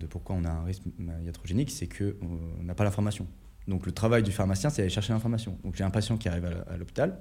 pourquoi 0.09 0.35
on 0.35 0.45
a 0.45 0.49
un 0.49 0.63
risque 0.63 0.83
iatrogénique, 1.23 1.71
c'est 1.71 1.87
qu'on 1.87 2.63
n'a 2.63 2.75
pas 2.75 2.83
l'information. 2.83 3.27
Donc 3.67 3.85
le 3.85 3.91
travail 3.91 4.23
du 4.23 4.31
pharmacien, 4.31 4.69
c'est 4.69 4.81
aller 4.81 4.89
chercher 4.89 5.13
l'information. 5.13 5.57
Donc 5.63 5.75
j'ai 5.75 5.83
un 5.83 5.89
patient 5.89 6.17
qui 6.17 6.27
arrive 6.27 6.45
à 6.45 6.77
l'hôpital, 6.77 7.11
euh, 7.11 7.15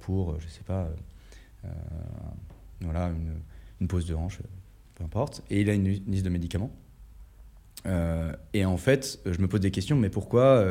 pour, 0.00 0.38
je 0.40 0.48
sais 0.48 0.62
pas, 0.62 0.88
euh, 1.64 1.68
voilà, 2.80 3.06
une, 3.08 3.40
une, 3.80 3.88
pose 3.88 4.06
de 4.06 4.14
hanche, 4.14 4.38
peu 4.94 5.04
importe. 5.04 5.42
Et 5.50 5.60
il 5.60 5.70
a 5.70 5.74
une, 5.74 5.88
liste 5.88 6.24
de 6.24 6.30
médicaments. 6.30 6.70
Euh, 7.86 8.32
et 8.52 8.64
en 8.64 8.76
fait, 8.76 9.20
je 9.26 9.40
me 9.40 9.48
pose 9.48 9.60
des 9.60 9.70
questions, 9.70 9.96
mais 9.96 10.10
pourquoi 10.10 10.64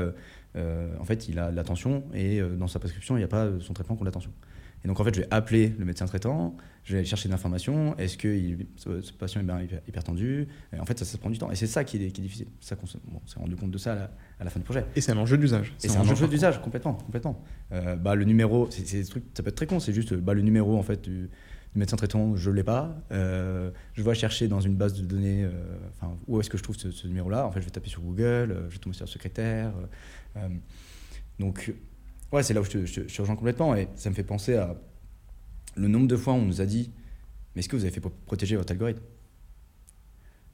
en 0.56 1.06
fait, 1.06 1.30
il 1.30 1.40
a 1.40 1.52
de 1.52 1.56
la 1.56 1.64
tension 1.64 2.04
et 2.14 2.42
dans 2.42 2.68
sa 2.68 2.80
prescription, 2.80 3.16
il 3.16 3.20
n'y 3.20 3.26
a 3.26 3.30
pas 3.30 3.50
son 3.60 3.74
traitement 3.74 3.96
contre 3.96 4.06
la 4.06 4.12
tension. 4.12 4.32
Et 4.84 4.88
donc, 4.88 5.00
en 5.00 5.04
fait, 5.04 5.14
je 5.14 5.22
vais 5.22 5.28
appeler 5.30 5.74
le 5.78 5.86
médecin 5.86 6.06
traitant, 6.06 6.56
je 6.84 6.94
vais 6.94 7.00
aller 7.00 7.08
chercher 7.08 7.30
des 7.30 7.36
informations. 7.36 7.96
Est-ce 7.98 8.18
que 8.18 8.58
ce, 8.78 9.12
patient 9.14 9.42
est 9.42 9.44
bien 9.44 9.62
hyper, 9.88 10.04
tendu 10.04 10.48
et 10.74 10.80
En 10.80 10.86
fait, 10.86 10.98
ça, 10.98 11.06
ça 11.06 11.18
prend 11.18 11.30
du 11.30 11.38
temps. 11.38 11.52
Et 11.52 11.56
c'est 11.56 11.68
ça 11.68 11.84
qui 11.84 11.98
est, 11.98 12.12
qui 12.12 12.22
est 12.22 12.24
difficile. 12.24 12.48
Ça, 12.60 12.76
on 12.82 13.28
s'est 13.28 13.40
rendu 13.40 13.56
compte 13.56 13.72
de 13.72 13.78
ça 13.78 14.10
à 14.40 14.44
la, 14.44 14.50
fin 14.50 14.60
du 14.60 14.66
projet. 14.66 14.86
Et 14.96 15.02
c'est 15.02 15.12
un 15.12 15.18
enjeu 15.18 15.38
d'usage. 15.38 15.74
Et 15.84 15.88
c'est 15.88 15.98
un, 15.98 16.02
enjeu 16.02 16.28
d'usage, 16.28 16.60
complètement. 16.62 16.96
complètement. 16.96 17.44
Euh, 17.72 17.96
bah, 17.96 18.16
le 18.16 18.26
numéro, 18.26 18.68
c'est, 18.72 19.04
trucs, 19.04 19.26
ça 19.36 19.44
peut 19.44 19.50
être 19.50 19.56
très 19.56 19.68
con. 19.68 19.80
C'est 19.80 19.94
juste 19.94 20.16
bah, 20.16 20.34
le 20.34 20.42
numéro 20.42 20.76
en 20.78 20.84
fait, 20.84 21.04
du, 21.04 21.30
médecin 21.76 21.96
traitant, 21.96 22.36
je 22.36 22.50
ne 22.50 22.56
l'ai 22.56 22.64
pas. 22.64 22.96
Euh, 23.12 23.70
je 23.94 24.02
vais 24.02 24.16
chercher 24.16 24.48
dans 24.48 24.62
une 24.62 24.76
base 24.76 24.94
de 24.94 25.06
données 25.06 25.44
euh, 25.44 26.08
où 26.28 26.40
est-ce 26.40 26.50
que 26.50 26.58
je 26.58 26.64
trouve 26.64 26.76
ce, 26.76 27.08
numéro-là? 27.08 27.46
En 27.46 27.52
fait, 27.52 27.62
je 27.62 27.66
vais 27.66 27.72
taper 27.72 27.90
sur 27.90 28.02
Google, 28.02 28.66
je 28.70 28.74
vais 28.74 28.80
tomber 28.80 28.96
sur 28.96 29.06
le 29.06 29.12
secrétaire. 29.12 29.72
donc, 31.38 31.72
Ouais, 32.32 32.44
c'est 32.44 32.54
là 32.54 32.62
où 32.62 32.64
je 32.64 32.70
te, 32.70 32.86
je, 32.86 33.22
rejoins 33.22 33.36
complètement. 33.36 33.76
Et 33.76 33.90
ça 33.96 34.10
me 34.10 34.16
fait 34.16 34.24
penser 34.24 34.56
à 34.56 34.76
le 35.76 35.88
nombre 35.88 36.08
de 36.08 36.16
fois 36.16 36.34
où 36.34 36.38
on 36.38 36.46
nous 36.46 36.62
a 36.62 36.66
dit 36.66 36.92
Mais 37.56 37.60
est-ce 37.60 37.70
que 37.70 37.76
vous 37.76 37.84
avez 37.84 37.92
fait 37.92 38.00
pour 38.00 38.12
protéger 38.12 38.56
votre 38.56 38.72
algorithme? 38.72 39.02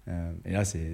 Euh, 0.07 0.33
Et 0.45 0.51
là, 0.51 0.65
c'est 0.65 0.93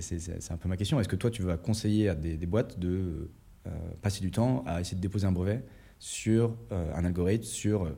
un 0.52 0.58
peu 0.58 0.68
ma 0.68 0.78
question. 0.78 1.00
Est-ce 1.00 1.10
que 1.10 1.16
toi, 1.16 1.32
tu 1.32 1.44
vas 1.44 1.58
conseiller 1.58 2.10
à 2.10 2.16
des, 2.16 2.38
boîtes 2.46 2.80
de 2.80 3.30
euh, 3.68 3.70
passer 4.02 4.22
du 4.22 4.32
temps 4.32 4.64
à 4.66 4.82
essayer 4.82 4.98
de 4.98 5.02
déposer 5.02 5.26
un 5.26 5.32
brevet 5.32 5.64
sur 6.00 6.58
euh, 6.72 6.94
un 6.96 7.06
algorithme, 7.06 7.46
sur. 7.46 7.96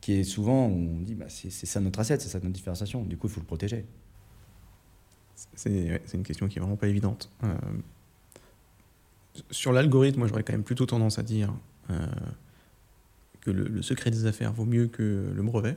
qui 0.00 0.12
est 0.14 0.24
souvent, 0.24 0.66
où 0.68 0.72
on 0.72 1.00
dit 1.00 1.14
bah, 1.14 1.26
c'est 1.28 1.50
ça 1.50 1.80
notre 1.80 2.00
asset, 2.00 2.18
c'est 2.18 2.28
ça 2.28 2.38
notre 2.40 2.52
différenciation. 2.52 3.04
Du 3.04 3.16
coup, 3.16 3.26
il 3.26 3.32
faut 3.32 3.40
le 3.40 3.46
protéger. 3.46 3.86
C'est 5.54 5.98
une 6.14 6.24
question 6.24 6.48
qui 6.48 6.58
est 6.58 6.60
vraiment 6.60 6.76
pas 6.76 6.88
évidente. 6.88 7.30
Sur 9.50 9.72
l'algorithme, 9.72 10.20
moi 10.20 10.28
j'aurais 10.28 10.42
quand 10.42 10.52
même 10.52 10.64
plutôt 10.64 10.86
tendance 10.86 11.18
à 11.18 11.22
dire 11.22 11.52
euh, 11.90 12.06
que 13.40 13.50
le, 13.50 13.82
secret 13.82 14.10
des 14.10 14.26
affaires 14.26 14.52
vaut 14.52 14.64
mieux 14.64 14.86
que 14.86 15.32
le 15.34 15.42
brevet, 15.42 15.76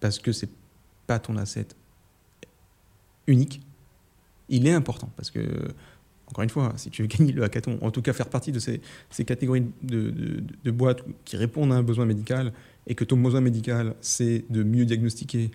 parce 0.00 0.18
que 0.18 0.32
c'est 0.32 0.50
pas 1.06 1.18
ton 1.18 1.36
asset 1.36 1.68
unique. 3.26 3.60
Il 4.48 4.66
est 4.66 4.72
important, 4.72 5.10
parce 5.16 5.30
que, 5.30 5.40
encore 6.26 6.42
une 6.42 6.50
fois, 6.50 6.72
si 6.76 6.90
tu 6.90 7.02
veux 7.02 7.08
gagner 7.08 7.32
le 7.32 7.42
hackathon, 7.42 7.78
en 7.80 7.90
tout 7.90 8.02
cas 8.02 8.12
faire 8.12 8.28
partie 8.28 8.52
de 8.52 8.58
ces, 8.58 8.80
catégories 9.24 9.64
de 9.82 10.70
boîtes 10.70 11.02
qui 11.24 11.36
répondent 11.36 11.72
à 11.72 11.76
un 11.76 11.82
besoin 11.82 12.04
médical, 12.04 12.52
et 12.86 12.94
que 12.94 13.04
ton 13.04 13.16
besoin 13.16 13.40
médical, 13.40 13.94
c'est 14.00 14.44
de 14.50 14.62
mieux 14.62 14.84
diagnostiquer 14.84 15.50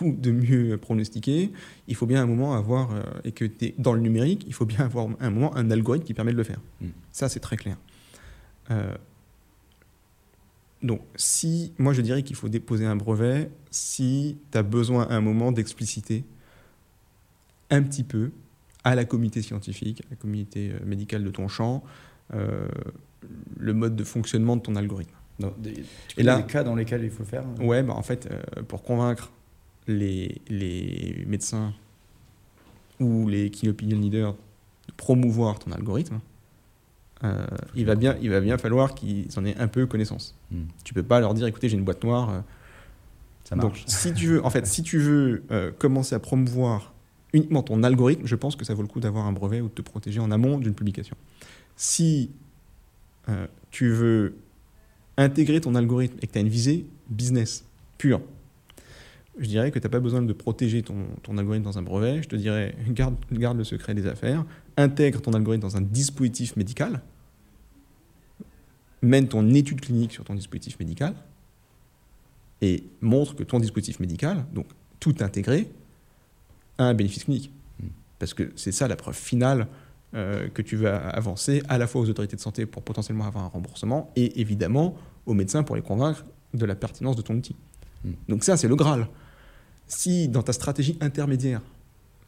ou 0.00 0.12
de 0.12 0.30
mieux 0.30 0.78
pronostiquer, 0.78 1.50
il 1.88 1.94
faut 1.96 2.06
bien 2.06 2.22
un 2.22 2.26
moment 2.26 2.54
avoir, 2.54 2.92
euh, 2.92 3.02
et 3.24 3.32
que 3.32 3.44
tu 3.44 3.66
es 3.66 3.74
dans 3.78 3.92
le 3.92 4.00
numérique, 4.00 4.44
il 4.46 4.54
faut 4.54 4.66
bien 4.66 4.84
avoir 4.84 5.08
un 5.18 5.30
moment 5.30 5.54
un 5.56 5.70
algorithme 5.70 6.04
qui 6.04 6.14
permet 6.14 6.32
de 6.32 6.36
le 6.36 6.44
faire. 6.44 6.60
Mm. 6.80 6.86
Ça, 7.10 7.28
c'est 7.28 7.40
très 7.40 7.56
clair. 7.56 7.76
Euh, 8.70 8.94
donc, 10.82 11.02
si, 11.16 11.72
moi 11.78 11.92
je 11.92 12.00
dirais 12.02 12.22
qu'il 12.22 12.36
faut 12.36 12.48
déposer 12.48 12.86
un 12.86 12.96
brevet 12.96 13.50
si 13.70 14.38
tu 14.50 14.56
as 14.58 14.62
besoin 14.62 15.06
à 15.08 15.14
un 15.16 15.20
moment 15.20 15.52
d'expliciter 15.52 16.24
un 17.70 17.82
petit 17.82 18.04
peu 18.04 18.30
à 18.84 18.94
la 18.94 19.04
communauté 19.04 19.42
scientifique, 19.42 20.02
à 20.06 20.10
la 20.10 20.16
communauté 20.16 20.70
euh, 20.72 20.84
médicale 20.86 21.22
de 21.22 21.30
ton 21.30 21.48
champ, 21.48 21.82
euh, 22.32 22.66
le 23.58 23.74
mode 23.74 23.94
de 23.96 24.04
fonctionnement 24.04 24.56
de 24.56 24.62
ton 24.62 24.74
algorithme. 24.76 25.14
Donc, 25.38 25.60
des, 25.60 25.72
tu 26.08 26.20
Et 26.20 26.22
là- 26.22 26.36
des 26.40 26.44
cas 26.50 26.62
dans 26.62 26.74
lesquels 26.74 27.04
il 27.04 27.10
faut 27.10 27.24
le 27.24 27.28
faire 27.28 27.44
Ouais, 27.60 27.82
bah 27.82 27.92
en 27.94 28.02
fait, 28.02 28.26
euh, 28.30 28.62
pour 28.62 28.82
convaincre 28.82 29.30
les, 29.90 30.40
les 30.48 31.24
médecins 31.26 31.72
ou 32.98 33.28
les 33.28 33.50
key 33.50 33.68
opinion 33.68 33.98
leaders 33.98 34.32
de 34.88 34.92
promouvoir 34.96 35.58
ton 35.58 35.72
algorithme, 35.72 36.20
euh, 37.22 37.46
il, 37.74 37.84
va 37.84 37.94
bien, 37.94 38.16
il 38.22 38.30
va 38.30 38.40
bien 38.40 38.56
falloir 38.58 38.94
qu'ils 38.94 39.26
en 39.38 39.44
aient 39.44 39.56
un 39.56 39.68
peu 39.68 39.86
connaissance. 39.86 40.34
Hmm. 40.50 40.64
Tu 40.84 40.94
peux 40.94 41.02
pas 41.02 41.20
leur 41.20 41.34
dire, 41.34 41.46
écoutez, 41.46 41.68
j'ai 41.68 41.76
une 41.76 41.84
boîte 41.84 42.02
noire. 42.04 42.30
euh, 42.30 42.40
Ça 43.44 43.56
donc, 43.56 43.72
marche. 43.72 43.84
si 43.86 44.14
tu 44.14 44.26
veux, 44.26 44.44
en 44.44 44.50
fait, 44.50 44.66
si 44.66 44.82
tu 44.82 44.98
veux 44.98 45.42
euh, 45.50 45.70
commencer 45.78 46.14
à 46.14 46.18
promouvoir 46.18 46.94
uniquement 47.32 47.62
ton 47.62 47.82
algorithme, 47.82 48.26
je 48.26 48.36
pense 48.36 48.56
que 48.56 48.64
ça 48.64 48.74
vaut 48.74 48.82
le 48.82 48.88
coup 48.88 49.00
d'avoir 49.00 49.26
un 49.26 49.32
brevet 49.32 49.60
ou 49.60 49.68
de 49.68 49.72
te 49.74 49.82
protéger 49.82 50.18
en 50.20 50.30
amont 50.30 50.58
d'une 50.58 50.74
publication. 50.74 51.16
Si 51.76 52.30
euh, 53.28 53.46
tu 53.70 53.90
veux 53.90 54.34
intégrer 55.16 55.60
ton 55.60 55.74
algorithme 55.74 56.16
et 56.22 56.26
que 56.26 56.32
tu 56.32 56.38
as 56.38 56.42
une 56.42 56.48
visée 56.48 56.86
business 57.08 57.64
pure, 57.98 58.20
je 59.40 59.48
dirais 59.48 59.70
que 59.70 59.78
tu 59.78 59.86
n'as 59.86 59.90
pas 59.90 60.00
besoin 60.00 60.22
de 60.22 60.32
protéger 60.32 60.82
ton, 60.82 61.06
ton 61.22 61.38
algorithme 61.38 61.64
dans 61.64 61.78
un 61.78 61.82
brevet. 61.82 62.22
Je 62.22 62.28
te 62.28 62.36
dirais, 62.36 62.74
garde, 62.90 63.16
garde 63.32 63.56
le 63.56 63.64
secret 63.64 63.94
des 63.94 64.06
affaires, 64.06 64.44
intègre 64.76 65.20
ton 65.20 65.32
algorithme 65.32 65.62
dans 65.62 65.76
un 65.78 65.80
dispositif 65.80 66.56
médical, 66.56 67.00
mène 69.02 69.28
ton 69.28 69.48
étude 69.54 69.80
clinique 69.80 70.12
sur 70.12 70.24
ton 70.24 70.34
dispositif 70.34 70.78
médical 70.78 71.14
et 72.60 72.84
montre 73.00 73.34
que 73.34 73.42
ton 73.42 73.58
dispositif 73.58 73.98
médical, 73.98 74.44
donc 74.52 74.66
tout 75.00 75.14
intégré, 75.20 75.70
a 76.76 76.84
un 76.84 76.94
bénéfice 76.94 77.24
clinique. 77.24 77.50
Parce 78.18 78.34
que 78.34 78.52
c'est 78.56 78.72
ça 78.72 78.86
la 78.86 78.96
preuve 78.96 79.16
finale 79.16 79.66
euh, 80.14 80.48
que 80.48 80.60
tu 80.60 80.76
vas 80.76 80.98
avancer 80.98 81.62
à 81.68 81.78
la 81.78 81.86
fois 81.86 82.02
aux 82.02 82.10
autorités 82.10 82.36
de 82.36 82.40
santé 82.42 82.66
pour 82.66 82.82
potentiellement 82.82 83.24
avoir 83.24 83.44
un 83.44 83.48
remboursement 83.48 84.12
et 84.16 84.38
évidemment 84.40 84.96
aux 85.24 85.32
médecins 85.32 85.62
pour 85.62 85.76
les 85.76 85.82
convaincre 85.82 86.26
de 86.52 86.66
la 86.66 86.74
pertinence 86.74 87.16
de 87.16 87.22
ton 87.22 87.36
outil. 87.36 87.56
Mm. 88.04 88.10
Donc 88.28 88.44
ça, 88.44 88.58
c'est 88.58 88.68
le 88.68 88.76
Graal. 88.76 89.08
Si 89.92 90.28
dans 90.28 90.42
ta 90.42 90.52
stratégie 90.52 90.96
intermédiaire, 91.00 91.60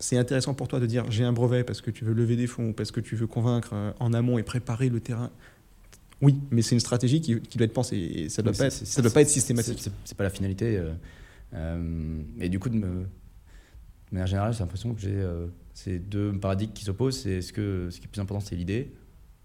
c'est 0.00 0.16
intéressant 0.18 0.52
pour 0.52 0.66
toi 0.66 0.80
de 0.80 0.86
dire 0.86 1.08
j'ai 1.10 1.22
un 1.22 1.32
brevet 1.32 1.62
parce 1.62 1.80
que 1.80 1.90
tu 1.92 2.04
veux 2.04 2.12
lever 2.12 2.34
des 2.36 2.48
fonds, 2.48 2.72
parce 2.72 2.90
que 2.90 2.98
tu 3.00 3.14
veux 3.14 3.28
convaincre 3.28 3.70
euh, 3.72 3.92
en 4.00 4.12
amont 4.12 4.36
et 4.36 4.42
préparer 4.42 4.88
le 4.88 4.98
terrain, 5.00 5.30
oui, 6.20 6.38
mais 6.50 6.60
c'est 6.62 6.74
une 6.74 6.80
stratégie 6.80 7.20
qui, 7.20 7.40
qui 7.40 7.56
doit 7.58 7.64
être 7.66 7.72
pensée 7.72 7.96
et 7.96 8.28
ça 8.28 8.42
ne 8.42 8.46
doit, 8.46 8.52
pas 8.58 8.66
être- 8.66 8.72
ça 8.86 9.00
doit 9.02 9.10
pas 9.12 9.20
être 9.22 9.28
systématique. 9.28 9.78
C'est 10.04 10.16
pas 10.16 10.24
la 10.24 10.30
finalité. 10.30 10.76
euh, 10.76 10.92
euh, 11.54 12.20
et 12.40 12.48
du 12.48 12.58
coup, 12.58 12.68
de, 12.68 12.76
me, 12.76 12.86
de 12.86 13.06
manière 14.12 14.26
générale, 14.26 14.52
j'ai 14.52 14.60
l'impression 14.60 14.92
que 14.94 15.00
j'ai 15.00 15.14
euh, 15.14 15.46
ces 15.74 15.98
deux 16.00 16.32
paradigmes 16.32 16.72
qui 16.72 16.84
s'opposent. 16.84 17.20
C'est 17.20 17.30
est-ce 17.34 17.52
que 17.52 17.88
ce 17.90 17.98
qui 18.00 18.06
est 18.06 18.08
plus 18.08 18.20
important, 18.20 18.40
c'est 18.40 18.56
l'idée 18.56 18.92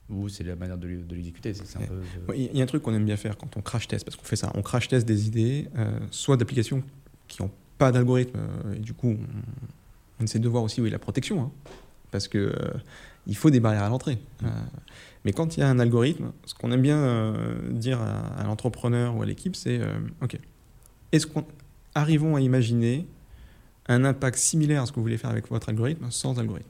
ou 0.09 0.27
c'est 0.29 0.43
la 0.43 0.55
manière 0.55 0.77
de, 0.77 0.87
l'e- 0.87 1.03
de 1.03 1.15
l'exécuter 1.15 1.53
peu. 1.87 2.33
Il 2.35 2.55
y 2.57 2.61
a 2.61 2.63
un 2.63 2.67
truc 2.67 2.81
qu'on 2.81 2.93
aime 2.95 3.05
bien 3.05 3.17
faire 3.17 3.37
quand 3.37 3.57
on 3.57 3.61
crash 3.61 3.87
test, 3.87 4.05
parce 4.05 4.15
qu'on 4.17 4.23
fait 4.25 4.35
ça, 4.37 4.51
on 4.55 4.61
crash 4.63 4.87
test 4.87 5.05
des 5.07 5.27
idées, 5.27 5.67
soit 6.11 6.37
d'applications 6.37 6.81
qui 7.27 7.41
n'ont 7.43 7.51
pas 7.77 7.91
d'algorithme, 7.91 8.39
euh, 8.39 8.75
et 8.75 8.79
du 8.79 8.93
coup, 8.93 9.09
on, 9.09 9.17
on 10.19 10.23
essaie 10.23 10.39
de 10.39 10.49
voir 10.49 10.63
aussi 10.63 10.81
où 10.81 10.85
est 10.85 10.89
la 10.89 10.99
protection, 10.99 11.41
hein, 11.41 11.51
parce 12.11 12.27
que 12.27 12.37
euh, 12.37 12.53
il 13.27 13.35
faut 13.35 13.49
des 13.49 13.59
barrières 13.59 13.83
à 13.83 13.89
l'entrée. 13.89 14.19
Euh, 14.43 14.47
mais 15.25 15.33
quand 15.33 15.57
il 15.57 15.59
y 15.59 15.63
a 15.63 15.69
un 15.69 15.79
algorithme, 15.79 16.31
ce 16.45 16.53
qu'on 16.53 16.71
aime 16.71 16.81
bien 16.81 16.97
euh, 16.97 17.71
dire 17.71 18.01
à, 18.01 18.27
à 18.39 18.43
l'entrepreneur 18.43 19.15
ou 19.15 19.21
à 19.21 19.25
l'équipe, 19.25 19.55
c'est 19.55 19.81
ok, 20.21 20.39
est-ce 21.11 21.27
qu'on 21.27 21.45
arrivons 21.95 22.35
à 22.35 22.41
imaginer 22.41 23.07
un 23.87 24.05
impact 24.05 24.37
similaire 24.37 24.83
à 24.83 24.85
ce 24.85 24.91
que 24.91 24.97
vous 24.97 25.01
voulez 25.01 25.17
faire 25.17 25.29
avec 25.29 25.49
votre 25.49 25.69
algorithme 25.69 26.09
sans 26.11 26.39
algorithme? 26.39 26.69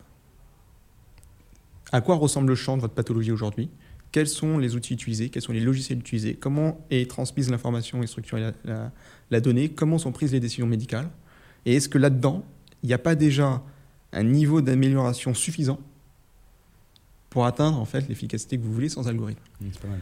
À 1.92 2.02
quoi 2.02 2.16
ressemble 2.16 2.50
le 2.50 2.56
champ 2.56 2.76
de 2.76 2.82
votre 2.82 2.94
pathologie 2.94 3.32
aujourd'hui? 3.32 3.70
Quels 4.12 4.28
sont 4.28 4.58
les 4.58 4.76
outils 4.76 4.94
utilisés, 4.94 5.30
quels 5.30 5.42
sont 5.42 5.52
les 5.54 5.60
logiciels 5.60 6.00
utilisés, 6.00 6.36
comment 6.36 6.86
est 6.90 7.10
transmise 7.10 7.50
l'information 7.50 8.02
et 8.04 8.08
structurée 8.08 8.42
la, 8.42 8.52
la- 8.66 8.92
la 9.30 9.42
donnée, 9.42 9.70
comment 9.70 9.98
sont 9.98 10.12
prises 10.12 10.32
les 10.32 10.40
décisions 10.40 10.68
médicales, 10.68 11.10
et 11.66 11.76
est-ce 11.76 11.90
que 11.90 11.98
là-dedans, 11.98 12.46
il 12.84 12.88
n'y 12.88 12.94
a 12.94 12.98
pas 12.98 13.16
déjà 13.16 13.62
un 14.14 14.24
niveau 14.24 14.62
d'amélioration 14.62 15.34
suffisant 15.34 15.80
pour 17.30 17.46
atteindre 17.46 17.78
en 17.80 17.86
fait 17.86 18.08
l'efficacité 18.08 18.58
que 18.58 18.64
vous 18.64 18.74
voulez 18.74 18.90
sans 18.90 19.08
algorithme? 19.08 19.42
Mm, 19.62 19.66
C'est 19.74 19.82
pas 19.82 19.88
mal. 19.90 20.00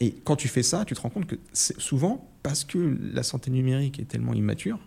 Et 0.00 0.12
quand 0.24 0.36
tu 0.36 0.46
fais 0.48 0.62
ça, 0.62 0.84
tu 0.84 0.94
te 0.94 1.00
rends 1.00 1.10
compte 1.10 1.26
que 1.26 1.34
souvent 1.52 2.28
parce 2.44 2.64
que 2.64 2.96
la 3.12 3.22
santé 3.24 3.50
numérique 3.50 3.98
est 3.98 4.04
tellement 4.04 4.32
immature, 4.32 4.78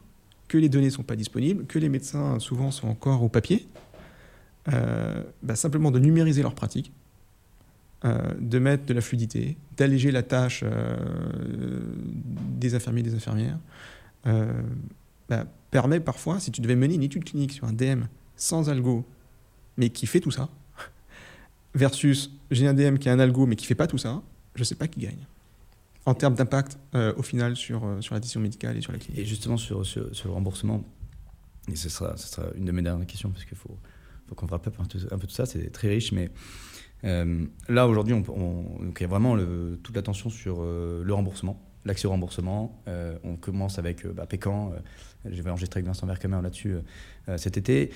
que 0.47 0.57
les 0.57 0.69
données 0.69 0.85
ne 0.85 0.91
sont 0.91 1.03
pas 1.03 1.17
disponibles, 1.17 1.65
que 1.65 1.79
les 1.79 1.89
médecins 1.89 2.39
souvent 2.39 2.71
sont 2.71 2.87
encore 2.87 3.21
au 3.23 3.27
papier, 3.29 3.67
euh, 4.71 5.23
bah, 5.43 5.55
simplement 5.55 5.91
de 5.91 5.99
numériser 5.99 6.41
leurs 6.43 6.55
pratiques, 6.55 6.93
euh, 8.03 8.33
de 8.39 8.57
mettre 8.57 8.85
de 8.85 8.95
la 8.95 9.01
fluidité, 9.01 9.57
d'alléger 9.77 10.09
la 10.09 10.23
tâche 10.23 10.63
euh, 10.65 10.97
des 12.57 12.73
infirmiers 12.73 13.01
et 13.01 13.03
des 13.03 13.13
infirmières, 13.13 13.59
euh, 14.25 14.51
bah, 15.29 15.45
permet 15.69 15.99
parfois, 15.99 16.39
si 16.39 16.51
tu 16.51 16.61
devais 16.61 16.75
mener 16.75 16.95
une 16.95 17.03
étude 17.03 17.23
clinique 17.23 17.51
sur 17.51 17.67
un 17.67 17.73
DM 17.73 18.05
sans 18.35 18.71
algo, 18.71 19.05
mais 19.77 19.91
qui 19.91 20.07
fait 20.07 20.19
tout 20.19 20.31
ça, 20.31 20.49
versus 21.75 22.31
j'ai 22.49 22.65
un 22.65 22.73
DM 22.73 22.95
qui 22.95 23.07
a 23.07 23.13
un 23.13 23.19
algo 23.19 23.45
mais 23.45 23.55
qui 23.55 23.67
fait 23.67 23.75
pas 23.75 23.85
tout 23.85 23.99
ça, 23.99 24.23
je 24.55 24.63
sais 24.63 24.73
pas 24.73 24.87
qui 24.87 25.01
gagne. 25.01 25.27
En 26.07 26.15
termes 26.15 26.33
d'impact 26.33 26.79
au 26.95 27.21
final 27.21 27.55
sur, 27.55 27.97
sur 27.99 28.15
la 28.15 28.19
décision 28.19 28.41
médicale 28.41 28.77
et 28.77 28.81
sur 28.81 28.93
la 28.93 28.97
clinique. 28.97 29.21
Et 29.21 29.25
justement, 29.25 29.57
sur, 29.57 29.85
sur, 29.85 30.09
le 30.25 30.31
remboursement, 30.31 30.83
et 31.71 31.75
ce 31.75 31.87
sera, 31.87 32.17
ce 32.17 32.27
sera 32.27 32.47
une 32.55 32.65
de 32.65 32.71
mes 32.71 32.81
dernières 32.81 33.05
questions, 33.05 33.29
parce 33.29 33.45
qu'il 33.45 33.59
faut, 33.59 33.77
faut 34.27 34.33
qu'on 34.33 34.47
wrap 34.47 34.65
un 34.65 34.71
peu, 34.71 34.97
un 35.11 35.17
peu 35.19 35.27
tout 35.27 35.35
ça, 35.35 35.45
c'est 35.45 35.71
très 35.71 35.89
riche, 35.89 36.11
mais 36.11 36.31
euh, 37.03 37.45
là, 37.67 37.87
aujourd'hui, 37.87 38.13
on, 38.13 38.23
on- 38.29 38.83
donc 38.83 38.97
il 38.99 39.03
y 39.03 39.05
a 39.05 39.09
vraiment 39.09 39.37
toute 39.83 39.95
l'attention 39.95 40.29
sur 40.29 40.57
euh, 40.61 41.03
le 41.03 41.13
remboursement, 41.13 41.61
l'accès 41.85 42.07
au 42.07 42.11
remboursement. 42.11 42.81
Euh, 42.87 43.17
on 43.23 43.35
commence 43.35 43.79
avec 43.79 44.05
bah, 44.07 44.25
Pécan, 44.25 44.73
enregistrer 45.25 45.79
avec 45.79 45.87
Vincent 45.87 46.05
Vercamer 46.07 46.39
là-dessus 46.41 46.75
cet 47.37 47.57
été. 47.57 47.91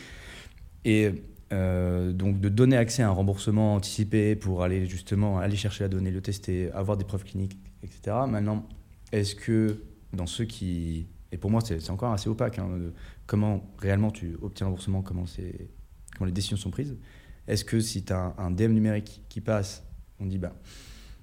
Et 0.86 1.12
donc 1.52 2.40
de 2.42 2.50
donner 2.50 2.76
accès 2.76 3.02
à 3.02 3.08
un 3.08 3.12
remboursement 3.12 3.76
anticipé 3.76 4.36
pour 4.36 4.62
aller 4.64 4.88
justement 4.88 5.40
aller 5.40 5.56
chercher 5.56 5.86
la 5.86 5.88
donnée, 5.90 6.12
le 6.12 6.22
tester, 6.22 6.72
avoir 6.72 6.98
des 6.98 7.06
preuves 7.06 7.24
cliniques, 7.24 7.58
etc. 7.82 8.18
Maintenant, 8.28 8.68
est-ce 9.12 9.36
que 9.36 9.82
dans 10.14 10.26
ceux 10.28 10.46
qui... 10.46 11.08
Et 11.32 11.38
pour 11.38 11.52
moi, 11.52 11.62
c'est 11.62 11.90
encore 11.90 12.12
assez 12.14 12.30
opaque, 12.30 12.60
hein, 12.60 12.70
comment 13.26 13.74
réellement 13.78 14.12
tu 14.12 14.38
obtiens 14.42 14.66
le 14.66 14.72
remboursement, 14.72 15.02
comment 15.02 15.26
les 16.26 16.32
décisions 16.32 16.58
sont 16.58 16.72
prises. 16.72 16.96
Est-ce 17.48 17.64
que 17.66 17.80
si 17.80 18.04
tu 18.04 18.14
as 18.14 18.34
un, 18.38 18.52
DM 18.52 18.72
numérique 18.74 19.22
qui 19.30 19.42
passe, 19.42 19.84
on 20.20 20.26
dit, 20.26 20.38
bah, 20.38 20.54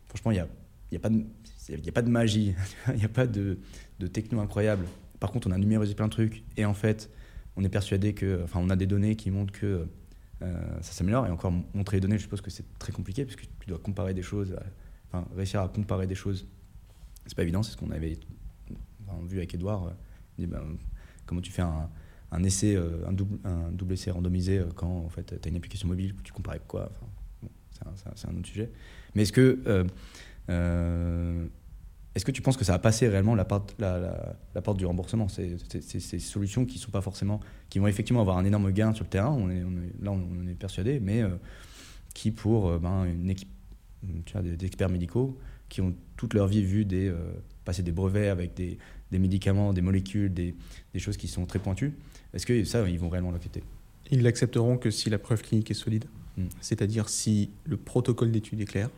franchement, 0.08 0.30
il 0.30 0.34
n'y 0.34 0.40
a, 0.40 0.48
il 0.90 0.94
y 0.94 0.96
a, 0.96 1.00
pas 1.00 1.08
de- 1.10 1.24
il 1.68 1.88
a 1.88 1.92
pas 1.92 2.02
de 2.02 2.10
magie, 2.10 2.54
il 2.88 2.94
n'y 2.94 3.04
a 3.04 3.08
pas 3.08 3.26
de, 3.26 3.58
de 3.98 4.06
techno 4.06 4.40
incroyable. 4.40 4.86
Par 5.20 5.30
contre, 5.32 5.48
on 5.48 5.50
a 5.52 5.58
numérisé 5.58 5.94
plein 5.94 6.06
de 6.06 6.12
trucs 6.12 6.44
et 6.56 6.64
en 6.64 6.74
fait, 6.74 7.10
on 7.56 7.64
est 7.64 7.68
persuadé 7.68 8.14
que... 8.14 8.40
Enfin, 8.44 8.60
on 8.62 8.70
a 8.70 8.76
des 8.76 8.86
données 8.86 9.14
qui 9.16 9.30
montrent 9.30 9.52
que 9.52 9.86
euh, 10.42 10.80
ça 10.80 10.92
s'améliore. 10.92 11.26
Et 11.26 11.30
encore, 11.30 11.52
montrer 11.74 11.98
les 11.98 12.00
données, 12.00 12.16
je 12.18 12.22
suppose 12.22 12.40
que 12.40 12.50
c'est 12.50 12.64
très 12.78 12.92
compliqué 12.92 13.24
parce 13.24 13.36
que 13.36 13.42
tu 13.60 13.68
dois 13.68 13.78
comparer 13.78 14.14
des 14.14 14.22
choses. 14.22 14.56
à- 15.12 15.24
réussir 15.36 15.60
à 15.60 15.68
comparer 15.68 16.06
des 16.06 16.14
choses, 16.14 16.46
c'est 17.26 17.34
pas 17.36 17.42
évident. 17.42 17.62
C'est 17.62 17.72
ce 17.72 17.76
qu'on 17.76 17.90
avait 17.90 18.18
vu 19.28 19.38
avec 19.38 19.54
Edouard. 19.54 19.92
Ben, 20.38 20.78
comment 21.26 21.40
tu 21.42 21.52
fais 21.52 21.62
un, 21.62 21.88
un 22.32 22.42
essai, 22.42 22.76
un 23.06 23.12
double, 23.12 23.38
un 23.44 23.70
double 23.70 23.92
essai 23.92 24.10
randomisé 24.10 24.62
quand 24.74 24.88
en 24.88 25.08
fait 25.08 25.38
tu 25.40 25.48
as 25.48 25.48
une 25.48 25.56
application 25.56 25.86
mobile, 25.86 26.14
tu 26.24 26.32
compares 26.32 26.54
avec 26.54 26.66
quoi 26.66 26.90
c'est 28.14 28.28
un, 28.28 28.36
autre 28.36 28.46
sujet. 28.46 28.70
Mais 29.14 29.22
est-ce 29.22 29.32
que, 29.32 29.60
euh, 29.66 29.84
euh, 30.50 31.46
est-ce 32.14 32.24
que 32.24 32.30
tu 32.30 32.42
penses 32.42 32.56
que 32.56 32.64
ça 32.64 32.74
a 32.74 32.78
passé 32.78 33.08
réellement 33.08 33.34
la 33.34 33.44
porte, 33.44 33.74
la, 33.78 34.62
porte 34.62 34.78
du 34.78 34.86
remboursement? 34.86 35.28
Ces 35.28 36.18
solutions 36.18 36.64
qui 36.64 36.78
sont 36.78 36.90
pas 36.90 37.00
forcément, 37.00 37.40
qui 37.68 37.78
vont 37.78 37.86
effectivement 37.86 38.20
avoir 38.20 38.38
un 38.38 38.44
énorme 38.44 38.70
gain 38.72 38.92
sur 38.92 39.04
le 39.04 39.10
terrain, 39.10 39.30
on 39.30 39.50
est, 39.50 39.62
là 40.00 40.12
on, 40.12 40.46
est 40.46 40.54
persuadé, 40.54 41.00
mais 41.00 41.22
euh, 41.22 41.30
qui 42.14 42.30
pour 42.30 42.78
ben, 42.78 43.04
une 43.04 43.30
équipe, 43.30 43.50
tu 44.26 44.32
vois, 44.32 44.42
experts 44.60 44.90
médicaux 44.90 45.38
qui 45.68 45.80
ont 45.80 45.94
toute 46.16 46.34
leur 46.34 46.48
vie 46.48 46.62
vu 46.62 46.84
des, 46.84 47.12
passer 47.64 47.82
des 47.82 47.92
brevets 47.92 48.28
avec 48.28 48.52
des, 48.54 48.76
des 49.10 49.18
médicaments, 49.18 49.72
des 49.72 49.80
molécules, 49.80 50.32
des, 50.32 50.54
des, 50.92 50.98
choses 50.98 51.16
qui 51.16 51.28
sont 51.28 51.46
très 51.46 51.58
pointues, 51.58 51.94
est-ce 52.34 52.46
que 52.46 52.64
ça, 52.64 52.88
ils 52.88 52.98
vont 52.98 53.08
réellement 53.08 53.30
l'accepter? 53.30 53.62
Ils 54.10 54.22
l'accepteront 54.22 54.78
que 54.78 54.90
si 54.90 55.10
la 55.10 55.18
preuve 55.18 55.42
clinique 55.42 55.70
est 55.70 55.74
solide. 55.74 56.04
Mm. 56.36 56.44
C'est-à-dire 56.60 57.08
si 57.08 57.50
le 57.64 57.76
protocole 57.76 58.30
d'étude 58.30 58.60
est 58.60 58.66
clair, 58.66 58.90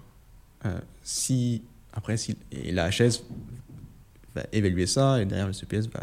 euh, 0.66 0.78
si 1.02 1.62
après 1.92 2.16
si 2.16 2.36
et 2.52 2.72
la 2.72 2.90
HS 2.90 3.24
va 4.34 4.44
évaluer 4.52 4.86
ça 4.86 5.20
et 5.20 5.26
derrière 5.26 5.46
le 5.46 5.52
CPS 5.52 5.88
va, 5.88 6.00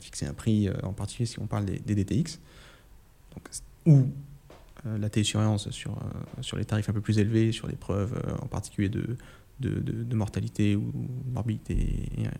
fixer 0.00 0.26
un 0.26 0.34
prix, 0.34 0.68
euh, 0.68 0.74
en 0.82 0.92
particulier 0.92 1.26
si 1.26 1.38
on 1.38 1.46
parle 1.46 1.64
des, 1.64 1.94
DTX, 1.94 2.38
donc, 3.34 3.48
ou 3.86 4.06
euh, 4.86 4.98
la 4.98 5.10
télésurveillance 5.10 5.70
sur, 5.70 5.98
sur 6.40 6.56
les 6.56 6.64
tarifs 6.64 6.88
un 6.88 6.92
peu 6.92 7.00
plus 7.00 7.18
élevés, 7.18 7.52
sur 7.52 7.66
les 7.66 7.76
preuves 7.76 8.14
en 8.40 8.46
particulier 8.46 8.88
de, 8.88 9.16
de, 9.60 10.14
mortalité 10.14 10.76
ou 10.76 10.92
morbidité 11.32 11.74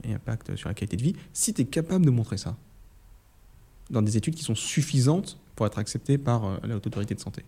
et, 0.04 0.10
et, 0.10 0.14
impact 0.14 0.56
sur 0.56 0.68
la 0.68 0.74
qualité 0.74 0.96
de 0.96 1.02
vie, 1.02 1.16
si 1.32 1.52
tu 1.52 1.62
es 1.62 1.64
capable 1.66 2.04
de 2.04 2.10
montrer 2.10 2.38
ça 2.38 2.56
dans 3.90 4.02
des 4.02 4.16
études 4.16 4.34
qui 4.34 4.42
sont 4.42 4.54
suffisantes 4.54 5.38
pour 5.56 5.66
être 5.66 5.78
acceptées 5.78 6.18
par 6.18 6.60
la 6.66 6.76
haute 6.76 6.86
autorité 6.86 7.14
de 7.14 7.20
santé 7.20 7.44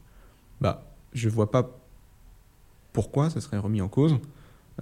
bah, 0.60 0.84
je 1.12 1.28
vois 1.28 1.50
pas 1.50 1.78
pourquoi 2.92 3.30
ça 3.30 3.40
serait 3.40 3.58
remis 3.58 3.80
en 3.80 3.88
cause 3.88 4.16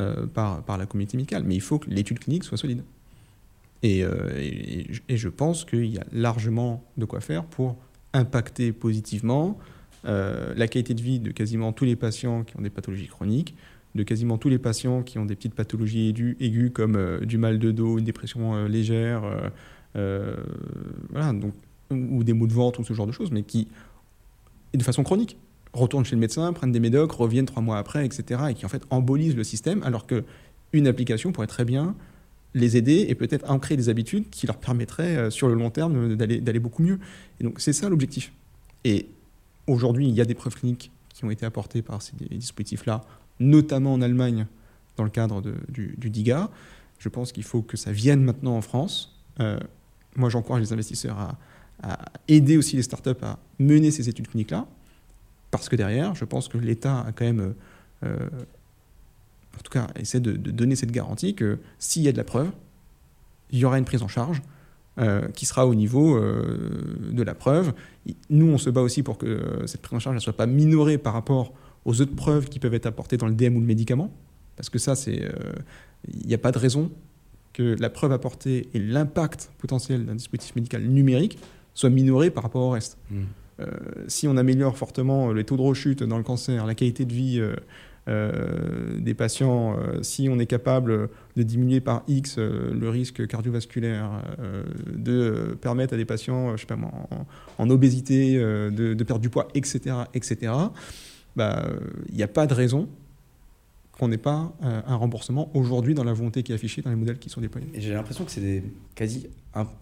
euh, 0.00 0.26
par, 0.26 0.62
par 0.62 0.78
la 0.78 0.86
communauté 0.86 1.16
médicale. 1.16 1.44
Mais 1.44 1.54
il 1.54 1.60
faut 1.60 1.78
que 1.78 1.90
l'étude 1.90 2.18
clinique 2.18 2.44
soit 2.44 2.58
solide. 2.58 2.82
Et, 3.82 4.02
euh, 4.02 4.30
et, 4.36 5.16
je 5.16 5.28
pense 5.28 5.64
qu'il 5.64 5.86
y 5.86 5.98
a 5.98 6.04
largement 6.12 6.82
de 6.96 7.04
quoi 7.04 7.20
faire 7.20 7.44
pour 7.44 7.76
impacter 8.14 8.72
positivement 8.72 9.58
euh, 10.06 10.54
la 10.56 10.68
qualité 10.68 10.94
de 10.94 11.02
vie 11.02 11.18
de 11.18 11.32
quasiment 11.32 11.72
tous 11.72 11.84
les 11.84 11.96
patients 11.96 12.44
qui 12.44 12.56
ont 12.56 12.62
des 12.62 12.70
pathologies 12.70 13.08
chroniques, 13.08 13.54
de 13.94 14.02
quasiment 14.02 14.38
tous 14.38 14.48
les 14.48 14.58
patients 14.58 15.02
qui 15.02 15.18
ont 15.18 15.26
des 15.26 15.36
petites 15.36 15.54
pathologies 15.54 16.08
aiguës, 16.40 16.70
comme 16.72 17.20
du 17.24 17.36
mal 17.36 17.58
de 17.58 17.72
dos, 17.72 17.98
une 17.98 18.04
dépression 18.04 18.64
légère, 18.66 19.52
voilà, 19.94 21.32
donc, 21.32 21.54
ou 21.90 22.24
des 22.24 22.32
maux 22.32 22.46
de 22.46 22.52
ventre 22.52 22.80
ou 22.80 22.84
ce 22.84 22.92
genre 22.92 23.06
de 23.06 23.12
choses, 23.12 23.30
mais 23.30 23.42
qui, 23.42 23.68
de 24.72 24.82
façon 24.82 25.02
chronique 25.02 25.36
retournent 25.72 26.04
chez 26.04 26.14
le 26.14 26.20
médecin, 26.20 26.52
prennent 26.52 26.72
des 26.72 26.80
médocs, 26.80 27.12
reviennent 27.12 27.46
trois 27.46 27.62
mois 27.62 27.78
après, 27.78 28.06
etc. 28.06 28.42
Et 28.50 28.54
qui 28.54 28.64
en 28.64 28.68
fait 28.68 28.82
embolisent 28.90 29.36
le 29.36 29.44
système, 29.44 29.82
alors 29.82 30.06
qu'une 30.06 30.86
application 30.86 31.32
pourrait 31.32 31.46
très 31.46 31.64
bien 31.64 31.94
les 32.54 32.76
aider 32.76 33.06
et 33.08 33.14
peut-être 33.16 33.50
ancrer 33.50 33.76
des 33.76 33.88
habitudes 33.88 34.30
qui 34.30 34.46
leur 34.46 34.56
permettraient 34.56 35.16
euh, 35.16 35.30
sur 35.30 35.48
le 35.48 35.54
long 35.54 35.70
terme 35.70 36.14
d'aller 36.14 36.60
beaucoup 36.60 36.82
mieux. 36.82 37.00
Et 37.40 37.44
donc 37.44 37.60
c'est 37.60 37.72
ça 37.72 37.88
l'objectif. 37.88 38.32
Et 38.84 39.06
aujourd'hui, 39.66 40.08
il 40.08 40.14
y 40.14 40.20
a 40.20 40.24
des 40.24 40.34
preuves 40.34 40.54
cliniques 40.54 40.92
qui 41.12 41.24
ont 41.24 41.30
été 41.30 41.44
apportées 41.44 41.82
par 41.82 42.02
ces 42.02 42.12
dispositifs-là, 42.16 43.02
notamment 43.40 43.92
en 43.92 44.02
Allemagne 44.02 44.46
dans 44.96 45.04
le 45.04 45.10
cadre 45.10 45.42
du, 45.68 45.96
DIGA. 45.98 46.50
Je 46.98 47.08
pense 47.08 47.32
qu'il 47.32 47.42
faut 47.42 47.62
que 47.62 47.76
ça 47.76 47.90
vienne 47.90 48.22
maintenant 48.22 48.56
en 48.56 48.60
France. 48.60 49.16
Euh, 49.40 49.58
moi, 50.16 50.28
j'encourage 50.28 50.62
les 50.62 50.72
investisseurs 50.72 51.18
à, 51.18 51.36
aider 52.28 52.56
aussi 52.56 52.76
les 52.76 52.82
startups 52.82 53.10
à 53.22 53.38
mener 53.58 53.90
ces 53.90 54.08
études 54.08 54.28
cliniques-là. 54.28 54.66
Parce 55.50 55.68
que 55.68 55.76
derrière, 55.76 56.14
je 56.14 56.24
pense 56.24 56.48
que 56.48 56.56
l'État 56.56 57.00
a 57.00 57.12
quand 57.12 57.24
même, 57.24 57.54
euh, 58.04 58.16
en 59.58 59.62
tout 59.62 59.70
cas, 59.70 59.88
essaie 59.96 60.20
de, 60.20 60.32
donner 60.32 60.76
cette 60.76 60.92
garantie 60.92 61.34
que 61.34 61.58
s'il 61.78 62.02
y 62.02 62.08
a 62.08 62.12
de 62.12 62.16
la 62.16 62.24
preuve, 62.24 62.50
il 63.50 63.58
y 63.58 63.64
aura 63.64 63.78
une 63.78 63.84
prise 63.84 64.02
en 64.02 64.08
charge 64.08 64.40
euh, 64.98 65.28
qui 65.28 65.44
sera 65.46 65.66
au 65.66 65.74
niveau 65.74 66.16
euh, 66.16 67.10
de 67.10 67.22
la 67.22 67.34
preuve. 67.34 67.74
Nous, 68.30 68.46
on 68.46 68.58
se 68.58 68.70
bat 68.70 68.80
aussi 68.80 69.02
pour 69.02 69.18
que 69.18 69.64
cette 69.66 69.82
prise 69.82 69.96
en 69.96 70.00
charge 70.00 70.14
ne 70.14 70.20
soit 70.20 70.36
pas 70.36 70.46
minorée 70.46 70.96
par 70.96 71.12
rapport 71.12 71.52
aux 71.84 72.00
autres 72.00 72.16
preuves 72.16 72.48
qui 72.48 72.60
peuvent 72.60 72.74
être 72.74 72.86
apportées 72.86 73.16
dans 73.16 73.26
le 73.26 73.34
DM 73.34 73.56
ou 73.56 73.60
le 73.60 73.66
médicament. 73.66 74.10
Parce 74.56 74.70
que 74.70 74.78
ça, 74.78 74.94
il 75.06 76.26
n'y 76.26 76.34
a 76.34 76.38
pas 76.38 76.52
de 76.52 76.58
raison 76.58 76.90
que 77.54 77.76
la 77.80 77.88
preuve 77.88 78.12
apportée 78.12 78.68
et 78.74 78.78
l'impact 78.78 79.50
potentiel 79.58 80.04
d'un 80.04 80.16
dispositif 80.16 80.54
médical 80.56 80.82
numérique 80.82 81.38
soient 81.72 81.88
minorés 81.88 82.30
par 82.30 82.42
rapport 82.42 82.62
au 82.62 82.70
reste. 82.70 82.98
Mmh. 83.10 83.22
Euh, 83.60 83.66
si 84.08 84.26
on 84.28 84.36
améliore 84.36 84.76
fortement 84.76 85.32
les 85.32 85.44
taux 85.44 85.56
de 85.56 85.62
rechute 85.62 86.02
dans 86.02 86.18
le 86.18 86.24
cancer, 86.24 86.66
la 86.66 86.74
qualité 86.74 87.04
de 87.04 87.12
vie 87.12 87.38
euh, 87.38 87.54
euh, 88.08 88.98
des 88.98 89.14
patients, 89.14 89.76
si 90.02 90.28
on 90.28 90.38
est 90.38 90.46
capable 90.46 91.08
de 91.36 91.42
diminuer 91.42 91.80
par 91.80 92.02
X 92.08 92.38
le 92.38 92.88
risque 92.90 93.26
cardiovasculaire, 93.26 94.10
de 94.94 95.56
permettre 95.60 95.94
à 95.94 95.96
des 95.96 96.04
patients, 96.04 96.56
je 96.56 96.62
sais 96.62 96.66
pas 96.66 96.76
en, 97.58 97.70
obésité, 97.70 98.36
de, 98.36 99.04
perdre 99.04 99.22
du 99.22 99.30
poids, 99.30 99.48
etc., 99.54 99.96
etc., 100.12 100.52
bah, 101.34 101.64
il 102.10 102.16
n'y 102.16 102.22
a 102.22 102.28
pas 102.28 102.46
de 102.46 102.54
raison 102.54 102.88
qu'on 103.98 104.08
n'ait 104.08 104.18
pas 104.18 104.52
un 104.60 104.96
remboursement 104.96 105.50
aujourd'hui 105.56 105.94
dans 105.94 106.04
la 106.04 106.12
volonté 106.12 106.42
qui 106.42 106.52
est 106.52 106.54
affichée 106.54 106.82
dans 106.82 106.90
les 106.90 106.96
modèles 106.96 107.18
qui 107.18 107.30
sont 107.30 107.40
déployés. 107.40 107.68
J'ai 107.74 107.94
l'impression 107.94 108.24
que 108.24 108.30
c'est 108.30 108.62
quasi, 108.94 109.28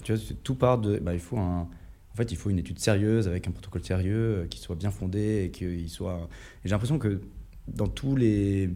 tu 0.05 0.13
vois, 0.13 0.23
tout 0.43 0.55
part 0.55 0.79
de, 0.79 0.99
bah, 0.99 1.15
il 1.15 1.21
faut 1.21 1.39
en 2.13 2.17
fait, 2.17 2.31
il 2.31 2.37
faut 2.37 2.51
une 2.51 2.59
étude 2.59 2.79
sérieuse 2.79 3.27
avec 3.27 3.49
un 3.49 3.53
protocole 3.53 3.83
sérieux 3.85 4.17
euh, 4.17 4.47
qui 4.47 4.59
soit 4.59 4.77
bien 4.77 4.91
fondé 4.91 5.45
et 5.45 5.51
qu'il 5.51 5.89
soit. 5.89 6.29
J'ai 6.65 6.71
l'impression 6.71 6.99
que 6.99 7.21
dans 7.69 7.89
tous 7.89 8.17
les. 8.17 8.71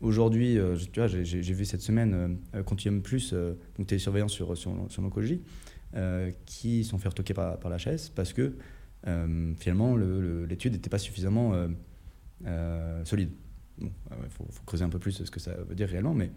Aujourd'hui, 0.00 0.58
euh, 0.58 0.76
tu 0.92 1.00
vois, 1.00 1.08
j'ai 1.08 1.52
vu 1.52 1.66
cette 1.66 1.82
semaine 1.82 2.38
euh, 2.54 2.62
Continuum 2.62 3.02
Plus, 3.02 3.34
donc 3.76 3.86
télésurveillance 3.86 4.32
sur, 4.32 4.56
sur, 4.56 4.86
sur 4.88 5.02
l'oncologie, 5.02 5.42
qui 6.46 6.84
sont 6.84 6.96
fait 6.96 7.08
retoquer 7.08 7.34
par, 7.34 7.58
par 7.58 7.70
la 7.70 7.76
chaise 7.76 8.10
parce 8.14 8.32
que 8.32 8.54
finalement 9.58 9.96
l'étude 9.96 10.72
n'était 10.72 10.88
pas 10.88 10.98
suffisamment 10.98 11.52
solide. 13.04 13.30
Il 13.80 14.30
faut, 14.30 14.46
creuser 14.66 14.84
un 14.84 14.88
peu 14.88 14.98
plus 14.98 15.12
ce 15.12 15.30
que 15.30 15.40
ça 15.40 15.54
veut 15.68 15.74
dire 15.74 15.88
réellement, 15.88 16.14
mais 16.14 16.30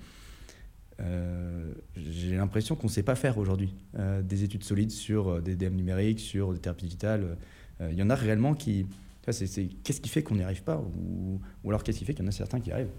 euh, 1.00 1.74
j'ai 1.96 2.36
l'impression 2.36 2.76
qu'on 2.76 2.88
ne 2.88 2.92
sait 2.92 3.04
pas 3.04 3.16
faire 3.16 3.38
aujourd'hui 3.38 3.74
euh, 3.98 4.22
des 4.22 4.44
études 4.44 4.64
solides 4.64 4.92
sur 4.92 5.28
euh, 5.28 5.42
des 5.42 5.56
DM 5.56 5.76
numériques, 5.76 6.20
sur 6.20 6.54
des 6.54 6.60
thérapies 6.60 6.86
digitales. 6.86 7.38
Il 7.82 7.96
y 7.96 8.04
en 8.04 8.10
a 8.10 8.16
réellement 8.16 8.54
qui. 8.54 8.86
Qu'est-ce 9.26 10.02
qui 10.02 10.10
fait 10.10 10.24
qu'on 10.24 10.36
n'y 10.36 10.44
arrive 10.44 10.64
pas 10.64 10.78
ou, 10.78 11.40
alors 11.68 11.84
qu'est-ce 11.84 12.00
qui 12.00 12.06
fait 12.06 12.14
qu'il 12.14 12.24
y 12.24 12.28
en 12.28 12.30
a 12.30 12.34
certains 12.34 12.62
qui 12.62 12.72
arrivent? 12.72 12.92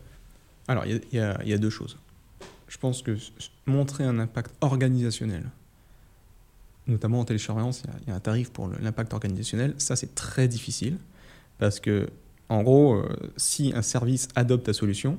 Alors, 0.68 0.84
il 0.84 1.00
y, 1.12 1.16
y, 1.16 1.52
a 1.52 1.58
deux 1.58 1.70
choses. 1.70 1.98
Je 2.66 2.76
pense 2.76 3.02
que 3.02 3.16
montrer 3.66 4.04
un 4.04 4.18
impact 4.18 4.54
organisationnel, 4.60 5.44
notamment 6.86 7.20
en 7.20 7.24
télésurveillance, 7.24 7.82
il 8.02 8.08
y, 8.08 8.12
a 8.12 8.14
un 8.14 8.20
tarif 8.20 8.50
pour 8.50 8.68
l'impact 8.68 9.14
organisationnel. 9.14 9.74
Ça, 9.78 9.96
c'est 9.96 10.14
très 10.14 10.48
difficile 10.48 10.98
parce 11.58 11.80
que, 11.80 12.08
en 12.48 12.62
gros, 12.62 13.02
si 13.36 13.72
un 13.74 13.82
service 13.82 14.28
adopte 14.34 14.66
ta 14.66 14.72
solution, 14.72 15.18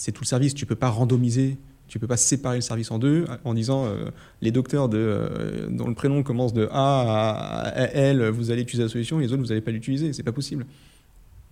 c'est 0.00 0.12
tout 0.12 0.22
le 0.22 0.26
service. 0.26 0.54
Tu 0.54 0.64
peux 0.64 0.76
pas 0.76 0.88
randomiser, 0.88 1.58
tu 1.86 1.98
peux 1.98 2.06
pas 2.06 2.16
séparer 2.16 2.56
le 2.56 2.62
service 2.62 2.90
en 2.90 2.98
deux 2.98 3.26
en 3.44 3.52
disant 3.52 3.84
euh, 3.84 4.06
les 4.40 4.50
docteurs 4.50 4.88
de, 4.88 4.96
euh, 4.98 5.68
dont 5.68 5.88
le 5.88 5.94
prénom 5.94 6.22
commence 6.22 6.54
de 6.54 6.68
A 6.72 7.64
à 7.66 7.84
L, 7.92 8.26
vous 8.30 8.50
allez 8.50 8.62
utiliser 8.62 8.84
la 8.84 8.88
solution, 8.88 9.18
les 9.18 9.30
autres 9.32 9.42
vous 9.42 9.48
n'allez 9.48 9.60
pas 9.60 9.72
l'utiliser. 9.72 10.14
C'est 10.14 10.22
pas 10.22 10.32
possible 10.32 10.64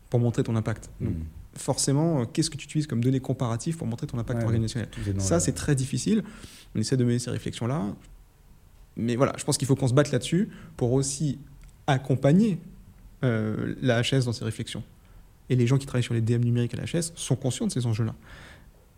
pour 0.08 0.18
montrer 0.18 0.42
ton 0.42 0.56
impact. 0.56 0.88
Hmm. 1.00 1.10
forcément, 1.54 2.22
euh, 2.22 2.24
qu'est-ce 2.24 2.48
que 2.48 2.56
tu 2.56 2.64
utilises 2.64 2.86
comme 2.86 3.04
données 3.04 3.20
comparatives 3.20 3.76
pour 3.76 3.86
montrer 3.86 4.06
ton 4.06 4.18
impact 4.18 4.42
organisationnel? 4.42 4.88
Ça, 5.18 5.40
c'est 5.40 5.52
très 5.52 5.74
difficile. 5.74 6.24
On 6.74 6.80
essaie 6.80 6.96
de 6.96 7.04
mener 7.04 7.18
ces 7.18 7.30
réflexions-là. 7.30 7.82
Mais 8.96 9.16
voilà, 9.16 9.34
je 9.36 9.44
pense 9.44 9.58
qu'il 9.58 9.68
faut 9.68 9.76
qu'on 9.76 9.88
se 9.88 9.94
batte 9.94 10.10
là-dessus 10.10 10.48
pour 10.78 10.92
aussi 10.92 11.38
accompagner 11.86 12.58
la 13.22 14.02
HS 14.02 14.24
dans 14.24 14.32
ses 14.32 14.44
réflexions 14.44 14.82
et 15.50 15.56
les 15.56 15.66
gens 15.66 15.78
qui 15.78 15.86
travaillent 15.86 16.02
sur 16.02 16.14
les 16.14 16.20
DM 16.20 16.42
numériques 16.42 16.74
à 16.74 16.76
la 16.76 16.84
HS 16.84 17.12
sont 17.14 17.36
conscients 17.36 17.66
de 17.66 17.72
ces 17.72 17.86
enjeux-là. 17.86 18.14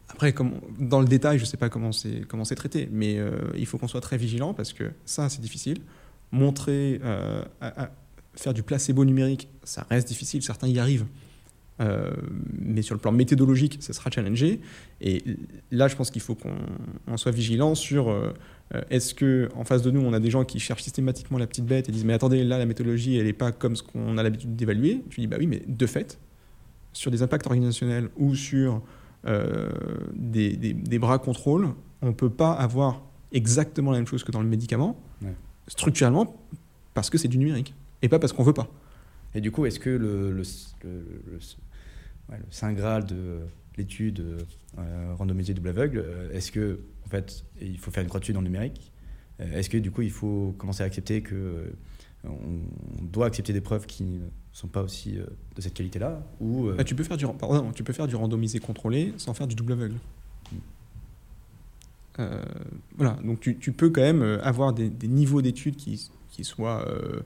Après, 0.08 0.34
dans 0.78 1.00
le 1.00 1.06
détail, 1.06 1.38
je 1.38 1.44
ne 1.44 1.46
sais 1.46 1.56
pas 1.56 1.68
comment 1.68 1.92
c'est, 1.92 2.22
comment 2.26 2.44
c'est 2.44 2.56
traité, 2.56 2.88
mais 2.90 3.18
euh, 3.18 3.30
il 3.56 3.66
faut 3.66 3.78
qu'on 3.78 3.88
soit 3.88 4.00
très 4.00 4.16
vigilant 4.16 4.54
parce 4.54 4.72
que 4.72 4.90
ça, 5.04 5.28
c'est 5.28 5.40
difficile. 5.40 5.78
Montrer, 6.32 7.00
euh, 7.04 7.42
faire 8.34 8.52
du 8.52 8.62
placebo 8.62 9.04
numérique, 9.04 9.48
ça 9.62 9.86
reste 9.88 10.08
difficile, 10.08 10.42
certains 10.42 10.68
y 10.68 10.78
arrivent. 10.78 11.06
Euh, 11.80 12.10
mais 12.58 12.82
sur 12.82 12.94
le 12.94 13.00
plan 13.00 13.10
méthodologique, 13.12 13.78
ça 13.80 13.92
sera 13.92 14.10
challengé. 14.10 14.60
Et 15.00 15.22
là, 15.70 15.88
je 15.88 15.96
pense 15.96 16.10
qu'il 16.10 16.20
faut 16.22 16.34
qu'on 16.34 17.16
soit 17.16 17.32
vigilant 17.32 17.74
sur 17.74 18.14
est-ce 18.90 19.14
que 19.14 19.48
en 19.56 19.64
face 19.64 19.82
de 19.82 19.90
nous, 19.90 20.00
on 20.00 20.12
a 20.12 20.20
des 20.20 20.30
gens 20.30 20.44
qui 20.44 20.60
cherchent 20.60 20.82
systématiquement 20.82 21.38
la 21.38 21.46
petite 21.46 21.64
bête 21.64 21.88
et 21.88 21.92
disent 21.92 22.04
mais 22.04 22.12
attendez, 22.12 22.44
là, 22.44 22.58
la 22.58 22.66
méthodologie, 22.66 23.16
elle 23.16 23.24
n'est 23.26 23.32
pas 23.32 23.50
comme 23.50 23.76
ce 23.76 23.82
qu'on 23.82 24.18
a 24.18 24.22
l'habitude 24.22 24.54
d'évaluer. 24.56 25.02
Je 25.10 25.20
dis 25.22 25.26
bah 25.26 25.36
oui, 25.38 25.46
mais 25.46 25.62
de 25.66 25.86
fait, 25.86 26.18
sur 26.92 27.10
des 27.10 27.22
impacts 27.22 27.46
organisationnels 27.46 28.10
ou 28.16 28.34
sur 28.34 28.82
euh, 29.26 29.70
des, 30.14 30.56
des, 30.56 30.72
des, 30.74 30.98
bras 30.98 31.18
contrôle, 31.18 31.68
on 32.02 32.08
ne 32.08 32.12
peut 32.12 32.30
pas 32.30 32.52
avoir 32.52 33.02
exactement 33.32 33.90
la 33.92 33.98
même 33.98 34.06
chose 34.06 34.22
que 34.24 34.32
dans 34.32 34.42
le 34.42 34.48
médicament, 34.48 34.98
Ouais. 35.22 35.34
structurellement, 35.66 36.36
parce 36.94 37.10
que 37.10 37.18
c'est 37.18 37.28
du 37.28 37.38
numérique, 37.38 37.74
et 38.02 38.08
pas 38.08 38.18
parce 38.18 38.32
qu'on 38.32 38.42
veut 38.42 38.52
pas. 38.54 38.68
Et 39.34 39.40
du 39.40 39.50
coup, 39.52 39.66
est-ce 39.66 39.78
que 39.78 39.90
le, 39.90 40.30
le, 40.32 40.42
le, 40.84 40.90
le- 41.32 41.38
ouais, 42.30 42.38
le 42.38 42.50
saint 42.50 42.72
graal 42.72 43.04
de 43.04 43.40
l'étude 43.76 44.44
euh, 44.78 45.14
randomisée 45.14 45.54
double 45.54 45.68
aveugle, 45.68 45.98
euh, 45.98 46.32
est-ce 46.32 46.52
que 46.52 46.80
en 47.06 47.08
fait, 47.08 47.44
il 47.60 47.78
faut 47.78 47.90
faire 47.90 48.02
une 48.02 48.08
croix 48.08 48.20
dessus 48.20 48.32
dans 48.32 48.40
le 48.40 48.46
numérique? 48.46 48.92
Euh, 49.40 49.58
Est-ce 49.58 49.68
que 49.68 49.78
du 49.78 49.90
coup, 49.90 50.02
il 50.02 50.10
faut 50.10 50.54
commencer 50.58 50.82
à 50.82 50.86
accepter 50.86 51.22
que 51.22 51.72
on 52.22 53.02
doit 53.02 53.26
accepter 53.26 53.54
des 53.54 53.62
preuves 53.62 53.86
qui 53.86 54.04
ne 54.04 54.26
sont 54.52 54.68
pas 54.68 54.82
aussi 54.82 55.12
de 55.12 55.60
cette 55.60 55.72
qualité-là 55.72 56.22
ou 56.38 56.68
euh, 56.68 56.76
Ah, 56.78 56.84
tu, 56.84 56.94
peux 56.94 57.02
faire 57.02 57.16
du, 57.16 57.26
pardon, 57.26 57.72
tu 57.72 57.82
peux 57.82 57.94
faire 57.94 58.06
du 58.06 58.14
randomisé 58.14 58.58
contrôlé 58.58 59.14
sans 59.16 59.32
faire 59.32 59.46
du 59.46 59.54
double 59.54 59.72
aveugle. 59.72 59.96
Euh, 62.18 62.42
voilà, 62.96 63.18
donc 63.24 63.40
tu, 63.40 63.56
tu 63.56 63.72
peux 63.72 63.88
quand 63.88 64.02
même 64.02 64.22
avoir 64.42 64.74
des, 64.74 64.90
des 64.90 65.08
niveaux 65.08 65.40
d'études 65.40 65.76
qui, 65.76 66.10
qui 66.28 66.44
soient 66.44 66.86
euh, 66.86 67.22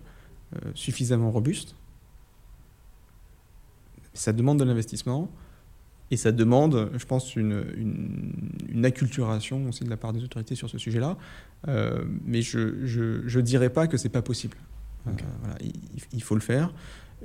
suffisamment 0.74 1.30
robustes. 1.30 1.74
Ça 4.14 4.32
demande 4.32 4.58
de 4.58 4.64
l'investissement 4.64 5.30
et 6.10 6.16
ça 6.16 6.32
demande, 6.32 6.90
je 6.96 7.04
pense, 7.06 7.34
une, 7.34 7.64
une, 7.76 8.32
une 8.68 8.84
acculturation 8.84 9.68
aussi 9.68 9.84
de 9.84 9.90
la 9.90 9.96
part 9.96 10.12
des 10.12 10.22
autorités 10.22 10.54
sur 10.54 10.70
ce 10.70 10.78
sujet-là. 10.78 11.16
Euh, 11.68 12.04
mais 12.24 12.42
je 12.42 12.58
ne 12.58 13.40
dirais 13.40 13.70
pas 13.70 13.86
que 13.86 13.96
c'est 13.96 14.08
pas 14.08 14.22
possible. 14.22 14.56
Euh, 15.06 15.10
voilà, 15.40 15.56
il, 15.60 15.72
il 16.12 16.22
faut 16.22 16.34
le 16.34 16.40
faire. 16.40 16.72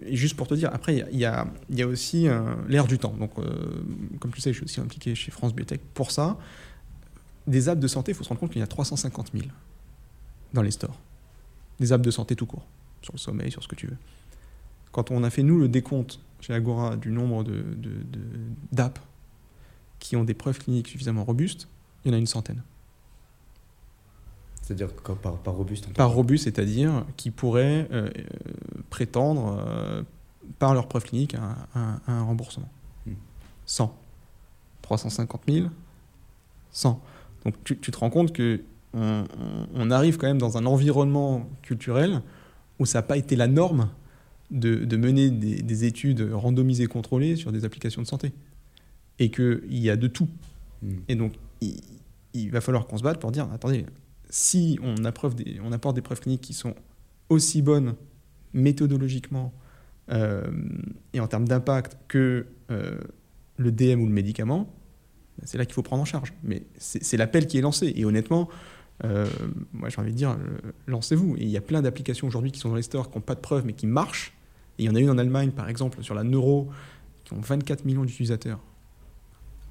Et 0.05 0.15
juste 0.15 0.35
pour 0.35 0.47
te 0.47 0.53
dire, 0.53 0.69
après, 0.73 0.95
y, 0.95 1.25
a, 1.25 1.47
il 1.69 1.77
y 1.77 1.81
a 1.81 1.87
aussi 1.87 2.27
euh, 2.27 2.55
l'ère 2.67 2.87
du 2.87 2.97
temps. 2.97 3.13
Donc, 3.19 3.31
euh, 3.37 3.83
comme 4.19 4.31
tu 4.31 4.41
sais, 4.41 4.51
je 4.51 4.57
suis 4.57 4.65
aussi 4.65 4.79
impliqué 4.79 5.15
chez 5.15 5.31
France 5.31 5.53
Biotech 5.53 5.81
pour 5.93 6.11
ça. 6.11 6.37
Des 7.47 7.67
apps 7.67 7.81
de 7.81 7.87
santé, 7.87 8.11
il 8.11 8.15
faut 8.15 8.23
se 8.23 8.29
rendre 8.29 8.39
compte 8.39 8.51
qu'il 8.51 8.59
y 8.59 8.63
en 8.63 8.65
a 8.65 8.67
350 8.67 9.31
000 9.33 9.45
dans 10.53 10.61
les 10.61 10.71
stores. 10.71 10.99
Des 11.79 11.91
apps 11.91 12.03
de 12.03 12.11
santé 12.11 12.35
tout 12.35 12.45
court, 12.45 12.65
sur 13.01 13.13
le 13.13 13.19
sommeil, 13.19 13.51
sur 13.51 13.63
ce 13.63 13.67
que 13.67 13.75
tu 13.75 13.87
veux. 13.87 13.97
Quand 14.91 15.11
on 15.11 15.23
a 15.23 15.29
fait, 15.29 15.43
nous, 15.43 15.59
le 15.59 15.67
décompte 15.67 16.19
chez 16.41 16.53
Agora 16.53 16.95
du 16.97 17.09
nombre 17.11 17.43
de, 17.43 17.63
d'apps 18.71 19.01
qui 19.99 20.15
ont 20.15 20.23
des 20.23 20.33
preuves 20.33 20.59
cliniques 20.59 20.87
suffisamment 20.87 21.23
robustes, 21.23 21.67
il 22.05 22.09
y 22.09 22.11
en 22.13 22.17
a 22.17 22.19
une 22.19 22.27
centaine. 22.27 22.63
c'est-à-dire 24.61 24.93
par, 24.93 25.37
par 25.37 25.53
robuste 25.55 25.87
en 25.89 25.91
Par 25.93 26.11
robuste, 26.11 26.45
c'est-à-dire 26.45 27.05
qui 27.17 27.31
pourraient 27.31 27.87
euh, 27.91 28.09
euh, 28.17 28.23
prétendre, 28.89 29.57
euh, 29.67 30.03
par 30.59 30.73
leurs 30.73 30.87
preuves 30.87 31.03
cliniques, 31.03 31.35
à, 31.35 31.57
un- 31.79 31.99
à 32.07 32.11
un 32.13 32.23
remboursement. 32.23 32.69
Hmm. 33.05 33.13
100. 33.65 33.95
350 34.83 35.41
000, 35.47 35.67
100. 36.71 37.01
Donc 37.45 37.55
tu, 37.63 37.77
tu 37.77 37.91
te 37.91 37.97
rends 37.97 38.09
compte 38.09 38.31
que 38.33 38.61
on, 38.93 39.23
on- 39.39 39.67
on 39.75 39.91
arrive 39.91 40.17
quand 40.17 40.27
même 40.27 40.39
dans 40.39 40.57
un 40.57 40.65
environnement 40.65 41.47
culturel 41.61 42.21
où 42.79 42.85
ça 42.85 42.99
n'a 42.99 43.03
pas 43.03 43.17
été 43.17 43.35
la 43.35 43.47
norme 43.47 43.89
de, 44.51 44.85
de 44.85 44.97
mener 44.97 45.29
des, 45.29 45.61
des 45.61 45.85
études 45.85 46.21
randomisées 46.31 46.87
contrôlées 46.87 47.35
sur 47.35 47.51
des 47.51 47.65
applications 47.65 48.01
de 48.01 48.07
santé. 48.07 48.31
Et 49.19 49.31
qu'il 49.31 49.61
y 49.77 49.89
a 49.89 49.97
de 49.97 50.07
tout. 50.07 50.29
Hmm. 50.81 50.97
Et 51.07 51.15
donc, 51.15 51.33
il, 51.61 51.75
il 52.33 52.51
va 52.51 52.61
falloir 52.61 52.87
qu'on 52.87 52.97
se 52.97 53.03
batte 53.03 53.19
pour 53.19 53.31
dire, 53.31 53.49
attendez, 53.51 53.85
si 54.29 54.79
on, 54.81 54.95
des- 54.95 55.59
on 55.63 55.71
apporte 55.71 55.95
des 55.95 56.01
preuves 56.01 56.19
cliniques 56.21 56.41
qui 56.41 56.53
sont 56.53 56.75
aussi 57.29 57.61
bonnes 57.61 57.95
méthodologiquement 58.53 59.53
euh, 60.11 60.43
et 61.13 61.19
en 61.19 61.27
termes 61.27 61.47
d'impact 61.47 61.97
que 62.07 62.47
euh, 62.71 62.97
le 63.57 63.71
DM 63.71 64.01
ou 64.01 64.05
le 64.05 64.11
médicament, 64.13 64.73
ben, 65.37 65.45
c'est 65.45 65.57
là 65.57 65.65
qu'il 65.65 65.73
faut 65.73 65.83
prendre 65.83 66.01
en 66.01 66.05
charge. 66.05 66.33
Mais 66.43 66.63
c'est 66.77 67.17
l'appel 67.17 67.47
qui 67.47 67.57
est 67.57 67.61
lancé. 67.61 67.93
Et 67.95 68.05
honnêtement, 68.05 68.49
euh, 69.03 69.27
moi 69.73 69.89
j'ai 69.89 69.99
envie 70.01 70.11
de 70.11 70.17
dire, 70.17 70.37
lancez-vous. 70.87 71.35
Et 71.37 71.43
il 71.43 71.49
y 71.49 71.57
a 71.57 71.61
plein 71.61 71.81
d'applications 71.81 72.27
aujourd'hui 72.27 72.51
qui 72.51 72.59
sont 72.59 72.69
dans 72.69 72.75
les 72.75 72.81
stores, 72.81 73.09
qui 73.09 73.17
n'ont 73.17 73.23
pas 73.23 73.35
de 73.35 73.39
preuves, 73.39 73.65
mais 73.65 73.73
qui 73.73 73.87
marchent. 73.87 74.33
Il 74.79 74.85
y 74.85 74.89
en 74.89 74.95
a 74.95 74.99
une 74.99 75.09
en 75.09 75.17
Allemagne, 75.17 75.51
par 75.51 75.69
exemple, 75.69 76.01
sur 76.03 76.15
la 76.15 76.23
neuro, 76.23 76.69
qui 77.25 77.33
ont 77.33 77.41
24 77.41 77.85
millions 77.85 78.05
d'utilisateurs 78.05 78.59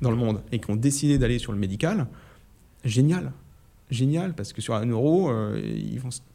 dans 0.01 0.11
le 0.11 0.17
monde 0.17 0.43
et 0.53 0.61
qui 0.61 0.71
ont 0.71 0.77
décidé 0.77 1.19
d'aller 1.19 1.39
sur 1.39 1.51
le 1.53 1.59
médical. 1.59 2.07
Génial. 2.85 3.33
Génial, 3.91 4.35
parce 4.35 4.53
que 4.53 4.61
sur 4.61 4.75
la 4.75 4.85
neuro, 4.85 5.31
euh, 5.31 5.59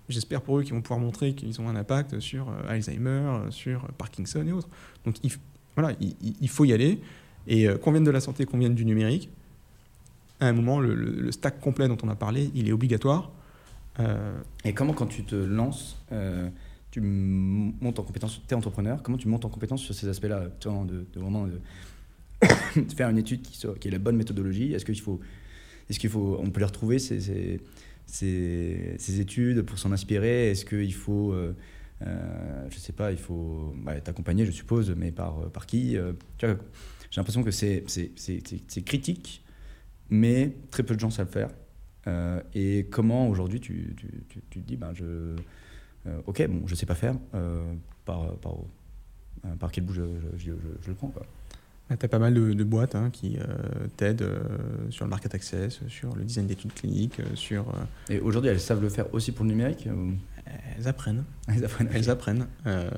j'espère 0.09 0.41
pour 0.41 0.57
eux 0.57 0.63
qu'ils 0.63 0.73
vont 0.73 0.81
pouvoir 0.81 0.99
montrer 0.99 1.33
qu'ils 1.33 1.61
ont 1.61 1.69
un 1.69 1.75
impact 1.75 2.19
sur 2.19 2.49
euh, 2.49 2.67
Alzheimer, 2.67 3.09
euh, 3.09 3.51
sur 3.51 3.87
Parkinson 3.93 4.45
et 4.47 4.51
autres. 4.51 4.69
Donc 5.05 5.17
voilà, 5.75 5.95
il, 5.99 6.49
faut 6.49 6.65
y 6.65 6.73
aller. 6.73 6.99
Et 7.47 7.67
qu'on 7.81 7.91
vienne 7.91 8.03
de 8.03 8.11
la 8.11 8.21
santé, 8.21 8.45
qu'on 8.45 8.57
vienne 8.57 8.75
du 8.75 8.85
numérique, 8.85 9.29
à 10.39 10.47
un 10.47 10.53
moment, 10.53 10.79
le, 10.79 11.31
stack 11.31 11.59
complet 11.59 11.87
dont 11.87 11.97
on 12.03 12.09
a 12.09 12.15
parlé, 12.15 12.51
il 12.55 12.69
est 12.69 12.71
obligatoire. 12.71 13.31
Et 14.63 14.73
comment, 14.73 14.93
quand 14.93 15.07
tu 15.07 15.23
te 15.23 15.35
lances, 15.35 15.97
tu 16.93 17.01
montes 17.01 17.97
en 17.97 18.03
compétence, 18.03 18.39
tu 18.47 18.53
es 18.53 18.55
entrepreneur, 18.55 19.01
comment 19.01 19.17
tu 19.17 19.27
montes 19.27 19.45
en 19.45 19.49
compétence 19.49 19.81
sur 19.81 19.95
ces 19.95 20.07
aspects-là 20.07 20.49
vois, 20.63 20.85
de, 20.85 21.07
de 21.11 21.19
vraiment 21.19 21.47
de, 21.47 21.59
de 22.79 22.93
faire 22.93 23.09
une 23.09 23.17
étude 23.17 23.41
qui, 23.41 23.57
soit, 23.57 23.83
est 23.83 23.89
la 23.89 23.97
bonne 23.97 24.15
méthodologie? 24.15 24.73
Est-ce 24.73 24.85
qu'il 24.85 25.01
faut, 25.01 25.19
est-ce 25.89 25.97
qu'il 25.97 26.11
faut, 26.11 26.37
on 26.39 26.51
peut 26.51 26.59
les 26.59 26.67
retrouver 26.67 26.99
ces, 26.99 27.59
ces, 28.05 29.19
études 29.19 29.63
pour 29.63 29.79
s'en 29.79 29.91
inspirer? 29.91 30.51
Est-ce 30.51 30.65
qu'il 30.65 30.93
faut, 30.93 31.33
euh, 31.33 31.55
euh, 32.05 32.67
je 32.69 32.77
sais 32.77 32.93
pas, 32.93 33.11
il 33.11 33.17
faut 33.17 33.73
bah, 33.83 33.99
t'accompagner, 33.99 34.45
je 34.45 34.51
suppose, 34.51 34.93
mais 34.95 35.11
par, 35.11 35.49
par 35.49 35.65
qui 35.65 35.97
Euh, 35.97 36.13
J'ai 36.39 36.47
l'impression 37.17 37.41
que 37.41 37.49
c'est, 37.49 37.83
critique, 38.85 39.43
mais 40.11 40.51
très 40.69 40.83
peu 40.83 40.93
de 40.93 40.99
gens 40.99 41.09
savent 41.09 41.25
le 41.25 41.31
faire. 41.31 41.49
Euh, 42.05 42.39
et 42.53 42.85
comment 42.91 43.29
aujourd'hui 43.29 43.59
tu, 43.59 43.95
tu, 43.97 44.07
tu, 44.29 44.43
tu 44.51 44.61
te 44.61 44.67
dis, 44.67 44.75
ben, 44.75 44.93
je, 44.93 45.05
euh, 45.05 45.35
ok, 46.25 46.47
bon, 46.49 46.67
je 46.67 46.75
sais 46.75 46.85
pas 46.85 46.95
faire, 46.95 47.15
euh, 47.33 47.63
par, 48.05 48.35
par, 48.37 48.53
euh, 49.45 49.55
par 49.59 49.71
quel 49.71 49.83
bout 49.85 49.93
je, 49.93 50.01
je, 50.37 50.45
je- 50.51 50.51
je 50.81 50.87
le 50.89 50.93
prends 50.95 51.07
quoi. 51.09 51.23
tu 51.89 52.05
as 52.05 52.09
pas 52.09 52.19
mal 52.19 52.33
de, 52.33 52.53
de 52.53 52.63
boîtes 52.63 52.95
hein, 52.95 53.09
qui 53.11 53.37
euh, 53.37 53.45
t'aident 53.97 54.21
euh, 54.23 54.39
sur 54.89 55.05
le 55.05 55.09
market 55.09 55.33
access, 55.35 55.79
sur 55.87 56.15
le 56.15 56.23
design 56.23 56.47
d'études 56.47 56.73
cliniques, 56.73 57.19
euh, 57.19 57.35
sur... 57.35 57.69
euh, 57.69 58.13
Et 58.13 58.19
aujourd'hui, 58.19 58.49
elles 58.49 58.59
savent 58.59 58.81
le 58.81 58.89
faire 58.89 59.13
aussi 59.13 59.31
pour 59.31 59.45
le 59.45 59.51
numérique 59.51 59.87
elles 60.77 60.87
apprennent. 60.87 61.23
Elles 61.47 61.63
apprennent. 61.63 61.89
Elles 61.93 62.09
apprennent. 62.09 62.47
Euh, 62.67 62.89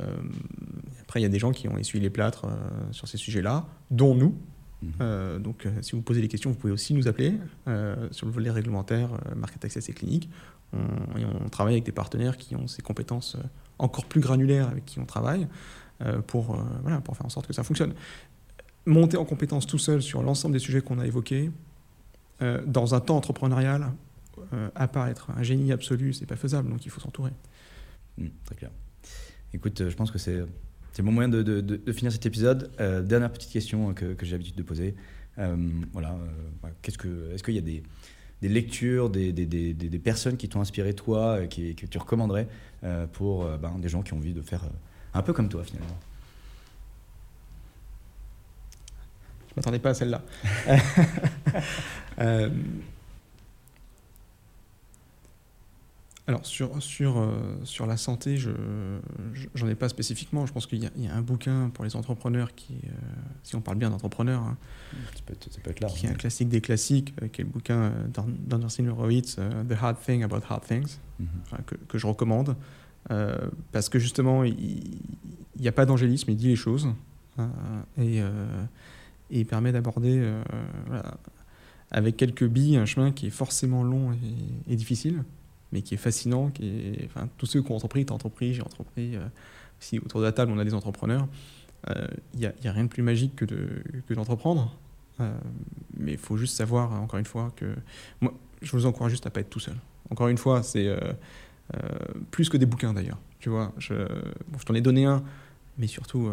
après, 1.04 1.20
il 1.20 1.24
y 1.24 1.26
a 1.28 1.30
des 1.30 1.40
gens 1.40 1.52
qui 1.52 1.68
ont 1.68 1.78
essuyé 1.78 2.02
les 2.02 2.10
plâtres 2.10 2.46
euh, 2.46 2.56
sur 2.92 3.08
ces 3.08 3.18
sujets-là, 3.18 3.66
dont 3.92 4.16
nous. 4.16 4.36
Mhm. 4.82 4.92
Euh, 5.02 5.40
donc, 5.40 5.66
euh, 5.66 5.72
si 5.82 5.92
vous 5.94 6.02
posez 6.02 6.22
des 6.22 6.28
questions, 6.28 6.50
vous 6.50 6.58
pouvez 6.58 6.74
aussi 6.74 6.94
nous 6.96 7.08
appeler 7.08 7.34
euh, 7.68 8.08
sur 8.12 8.26
le 8.26 8.32
volet 8.32 8.50
réglementaire, 8.50 9.10
euh, 9.14 9.36
market 9.36 9.64
access 9.64 9.88
et 9.90 9.94
clinique. 9.94 10.30
On, 10.74 11.50
travaille 11.50 11.76
avec 11.76 11.86
des 11.86 11.92
partenaires 11.92 12.38
qui 12.38 12.56
ont 12.56 12.68
ces 12.68 12.82
compétences 12.82 13.36
euh, 13.36 13.44
encore 13.80 14.06
plus 14.06 14.22
granulaires 14.22 14.68
avec 14.68 14.86
qui 14.86 15.00
on 15.00 15.06
travaille 15.06 15.48
euh, 16.02 16.20
pour, 16.20 16.56
euh, 16.56 16.64
voilà, 16.82 17.00
pour 17.02 17.16
faire 17.16 17.26
en 17.26 17.30
sorte 17.30 17.48
que 17.48 17.54
ça 17.54 17.64
fonctionne. 17.64 17.94
Monter 18.86 19.18
en 19.18 19.26
compétence 19.26 19.66
tout 19.66 19.78
seul 19.78 20.02
sur 20.02 20.22
l'ensemble 20.22 20.54
des 20.54 20.60
sujets 20.60 20.82
qu'on 20.82 21.00
a 21.00 21.06
évoqués, 21.06 21.52
dans 22.68 22.94
un 22.94 23.00
temps 23.00 23.16
entrepreneurial, 23.16 23.94
à 24.76 24.88
part 24.90 25.08
un 25.36 25.42
génie 25.42 25.72
absolu, 25.72 26.14
c'est 26.14 26.26
pas 26.26 26.36
faisable, 26.36 26.70
donc 26.70 26.86
il 26.86 26.90
faut 26.90 27.00
s'entourer. 27.00 27.32
Mm, 28.18 28.28
très 28.44 28.56
clair. 28.56 28.72
Écoute, 29.54 29.90
je 29.90 29.96
pense 29.96 30.12
que 30.12 30.20
c'est 30.20 30.36
le 30.98 31.04
bon 31.04 31.14
moyen 31.14 31.30
de, 31.30 31.42
de- 31.42 31.92
finir 31.94 32.12
cet 32.12 32.26
épisode. 32.26 32.70
Dernière 32.78 33.32
petite 33.32 33.52
question 33.52 33.94
que, 33.94 34.16
j'ai 34.22 34.34
l'habitude 34.34 34.56
de 34.56 34.64
poser. 34.64 34.96
Voilà, 35.38 36.16
qu'est-ce 36.84 36.98
que, 36.98 37.32
est-ce 37.34 37.42
qu'il 37.42 37.56
y 37.56 37.60
a 37.60 37.62
des, 37.62 37.82
des 38.42 38.50
lectures, 38.50 39.10
des, 39.10 39.32
des, 39.34 39.46
des, 39.46 39.74
des- 39.74 39.90
des 39.90 40.00
personnes 40.00 40.38
qui 40.38 40.50
t'ont 40.50 40.62
inspiré 40.62 40.94
toi, 40.94 41.44
et 41.44 41.48
qui, 41.48 41.76
que 41.76 41.86
tu 41.86 41.98
recommanderais 41.98 42.48
euh, 42.84 43.08
pour 43.08 43.46
euh, 43.46 43.58
ben, 43.58 43.78
des 43.80 43.90
gens 43.90 44.02
qui 44.04 44.14
ont 44.14 44.18
envie 44.18 44.34
de 44.34 44.42
faire 44.42 44.64
euh, 44.66 44.70
un 45.14 45.22
peu 45.22 45.34
comme 45.34 45.50
toi 45.50 45.64
finalement? 45.64 45.98
Je 49.50 49.54
m'attendais 49.56 49.80
pas 49.80 49.90
à 49.92 49.94
celle-là. 49.94 50.22
Euh, 52.20 52.50
alors 56.28 56.46
sur, 56.46 56.82
sur, 56.82 57.18
euh, 57.20 57.30
sur 57.66 57.86
la 57.86 57.98
santé, 57.98 58.38
je 58.38 58.50
je- 59.34 59.48
j'en 59.54 59.68
ai 59.68 59.76
pas 59.76 59.90
spécifiquement. 59.90 60.46
Je 60.48 60.54
pense 60.54 60.66
qu'il 60.66 60.82
y, 60.82 60.86
a- 60.88 60.92
il 60.96 61.04
y 61.04 61.08
a 61.08 61.14
un 61.16 61.22
bouquin 61.22 61.70
pour 61.74 61.84
les 61.86 61.96
entrepreneurs 61.96 62.56
qui, 62.56 62.74
euh, 62.86 62.90
si 63.44 63.56
on 63.56 63.62
parle 63.62 63.78
bien 63.78 63.90
d'entrepreneurs, 63.92 64.42
hein, 64.42 64.58
qui 65.96 66.06
est 66.08 66.10
un 66.10 66.14
classique 66.14 66.50
des 66.50 66.62
classiques, 66.62 67.14
euh, 67.22 67.28
qui 67.28 67.42
est 67.42 67.44
le 67.44 67.50
bouquin 67.52 67.92
d'An- 68.14 68.26
d'Anderson 68.48 68.88
Horowitz, 68.88 69.36
The 69.36 69.74
Hard 69.80 69.98
Thing 70.04 70.24
About 70.24 70.42
Hard 70.50 70.64
Things, 70.66 70.98
Mhm. 71.20 71.28
que, 71.68 71.76
que 71.76 71.98
je 71.98 72.08
recommande, 72.08 72.56
parce 73.72 73.90
que 73.90 74.00
justement, 74.00 74.44
il 74.44 75.00
n'y 75.60 75.68
a 75.68 75.72
pas 75.72 75.86
d'angélisme, 75.86 76.32
il 76.32 76.38
dit 76.38 76.48
les 76.48 76.56
choses, 76.56 76.88
et, 78.00 78.18
et 78.18 79.40
il 79.40 79.46
permet 79.46 79.72
d'aborder 79.72 80.28
voilà, 80.88 81.18
avec 81.92 82.18
quelques 82.18 82.48
billes 82.48 82.78
un 82.78 82.86
chemin 82.86 83.12
qui 83.12 83.28
est 83.28 83.32
forcément 83.32 83.84
long 83.84 84.12
et, 84.14 84.74
et 84.74 84.76
difficile, 84.76 85.24
mais 85.72 85.82
qui 85.82 85.94
est 85.94 85.98
fascinant, 85.98 86.50
qui 86.50 86.98
enfin, 87.06 87.28
tous 87.38 87.46
ceux 87.46 87.62
qui 87.62 87.72
ont 87.72 87.76
entrepris, 87.76 88.06
t'as 88.06 88.14
entrepris, 88.14 88.54
j'ai 88.54 88.62
entrepris, 88.62 89.16
euh, 89.16 89.26
si 89.80 90.00
autour 90.00 90.22
de 90.22 90.26
la 90.26 90.32
table 90.32 90.52
on 90.52 90.60
a 90.60 90.66
des 90.66 90.74
entrepreneurs, 90.74 91.28
Il 92.34 92.40
n'y 92.40 92.68
a, 92.68 92.72
rien 92.72 92.86
de 92.86 92.90
plus 92.90 93.04
magique 93.04 93.36
que, 93.36 93.46
de, 93.46 93.84
que 94.08 94.14
d'entreprendre. 94.14 94.76
mais 95.98 96.14
il 96.14 96.18
faut 96.18 96.38
juste 96.38 96.56
savoir, 96.56 96.92
encore 96.94 97.20
une 97.20 97.26
fois, 97.26 97.52
que 97.56 97.76
moi, 98.22 98.34
je 98.62 98.72
vous 98.72 98.86
encourage 98.86 99.12
juste 99.12 99.28
à 99.28 99.30
pas 99.30 99.42
être 99.42 99.50
tout 99.50 99.60
seul. 99.60 99.76
Encore 100.10 100.28
une 100.30 100.38
fois, 100.38 100.64
c'est 100.64 100.90
plus 102.32 102.50
que 102.50 102.58
des 102.58 102.66
bouquins 102.66 102.94
d'ailleurs. 102.94 103.20
Tu 103.40 103.50
vois, 103.50 103.72
je, 103.78 103.94
t'en 104.66 104.74
ai 104.74 104.82
donné 104.82 105.06
un, 105.06 105.24
mais 105.78 105.86
surtout, 105.86 106.32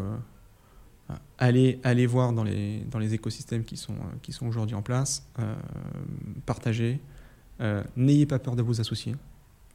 allez, 1.39 1.81
allez 1.83 2.07
voir 2.07 2.33
dans 2.33 2.45
les, 2.45 2.81
dans 2.91 2.99
les 2.99 3.13
écosystèmes 3.13 3.65
qui 3.65 3.77
sont, 3.77 3.97
qui 4.23 4.33
sont 4.33 4.47
aujourd'hui 4.47 4.75
en 4.75 4.83
place, 4.83 5.27
partagez, 6.47 6.99
n'ayez 7.97 8.27
pas 8.27 8.39
peur 8.39 8.57
de 8.57 8.63
vous 8.63 8.81
associer. 8.81 9.15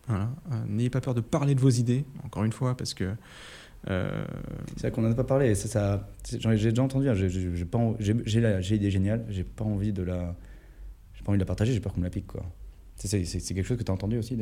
Voilà. 0.07 0.29
N'ayez 0.67 0.89
pas 0.89 1.01
peur 1.01 1.13
de 1.13 1.21
parler 1.21 1.55
de 1.55 1.59
vos 1.59 1.69
idées, 1.69 2.05
encore 2.23 2.43
une 2.43 2.51
fois, 2.51 2.75
parce 2.75 2.93
que. 2.93 3.13
Euh... 3.89 4.25
C'est 4.75 4.81
vrai 4.81 4.91
qu'on 4.91 5.01
n'en 5.01 5.11
a 5.11 5.15
pas 5.15 5.23
parlé. 5.23 5.53
Ça, 5.55 5.67
ça, 5.67 6.07
j'ai 6.55 6.69
déjà 6.69 6.83
entendu. 6.83 7.09
Hein, 7.09 7.13
j'ai, 7.13 7.65
pas, 7.65 7.79
j'ai, 7.99 8.15
j'ai 8.25 8.75
idée 8.75 8.91
géniale. 8.91 9.25
J'ai 9.29 9.43
pas 9.43 9.63
envie 9.63 9.93
de 9.93 10.03
la, 10.03 10.35
j'ai 11.13 11.23
pas 11.23 11.29
envie 11.31 11.37
de 11.37 11.43
la 11.43 11.47
partager. 11.47 11.73
J'ai 11.73 11.79
peur 11.79 11.93
qu'on 11.93 11.99
me 11.99 12.05
la 12.05 12.11
pique, 12.11 12.27
quoi. 12.27 12.43
C'est, 12.95 13.23
quelque 13.23 13.63
chose 13.63 13.77
que 13.77 13.83
tu 13.83 13.91
as 13.91 13.93
entendu 13.93 14.17
aussi. 14.17 14.37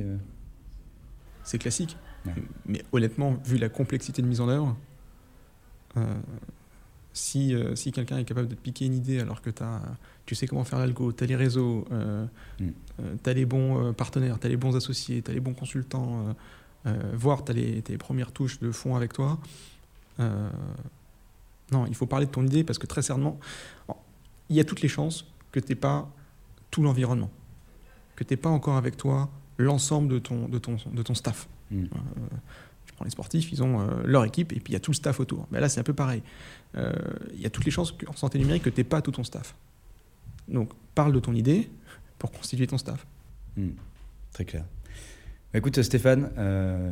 C'est 1.44 1.58
classique. 1.58 1.98
Mais 2.66 2.82
honnêtement, 2.92 3.38
vu 3.46 3.58
la 3.58 3.70
complexité 3.70 4.22
de 4.22 4.28
mise 4.28 4.42
en 4.42 4.50
œuvre, 4.50 4.76
euh, 5.98 6.16
si, 7.16 7.56
euh, 7.56 7.76
si 7.76 7.94
quelqu'un 7.94 8.18
est 8.18 8.26
capable 8.26 8.50
de 8.50 8.56
te 8.56 8.60
piquer 8.60 8.86
une 8.86 8.94
idée 8.94 9.22
alors 9.22 9.42
que 9.42 9.50
as, 9.62 9.82
tu 10.26 10.36
sais 10.36 10.48
comment 10.48 10.66
faire 10.66 10.80
l'algo, 10.80 11.14
tu 11.14 11.24
as 11.24 11.28
les 11.28 11.38
réseaux, 11.38 11.86
euh, 11.92 12.26
mm. 12.60 12.70
tu 13.24 13.30
as 13.30 13.34
les 13.34 13.46
bons 13.46 13.94
partenaires, 13.94 14.38
tu 14.38 14.46
as 14.46 14.50
les 14.50 14.58
bons 14.58 14.76
associés, 14.76 15.22
tu 15.22 15.32
as 15.32 15.34
les 15.34 15.40
bons 15.40 15.54
consultants, 15.54 16.36
voire 17.14 17.46
tu 17.46 17.52
as 17.52 17.56
les, 17.56 17.82
premières 17.98 18.34
touches 18.34 18.60
de 18.60 18.70
fond 18.70 18.98
avec 18.98 19.14
toi, 19.14 19.40
non, 20.20 21.86
il 21.88 21.96
faut 21.96 22.06
parler 22.06 22.26
de 22.26 22.32
ton 22.32 22.46
idée 22.46 22.64
parce 22.66 22.78
que 22.78 22.86
très 22.86 23.02
certainement, 23.02 23.40
il 24.50 24.58
y 24.58 24.60
a 24.60 24.66
toutes 24.66 24.82
les 24.82 24.90
chances 24.90 25.26
que 25.52 25.62
tu 25.62 25.76
pas 25.76 26.12
tout 26.70 26.84
l'environnement, 26.84 27.32
que 28.18 28.26
tu 28.26 28.36
pas 28.36 28.50
encore 28.50 28.76
avec 28.76 28.98
toi 28.98 29.30
l'ensemble 29.58 30.10
de 30.10 30.20
ton, 30.20 30.50
de, 30.50 30.58
ton, 30.58 30.76
de 30.92 31.02
ton 31.02 31.16
staff. 31.16 31.48
Mm. 31.72 31.84
Euh, 31.84 31.88
les 33.04 33.10
sportifs, 33.10 33.52
ils 33.52 33.64
ont 33.64 33.80
euh, 33.80 33.86
leur 34.06 34.24
équipe 34.26 34.54
et 34.54 34.60
puis 34.60 34.72
il 34.72 34.74
y 34.74 34.78
a 34.78 34.80
tout 34.80 34.92
le 34.92 34.96
staff 34.96 35.20
autour. 35.20 35.48
Mais 35.52 35.60
là, 35.60 35.70
c'est 35.70 35.80
un 35.80 35.84
peu 35.84 35.94
pareil. 35.94 36.22
Euh, 36.78 36.94
il 37.34 37.42
y 37.42 37.46
a 37.46 37.50
toutes 37.50 37.66
les 37.66 37.72
chances 37.72 37.94
en 38.08 38.16
santé 38.16 38.40
numérique 38.40 38.64
que 38.64 38.70
tu 38.70 38.80
n'aies 38.80 38.86
pas 38.86 39.02
tout 39.02 39.12
ton 39.12 39.24
staff. 39.24 39.56
Donc, 40.48 40.72
parle 40.94 41.14
de 41.14 41.20
ton 41.20 41.34
idée 41.34 41.70
pour 42.18 42.32
constituer 42.32 42.68
ton 42.68 42.78
staff. 42.78 43.06
Mm. 43.58 43.70
Très 44.32 44.46
clair. 44.46 44.66
Bah, 45.52 45.60
écoute, 45.60 45.82
Stéphane, 45.82 46.32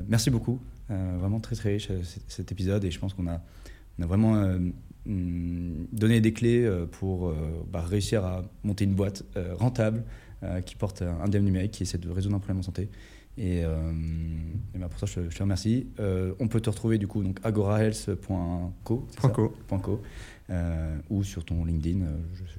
merci 0.07 0.30
beaucoup. 0.30 0.59
vraiment 0.89 1.39
très, 1.39 1.55
très 1.55 1.73
riche 1.73 1.89
cet 2.27 2.51
épisode 2.51 2.84
et 2.84 2.91
je 2.91 2.99
pense 2.99 3.13
qu'on 3.13 3.27
a, 3.27 3.41
on 3.99 4.03
a 4.03 4.05
vraiment 4.05 4.34
mm, 5.05 5.88
donné 5.91 6.21
des 6.21 6.34
clés 6.34 6.69
pour 6.91 7.34
bah, 7.71 7.81
réussir 7.81 8.25
à 8.25 8.43
monter 8.63 8.85
une 8.85 8.95
boîte 8.95 9.23
rentable 9.57 10.03
qui 10.65 10.75
porte 10.75 11.01
un 11.01 11.27
dev 11.27 11.41
numérique 11.41 11.71
qui 11.71 11.84
essaie 11.84 11.97
de 11.97 12.09
résoudre 12.09 12.35
un 12.35 12.39
problème 12.39 12.59
en 12.59 12.63
santé. 12.63 12.89
Et, 13.38 13.64
euh, 13.64 13.91
ben 14.76 14.88
pour 14.88 14.99
ça, 14.99 15.05
je, 15.05 15.22
te 15.22 15.43
remercie. 15.43 15.88
Euh, 15.99 16.34
on 16.39 16.47
peut 16.47 16.61
te 16.61 16.69
retrouver 16.69 16.97
du 16.97 17.07
coup 17.07 17.23
donc 17.23 17.39
agorahealth.co 17.43 19.07
euh, 20.49 20.97
ou 21.10 21.23
sur 21.23 21.43
ton 21.45 21.65
LinkedIn, 21.65 22.05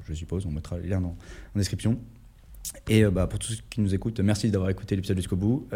je, 0.06 0.14
suppose. 0.14 0.46
On 0.46 0.50
mettra 0.50 0.78
les 0.78 0.88
liens 0.88 1.02
en 1.02 1.16
description. 1.54 1.98
Et 2.88 3.04
bah, 3.04 3.26
pour 3.26 3.38
tous 3.38 3.52
ceux 3.52 3.62
qui 3.70 3.82
nous 3.82 3.94
écoutent, 3.94 4.18
merci 4.20 4.50
d'avoir 4.50 4.70
écouté 4.70 4.96
l'épisode 4.96 5.18
jusqu'au 5.18 5.36
bout. 5.36 5.68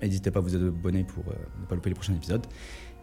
N'hésitez 0.00 0.30
pas 0.30 0.38
à 0.38 0.42
vous 0.42 0.54
abonner 0.54 1.04
pour 1.04 1.24
ne 1.24 1.66
pas 1.66 1.74
louper 1.74 1.90
les 1.90 1.94
prochains 1.94 2.14
épisodes. 2.14 2.46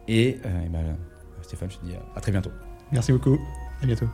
Et, 0.07 0.37
ben, 0.43 0.95
Stéphane, 1.41 1.71
je 1.71 1.77
te 1.77 1.85
dis 1.85 1.93
à 2.15 2.21
très 2.21 2.31
bientôt. 2.31 2.51
Merci 2.91 3.11
beaucoup. 3.11 3.37
À 3.81 3.85
bientôt. 3.85 4.07